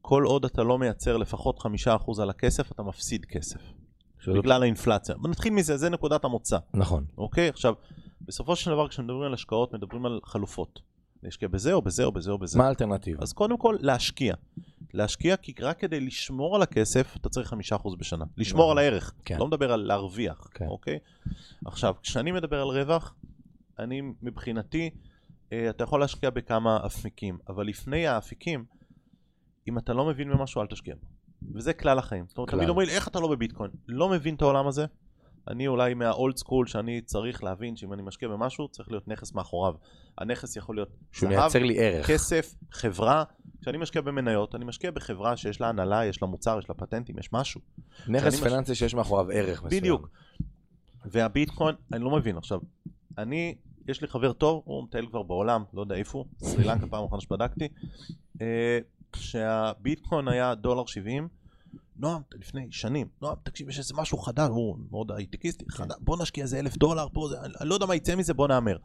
כל 0.00 0.24
עוד 0.24 0.44
אתה 0.44 0.62
לא 0.62 0.78
מייצר 0.78 1.16
לפחות 1.16 1.58
חמישה 1.58 1.96
אחוז 1.96 2.20
על 2.20 2.30
הכסף, 2.30 2.72
אתה 2.72 2.82
מפסיד 2.82 3.24
כסף. 3.24 3.60
בגלל 4.26 4.62
האינפלציה. 4.62 5.14
נתחיל 5.30 5.52
מזה, 5.52 5.76
זה 5.76 5.90
נקודת 5.90 6.24
המוצא. 6.24 6.58
נכון. 6.74 7.04
אוקיי? 7.18 7.48
עכשיו, 7.48 7.74
בסופו 8.20 8.56
של 8.56 8.70
דבר 8.70 8.88
כשמדברים 8.88 9.22
על 9.22 9.34
השקעות, 9.34 9.74
מדברים 9.74 10.06
על 10.06 10.20
חלופות. 10.24 10.80
להשקיע 11.22 11.48
בזה 11.48 11.72
או 11.72 11.82
בזה 11.82 12.04
או 12.04 12.12
בזה 12.12 12.30
או 12.30 12.38
בזה. 12.38 12.58
מה 12.58 12.66
האלטרנטיבה? 12.66 13.22
אז 13.22 13.32
קודם 13.32 13.58
כל, 13.58 13.76
להשקיע. 13.80 14.34
להשקיע 14.94 15.36
כי 15.36 15.54
רק 15.60 15.78
כדי 15.78 16.00
לשמור 16.00 16.56
על 16.56 16.62
הכסף, 16.62 17.16
אתה 17.16 17.28
צריך 17.28 17.48
חמישה 17.48 17.76
אחוז 17.76 17.94
בשנה. 17.94 18.24
לשמור 18.36 18.62
נכון. 18.62 18.78
על 18.78 18.84
הערך. 18.84 19.14
כן. 19.24 19.38
לא 19.38 19.46
מדבר 19.46 19.72
על 19.72 19.80
להרוויח, 19.80 20.48
כן. 20.54 20.66
אוקיי? 20.66 20.98
עכשיו, 21.66 21.94
כשאני 22.02 22.32
מדבר 22.32 22.60
על 22.60 22.68
רווח, 22.68 23.14
אני 23.78 24.02
מבחינתי, 24.22 24.90
אה, 25.52 25.70
אתה 25.70 25.84
יכול 25.84 26.00
להשקיע 26.00 26.30
בכמה 26.30 26.86
אפיקים, 26.86 27.38
אבל 27.48 27.66
לפני 27.66 28.06
האפיקים, 28.06 28.64
אם 29.68 29.78
אתה 29.78 29.92
לא 29.92 30.04
מבין 30.04 30.30
במשהו, 30.30 30.60
אל 30.60 30.66
תשקיע. 30.66 30.94
וזה 31.54 31.72
כלל 31.72 31.98
החיים. 31.98 32.24
זאת 32.28 32.38
אומרת. 32.38 32.50
תמיד 32.50 32.68
אומרים 32.68 32.88
לי, 32.88 32.94
איך 32.94 33.08
אתה 33.08 33.20
לא 33.20 33.28
בביטקוין? 33.28 33.70
לא 33.88 34.08
מבין 34.08 34.34
את 34.34 34.42
העולם 34.42 34.66
הזה. 34.66 34.86
אני 35.48 35.66
אולי 35.66 35.94
מהאולד 35.94 36.36
סקול 36.36 36.66
שאני 36.66 37.00
צריך 37.00 37.44
להבין 37.44 37.76
שאם 37.76 37.92
אני 37.92 38.02
משקיע 38.02 38.28
במשהו, 38.28 38.68
צריך 38.68 38.90
להיות 38.90 39.08
נכס 39.08 39.34
מאחוריו. 39.34 39.74
הנכס 40.18 40.56
יכול 40.56 40.76
להיות 40.76 40.88
זהב, 41.20 41.56
לי 41.56 41.78
ערך. 41.78 42.06
כסף, 42.06 42.54
חברה. 42.72 43.24
כשאני 43.60 43.78
משקיע 43.78 44.02
במניות, 44.02 44.54
אני 44.54 44.64
משקיע 44.64 44.90
בחברה 44.90 45.36
שיש 45.36 45.60
לה 45.60 45.68
הנהלה, 45.68 46.04
יש 46.04 46.22
לה 46.22 46.28
מוצר, 46.28 46.58
יש 46.58 46.68
לה 46.68 46.74
פטנטים, 46.74 47.18
יש 47.18 47.32
משהו. 47.32 47.60
נכס 48.08 48.22
שאני 48.32 48.36
מש- 48.36 48.40
פיננסי 48.48 48.74
שיש 48.74 48.94
מאחוריו 48.94 49.30
ערך 49.30 49.62
מסוים. 49.62 49.80
בדיוק. 49.80 50.08
והביטקוין, 51.04 51.74
אני 51.92 52.04
לא 52.04 52.10
מבין. 52.10 52.36
עכשיו, 52.36 52.60
אני, 53.18 53.54
יש 53.88 54.00
לי 54.00 54.08
חבר 54.08 54.32
טוב, 54.32 54.62
הוא 54.64 54.84
מטייל 54.84 55.06
כבר 55.06 55.22
בעולם, 55.22 55.64
לא 55.74 55.80
יודע 55.80 55.94
איפה 55.94 56.18
הוא, 56.18 56.26
סרי 56.48 56.64
לנקה 56.64 56.86
פעם 56.86 57.04
אחרונה 57.04 57.20
שבדקתי, 57.20 57.68
אה, 58.40 58.78
שהביטקוין 59.16 60.28
היה 60.28 60.54
דולר 60.54 60.86
70, 60.86 61.28
נועם, 61.96 62.22
לפני 62.34 62.66
שנים, 62.70 63.06
נועם, 63.22 63.36
תקשיב, 63.42 63.68
יש 63.68 63.78
איזה 63.78 63.94
משהו 63.96 64.18
חדש, 64.18 64.48
הוא 64.48 64.76
מאוד 64.90 65.12
הייטקיסטי, 65.12 65.64
חדש, 65.70 65.96
בוא 66.00 66.22
נשקיע 66.22 66.42
איזה 66.44 66.58
אלף 66.58 66.76
דולר 66.76 67.06
פה, 67.12 67.26
זה, 67.30 67.40
אני, 67.40 67.52
אני 67.60 67.68
לא 67.68 67.74
יודע 67.74 67.86
מה 67.86 67.94
יצא 67.94 68.14
מזה, 68.16 68.34
בוא 68.34 68.48
נהמר. 68.48 68.76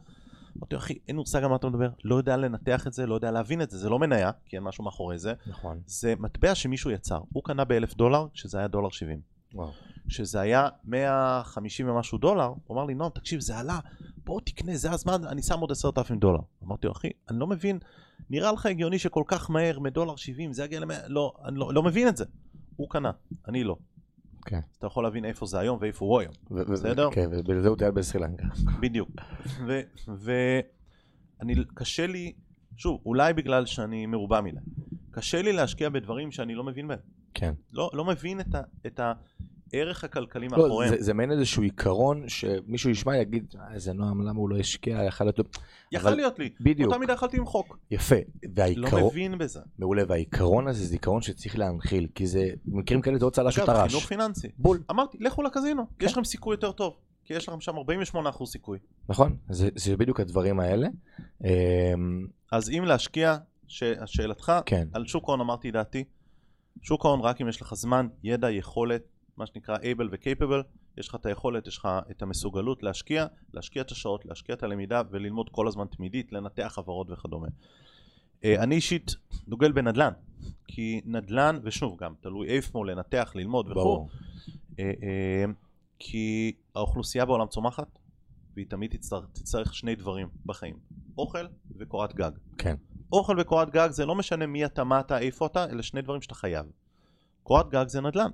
אמרתי 0.58 0.74
לו, 0.74 0.78
אחי, 0.78 0.98
אין 1.08 1.16
מושג 1.16 1.42
על 1.42 1.48
מה 1.48 1.56
אתה 1.56 1.68
מדבר, 1.68 1.88
לא 2.04 2.14
יודע 2.14 2.36
לנתח 2.36 2.86
את 2.86 2.92
זה, 2.92 3.06
לא 3.06 3.14
יודע 3.14 3.30
להבין 3.30 3.62
את 3.62 3.70
זה, 3.70 3.78
זה 3.78 3.88
לא 3.88 3.98
מניה, 3.98 4.30
כי 4.46 4.56
אין 4.56 4.64
משהו 4.64 4.84
מאחורי 4.84 5.18
זה, 5.18 5.34
נכון. 5.46 5.80
זה 5.86 6.14
מטבע 6.18 6.54
שמישהו 6.54 6.90
יצר, 6.90 7.20
הוא 7.32 7.44
קנה 7.44 7.64
באלף 7.64 7.94
דולר, 7.94 8.26
כשזה 8.32 8.58
היה 8.58 8.68
דולר 8.68 8.88
70. 8.88 9.20
וואו. 9.54 9.70
שזה 10.08 10.40
היה 10.40 10.68
150 10.84 11.88
ומשהו 11.88 12.18
דולר, 12.18 12.52
הוא 12.66 12.76
אמר 12.76 12.84
לי, 12.84 12.94
נועם, 12.94 13.10
תקשיב, 13.10 13.40
זה 13.40 13.58
עלה, 13.58 13.78
בוא 14.24 14.40
תקנה, 14.44 14.76
זה 14.76 14.90
הזמן, 14.90 15.24
אני 15.24 15.42
שם 15.42 15.60
עוד 15.60 15.72
עשרת 15.72 15.98
אלפים 15.98 16.18
דולר. 16.18 16.40
אמרתי 16.64 16.86
לו, 16.86 16.92
אחי, 16.92 17.08
אני 17.30 17.38
לא 17.38 17.46
מבין, 17.46 17.78
נראה 18.30 18.52
לך 18.52 18.66
הגיוני 18.66 18.98
שכל 18.98 19.22
כך 19.26 19.50
מהר, 19.50 19.78
מדולר 19.78 20.16
70, 20.16 20.52
זה 20.52 20.64
יגיע 20.64 20.80
למאה, 20.80 21.08
לא, 21.08 21.32
אני 21.44 21.58
לא, 21.58 21.74
לא 21.74 21.82
מבין 21.82 22.08
את 22.08 22.16
זה. 22.16 22.24
הוא 22.76 22.90
קנה, 22.90 23.10
אני 23.48 23.64
לא. 23.64 23.76
כן. 24.46 24.56
אז 24.56 24.76
אתה 24.78 24.86
יכול 24.86 25.04
להבין 25.04 25.24
איפה 25.24 25.46
זה 25.46 25.58
היום 25.58 25.78
ואיפה 25.80 26.04
הוא 26.04 26.20
היום. 26.20 26.32
בסדר? 26.50 27.08
כן, 27.12 27.28
ובגלל 27.30 27.66
הוא 27.66 27.76
טייל 27.76 27.90
בסרי 27.90 28.20
לנקה. 28.20 28.46
בדיוק. 28.80 29.10
ואני, 30.06 31.54
קשה 31.74 32.06
לי, 32.06 32.32
שוב, 32.76 33.00
אולי 33.06 33.32
בגלל 33.32 33.66
שאני 33.66 34.06
מרובע 34.06 34.40
מדי, 34.40 34.60
קשה 35.10 35.42
לי 35.42 35.52
להשקיע 35.52 35.88
בדברים 35.88 36.30
שאני 36.30 36.54
לא 36.54 36.64
מבין 36.64 36.88
בהם. 36.88 36.98
כן. 37.34 37.54
לא, 37.72 37.90
לא 37.92 38.04
מבין 38.04 38.40
את, 38.40 38.54
ה, 38.54 38.62
את 38.86 39.00
הערך 39.72 40.04
הכלכלי 40.04 40.48
לא, 40.48 40.58
מאחוריהם. 40.58 40.94
זה- 40.96 41.02
זה 41.02 41.14
מעין 41.14 41.30
איזשהו 41.32 41.62
עיקרון 41.62 42.28
שמישהו 42.28 42.90
ישמע 42.90 43.16
יגיד, 43.16 43.54
"אה, 43.60 43.74
איזה 43.74 43.92
נועם, 43.92 44.22
למה 44.22 44.38
הוא 44.38 44.48
לא 44.48 44.56
השקיע, 44.58 45.04
יכל 45.04 45.24
להיות... 45.24 45.38
יכול 45.92 46.08
אבל- 46.10 46.16
להיות 46.16 46.38
לי. 46.38 46.50
בדיוק. 46.60 46.88
באותה 46.88 46.98
מידה 47.00 47.12
יכולתי 47.12 47.36
למחוק. 47.36 47.78
יפה. 47.90 48.14
לא 48.16 48.50
והעיקרון, 48.54 49.04
מבין 49.04 49.38
בזה. 49.38 49.60
מעולה, 49.78 50.02
והעיקרון 50.08 50.68
הזה 50.68 50.84
זה 50.86 50.94
עיקרון 50.94 51.22
שצריך 51.22 51.58
להנחיל, 51.58 52.08
כי 52.14 52.26
זה, 52.26 52.50
במקרים 52.64 53.00
כאלה 53.00 53.18
זה 53.18 53.24
עוד 53.24 53.32
צל"ש 53.34 53.58
או 53.58 53.64
אגב, 53.64 53.72
טר"ש. 53.74 53.88
חינוך 53.90 54.06
פיננסי. 54.06 54.48
בול. 54.58 54.82
אמרתי, 54.90 55.18
לכו 55.20 55.42
לקזינו, 55.42 55.82
כן. 55.98 56.06
יש 56.06 56.12
לכם 56.12 56.24
סיכוי 56.24 56.54
יותר 56.54 56.72
טוב. 56.72 56.94
כי 57.24 57.34
יש 57.34 57.48
לכם 57.48 57.60
שם 57.60 57.72
48% 57.76 58.46
סיכוי. 58.46 58.78
נכון? 59.08 59.36
זה 59.50 59.68
זה 59.74 59.96
בדיוק 59.96 60.20
הדברים 60.20 60.60
האלה. 60.60 60.88
אמ, 61.44 61.48
אז 62.52 62.70
אם 62.70 62.84
להשקיע, 62.84 63.36
ש- 63.68 63.82
שאלתך, 64.06 64.52
כן. 64.66 64.88
על 64.92 65.06
שוק 65.06 65.28
ההון 65.28 65.40
אמרתי 65.40 65.70
דעתי. 65.70 66.04
שוק 66.82 67.04
ההון 67.04 67.20
רק 67.20 67.40
אם 67.40 67.48
יש 67.48 67.62
לך 67.62 67.74
זמן, 67.74 68.06
ידע, 68.24 68.50
יכולת, 68.50 69.02
מה 69.38 69.46
שנקרא 69.46 69.76
able 69.76 70.08
ו-capable, 70.10 70.62
יש 70.96 71.08
לך 71.08 71.14
את 71.14 71.26
היכולת, 71.26 71.66
יש 71.66 71.78
לך 71.78 71.88
את 72.10 72.22
המסוגלות 72.22 72.82
להשקיע, 72.82 73.26
להשקיע 73.54 73.82
את 73.82 73.90
השעות, 73.90 74.26
להשקיע 74.26 74.54
את 74.54 74.62
הלמידה 74.62 75.02
וללמוד 75.10 75.48
כל 75.48 75.68
הזמן 75.68 75.86
תמידית, 75.86 76.32
לנתח 76.32 76.72
חברות 76.74 77.10
וכדומה. 77.10 77.48
אה, 78.44 78.62
אני 78.62 78.74
אישית 78.74 79.14
דוגל 79.48 79.72
בנדל"ן, 79.72 80.12
כי 80.66 81.00
נדל"ן, 81.04 81.58
ושוב 81.62 81.96
גם 81.98 82.14
תלוי 82.20 82.48
איפה, 82.48 82.86
לנתח, 82.86 83.32
ללמוד 83.34 83.70
וכו'. 83.70 84.08
אה, 84.78 84.92
אה, 85.02 85.44
כי 85.98 86.52
האוכלוסייה 86.74 87.24
בעולם 87.24 87.46
צומחת, 87.46 87.98
והיא 88.54 88.66
תמיד 88.68 88.90
תצטרך, 88.90 89.26
תצטרך 89.32 89.74
שני 89.74 89.94
דברים 89.94 90.28
בחיים, 90.46 90.78
אוכל 91.18 91.46
וקורת 91.78 92.14
גג. 92.14 92.30
כן. 92.58 92.76
אוכל 93.12 93.40
וקורת 93.40 93.70
גג 93.70 93.88
זה 93.90 94.06
לא 94.06 94.14
משנה 94.14 94.46
מי 94.46 94.64
אתה, 94.64 94.84
מה 94.84 95.00
אתה, 95.00 95.18
איפה 95.18 95.46
אתה, 95.46 95.64
אלה 95.64 95.82
שני 95.82 96.02
דברים 96.02 96.22
שאתה 96.22 96.34
חייב. 96.34 96.66
קורת 97.42 97.68
גג 97.70 97.88
זה 97.88 98.00
נדל"ן. 98.00 98.30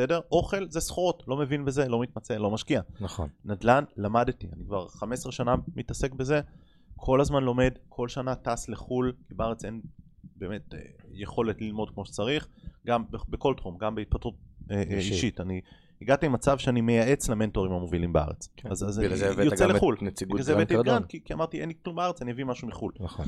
בסדר? 0.00 0.20
אוכל 0.32 0.66
זה 0.68 0.80
סחורות, 0.80 1.22
לא 1.26 1.36
מבין 1.36 1.64
בזה, 1.64 1.88
לא 1.88 2.00
מתמצא, 2.00 2.36
לא 2.36 2.50
משקיע. 2.50 2.80
נכון. 3.00 3.28
נדל"ן, 3.44 3.84
למדתי, 3.96 4.46
אני 4.52 4.64
כבר 4.64 4.88
15 4.88 5.32
שנה 5.32 5.54
מתעסק 5.76 6.12
בזה, 6.12 6.40
כל 6.96 7.20
הזמן 7.20 7.42
לומד, 7.42 7.72
כל 7.88 8.08
שנה 8.08 8.34
טס 8.34 8.68
לחו"ל, 8.68 9.12
כי 9.28 9.34
בארץ 9.34 9.64
אין 9.64 9.80
באמת 10.36 10.74
אה, 10.74 10.78
יכולת 11.12 11.60
ללמוד 11.60 11.90
כמו 11.90 12.04
שצריך, 12.04 12.48
גם 12.86 13.04
בכל 13.28 13.54
תחום, 13.56 13.78
גם 13.78 13.94
בהתפתחות 13.94 14.34
אה, 14.70 14.76
אה, 14.76 14.82
אישית. 14.82 15.12
אישית. 15.12 15.40
אני 15.40 15.60
הגעתי 16.02 16.26
למצב 16.26 16.58
שאני 16.58 16.80
מייעץ 16.80 17.28
למנטורים 17.28 17.72
המובילים 17.72 18.12
בארץ. 18.12 18.48
כן. 18.56 18.70
אז, 18.70 18.84
אז 18.84 18.98
אני 18.98 19.44
יוצא 19.44 19.66
לחו"ל. 19.66 19.96
בגלל 20.28 20.42
זה 20.42 20.52
הבאתי 20.52 20.80
את. 20.80 20.84
גרנד, 20.84 21.06
כי, 21.06 21.24
כי 21.24 21.34
אמרתי 21.34 21.60
אין 21.60 21.68
לי 21.68 21.74
כלום 21.84 21.96
בארץ, 21.96 22.22
אני 22.22 22.32
אביא 22.32 22.44
משהו 22.44 22.68
מחו"ל. 22.68 22.92
נכון. 23.00 23.26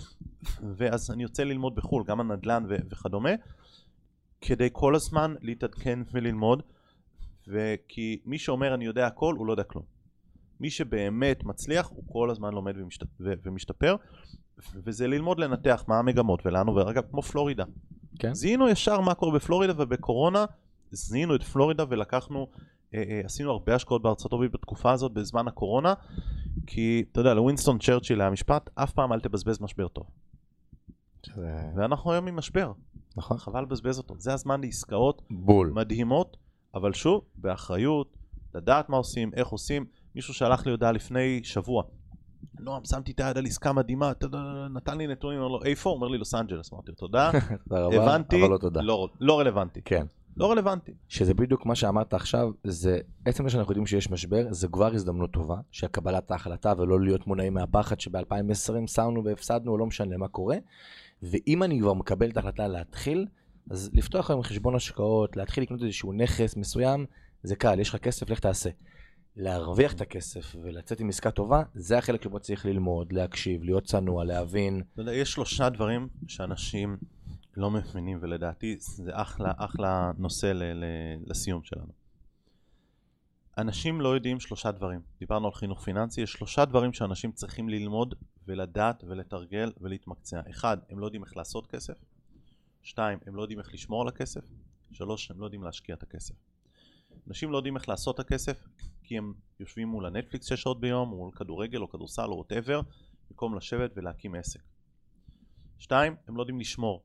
ואז 0.76 1.10
אני 1.10 1.22
יוצא 1.22 1.42
ללמוד 1.42 1.74
בחו"ל, 1.74 2.04
גם 2.06 2.20
על 2.20 2.26
נדל"ן 2.36 2.64
ו- 2.68 2.76
וכדומה, 2.90 3.30
כדי 4.42 4.68
כל 4.72 4.94
הזמן 4.94 5.34
להתעדכן 5.40 5.98
וללמוד, 6.12 6.62
וכי 7.48 8.20
מי 8.24 8.38
שאומר 8.38 8.74
אני 8.74 8.84
יודע 8.84 9.06
הכל, 9.06 9.34
הוא 9.38 9.46
לא 9.46 9.52
יודע 9.52 9.62
כלום. 9.62 9.84
מי 10.60 10.70
שבאמת 10.70 11.44
מצליח, 11.44 11.88
הוא 11.88 12.04
כל 12.08 12.30
הזמן 12.30 12.52
לומד 12.54 12.74
ומשת... 12.76 13.02
ו- 13.20 13.32
ומשתפר, 13.42 13.96
וזה 14.74 15.06
ללמוד 15.06 15.38
לנתח 15.40 15.84
מה 15.88 15.98
המגמות 15.98 16.46
ולאן 16.46 16.66
עובר, 16.66 16.90
אגב, 16.90 17.02
כמו 17.10 17.22
פלורידה. 17.22 17.64
כן. 18.18 18.34
זיהינו 18.34 18.68
ישר 18.68 19.00
מה 19.00 19.14
קורה 19.14 19.34
בפלורידה, 19.38 19.72
ובקורונה 19.76 20.44
זיהינו 20.90 21.34
את 21.34 21.42
פלורידה 21.42 21.84
ולקחנו, 21.88 22.46
אה, 22.94 23.02
אה, 23.08 23.20
עשינו 23.24 23.50
הרבה 23.50 23.74
השקעות 23.74 24.02
בארצות 24.02 24.32
הברית 24.32 24.52
בתקופה 24.52 24.92
הזאת, 24.92 25.12
בזמן 25.12 25.48
הקורונה, 25.48 25.94
כי, 26.66 27.04
אתה 27.12 27.20
יודע, 27.20 27.34
לווינסטון 27.34 27.78
צ'רצ'יל 27.78 28.20
היה 28.20 28.30
משפט, 28.30 28.70
אף 28.74 28.92
פעם 28.92 29.12
אל 29.12 29.20
תבזבז 29.20 29.60
משבר 29.60 29.88
טוב. 29.88 30.06
שזה- 31.26 31.70
ואנחנו 31.76 32.12
היום 32.12 32.28
עם 32.28 32.36
משבר, 32.36 32.72
נכון. 33.16 33.38
חבל 33.38 33.62
לבזבז 33.62 33.98
אותו. 33.98 34.14
זה 34.18 34.32
הזמן 34.32 34.60
לעסקאות 34.60 35.22
בול. 35.30 35.72
מדהימות, 35.74 36.36
אבל 36.74 36.92
שוב, 36.92 37.24
באחריות, 37.34 38.16
לדעת 38.54 38.88
מה 38.88 38.96
עושים, 38.96 39.30
איך 39.34 39.48
עושים. 39.48 39.84
מישהו 40.14 40.34
שלח 40.34 40.66
לי 40.66 40.70
הודעה 40.70 40.92
לפני 40.92 41.40
שבוע. 41.44 41.82
נועם, 42.60 42.84
שמתי 42.84 43.12
את 43.12 43.20
היד 43.20 43.38
על 43.38 43.46
עסקה 43.46 43.72
מדהימה, 43.72 44.12
נתן 44.74 44.98
לי 44.98 45.06
נתונים, 45.06 45.38
אומר 45.38 45.48
לו, 45.48 45.64
איפה? 45.64 45.90
אומר 45.90 46.08
לי, 46.08 46.18
לוס 46.18 46.34
אנג'לס. 46.34 46.72
אמרתי 46.72 46.90
לו, 46.90 46.94
תודה, 46.94 47.30
רבה, 47.70 48.02
הבנתי, 48.02 48.40
לא 48.40 48.58
תודה. 48.58 48.80
לא, 48.80 49.08
לא 49.20 49.40
רלוונטי. 49.40 49.80
כן. 49.84 50.06
לא 50.36 50.50
רלוונטי. 50.50 50.92
שזה 51.08 51.34
בדיוק 51.34 51.66
מה 51.66 51.74
שאמרת 51.74 52.14
עכשיו, 52.14 52.50
זה 52.64 52.98
עצם 53.24 53.44
זה 53.44 53.50
שאנחנו 53.50 53.70
יודעים 53.70 53.86
שיש 53.86 54.10
משבר, 54.10 54.46
זה 54.50 54.68
כבר 54.68 54.94
הזדמנות 54.94 55.30
טובה, 55.30 55.56
שהקבלת 55.70 56.30
ההחלטה 56.30 56.72
ולא 56.78 57.00
להיות 57.00 57.26
מונעים 57.26 57.54
מהפחד 57.54 58.00
שב-2020 58.00 58.86
שמנו 58.86 59.24
והפסדנו 59.24 59.78
לא 59.78 59.86
משנה 59.86 60.16
מה 60.16 60.28
קורה. 60.28 60.56
ואם 61.22 61.62
אני 61.62 61.80
כבר 61.80 61.94
מקבל 61.94 62.30
את 62.30 62.36
ההחלטה 62.36 62.68
להתחיל, 62.68 63.26
אז 63.70 63.90
לפתוח 63.92 64.30
היום 64.30 64.42
חשבון 64.42 64.74
השקעות, 64.74 65.36
להתחיל 65.36 65.62
לקנות 65.62 65.82
איזשהו 65.82 66.12
נכס 66.12 66.56
מסוים, 66.56 67.06
זה 67.42 67.56
קל, 67.56 67.80
יש 67.80 67.88
לך 67.88 67.96
כסף, 67.96 68.30
לך 68.30 68.40
תעשה. 68.40 68.70
להרוויח 69.36 69.92
את 69.92 70.00
הכסף 70.00 70.56
ולצאת 70.62 71.00
עם 71.00 71.08
עסקה 71.08 71.30
טובה, 71.30 71.62
זה 71.74 71.98
החלק 71.98 72.22
שבו 72.22 72.40
צריך 72.40 72.66
ללמוד, 72.66 73.12
להקשיב, 73.12 73.62
להיות 73.62 73.84
צנוע, 73.84 74.24
להבין. 74.24 74.82
אתה 74.92 75.02
יודע, 75.02 75.12
יש 75.14 75.32
שלושה 75.32 75.68
דברים 75.68 76.08
שאנשים 76.26 76.96
לא 77.56 77.70
מבינים, 77.70 78.18
ולדעתי 78.22 78.76
זה 78.78 79.10
אחלה, 79.14 79.52
אחלה 79.56 80.10
נושא 80.18 80.46
ל- 80.46 80.62
ל- 80.62 80.84
לסיום 81.26 81.62
שלנו. 81.64 81.92
אנשים 83.58 84.00
לא 84.00 84.08
יודעים 84.08 84.40
שלושה 84.40 84.70
דברים. 84.70 85.00
דיברנו 85.20 85.46
על 85.46 85.52
חינוך 85.52 85.84
פיננסי, 85.84 86.20
יש 86.20 86.32
שלושה 86.32 86.64
דברים 86.64 86.92
שאנשים 86.92 87.32
צריכים 87.32 87.68
ללמוד 87.68 88.14
ולדעת 88.46 89.04
ולתרגל 89.04 89.72
ולהתמקצע. 89.80 90.40
אחד, 90.50 90.78
הם 90.88 90.98
לא 90.98 91.06
יודעים 91.06 91.24
איך 91.24 91.36
לעשות 91.36 91.66
כסף. 91.66 91.94
שתיים, 92.82 93.18
הם 93.26 93.36
לא 93.36 93.42
יודעים 93.42 93.58
איך 93.58 93.74
לשמור 93.74 94.02
על 94.02 94.08
הכסף. 94.08 94.44
שלוש, 94.92 95.30
הם 95.30 95.40
לא 95.40 95.46
יודעים 95.46 95.62
להשקיע 95.62 95.94
את 95.94 96.02
הכסף. 96.02 96.34
אנשים 97.28 97.50
לא 97.50 97.56
יודעים 97.56 97.76
איך 97.76 97.88
לעשות 97.88 98.14
את 98.14 98.20
הכסף 98.20 98.66
כי 99.02 99.18
הם 99.18 99.32
יושבים 99.60 99.88
מול 99.88 100.06
הנטפליקס 100.06 100.46
שש 100.46 100.62
שעות 100.62 100.80
ביום, 100.80 101.08
מול 101.08 101.30
כדורגל 101.30 101.82
או 101.82 101.88
כדורסל 101.88 102.30
או 102.30 102.36
ווטאבר, 102.36 102.80
במקום 103.30 103.56
לשבת 103.56 103.90
ולהקים 103.96 104.34
עסק. 104.34 104.60
שתיים, 105.78 106.16
הם 106.28 106.36
לא 106.36 106.42
יודעים 106.42 106.60
לשמור. 106.60 107.02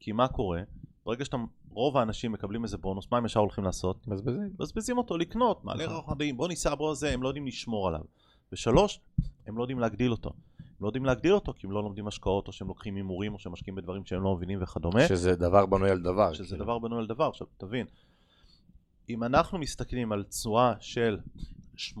כי 0.00 0.12
מה 0.12 0.28
קורה? 0.28 0.62
ברגע 1.04 1.24
שאתה, 1.24 1.36
רוב 1.70 1.96
האנשים 1.96 2.32
מקבלים 2.32 2.64
איזה 2.64 2.78
בונוס, 2.78 3.06
מה 3.10 3.18
הם 3.18 3.26
ישר 3.26 3.40
הולכים 3.40 3.64
לעשות? 3.64 4.06
מבזבזים. 4.06 4.50
מבזבזים 4.54 4.98
אותו, 4.98 5.16
לקנות, 5.16 5.64
מעלה 5.64 5.86
נכון. 5.86 5.96
רכבים, 5.96 6.36
בוא 6.36 6.48
ניסע, 6.48 6.74
בוא 6.74 6.94
זה, 6.94 7.10
הם 7.10 7.22
לא 7.22 7.28
יודעים 7.28 7.46
לשמור 7.46 7.88
עליו. 7.88 8.00
ושלוש, 8.52 9.00
הם 9.46 9.58
לא 9.58 9.62
יודעים 9.62 9.78
להגדיל 9.78 10.12
אותו. 10.12 10.32
לא 10.82 10.88
יודעים 10.88 11.04
להגדיל 11.04 11.32
אותו 11.32 11.54
כי 11.54 11.66
הם 11.66 11.72
לא 11.72 11.82
לומדים 11.82 12.06
השקעות, 12.06 12.48
או 12.48 12.52
שהם 12.52 12.68
לוקחים 12.68 12.96
הימורים, 12.96 13.34
או 13.34 13.38
שהם 13.38 13.52
משקיעים 13.52 13.74
בדברים 13.74 14.04
שהם 14.04 14.22
לא 14.22 14.36
מבינים 14.36 14.62
וכדומה. 14.62 15.08
שזה 15.08 15.36
דבר 15.36 15.66
בנוי 15.66 15.90
על 15.90 16.02
דבר. 16.02 16.32
שזה 16.32 16.48
כאילו. 16.48 16.64
דבר 16.64 16.78
בנוי 16.78 16.98
על 16.98 17.06
דבר. 17.06 17.28
עכשיו, 17.28 17.46
תבין, 17.56 17.86
אם 19.08 19.24
אנחנו 19.24 19.58
מסתכלים 19.58 20.12
על 20.12 20.24
תשואה 20.24 20.74
של 20.80 21.18
8%, 21.76 22.00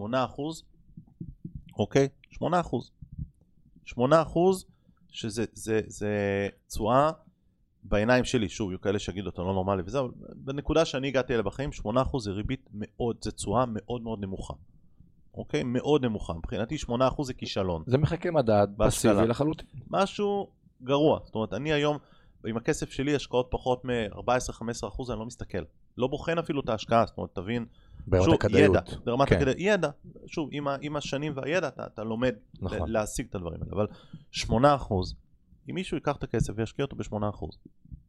אוקיי? 1.78 2.08
8%. 2.32 2.38
8% 3.86 3.94
שזה 5.08 5.44
זה, 5.52 5.80
זה 5.86 6.48
תשואה 6.66 7.10
בעיניים 7.84 8.24
שלי, 8.24 8.48
שוב, 8.48 8.70
יהיו 8.70 8.80
כאלה 8.80 8.98
שיגידו 8.98 9.30
אתה 9.30 9.42
לא 9.42 9.52
נורמלי 9.52 9.82
וזה, 9.86 10.00
אבל 10.00 10.08
בנקודה 10.34 10.84
שאני 10.84 11.08
הגעתי 11.08 11.32
אליה 11.32 11.42
בחיים, 11.42 11.70
8% 11.86 12.18
זה 12.18 12.30
ריבית 12.30 12.68
מאוד, 12.72 13.16
זה 13.20 13.32
תשואה 13.32 13.64
מאוד 13.68 14.02
מאוד 14.02 14.20
נמוכה. 14.20 14.54
אוקיי? 15.34 15.62
מאוד 15.62 16.04
נמוכה. 16.04 16.32
מבחינתי 16.32 16.76
8% 16.88 17.22
זה 17.22 17.34
כישלון. 17.34 17.82
זה 17.86 17.98
מחכה 17.98 18.30
מדד. 18.30 18.68
פסיבי 18.78 19.26
לחלוטין. 19.26 19.66
משהו 19.90 20.50
גרוע. 20.82 21.20
זאת 21.24 21.34
אומרת, 21.34 21.52
אני 21.52 21.72
היום, 21.72 21.98
עם 22.46 22.56
הכסף 22.56 22.90
שלי, 22.90 23.14
השקעות 23.14 23.46
פחות 23.50 23.84
מ-14-15% 23.84 25.10
אני 25.10 25.18
לא 25.18 25.26
מסתכל. 25.26 25.62
לא 25.98 26.06
בוחן 26.06 26.38
אפילו 26.38 26.60
את 26.60 26.68
ההשקעה, 26.68 27.06
זאת 27.06 27.16
אומרת, 27.18 27.30
תבין, 27.34 27.66
ברמת 28.06 28.24
שוב, 28.24 28.34
הכדאיות. 28.34 28.70
ידע, 28.76 28.80
ברמת 29.04 29.28
כן. 29.28 29.36
הכדאיות, 29.36 29.56
ידע, 29.60 29.90
שוב, 30.26 30.48
עם, 30.52 30.68
ה- 30.68 30.76
עם 30.80 30.96
השנים 30.96 31.32
והידע 31.36 31.68
אתה, 31.68 31.86
אתה 31.86 32.04
לומד 32.04 32.34
נכון. 32.60 32.90
להשיג 32.90 33.26
את 33.28 33.34
הדברים 33.34 33.62
האלה, 33.62 33.72
אבל 33.72 33.86
8%, 34.34 34.44
אם 35.70 35.74
מישהו 35.74 35.96
ייקח 35.96 36.16
את 36.16 36.22
הכסף 36.22 36.52
וישקיע 36.56 36.84
אותו 36.84 36.96
ב-8%, 36.96 37.46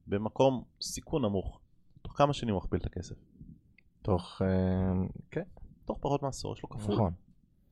במקום 0.08 0.64
סיכון 0.82 1.22
נמוך, 1.26 1.60
תוך 2.02 2.14
כמה 2.18 2.34
שנים 2.34 2.54
הוא 2.54 2.62
מכפיל 2.64 2.80
את 2.80 2.86
הכסף? 2.86 3.16
תוך... 4.02 4.41
אה, 4.41 4.48
כן, 5.32 5.44
תוך 5.85 5.97
פחות 6.01 6.23
מעשור, 6.23 6.53
יש 6.53 6.64
לו 6.64 6.69
כפול. 6.69 6.95
נכון. 6.95 7.14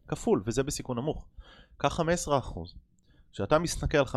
כפול, 0.07 0.43
וזה 0.45 0.63
בסיכון 0.63 0.97
נמוך. 0.97 1.25
קח 1.77 1.99
15%. 1.99 2.03
כשאתה 3.33 3.59
מסתכל 3.59 3.97
על 3.97 4.05
15% 4.05 4.09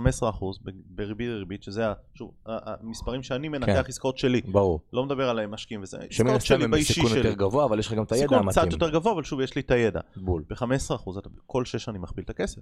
ב- 0.63 0.71
בריבית 0.87 1.29
דריבית, 1.29 1.63
שזה, 1.63 1.85
שוב, 2.15 2.31
המספרים 2.47 3.23
שאני 3.23 3.49
מנתח 3.49 3.73
כן. 3.73 3.83
עסקאות 3.89 4.19
שלי, 4.19 4.41
ברור. 4.41 4.81
לא 4.93 5.05
מדבר 5.05 5.29
על 5.29 5.47
משקיעים 5.47 5.83
וזה, 5.83 5.99
עסקאות 6.11 6.41
שלי 6.41 6.69
באישי 6.69 6.93
שלי. 7.09 7.17
יותר 7.17 7.33
גבוה, 7.33 7.65
אבל 7.65 7.79
יש 7.79 7.87
לך 7.87 7.93
גם 7.93 8.03
את 8.03 8.13
הידע 8.13 8.23
סיכון 8.23 8.39
המתאים. 8.39 8.67
קצת 8.67 8.73
יותר 8.73 8.91
גבוה, 8.91 9.13
אבל 9.13 9.23
שוב, 9.23 9.41
יש 9.41 9.55
לי 9.55 9.61
את 9.61 9.71
הידע. 9.71 10.01
בול. 10.17 10.45
ב-15% 10.49 11.19
אתה 11.19 11.29
כל 11.47 11.65
6 11.65 11.77
שנים 11.85 12.03
מכפיל 12.03 12.25
את 12.25 12.31
הכסף. 12.31 12.61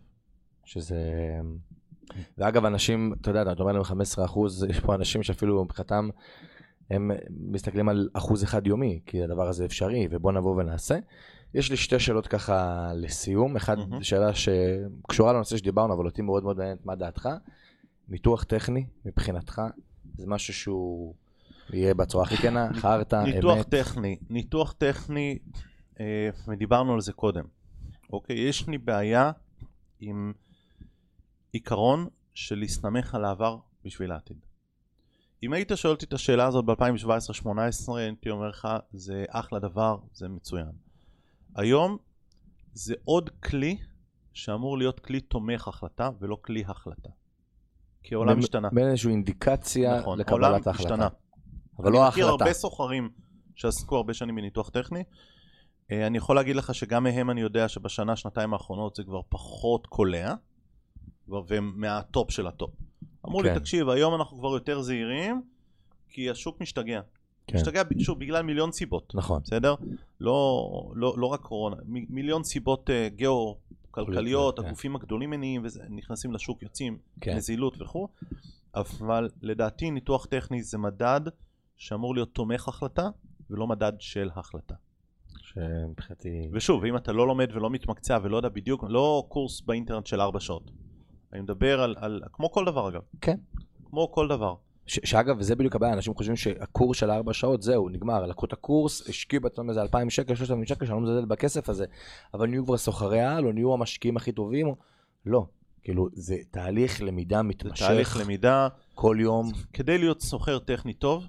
שזה... 0.64 0.96
ואגב, 2.38 2.64
אנשים, 2.64 3.14
אתה 3.20 3.30
יודע, 3.30 3.52
אתה 3.52 3.62
אומר 3.62 3.72
להם 3.72 3.84
15 3.84 4.24
אחוז, 4.24 4.64
יש 4.68 4.80
פה 4.80 4.94
אנשים 4.94 5.22
שאפילו 5.22 5.64
מבחינתם, 5.64 6.08
הם 6.92 7.10
מסתכלים 7.30 7.88
על 7.88 8.08
אחוז 8.12 8.44
אחד 8.44 8.66
יומי, 8.66 9.00
כי 9.06 9.22
הדבר 9.22 9.48
הזה 9.48 9.64
אפשרי, 9.64 10.08
ובוא 10.10 10.32
נבוא 10.32 10.56
ונעשה. 10.56 10.98
יש 11.54 11.70
לי 11.70 11.76
שתי 11.76 11.98
שאלות 11.98 12.26
ככה 12.26 12.88
לסיום. 12.94 13.56
אחת, 13.56 13.78
מהמם. 13.78 14.02
שאלה 14.02 14.30
שקשורה 14.34 15.32
לנושא 15.32 15.56
שדיברנו, 15.56 15.94
אבל 15.94 16.06
אותי 16.06 16.22
מאוד 16.22 16.42
מאוד 16.42 16.56
מעניינת, 16.56 16.86
מה 16.86 16.94
דעתך? 16.94 17.28
ניתוח 18.08 18.44
טכני, 18.44 18.86
מבחינתך, 19.04 19.62
זה 20.16 20.26
משהו 20.26 20.54
שהוא 20.54 21.14
יהיה 21.72 21.94
בצורה 21.94 22.24
הכי 22.24 22.36
כנה, 22.36 22.68
חרטא, 22.74 23.22
ניתוח 23.24 23.58
אמת. 23.58 23.68
טכני, 23.68 24.18
ניתוח 24.30 24.72
טכני, 24.72 25.38
אה, 26.00 26.30
ודיברנו 26.48 26.94
על 26.94 27.00
זה 27.00 27.12
קודם. 27.12 27.44
אוקיי, 28.12 28.36
יש 28.36 28.68
לי 28.68 28.78
בעיה 28.78 29.30
עם 30.00 30.32
עיקרון 31.52 32.06
של 32.34 32.58
להסתמך 32.58 33.14
על 33.14 33.24
העבר 33.24 33.58
בשביל 33.84 34.12
העתיד. 34.12 34.36
אם 35.42 35.52
היית 35.52 35.72
שואל 35.74 35.92
אותי 35.92 36.04
את 36.04 36.12
השאלה 36.12 36.46
הזאת 36.46 36.64
ב-2017-2018, 36.64 37.96
הייתי 37.96 38.30
אומר 38.30 38.48
לך, 38.48 38.68
זה 38.92 39.24
אחלה 39.28 39.58
דבר, 39.58 39.96
זה 40.12 40.28
מצוין. 40.28 40.70
היום 41.56 41.96
זה 42.72 42.94
עוד 43.04 43.30
כלי 43.30 43.78
שאמור 44.32 44.78
להיות 44.78 45.00
כלי 45.00 45.20
תומך 45.20 45.68
החלטה 45.68 46.10
ולא 46.20 46.38
כלי 46.42 46.64
החלטה. 46.66 47.08
כי 48.02 48.14
העולם 48.14 48.38
השתנה. 48.38 48.68
בין 48.72 48.88
איזושהי 48.88 49.10
אינדיקציה 49.10 50.00
נכון, 50.00 50.18
לקבלת 50.18 50.32
העולם 50.32 50.54
ההחלטה. 50.54 50.70
השתנה. 50.70 51.08
אבל 51.78 51.92
לא 51.92 51.98
אני 51.98 52.08
מכיר 52.08 52.24
ההחלטה. 52.26 52.44
הרבה 52.44 52.54
סוחרים 52.54 53.10
שעסקו 53.54 53.96
הרבה 53.96 54.14
שנים 54.14 54.36
בניתוח 54.36 54.68
טכני. 54.70 55.04
אה, 55.90 56.06
אני 56.06 56.18
יכול 56.18 56.36
להגיד 56.36 56.56
לך 56.56 56.74
שגם 56.74 57.02
מהם 57.04 57.30
אני 57.30 57.40
יודע 57.40 57.68
שבשנה, 57.68 58.16
שנתיים 58.16 58.52
האחרונות 58.52 58.94
זה 58.94 59.02
כבר 59.04 59.20
פחות 59.28 59.86
קולע, 59.86 60.34
והם 61.28 61.72
מהטופ 61.76 62.30
של 62.30 62.46
הטופ. 62.46 62.70
אמרו 63.26 63.40
כן. 63.42 63.52
לי, 63.54 63.60
תקשיב, 63.60 63.88
היום 63.88 64.14
אנחנו 64.14 64.38
כבר 64.38 64.48
יותר 64.48 64.82
זהירים, 64.82 65.42
כי 66.08 66.30
השוק 66.30 66.60
משתגע. 66.60 67.00
כן. 67.46 67.56
משתגע, 67.56 67.82
שוב, 67.98 68.18
בגלל 68.18 68.42
מיליון 68.42 68.72
סיבות, 68.72 69.14
נכון. 69.14 69.40
בסדר? 69.44 69.74
לא, 70.20 70.70
לא, 70.94 71.14
לא 71.18 71.26
רק 71.26 71.40
קורונה, 71.40 71.76
מ- 71.86 72.14
מיליון 72.14 72.44
סיבות 72.44 72.90
אה, 72.90 73.08
גיאו-כלכליות, 73.08 74.58
כן. 74.60 74.66
הגופים 74.66 74.96
הגדולים 74.96 75.30
מניעים, 75.30 75.64
נכנסים 75.90 76.32
לשוק, 76.32 76.62
יוצאים, 76.62 76.98
כן. 77.20 77.36
נזילות 77.36 77.82
וכו', 77.82 78.08
אבל 78.74 79.28
לדעתי 79.42 79.90
ניתוח 79.90 80.26
טכני 80.26 80.62
זה 80.62 80.78
מדד 80.78 81.20
שאמור 81.76 82.14
להיות 82.14 82.34
תומך 82.34 82.68
החלטה 82.68 83.08
ולא 83.50 83.66
מדד 83.66 83.92
של 83.98 84.30
החלטה. 84.34 84.74
שמבחינתי... 85.42 86.48
ושוב, 86.52 86.84
אם 86.84 86.96
אתה 86.96 87.12
לא 87.12 87.26
לומד 87.26 87.50
ולא 87.54 87.70
מתמקצע 87.70 88.18
ולא 88.22 88.36
יודע 88.36 88.48
בדיוק, 88.48 88.84
לא 88.88 89.26
קורס 89.28 89.60
באינטרנט 89.60 90.06
של 90.06 90.20
ארבע 90.20 90.40
שעות. 90.40 90.70
אני 91.32 91.40
מדבר 91.40 91.80
על, 91.80 91.94
על 91.98 92.22
כמו 92.32 92.52
כל 92.52 92.64
דבר 92.64 92.88
אגב. 92.88 93.00
כן. 93.20 93.36
כמו 93.90 94.12
כל 94.12 94.28
דבר. 94.28 94.54
ש- 94.86 95.10
שאגב, 95.10 95.36
וזה 95.38 95.56
בדיוק 95.56 95.76
הבעיה, 95.76 95.92
אנשים 95.92 96.14
חושבים 96.14 96.36
שהקורס 96.36 96.98
של 96.98 97.10
ארבע 97.10 97.32
שעות, 97.32 97.62
זהו, 97.62 97.88
נגמר, 97.88 98.26
לקחו 98.26 98.46
את 98.46 98.52
הקורס, 98.52 99.08
השקיעו 99.08 99.42
בעצמם 99.42 99.68
איזה 99.68 99.82
2,000 99.82 100.10
שקל, 100.10 100.34
3,000 100.34 100.64
שקל, 100.64 100.86
שאני 100.86 100.96
לא 100.96 101.02
מזלזל 101.02 101.24
בכסף 101.24 101.68
הזה, 101.68 101.84
אבל 102.34 102.48
נהיו 102.48 102.64
כבר 102.64 102.76
סוחרי 102.76 103.20
על, 103.20 103.46
או 103.46 103.52
נהיו 103.52 103.74
המשקיעים 103.74 104.16
הכי 104.16 104.32
טובים, 104.32 104.66
או... 104.66 104.76
לא. 105.26 105.46
כאילו, 105.82 106.08
זה 106.12 106.36
תהליך 106.50 107.02
למידה 107.02 107.36
זה 107.36 107.42
מתמשך, 107.42 107.86
תהליך 107.86 108.16
למידה. 108.16 108.68
כל 108.94 109.16
יום. 109.20 109.52
כדי 109.72 109.98
להיות 109.98 110.20
סוחר 110.20 110.58
טכני 110.58 110.94
טוב, 110.94 111.26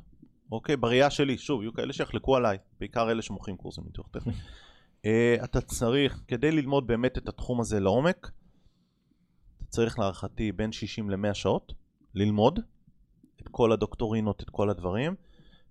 אוקיי, 0.52 0.78
בראייה 0.78 1.10
שלי, 1.10 1.38
שוב, 1.38 1.62
יהיו 1.62 1.74
כאלה 1.74 1.94
שיחלקו 1.94 2.36
עליי, 2.36 2.58
בעיקר 2.80 3.12
אלה 3.12 3.22
שמוכרים 3.22 3.58
קורסים 3.58 3.84
ניתוח 3.84 4.08
טכני. 4.08 4.34
אה, 5.06 5.36
אתה 5.44 5.62
צריך, 5.62 6.24
כדי 6.28 6.52
ללמוד 6.52 6.88
באמת 6.88 7.18
את 7.18 7.30
התחום 7.30 7.62
הזה 7.62 7.80
לעומק, 7.80 8.32
צריך 9.74 10.00
להערכתי 10.00 10.52
בין 10.52 10.72
60 10.72 11.10
ל-100 11.10 11.34
שעות 11.34 11.74
ללמוד 12.16 12.60
את 13.42 13.48
כל 13.52 13.72
הדוקטורינות, 13.72 14.42
את 14.42 14.50
כל 14.50 14.70
הדברים, 14.70 15.16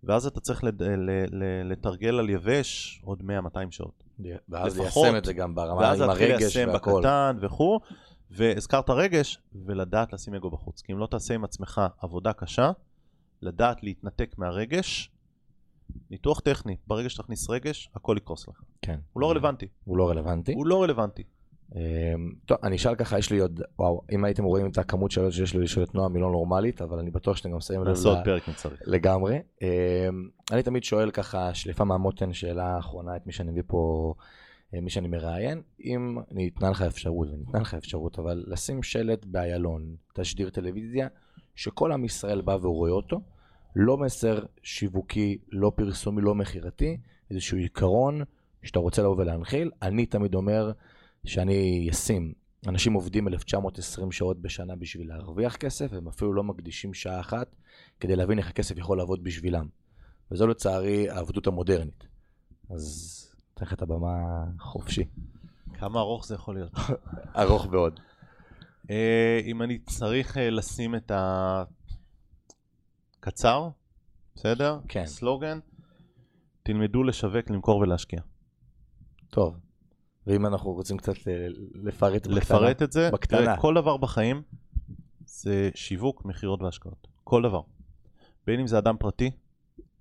ואז 0.04 0.26
אתה 0.26 0.40
צריך 0.40 0.64
לד... 0.64 0.82
ל... 0.82 1.10
ל... 1.10 1.72
לתרגל 1.72 2.18
על 2.18 2.30
יבש 2.30 3.00
עוד 3.04 3.20
100-200 3.20 3.24
שעות. 3.70 4.04
ואז 4.48 4.78
לפחות. 4.78 5.02
ליישם 5.04 5.18
את 5.18 5.24
זה 5.24 5.32
גם 5.32 5.54
ברמה 5.54 5.80
ואז 5.80 6.00
עם 6.00 6.08
להתחיל 6.08 6.30
הרגש 6.30 6.42
ליישם 6.42 6.72
והכל. 6.72 7.00
בקטן 7.00 7.36
וכו', 7.40 7.80
והזכרת 8.30 8.90
רגש, 8.90 9.38
ולדעת 9.66 10.12
לשים 10.12 10.34
אגו 10.34 10.50
בחוץ. 10.50 10.82
כי 10.82 10.92
אם 10.92 10.98
לא 10.98 11.06
תעשה 11.06 11.34
עם 11.34 11.44
עצמך 11.44 11.80
עבודה 11.98 12.32
קשה, 12.32 12.70
לדעת 13.42 13.82
להתנתק 13.82 14.34
מהרגש, 14.38 15.10
ניתוח 16.10 16.40
טכני, 16.40 16.76
ברגע 16.86 17.10
שתכניס 17.10 17.50
רגש, 17.50 17.90
הכל 17.94 18.16
יקרוס 18.16 18.48
לך. 18.48 18.62
כן. 18.82 19.00
הוא 19.12 19.20
לא 19.20 19.30
רלוונטי. 19.30 19.66
הוא 19.84 19.96
לא 19.96 20.10
רלוונטי. 20.10 20.52
הוא 20.52 20.66
לא 20.66 20.82
רלוונטי. 20.82 21.22
אמ, 21.74 22.32
טוב, 22.46 22.58
אני 22.62 22.76
אשאל 22.76 22.94
ככה, 22.94 23.18
יש 23.18 23.30
לי 23.30 23.38
עוד, 23.38 23.62
וואו, 23.78 24.02
אם 24.12 24.24
הייתם 24.24 24.44
רואים 24.44 24.70
את 24.70 24.78
הכמות 24.78 25.10
שאלות 25.10 25.32
שיש 25.32 25.54
לי 25.54 25.62
לשאול 25.62 25.84
את 25.84 25.94
נועם, 25.94 26.14
היא 26.14 26.22
לא 26.22 26.30
נורמלית, 26.30 26.82
אבל 26.82 26.98
אני 26.98 27.10
בטוח 27.10 27.36
שאתם 27.36 27.52
גם 27.52 27.60
שמים 27.60 27.80
לב 27.80 27.88
נעשה 27.88 28.08
עוד 28.08 28.18
פרק 28.24 28.48
אם 28.48 28.54
צריך. 28.54 28.82
לגמרי. 28.86 29.38
אמ, 29.62 29.68
אני 30.52 30.62
תמיד 30.62 30.84
שואל 30.84 31.10
ככה, 31.10 31.54
שליפה 31.54 31.84
מהמותן, 31.84 32.32
שאלה 32.32 32.78
אחרונה 32.78 33.16
את 33.16 33.26
מי 33.26 33.32
שאני 33.32 33.50
מביא 33.50 33.62
פה, 33.66 34.14
אה, 34.74 34.80
מי 34.80 34.90
שאני 34.90 35.08
מראיין, 35.08 35.62
אם 35.80 36.18
ניתנה 36.30 36.70
לך 36.70 36.82
אפשרות, 36.82 37.28
וניתנה 37.30 37.60
לך 37.60 37.74
אפשרות, 37.74 38.18
אבל 38.18 38.44
לשים 38.46 38.82
שלט 38.82 39.24
באיילון, 39.24 39.96
תשדיר 40.14 40.50
טלוויזיה, 40.50 41.08
שכל 41.54 41.92
עם 41.92 42.04
ישראל 42.04 42.40
בא 42.40 42.56
ורואה 42.62 42.90
אותו, 42.90 43.20
לא 43.76 43.96
מסר 43.96 44.44
שיווקי, 44.62 45.38
לא 45.52 45.72
פרסומי, 45.76 46.22
לא 46.22 46.34
מכירתי, 46.34 46.96
איזשהו 47.30 47.58
עיקרון 47.58 48.22
שאתה 48.62 48.78
רוצה 48.78 49.02
לבוא 49.02 49.16
ולהנחיל. 49.18 49.70
אני 49.82 50.06
תמיד 50.06 50.34
אומר 50.34 50.72
שאני 51.26 51.88
אשים, 51.90 52.32
אנשים 52.68 52.92
עובדים 52.92 53.28
1920 53.28 54.12
שעות 54.12 54.42
בשנה 54.42 54.76
בשביל 54.76 55.08
להרוויח 55.08 55.56
כסף, 55.56 55.88
והם 55.90 56.08
אפילו 56.08 56.32
לא 56.32 56.44
מקדישים 56.44 56.94
שעה 56.94 57.20
אחת 57.20 57.56
כדי 58.00 58.16
להבין 58.16 58.38
איך 58.38 58.48
הכסף 58.48 58.78
יכול 58.78 58.98
לעבוד 58.98 59.24
בשבילם. 59.24 59.66
וזו 60.30 60.46
לצערי 60.46 61.10
העבדות 61.10 61.46
המודרנית. 61.46 62.06
אז 62.70 63.18
אתן 63.54 63.64
לך 63.64 63.72
את 63.72 63.82
הבמה 63.82 64.44
חופשי. 64.60 65.04
כמה 65.74 66.00
ארוך 66.00 66.26
זה 66.26 66.34
יכול 66.34 66.54
להיות? 66.54 66.72
ארוך 67.42 67.66
מאוד. 67.66 68.00
אה, 68.90 69.40
אם 69.44 69.62
אני 69.62 69.78
צריך 69.78 70.38
אה, 70.38 70.50
לשים 70.50 70.94
את 70.94 71.12
הקצר, 73.20 73.68
בסדר? 74.34 74.78
כן. 74.88 75.06
סלוגן, 75.06 75.58
תלמדו 76.62 77.02
לשווק, 77.02 77.50
למכור 77.50 77.78
ולהשקיע. 77.78 78.20
טוב. 79.30 79.56
ואם 80.26 80.46
אנחנו 80.46 80.72
רוצים 80.72 80.96
קצת 80.96 81.28
אה, 81.28 81.46
לפרט 81.74 82.26
בקטנה? 82.26 82.36
לפרט 82.36 82.82
את 82.82 82.92
זה, 82.92 83.10
בקטנה. 83.10 83.38
תראה, 83.38 83.56
כל 83.56 83.74
דבר 83.74 83.96
בחיים 83.96 84.42
זה 85.26 85.70
שיווק, 85.74 86.24
מכירות 86.24 86.62
והשקעות. 86.62 87.06
כל 87.24 87.42
דבר. 87.42 87.60
בין 88.46 88.60
אם 88.60 88.66
זה 88.66 88.78
אדם 88.78 88.96
פרטי, 88.98 89.30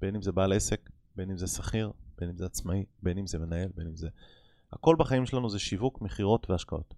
בין 0.02 0.16
אם 0.16 0.22
זה 0.22 0.32
בעל 0.32 0.54
עסק, 0.54 0.90
בין 1.16 1.32
אם 1.32 1.38
זה 1.38 1.48
שכיר, 1.48 1.92
בין 2.18 2.30
אם 2.30 2.38
זה 2.38 2.46
עצמאי, 2.46 2.86
בין 3.04 3.18
אם 3.18 3.28
זה 3.28 3.40
מנהל, 3.40 3.70
בין 3.76 3.88
אם 3.88 3.96
זה... 3.96 4.08
הכל 4.74 4.96
בחיים 5.00 5.26
שלנו 5.26 5.50
זה 5.50 5.60
שיווק, 5.60 6.02
מכירות 6.02 6.50
והשקעות. 6.50 6.94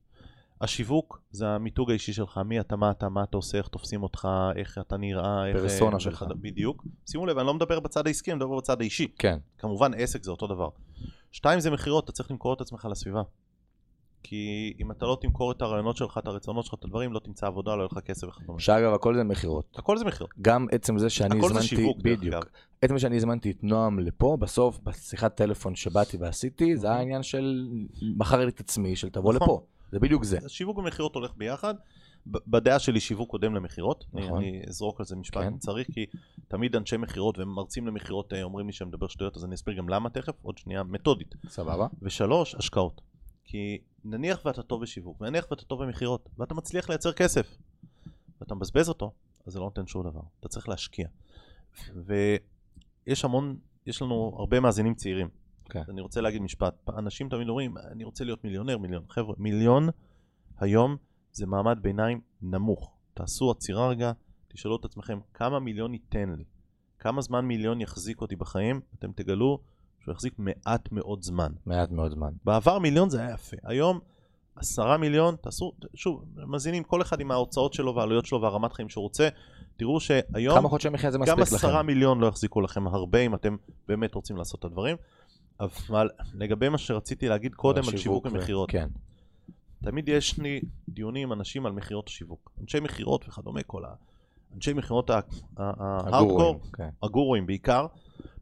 השיווק 0.62 1.22
זה 1.32 1.48
המיתוג 1.48 1.90
האישי 1.90 2.14
שלך, 2.14 2.38
מי 2.38 2.60
אתה, 2.60 2.76
מה 2.76 2.92
אתה, 2.92 3.10
מה 3.10 3.24
אתה 3.24 3.38
עושה, 3.38 3.58
איך 3.58 3.68
תופסים 3.68 4.04
אותך, 4.04 4.28
איך 4.56 4.78
אתה 4.78 4.98
נראה, 4.98 5.48
איך... 5.48 5.58
פרסונה 5.58 6.00
שלך. 6.00 6.26
בדיוק. 6.42 6.86
שימו 7.10 7.26
לב, 7.26 7.38
אני 7.38 7.48
לא 7.48 7.54
מדבר 7.54 7.80
בצד 7.80 8.08
העסקי, 8.08 8.32
אני 8.32 8.36
מדבר 8.38 8.58
בצד 8.58 8.82
האישי. 8.82 9.08
כן. 9.20 9.38
כמובן, 9.58 9.94
עסק 9.94 10.24
זה 10.24 10.32
אותו 10.32 10.48
דבר. 10.48 10.70
שתיים 11.32 11.60
זה 11.60 11.72
מכירות, 11.72 12.04
אתה 12.04 12.12
צריך 12.12 12.32
למכור 12.32 12.54
את 12.54 12.62
עצמך 12.62 12.88
לסביבה. 12.92 13.22
כי 14.24 14.74
אם 14.80 14.92
אתה 14.92 15.06
לא 15.06 15.18
תמכור 15.22 15.52
את 15.52 15.62
הרעיונות 15.62 15.98
שלך, 15.98 16.18
את 16.18 16.28
הרצונות 16.28 16.66
שלך, 16.66 16.74
את 16.74 16.84
הדברים, 16.84 17.14
לא 17.14 17.20
תמצא 17.20 17.48
עבודה, 17.48 17.76
לא 17.76 17.82
יהיה 17.82 17.90
לך 17.92 18.00
כסף 18.00 18.28
וכדומה. 18.28 18.60
שאגב, 18.60 18.94
הכל 18.94 19.16
זה 19.16 19.24
מכירות. 19.24 19.76
הכל 19.76 19.98
זה 19.98 20.06
מכירות. 20.06 20.30
גם 20.42 20.68
עצם 20.72 20.98
זה 20.98 21.10
שאני 21.10 21.28
הזמנתי, 21.28 21.46
הכל 21.46 21.62
זה 21.62 21.68
שיווק, 21.68 21.98
בדיוק. 22.02 22.46
עצם 22.82 23.00
שאני 23.00 23.16
הזמנתי 23.16 23.52
את 23.52 23.64
נועם 23.64 24.00
לפה, 24.00 24.38
בסוף, 24.40 24.80
בשיחת 24.84 25.36
טלפון 25.36 25.76
שבאתי 25.76 26.18
ועשיתי, 26.18 26.78
זה 26.78 26.88
היה 26.88 26.96
אוקיי. 26.96 27.06
עניין 27.06 27.24
של 27.24 27.68
מכר 28.02 28.38
לי 28.38 28.48
את 28.48 28.60
עצמי, 28.60 28.96
של 28.96 29.10
תבוא 29.10 29.34
נכון. 29.34 29.48
לפה. 29.48 29.66
זה 29.92 30.00
בדיוק 30.00 30.24
זה. 30.24 30.38
שיווק 30.48 30.78
ומכירות 30.78 31.16
הולך 31.16 31.32
ביחד. 31.38 31.74
בדעה 32.28 32.80
שלי 32.80 33.00
שיווק 33.00 33.30
קודם 33.30 33.56
למכירות, 33.56 34.06
נכון. 34.14 34.38
אני 34.38 34.62
אזרוק 34.68 35.00
על 35.00 35.06
זה 35.06 35.16
משפט 35.16 35.42
כן. 35.42 35.48
אם 35.48 35.58
צריך, 35.58 35.88
כי 35.92 36.06
תמיד 36.48 36.76
אנשי 36.76 36.98
מכירות 36.98 37.40
ומרצים 37.40 37.88
למכירות 37.88 38.34
אה, 38.34 38.44
אומרים 38.44 38.68
לי 38.68 38.74
שאני 38.74 38.88
מדבר 38.88 39.08
שטויות, 39.08 39.38
אז 39.38 39.46
אני 39.46 39.56
אסביר 39.56 39.76
גם 39.76 39.90
למה 39.90 40.10
תכף, 40.10 40.34
עוד 40.42 40.58
שנייה 40.58 40.84
מתודית. 40.84 41.36
סבבה. 41.48 41.88
ושלוש, 42.02 42.56
השקעות. 42.56 43.02
כי 43.44 43.78
נניח 44.06 44.46
ואתה 44.46 44.64
טוב 44.64 44.82
בשיווק, 44.82 45.22
ונניח 45.22 45.48
ואתה 45.52 45.66
טוב 45.66 45.84
במכירות, 45.84 46.30
ואתה 46.38 46.54
מצליח 46.54 46.90
לייצר 46.90 47.14
כסף, 47.14 47.58
ואתה 48.42 48.56
מבזבז 48.56 48.90
אותו, 48.90 49.12
אז 49.46 49.54
זה 49.54 49.60
לא 49.60 49.66
נותן 49.66 49.88
שום 49.88 50.10
דבר, 50.10 50.22
אתה 50.40 50.48
צריך 50.48 50.70
להשקיע. 50.70 51.08
ויש 51.96 53.26
המון, 53.26 53.58
יש 53.86 54.02
לנו 54.02 54.36
הרבה 54.40 54.60
מאזינים 54.60 54.94
צעירים. 54.94 55.28
Okay. 55.28 55.74
כן. 55.74 55.84
אני 55.90 56.02
רוצה 56.02 56.22
להגיד 56.22 56.42
משפט, 56.42 56.90
אנשים 56.98 57.30
תמיד 57.30 57.50
אומרים, 57.50 57.78
אני 57.78 58.04
רוצה 58.04 58.24
להיות 58.24 58.44
מיליונר, 58.44 58.78
מיליון. 58.78 59.04
חבר'ה, 59.10 59.36
מיליון 59.38 59.90
היום 60.60 60.98
זה 61.34 61.46
מעמד 61.46 61.80
ביניים 61.82 62.22
נמוך. 62.42 62.92
תעשו 63.14 63.52
עצירה 63.52 63.88
רגע, 63.88 64.12
תשאלו 64.48 64.76
את 64.76 64.86
עצמכם, 64.86 65.20
כמה 65.34 65.60
מיליון 65.60 65.94
ייתן 65.94 66.34
לי? 66.38 66.44
כמה 67.00 67.22
זמן 67.22 67.46
מיליון 67.46 67.82
יחזיק 67.82 68.22
אותי 68.22 68.36
בחיים? 68.36 68.82
אתם 69.00 69.12
תגלו 69.12 69.60
שהוא 70.00 70.14
יחזיק 70.14 70.34
מעט 70.38 70.92
מאוד 70.92 71.24
זמן. 71.24 71.52
מעט 71.66 71.92
מאוד 71.92 72.12
זמן. 72.12 72.34
בעבר 72.46 72.80
מיליון 72.80 73.10
זה 73.10 73.22
היה 73.22 73.34
יפה. 73.34 73.58
היום 73.64 74.00
עשרה 74.56 74.98
מיליון, 74.98 75.36
תעשו, 75.42 75.72
שוב, 75.94 76.26
מזינים 76.48 76.84
כל 76.84 77.02
אחד 77.02 77.20
עם 77.20 77.32
ההוצאות 77.32 77.74
שלו 77.74 77.96
והעלויות 77.96 78.26
שלו 78.26 78.42
והרמת 78.42 78.74
חיים 78.74 78.90
שהוא 78.90 79.02
רוצה. 79.02 79.30
תראו 79.78 80.00
שהיום, 80.00 80.58
כמה 80.58 80.70
חודשי 80.70 80.90
מחיה 80.90 81.12
זה 81.12 81.18
מספיק 81.18 81.40
לכם. 81.40 81.52
גם 81.52 81.58
עשרה 81.58 81.84
מיליון 81.84 82.20
לא 82.20 82.28
יחזיקו 82.28 82.62
לכם 82.62 82.88
הרבה 82.88 83.20
אם 83.20 83.36
אתם 83.36 83.56
באמת 83.88 84.16
רוצים 84.16 84.38
לעשות 84.38 84.60
את 84.60 84.66
הדברים. 84.66 84.96
אבל 85.60 86.10
לגבי 86.34 86.70
מה 86.70 86.78
שרציתי 86.78 87.28
להגיד 87.28 87.56
קודם 87.56 87.84
על 87.90 87.98
שיווק 87.98 88.26
ומכירות. 88.26 88.72
כן. 88.72 88.88
תמיד 89.84 90.10
יש 90.10 90.40
לי 90.40 90.62
דיונים 90.90 91.28
עם 91.28 91.40
אנשים 91.40 91.66
על 91.66 91.72
מכירות 91.72 92.08
השיווק. 92.08 92.52
אנשי 92.62 92.80
מכירות 92.80 93.28
וכדומה, 93.28 93.64
כל 93.64 93.86
ה... 93.86 93.94
אנשי 94.56 94.74
מכירות 94.74 95.10
ההארדקור, 95.58 96.62
כן. 96.74 96.90
הגורואים 97.04 97.46
בעיקר, 97.46 97.88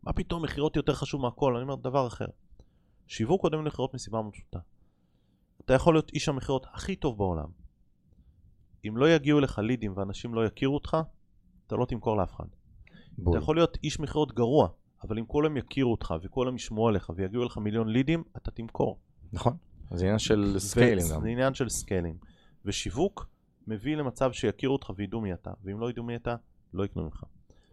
מה 0.04 0.14
פתאום 0.14 0.44
מכירות 0.44 0.76
יותר 0.76 0.94
חשוב 0.94 1.22
מהכל? 1.22 1.56
אני 1.56 1.64
אומר 1.64 1.76
דבר 1.76 2.08
אחר. 2.08 2.26
שיווק 3.08 3.42
קודם 3.42 3.60
למכירות 3.66 3.94
מסיבה 3.94 4.22
מאוד 4.22 4.34
פשוטה. 4.34 4.60
אתה 5.66 5.74
יכול 5.74 5.94
להיות 5.94 6.10
איש 6.14 6.30
המכירות 6.30 6.66
הכי 6.74 6.96
טוב 6.96 7.18
בעולם. 7.18 7.48
אם 8.88 8.98
לא 8.98 9.10
יגיעו 9.10 9.40
לך 9.40 9.60
לידים 9.60 9.94
ואנשים 9.96 10.34
לא 10.34 10.46
יכירו 10.46 10.74
אותך, 10.74 10.98
אתה 11.68 11.76
לא 11.76 11.86
תמכור 11.86 12.18
לאף 12.18 12.34
אחד. 12.34 12.46
בול. 13.18 13.38
אתה 13.38 13.44
יכול 13.44 13.56
להיות 13.56 13.78
איש 13.84 14.00
מכירות 14.00 14.32
גרוע, 14.32 14.68
אבל 15.04 15.20
אם 15.20 15.26
כולם 15.26 15.58
יכירו 15.58 15.92
אותך 15.92 16.14
וכולם 16.24 16.56
ישמעו 16.56 16.88
עליך 16.88 17.12
ויגיעו 17.16 17.44
לך 17.44 17.58
מיליון 17.58 17.88
לידים, 17.90 18.24
אתה 18.38 18.52
תמכור. 18.52 19.00
נכון. 19.34 19.58
זה 19.92 20.06
עניין 20.06 20.20
של 20.20 20.56
scaling 20.60 21.12
גם. 21.12 21.22
זה 21.22 21.28
עניין 21.28 21.54
של 21.54 21.70
scaling. 21.70 22.16
ושיווק 22.66 23.28
מביא 23.68 23.96
למצב 23.96 24.32
שיכירו 24.32 24.74
אותך 24.74 24.92
וידעו 24.96 25.22
מי 25.22 25.34
אתה, 25.34 25.52
ואם 25.64 25.80
לא 25.80 25.90
ידעו 25.90 26.04
מי 26.04 26.16
אתה, 26.16 26.36
לא 26.74 26.86
יקנו 26.86 27.04
ממך. 27.04 27.24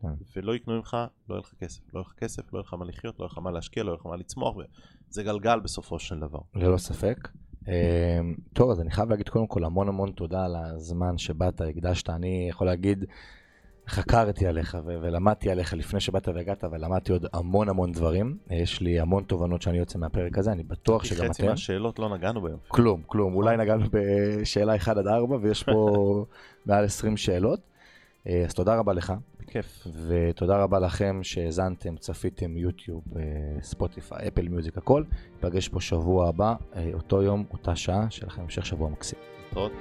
כן. 0.03 0.09
ולא 0.37 0.55
יקנו 0.57 0.77
ממך, 0.77 0.97
לא 1.29 1.35
יהיה 1.35 1.41
לך 1.41 1.55
כסף. 1.61 1.81
לא 1.95 1.99
יהיה 1.99 2.07
לך 2.09 2.13
כסף, 2.13 2.53
לא 2.53 2.59
יהיה 2.59 2.65
לך 2.67 2.75
מה 2.75 2.85
לחיות, 2.85 3.19
לא 3.19 3.25
יהיה 3.25 3.31
לך 3.33 3.39
מה 3.39 3.51
להשקיע, 3.51 3.83
לא 3.83 3.91
יהיה 3.91 3.99
לך 4.01 4.07
מה 4.07 4.17
לצמוח, 4.17 4.57
וזה 4.57 5.23
גלגל 5.23 5.61
בסופו 5.61 5.99
של 5.99 6.21
דבר. 6.21 6.41
ללא 6.55 6.77
ספק. 6.77 7.29
אמ, 7.69 8.35
טוב, 8.53 8.71
אז 8.71 8.81
אני 8.81 8.91
חייב 8.91 9.11
להגיד 9.11 9.29
קודם 9.29 9.47
כל 9.47 9.65
המון 9.65 9.89
המון 9.89 10.13
תודה 10.13 10.45
על 10.45 10.57
הזמן 10.57 11.19
שבאת, 11.19 11.61
הקדשת. 11.61 12.11
אני 12.11 12.47
יכול 12.51 12.67
להגיד, 12.67 13.05
חקרתי 13.89 14.47
עליך 14.47 14.79
ו- 14.87 14.97
ולמדתי 15.03 15.51
עליך 15.51 15.75
לפני 15.75 16.01
שבאת 16.01 16.29
והגעת, 16.29 16.65
ולמדתי 16.73 17.13
עוד 17.13 17.27
המון 17.33 17.69
המון 17.69 17.93
דברים. 17.93 18.37
יש 18.51 18.81
לי 18.81 19.01
המון 19.01 19.23
תובנות 19.23 19.63
שאני 19.63 19.79
יוצא 19.79 19.99
מהפרק 19.99 20.39
הזה, 20.39 20.53
אני 20.53 20.63
בטוח 20.63 21.05
שגם 21.05 21.25
אתם. 21.25 21.33
חצי 21.33 21.47
מהשאלות 21.47 21.99
לא 21.99 22.09
נגענו 22.17 22.41
בהן. 22.41 22.57
כלום, 22.69 23.03
כלום. 23.07 23.35
אולי 23.35 23.57
נגענו 23.57 23.85
בשאלה 23.91 24.77
1 24.77 24.97
עד 24.97 25.07
4, 25.07 25.37
ויש 25.41 25.63
פה 25.63 26.25
מעל 26.67 26.85
20 26.85 27.17
שאלות. 27.17 27.61
אה, 28.27 28.43
אז 28.47 28.55
תודה 28.55 28.75
רבה 28.79 28.93
לך. 28.93 29.13
בכיף. 29.41 29.87
ותודה 30.07 30.63
רבה 30.63 30.79
לכם 30.79 31.21
שהאזנתם, 31.23 31.97
צפיתם, 31.97 32.57
יוטיוב, 32.57 33.03
אה, 33.17 33.23
ספוטיפיי, 33.63 34.29
אפל 34.29 34.49
מיוזיק, 34.49 34.79
הכל. 34.79 35.03
ניפגש 35.35 35.69
פה 35.69 35.81
שבוע 35.81 36.29
הבא, 36.29 36.55
אה, 36.77 36.91
אותו 36.95 37.23
יום, 37.23 37.45
אותה 37.53 37.77
שעה, 37.77 38.07
שיהיה 38.11 38.27
לכם 38.27 38.43
המשך 38.43 38.67
שבוע 38.67 38.89
מקסים. 38.89 39.19
תודה. 39.55 39.75